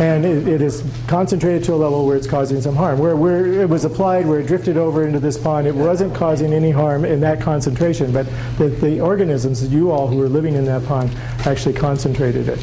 and 0.00 0.24
it, 0.24 0.48
it 0.48 0.60
is 0.60 0.82
concentrated 1.06 1.62
to 1.62 1.74
a 1.74 1.76
level 1.76 2.04
where 2.04 2.16
it's 2.16 2.26
causing 2.26 2.60
some 2.60 2.74
harm. 2.74 2.98
Where, 2.98 3.14
where 3.14 3.46
it 3.62 3.68
was 3.68 3.84
applied, 3.84 4.26
where 4.26 4.40
it 4.40 4.48
drifted 4.48 4.76
over 4.76 5.06
into 5.06 5.20
this 5.20 5.38
pond, 5.38 5.68
it 5.68 5.74
wasn't 5.76 6.12
causing 6.12 6.52
any 6.52 6.72
harm 6.72 7.04
in 7.04 7.20
that 7.20 7.40
concentration, 7.40 8.10
but 8.10 8.26
the, 8.58 8.66
the 8.68 9.00
organisms, 9.00 9.72
you 9.72 9.92
all 9.92 10.08
who 10.08 10.20
are 10.20 10.28
living 10.28 10.54
in 10.56 10.64
that 10.64 10.84
pond, 10.86 11.14
actually 11.46 11.74
concentrated 11.74 12.48
it. 12.48 12.58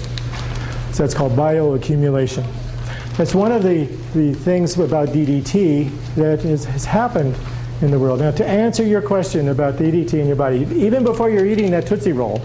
So 0.91 1.03
that's 1.03 1.13
called 1.13 1.31
bioaccumulation. 1.31 2.45
That's 3.15 3.33
one 3.33 3.53
of 3.53 3.63
the, 3.63 3.85
the 4.13 4.33
things 4.33 4.77
about 4.77 5.09
DDT 5.09 6.15
that 6.15 6.43
is, 6.43 6.65
has 6.65 6.83
happened 6.83 7.37
in 7.81 7.91
the 7.91 7.99
world. 7.99 8.19
Now, 8.19 8.31
to 8.31 8.45
answer 8.45 8.83
your 8.83 9.01
question 9.01 9.49
about 9.49 9.77
the 9.77 9.85
DDT 9.85 10.13
in 10.13 10.27
your 10.27 10.35
body, 10.35 10.67
even 10.73 11.03
before 11.03 11.29
you're 11.29 11.45
eating 11.45 11.71
that 11.71 11.87
Tootsie 11.87 12.11
Roll, 12.11 12.41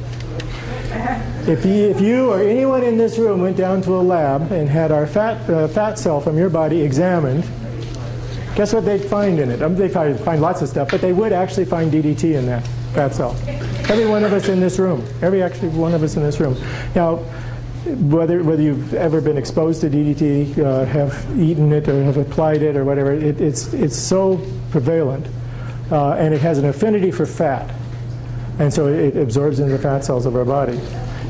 if 1.46 1.64
you, 1.64 1.88
if 1.88 2.00
you 2.00 2.30
or 2.30 2.40
anyone 2.40 2.82
in 2.82 2.98
this 2.98 3.18
room 3.18 3.40
went 3.40 3.56
down 3.56 3.80
to 3.82 3.94
a 3.94 4.02
lab 4.02 4.52
and 4.52 4.68
had 4.68 4.92
our 4.92 5.06
fat, 5.06 5.48
uh, 5.48 5.68
fat 5.68 5.98
cell 5.98 6.20
from 6.20 6.36
your 6.36 6.50
body 6.50 6.82
examined, 6.82 7.44
guess 8.54 8.72
what 8.72 8.84
they'd 8.84 9.04
find 9.04 9.38
in 9.38 9.50
it? 9.50 9.62
Um, 9.62 9.74
they'd 9.76 9.92
find, 9.92 10.18
find 10.20 10.42
lots 10.42 10.62
of 10.62 10.68
stuff, 10.68 10.90
but 10.90 11.00
they 11.00 11.12
would 11.12 11.32
actually 11.32 11.64
find 11.64 11.92
DDT 11.92 12.34
in 12.34 12.46
that 12.46 12.66
fat 12.92 13.14
cell. 13.14 13.36
Every 13.88 14.06
one 14.06 14.24
of 14.24 14.32
us 14.32 14.48
in 14.48 14.60
this 14.60 14.78
room, 14.78 15.06
every 15.22 15.42
actually 15.42 15.68
one 15.68 15.94
of 15.94 16.02
us 16.02 16.16
in 16.16 16.22
this 16.22 16.40
room. 16.40 16.56
Now, 16.94 17.24
whether 17.86 18.42
whether 18.42 18.62
you've 18.62 18.94
ever 18.94 19.20
been 19.20 19.36
exposed 19.36 19.80
to 19.82 19.90
DDT, 19.90 20.58
uh, 20.58 20.84
have 20.84 21.14
eaten 21.38 21.72
it, 21.72 21.88
or 21.88 22.02
have 22.04 22.16
applied 22.16 22.62
it, 22.62 22.76
or 22.76 22.84
whatever, 22.84 23.12
it, 23.12 23.40
it's 23.40 23.72
it's 23.72 23.96
so 23.96 24.40
prevalent, 24.70 25.26
uh, 25.90 26.12
and 26.12 26.34
it 26.34 26.40
has 26.40 26.58
an 26.58 26.66
affinity 26.66 27.10
for 27.10 27.26
fat, 27.26 27.74
and 28.58 28.72
so 28.72 28.88
it 28.88 29.16
absorbs 29.16 29.60
into 29.60 29.72
the 29.72 29.78
fat 29.78 30.04
cells 30.04 30.26
of 30.26 30.36
our 30.36 30.44
body. 30.44 30.78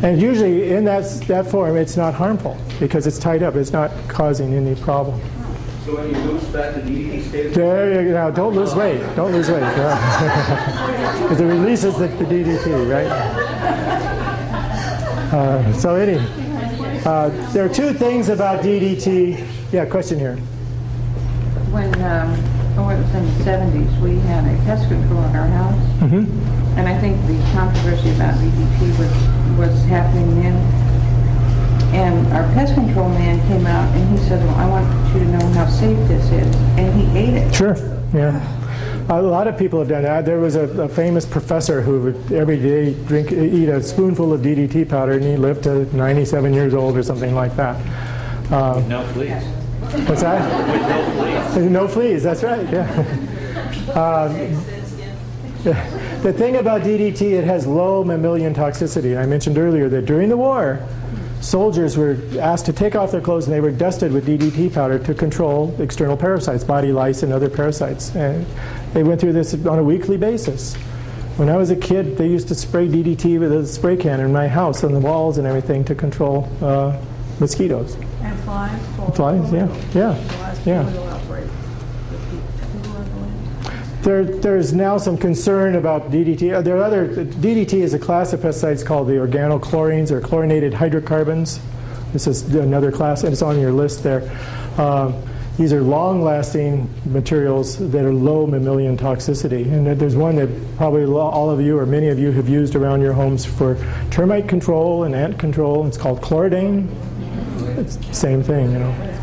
And 0.02 0.20
usually, 0.20 0.70
in 0.70 0.84
that 0.84 1.04
that 1.28 1.50
form, 1.50 1.76
it's 1.76 1.96
not 1.96 2.14
harmful 2.14 2.56
because 2.80 3.06
it's 3.06 3.18
tied 3.18 3.42
up. 3.42 3.56
It's 3.56 3.72
not 3.72 3.90
causing 4.08 4.54
any 4.54 4.74
problem. 4.76 5.20
So 5.84 5.96
when 5.96 6.14
you 6.14 6.20
lose 6.30 6.44
fat, 6.48 6.74
the 6.74 6.80
DDT 6.82 7.28
stays? 7.28 7.54
There 7.54 8.02
you 8.02 8.10
go. 8.10 8.30
Don't 8.30 8.54
lose 8.54 8.74
weight. 8.74 9.00
Don't 9.16 9.32
lose 9.32 9.50
weight. 9.50 9.62
Because 11.22 11.40
it 11.40 11.46
releases 11.46 11.96
the, 11.98 12.08
the 12.08 12.24
DDT, 12.24 12.90
right? 12.90 13.97
Uh, 15.32 15.72
so 15.74 15.94
anyway, 15.94 16.24
uh, 17.04 17.28
there 17.52 17.64
are 17.64 17.68
two 17.68 17.92
things 17.92 18.28
about 18.28 18.62
DDT. 18.62 19.46
Yeah, 19.72 19.84
question 19.84 20.18
here. 20.18 20.36
When, 21.70 21.92
um, 22.02 22.32
oh, 22.78 22.88
it 22.88 22.96
was 22.96 23.14
in 23.14 23.24
the 23.26 23.44
70s, 23.44 24.00
we 24.00 24.18
had 24.20 24.44
a 24.44 24.56
pest 24.64 24.88
control 24.88 25.22
in 25.24 25.36
our 25.36 25.46
house. 25.48 25.74
Mm-hmm. 26.00 26.78
And 26.78 26.88
I 26.88 26.98
think 26.98 27.20
the 27.26 27.36
controversy 27.52 28.10
about 28.14 28.34
DDT 28.36 28.98
was, 28.98 29.58
was 29.58 29.84
happening 29.84 30.40
then. 30.40 30.56
And 31.94 32.26
our 32.32 32.44
pest 32.54 32.74
control 32.74 33.08
man 33.10 33.38
came 33.48 33.66
out 33.66 33.94
and 33.94 34.18
he 34.18 34.24
said, 34.28 34.42
well, 34.46 34.54
I 34.56 34.68
want 34.68 35.14
you 35.14 35.20
to 35.20 35.26
know 35.26 35.46
how 35.52 35.68
safe 35.68 35.96
this 36.08 36.24
is. 36.26 36.56
And 36.78 36.98
he 36.98 37.18
ate 37.18 37.34
it. 37.34 37.54
Sure. 37.54 37.76
Yeah. 38.14 38.57
A 39.10 39.22
lot 39.22 39.48
of 39.48 39.56
people 39.56 39.78
have 39.78 39.88
done 39.88 40.02
that. 40.02 40.26
There 40.26 40.38
was 40.38 40.54
a, 40.54 40.64
a 40.82 40.88
famous 40.88 41.24
professor 41.24 41.80
who 41.80 42.00
would 42.02 42.32
every 42.32 42.58
day 42.58 42.92
drink, 43.06 43.32
eat 43.32 43.68
a 43.70 43.82
spoonful 43.82 44.34
of 44.34 44.42
DDT 44.42 44.86
powder, 44.86 45.12
and 45.12 45.22
he 45.24 45.36
lived 45.36 45.62
to 45.64 45.84
97 45.96 46.52
years 46.52 46.74
old 46.74 46.94
or 46.96 47.02
something 47.02 47.34
like 47.34 47.56
that. 47.56 47.76
Uh, 48.52 48.80
No 48.86 49.02
fleas. 49.08 49.42
what's 50.06 50.20
that? 50.20 50.68
With 50.68 50.82
no 50.82 51.48
fleas. 51.48 51.70
No 51.70 51.88
fleas. 51.88 52.22
That's 52.22 52.42
right. 52.42 52.68
Yeah. 52.70 53.24
Um, 53.88 54.32
the 56.22 56.32
thing 56.36 56.56
about 56.56 56.82
DDT, 56.82 57.22
it 57.22 57.44
has 57.44 57.66
low 57.66 58.04
mammalian 58.04 58.54
toxicity. 58.54 59.18
I 59.18 59.24
mentioned 59.24 59.56
earlier 59.56 59.88
that 59.88 60.04
during 60.04 60.28
the 60.28 60.36
war, 60.36 60.78
soldiers 61.40 61.96
were 61.96 62.18
asked 62.38 62.66
to 62.66 62.72
take 62.72 62.94
off 62.94 63.10
their 63.12 63.22
clothes 63.22 63.46
and 63.46 63.54
they 63.54 63.60
were 63.60 63.70
dusted 63.70 64.12
with 64.12 64.26
DDT 64.26 64.72
powder 64.74 64.98
to 65.00 65.14
control 65.14 65.74
external 65.80 66.16
parasites, 66.18 66.64
body 66.64 66.92
lice 66.92 67.22
and 67.22 67.32
other 67.32 67.48
parasites. 67.48 68.14
And 68.14 68.46
they 68.92 69.02
went 69.02 69.20
through 69.20 69.32
this 69.32 69.54
on 69.66 69.78
a 69.78 69.82
weekly 69.82 70.16
basis. 70.16 70.74
When 71.36 71.48
I 71.48 71.56
was 71.56 71.70
a 71.70 71.76
kid, 71.76 72.16
they 72.16 72.26
used 72.26 72.48
to 72.48 72.54
spray 72.54 72.88
DDT 72.88 73.38
with 73.38 73.52
a 73.52 73.66
spray 73.66 73.96
can 73.96 74.20
in 74.20 74.32
my 74.32 74.48
house 74.48 74.82
on 74.82 74.92
the 74.92 74.98
walls 74.98 75.38
and 75.38 75.46
everything 75.46 75.84
to 75.84 75.94
control 75.94 76.48
uh, 76.60 77.00
mosquitoes. 77.38 77.96
And 78.22 78.38
flies. 78.40 79.16
Flies, 79.16 79.52
yeah, 79.52 79.68
yeah, 79.94 80.62
yeah. 80.66 81.18
There, 84.02 84.24
there's 84.24 84.72
now 84.72 84.96
some 84.96 85.18
concern 85.18 85.74
about 85.74 86.10
DDT. 86.10 86.54
Uh, 86.54 86.62
There 86.62 86.76
are 86.76 86.82
other 86.82 87.08
DDT 87.08 87.74
is 87.74 87.94
a 87.94 87.98
class 87.98 88.32
of 88.32 88.40
pesticides 88.40 88.84
called 88.84 89.08
the 89.08 89.14
organochlorines 89.14 90.10
or 90.10 90.20
chlorinated 90.20 90.72
hydrocarbons. 90.72 91.60
This 92.12 92.26
is 92.26 92.42
another 92.54 92.90
class, 92.90 93.22
and 93.22 93.32
it's 93.32 93.42
on 93.42 93.60
your 93.60 93.72
list 93.72 94.02
there. 94.02 94.22
Um, 94.78 95.14
these 95.58 95.72
are 95.72 95.82
long-lasting 95.82 96.88
materials 97.04 97.76
that 97.90 98.04
are 98.04 98.12
low 98.12 98.46
mammalian 98.46 98.96
toxicity, 98.96 99.66
and 99.70 99.86
there's 100.00 100.16
one 100.16 100.36
that 100.36 100.48
probably 100.76 101.04
all 101.04 101.50
of 101.50 101.60
you 101.60 101.76
or 101.76 101.84
many 101.84 102.08
of 102.08 102.18
you 102.18 102.30
have 102.30 102.48
used 102.48 102.76
around 102.76 103.02
your 103.02 103.12
homes 103.12 103.44
for 103.44 103.76
termite 104.10 104.48
control 104.48 105.02
and 105.02 105.14
ant 105.14 105.38
control. 105.38 105.86
It's 105.86 105.98
called 105.98 106.20
chlordane. 106.20 106.88
It's 107.76 107.98
same 108.16 108.42
thing, 108.42 108.72
you 108.72 108.78
know 108.78 109.14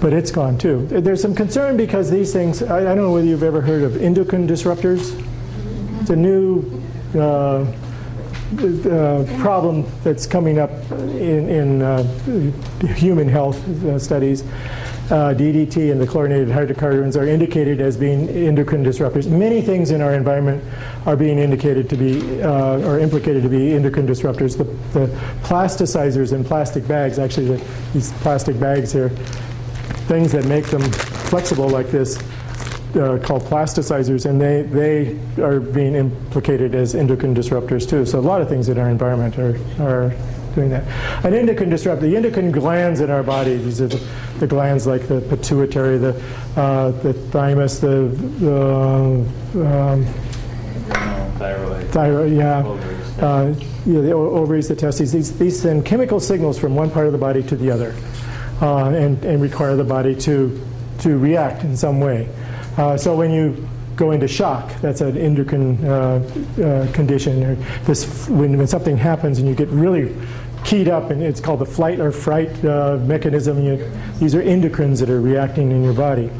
but 0.00 0.14
it's 0.14 0.30
gone 0.30 0.56
too. 0.56 0.86
There's 0.86 1.20
some 1.20 1.34
concern 1.34 1.76
because 1.76 2.10
these 2.10 2.32
things, 2.32 2.62
I, 2.62 2.78
I 2.78 2.94
don't 2.94 3.04
know 3.04 3.12
whether 3.12 3.26
you've 3.26 3.42
ever 3.42 3.60
heard 3.60 3.82
of 3.82 4.00
endocrine 4.00 4.48
disruptors. 4.48 5.14
It's 6.00 6.08
a 6.08 6.16
new 6.16 6.82
uh, 7.14 7.66
uh, 8.58 9.24
problem 9.38 9.86
that's 10.02 10.26
coming 10.26 10.58
up 10.58 10.70
in, 10.90 11.48
in 11.48 11.82
uh, 11.82 12.02
human 12.96 13.28
health 13.28 13.62
uh, 13.84 13.98
studies. 13.98 14.42
Uh, 15.10 15.34
DDT 15.34 15.90
and 15.90 16.00
the 16.00 16.06
chlorinated 16.06 16.48
hydrocarbons 16.48 17.16
are 17.16 17.26
indicated 17.26 17.80
as 17.80 17.96
being 17.96 18.28
endocrine 18.28 18.84
disruptors. 18.84 19.28
Many 19.28 19.60
things 19.60 19.90
in 19.90 20.00
our 20.00 20.14
environment 20.14 20.62
are 21.04 21.16
being 21.16 21.36
indicated 21.36 21.90
to 21.90 21.96
be, 21.96 22.40
uh, 22.40 22.78
or 22.86 23.00
implicated 23.00 23.42
to 23.42 23.48
be 23.48 23.74
endocrine 23.74 24.06
disruptors. 24.06 24.56
The, 24.56 24.64
the 24.96 25.06
plasticizers 25.42 26.32
in 26.32 26.44
plastic 26.44 26.86
bags, 26.86 27.18
actually, 27.18 27.56
the, 27.56 27.64
these 27.92 28.12
plastic 28.22 28.60
bags 28.60 28.92
here, 28.92 29.08
things 30.06 30.30
that 30.30 30.44
make 30.44 30.66
them 30.66 30.82
flexible 30.82 31.68
like 31.68 31.88
this 31.90 32.16
uh, 32.94 33.18
called 33.20 33.42
plasticizers, 33.42 34.26
and 34.26 34.40
they, 34.40 34.62
they 34.62 35.42
are 35.42 35.58
being 35.58 35.96
implicated 35.96 36.76
as 36.76 36.94
endocrine 36.94 37.34
disruptors 37.34 37.88
too. 37.88 38.06
So 38.06 38.18
a 38.18 38.20
lot 38.20 38.40
of 38.42 38.48
things 38.48 38.68
in 38.68 38.78
our 38.78 38.90
environment 38.90 39.38
are, 39.38 39.58
are 39.80 40.14
doing 40.54 40.70
that. 40.70 40.84
An 41.24 41.34
endocrine 41.34 41.70
disruptor, 41.70 42.06
the 42.06 42.16
endocrine 42.16 42.50
glands 42.50 43.00
in 43.00 43.10
our 43.10 43.22
body, 43.22 43.56
these 43.56 43.80
are 43.80 43.88
the, 43.88 44.06
the 44.38 44.46
glands 44.46 44.86
like 44.86 45.08
the 45.08 45.20
pituitary, 45.22 45.98
the, 45.98 46.22
uh, 46.56 46.90
the 47.02 47.12
thymus, 47.12 47.78
the, 47.78 48.08
the 48.40 49.26
um, 49.66 50.04
Thyroid. 51.40 51.88
thyroid, 51.88 52.32
yeah. 52.32 52.62
Ovaries. 52.62 53.18
Uh, 53.18 53.54
the 53.86 54.12
ovaries, 54.12 54.68
the 54.68 54.76
testes, 54.76 55.10
these, 55.10 55.38
these 55.38 55.58
send 55.58 55.86
chemical 55.86 56.20
signals 56.20 56.58
from 56.58 56.74
one 56.74 56.90
part 56.90 57.06
of 57.06 57.12
the 57.12 57.18
body 57.18 57.42
to 57.42 57.56
the 57.56 57.70
other 57.70 57.94
uh, 58.60 58.90
and, 58.90 59.24
and 59.24 59.40
require 59.40 59.74
the 59.74 59.84
body 59.84 60.14
to, 60.14 60.60
to 60.98 61.16
react 61.18 61.64
in 61.64 61.76
some 61.76 61.98
way. 61.98 62.28
Uh, 62.76 62.96
so 62.96 63.16
when 63.16 63.30
you 63.30 63.66
go 63.96 64.12
into 64.12 64.28
shock, 64.28 64.72
that's 64.80 65.00
an 65.00 65.16
endocrine 65.16 65.84
uh, 65.84 66.22
uh, 66.62 66.92
condition. 66.92 67.62
This, 67.84 68.28
when, 68.28 68.56
when 68.56 68.66
something 68.66 68.96
happens 68.96 69.38
and 69.38 69.48
you 69.48 69.54
get 69.54 69.68
really 69.68 70.14
keyed 70.64 70.88
up, 70.88 71.10
and 71.10 71.22
it's 71.22 71.40
called 71.40 71.60
the 71.60 71.66
flight 71.66 72.00
or 72.00 72.12
fright 72.12 72.64
uh, 72.64 72.98
mechanism. 73.02 73.62
You, 73.62 73.76
these 74.18 74.34
are 74.34 74.42
endocrines 74.42 75.00
that 75.00 75.10
are 75.10 75.20
reacting 75.20 75.70
in 75.70 75.82
your 75.82 75.94
body. 75.94 76.30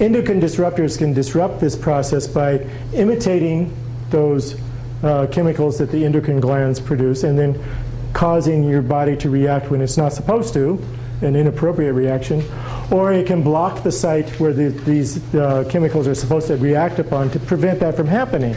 Endocrine 0.00 0.40
disruptors 0.40 0.98
can 0.98 1.12
disrupt 1.12 1.60
this 1.60 1.76
process 1.76 2.26
by 2.26 2.66
imitating 2.94 3.74
those 4.10 4.56
uh, 5.02 5.26
chemicals 5.30 5.78
that 5.78 5.90
the 5.90 6.04
endocrine 6.04 6.40
glands 6.40 6.80
produce 6.80 7.24
and 7.24 7.38
then 7.38 7.62
causing 8.12 8.64
your 8.64 8.82
body 8.82 9.16
to 9.16 9.30
react 9.30 9.70
when 9.70 9.80
it's 9.80 9.96
not 9.96 10.12
supposed 10.12 10.52
to, 10.54 10.82
an 11.22 11.34
inappropriate 11.36 11.94
reaction, 11.94 12.42
or 12.92 13.12
it 13.12 13.26
can 13.26 13.42
block 13.42 13.82
the 13.82 13.90
site 13.90 14.28
where 14.38 14.52
the, 14.52 14.68
these 14.68 15.34
uh, 15.34 15.64
chemicals 15.68 16.06
are 16.06 16.14
supposed 16.14 16.46
to 16.46 16.56
react 16.58 16.98
upon 16.98 17.30
to 17.30 17.40
prevent 17.40 17.80
that 17.80 17.96
from 17.96 18.06
happening. 18.06 18.54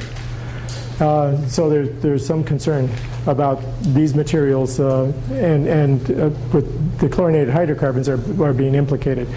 Uh, 0.99 1.35
so 1.47 1.69
there, 1.69 1.87
there's 1.87 2.25
some 2.25 2.43
concern 2.43 2.89
about 3.27 3.61
these 3.81 4.13
materials, 4.13 4.79
uh, 4.79 5.11
and, 5.31 5.67
and 5.67 6.11
uh, 6.11 6.29
with 6.53 6.99
the 6.99 7.09
chlorinated 7.09 7.49
hydrocarbons 7.49 8.07
are, 8.07 8.19
are 8.41 8.53
being 8.53 8.75
implicated. 8.75 9.27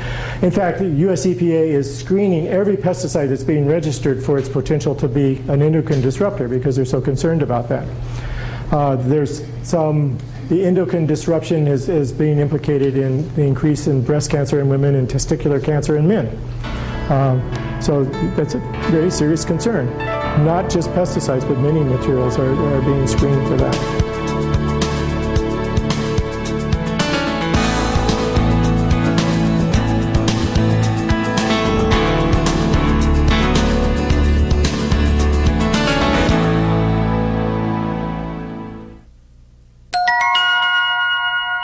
In 0.42 0.50
fact, 0.50 0.78
the 0.78 0.88
US 1.08 1.26
EPA 1.26 1.68
is 1.68 1.98
screening 1.98 2.46
every 2.46 2.76
pesticide 2.76 3.28
that's 3.28 3.42
being 3.42 3.66
registered 3.66 4.22
for 4.22 4.38
its 4.38 4.48
potential 4.48 4.94
to 4.96 5.08
be 5.08 5.38
an 5.48 5.62
endocrine 5.62 6.00
disruptor 6.00 6.48
because 6.48 6.76
they're 6.76 6.84
so 6.84 7.00
concerned 7.00 7.42
about 7.42 7.68
that. 7.68 7.88
Uh, 8.70 8.96
there's 8.96 9.44
some, 9.62 10.18
the 10.48 10.64
endocrine 10.64 11.06
disruption 11.06 11.66
is, 11.66 11.88
is 11.88 12.12
being 12.12 12.38
implicated 12.38 12.96
in 12.96 13.32
the 13.34 13.42
increase 13.42 13.86
in 13.86 14.02
breast 14.02 14.30
cancer 14.30 14.60
in 14.60 14.68
women 14.68 14.94
and 14.94 15.08
testicular 15.08 15.62
cancer 15.62 15.96
in 15.98 16.08
men. 16.08 16.26
Um, 17.10 17.42
so 17.82 18.04
that's 18.34 18.54
a 18.54 18.58
very 18.90 19.10
serious 19.10 19.44
concern. 19.44 19.86
Not 20.44 20.70
just 20.70 20.90
pesticides, 20.90 21.46
but 21.46 21.58
many 21.58 21.80
materials 21.80 22.38
are, 22.38 22.52
are 22.52 22.82
being 22.82 23.06
screened 23.06 23.46
for 23.48 23.56
that. 23.56 24.07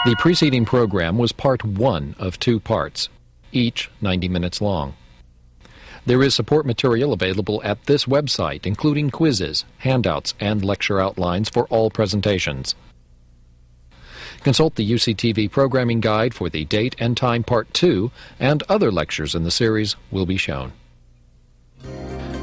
The 0.05 0.15
preceding 0.17 0.65
program 0.65 1.17
was 1.17 1.31
part 1.31 1.65
one 1.65 2.13
of 2.19 2.37
two 2.37 2.59
parts, 2.59 3.09
each 3.51 3.89
90 4.01 4.29
minutes 4.29 4.61
long. 4.61 4.93
There 6.05 6.21
is 6.21 6.35
support 6.35 6.67
material 6.67 7.11
available 7.11 7.59
at 7.63 7.83
this 7.87 8.05
website, 8.05 8.67
including 8.67 9.09
quizzes, 9.09 9.65
handouts, 9.79 10.35
and 10.39 10.63
lecture 10.63 11.01
outlines 11.01 11.49
for 11.49 11.65
all 11.69 11.89
presentations. 11.89 12.75
Consult 14.43 14.75
the 14.75 14.87
UCTV 14.87 15.49
programming 15.49 16.01
guide 16.01 16.35
for 16.35 16.51
the 16.51 16.65
date 16.65 16.95
and 16.99 17.17
time 17.17 17.43
part 17.43 17.73
two, 17.73 18.11
and 18.39 18.61
other 18.69 18.91
lectures 18.91 19.33
in 19.33 19.41
the 19.41 19.49
series 19.49 19.95
will 20.11 20.27
be 20.27 20.37
shown. 20.37 20.71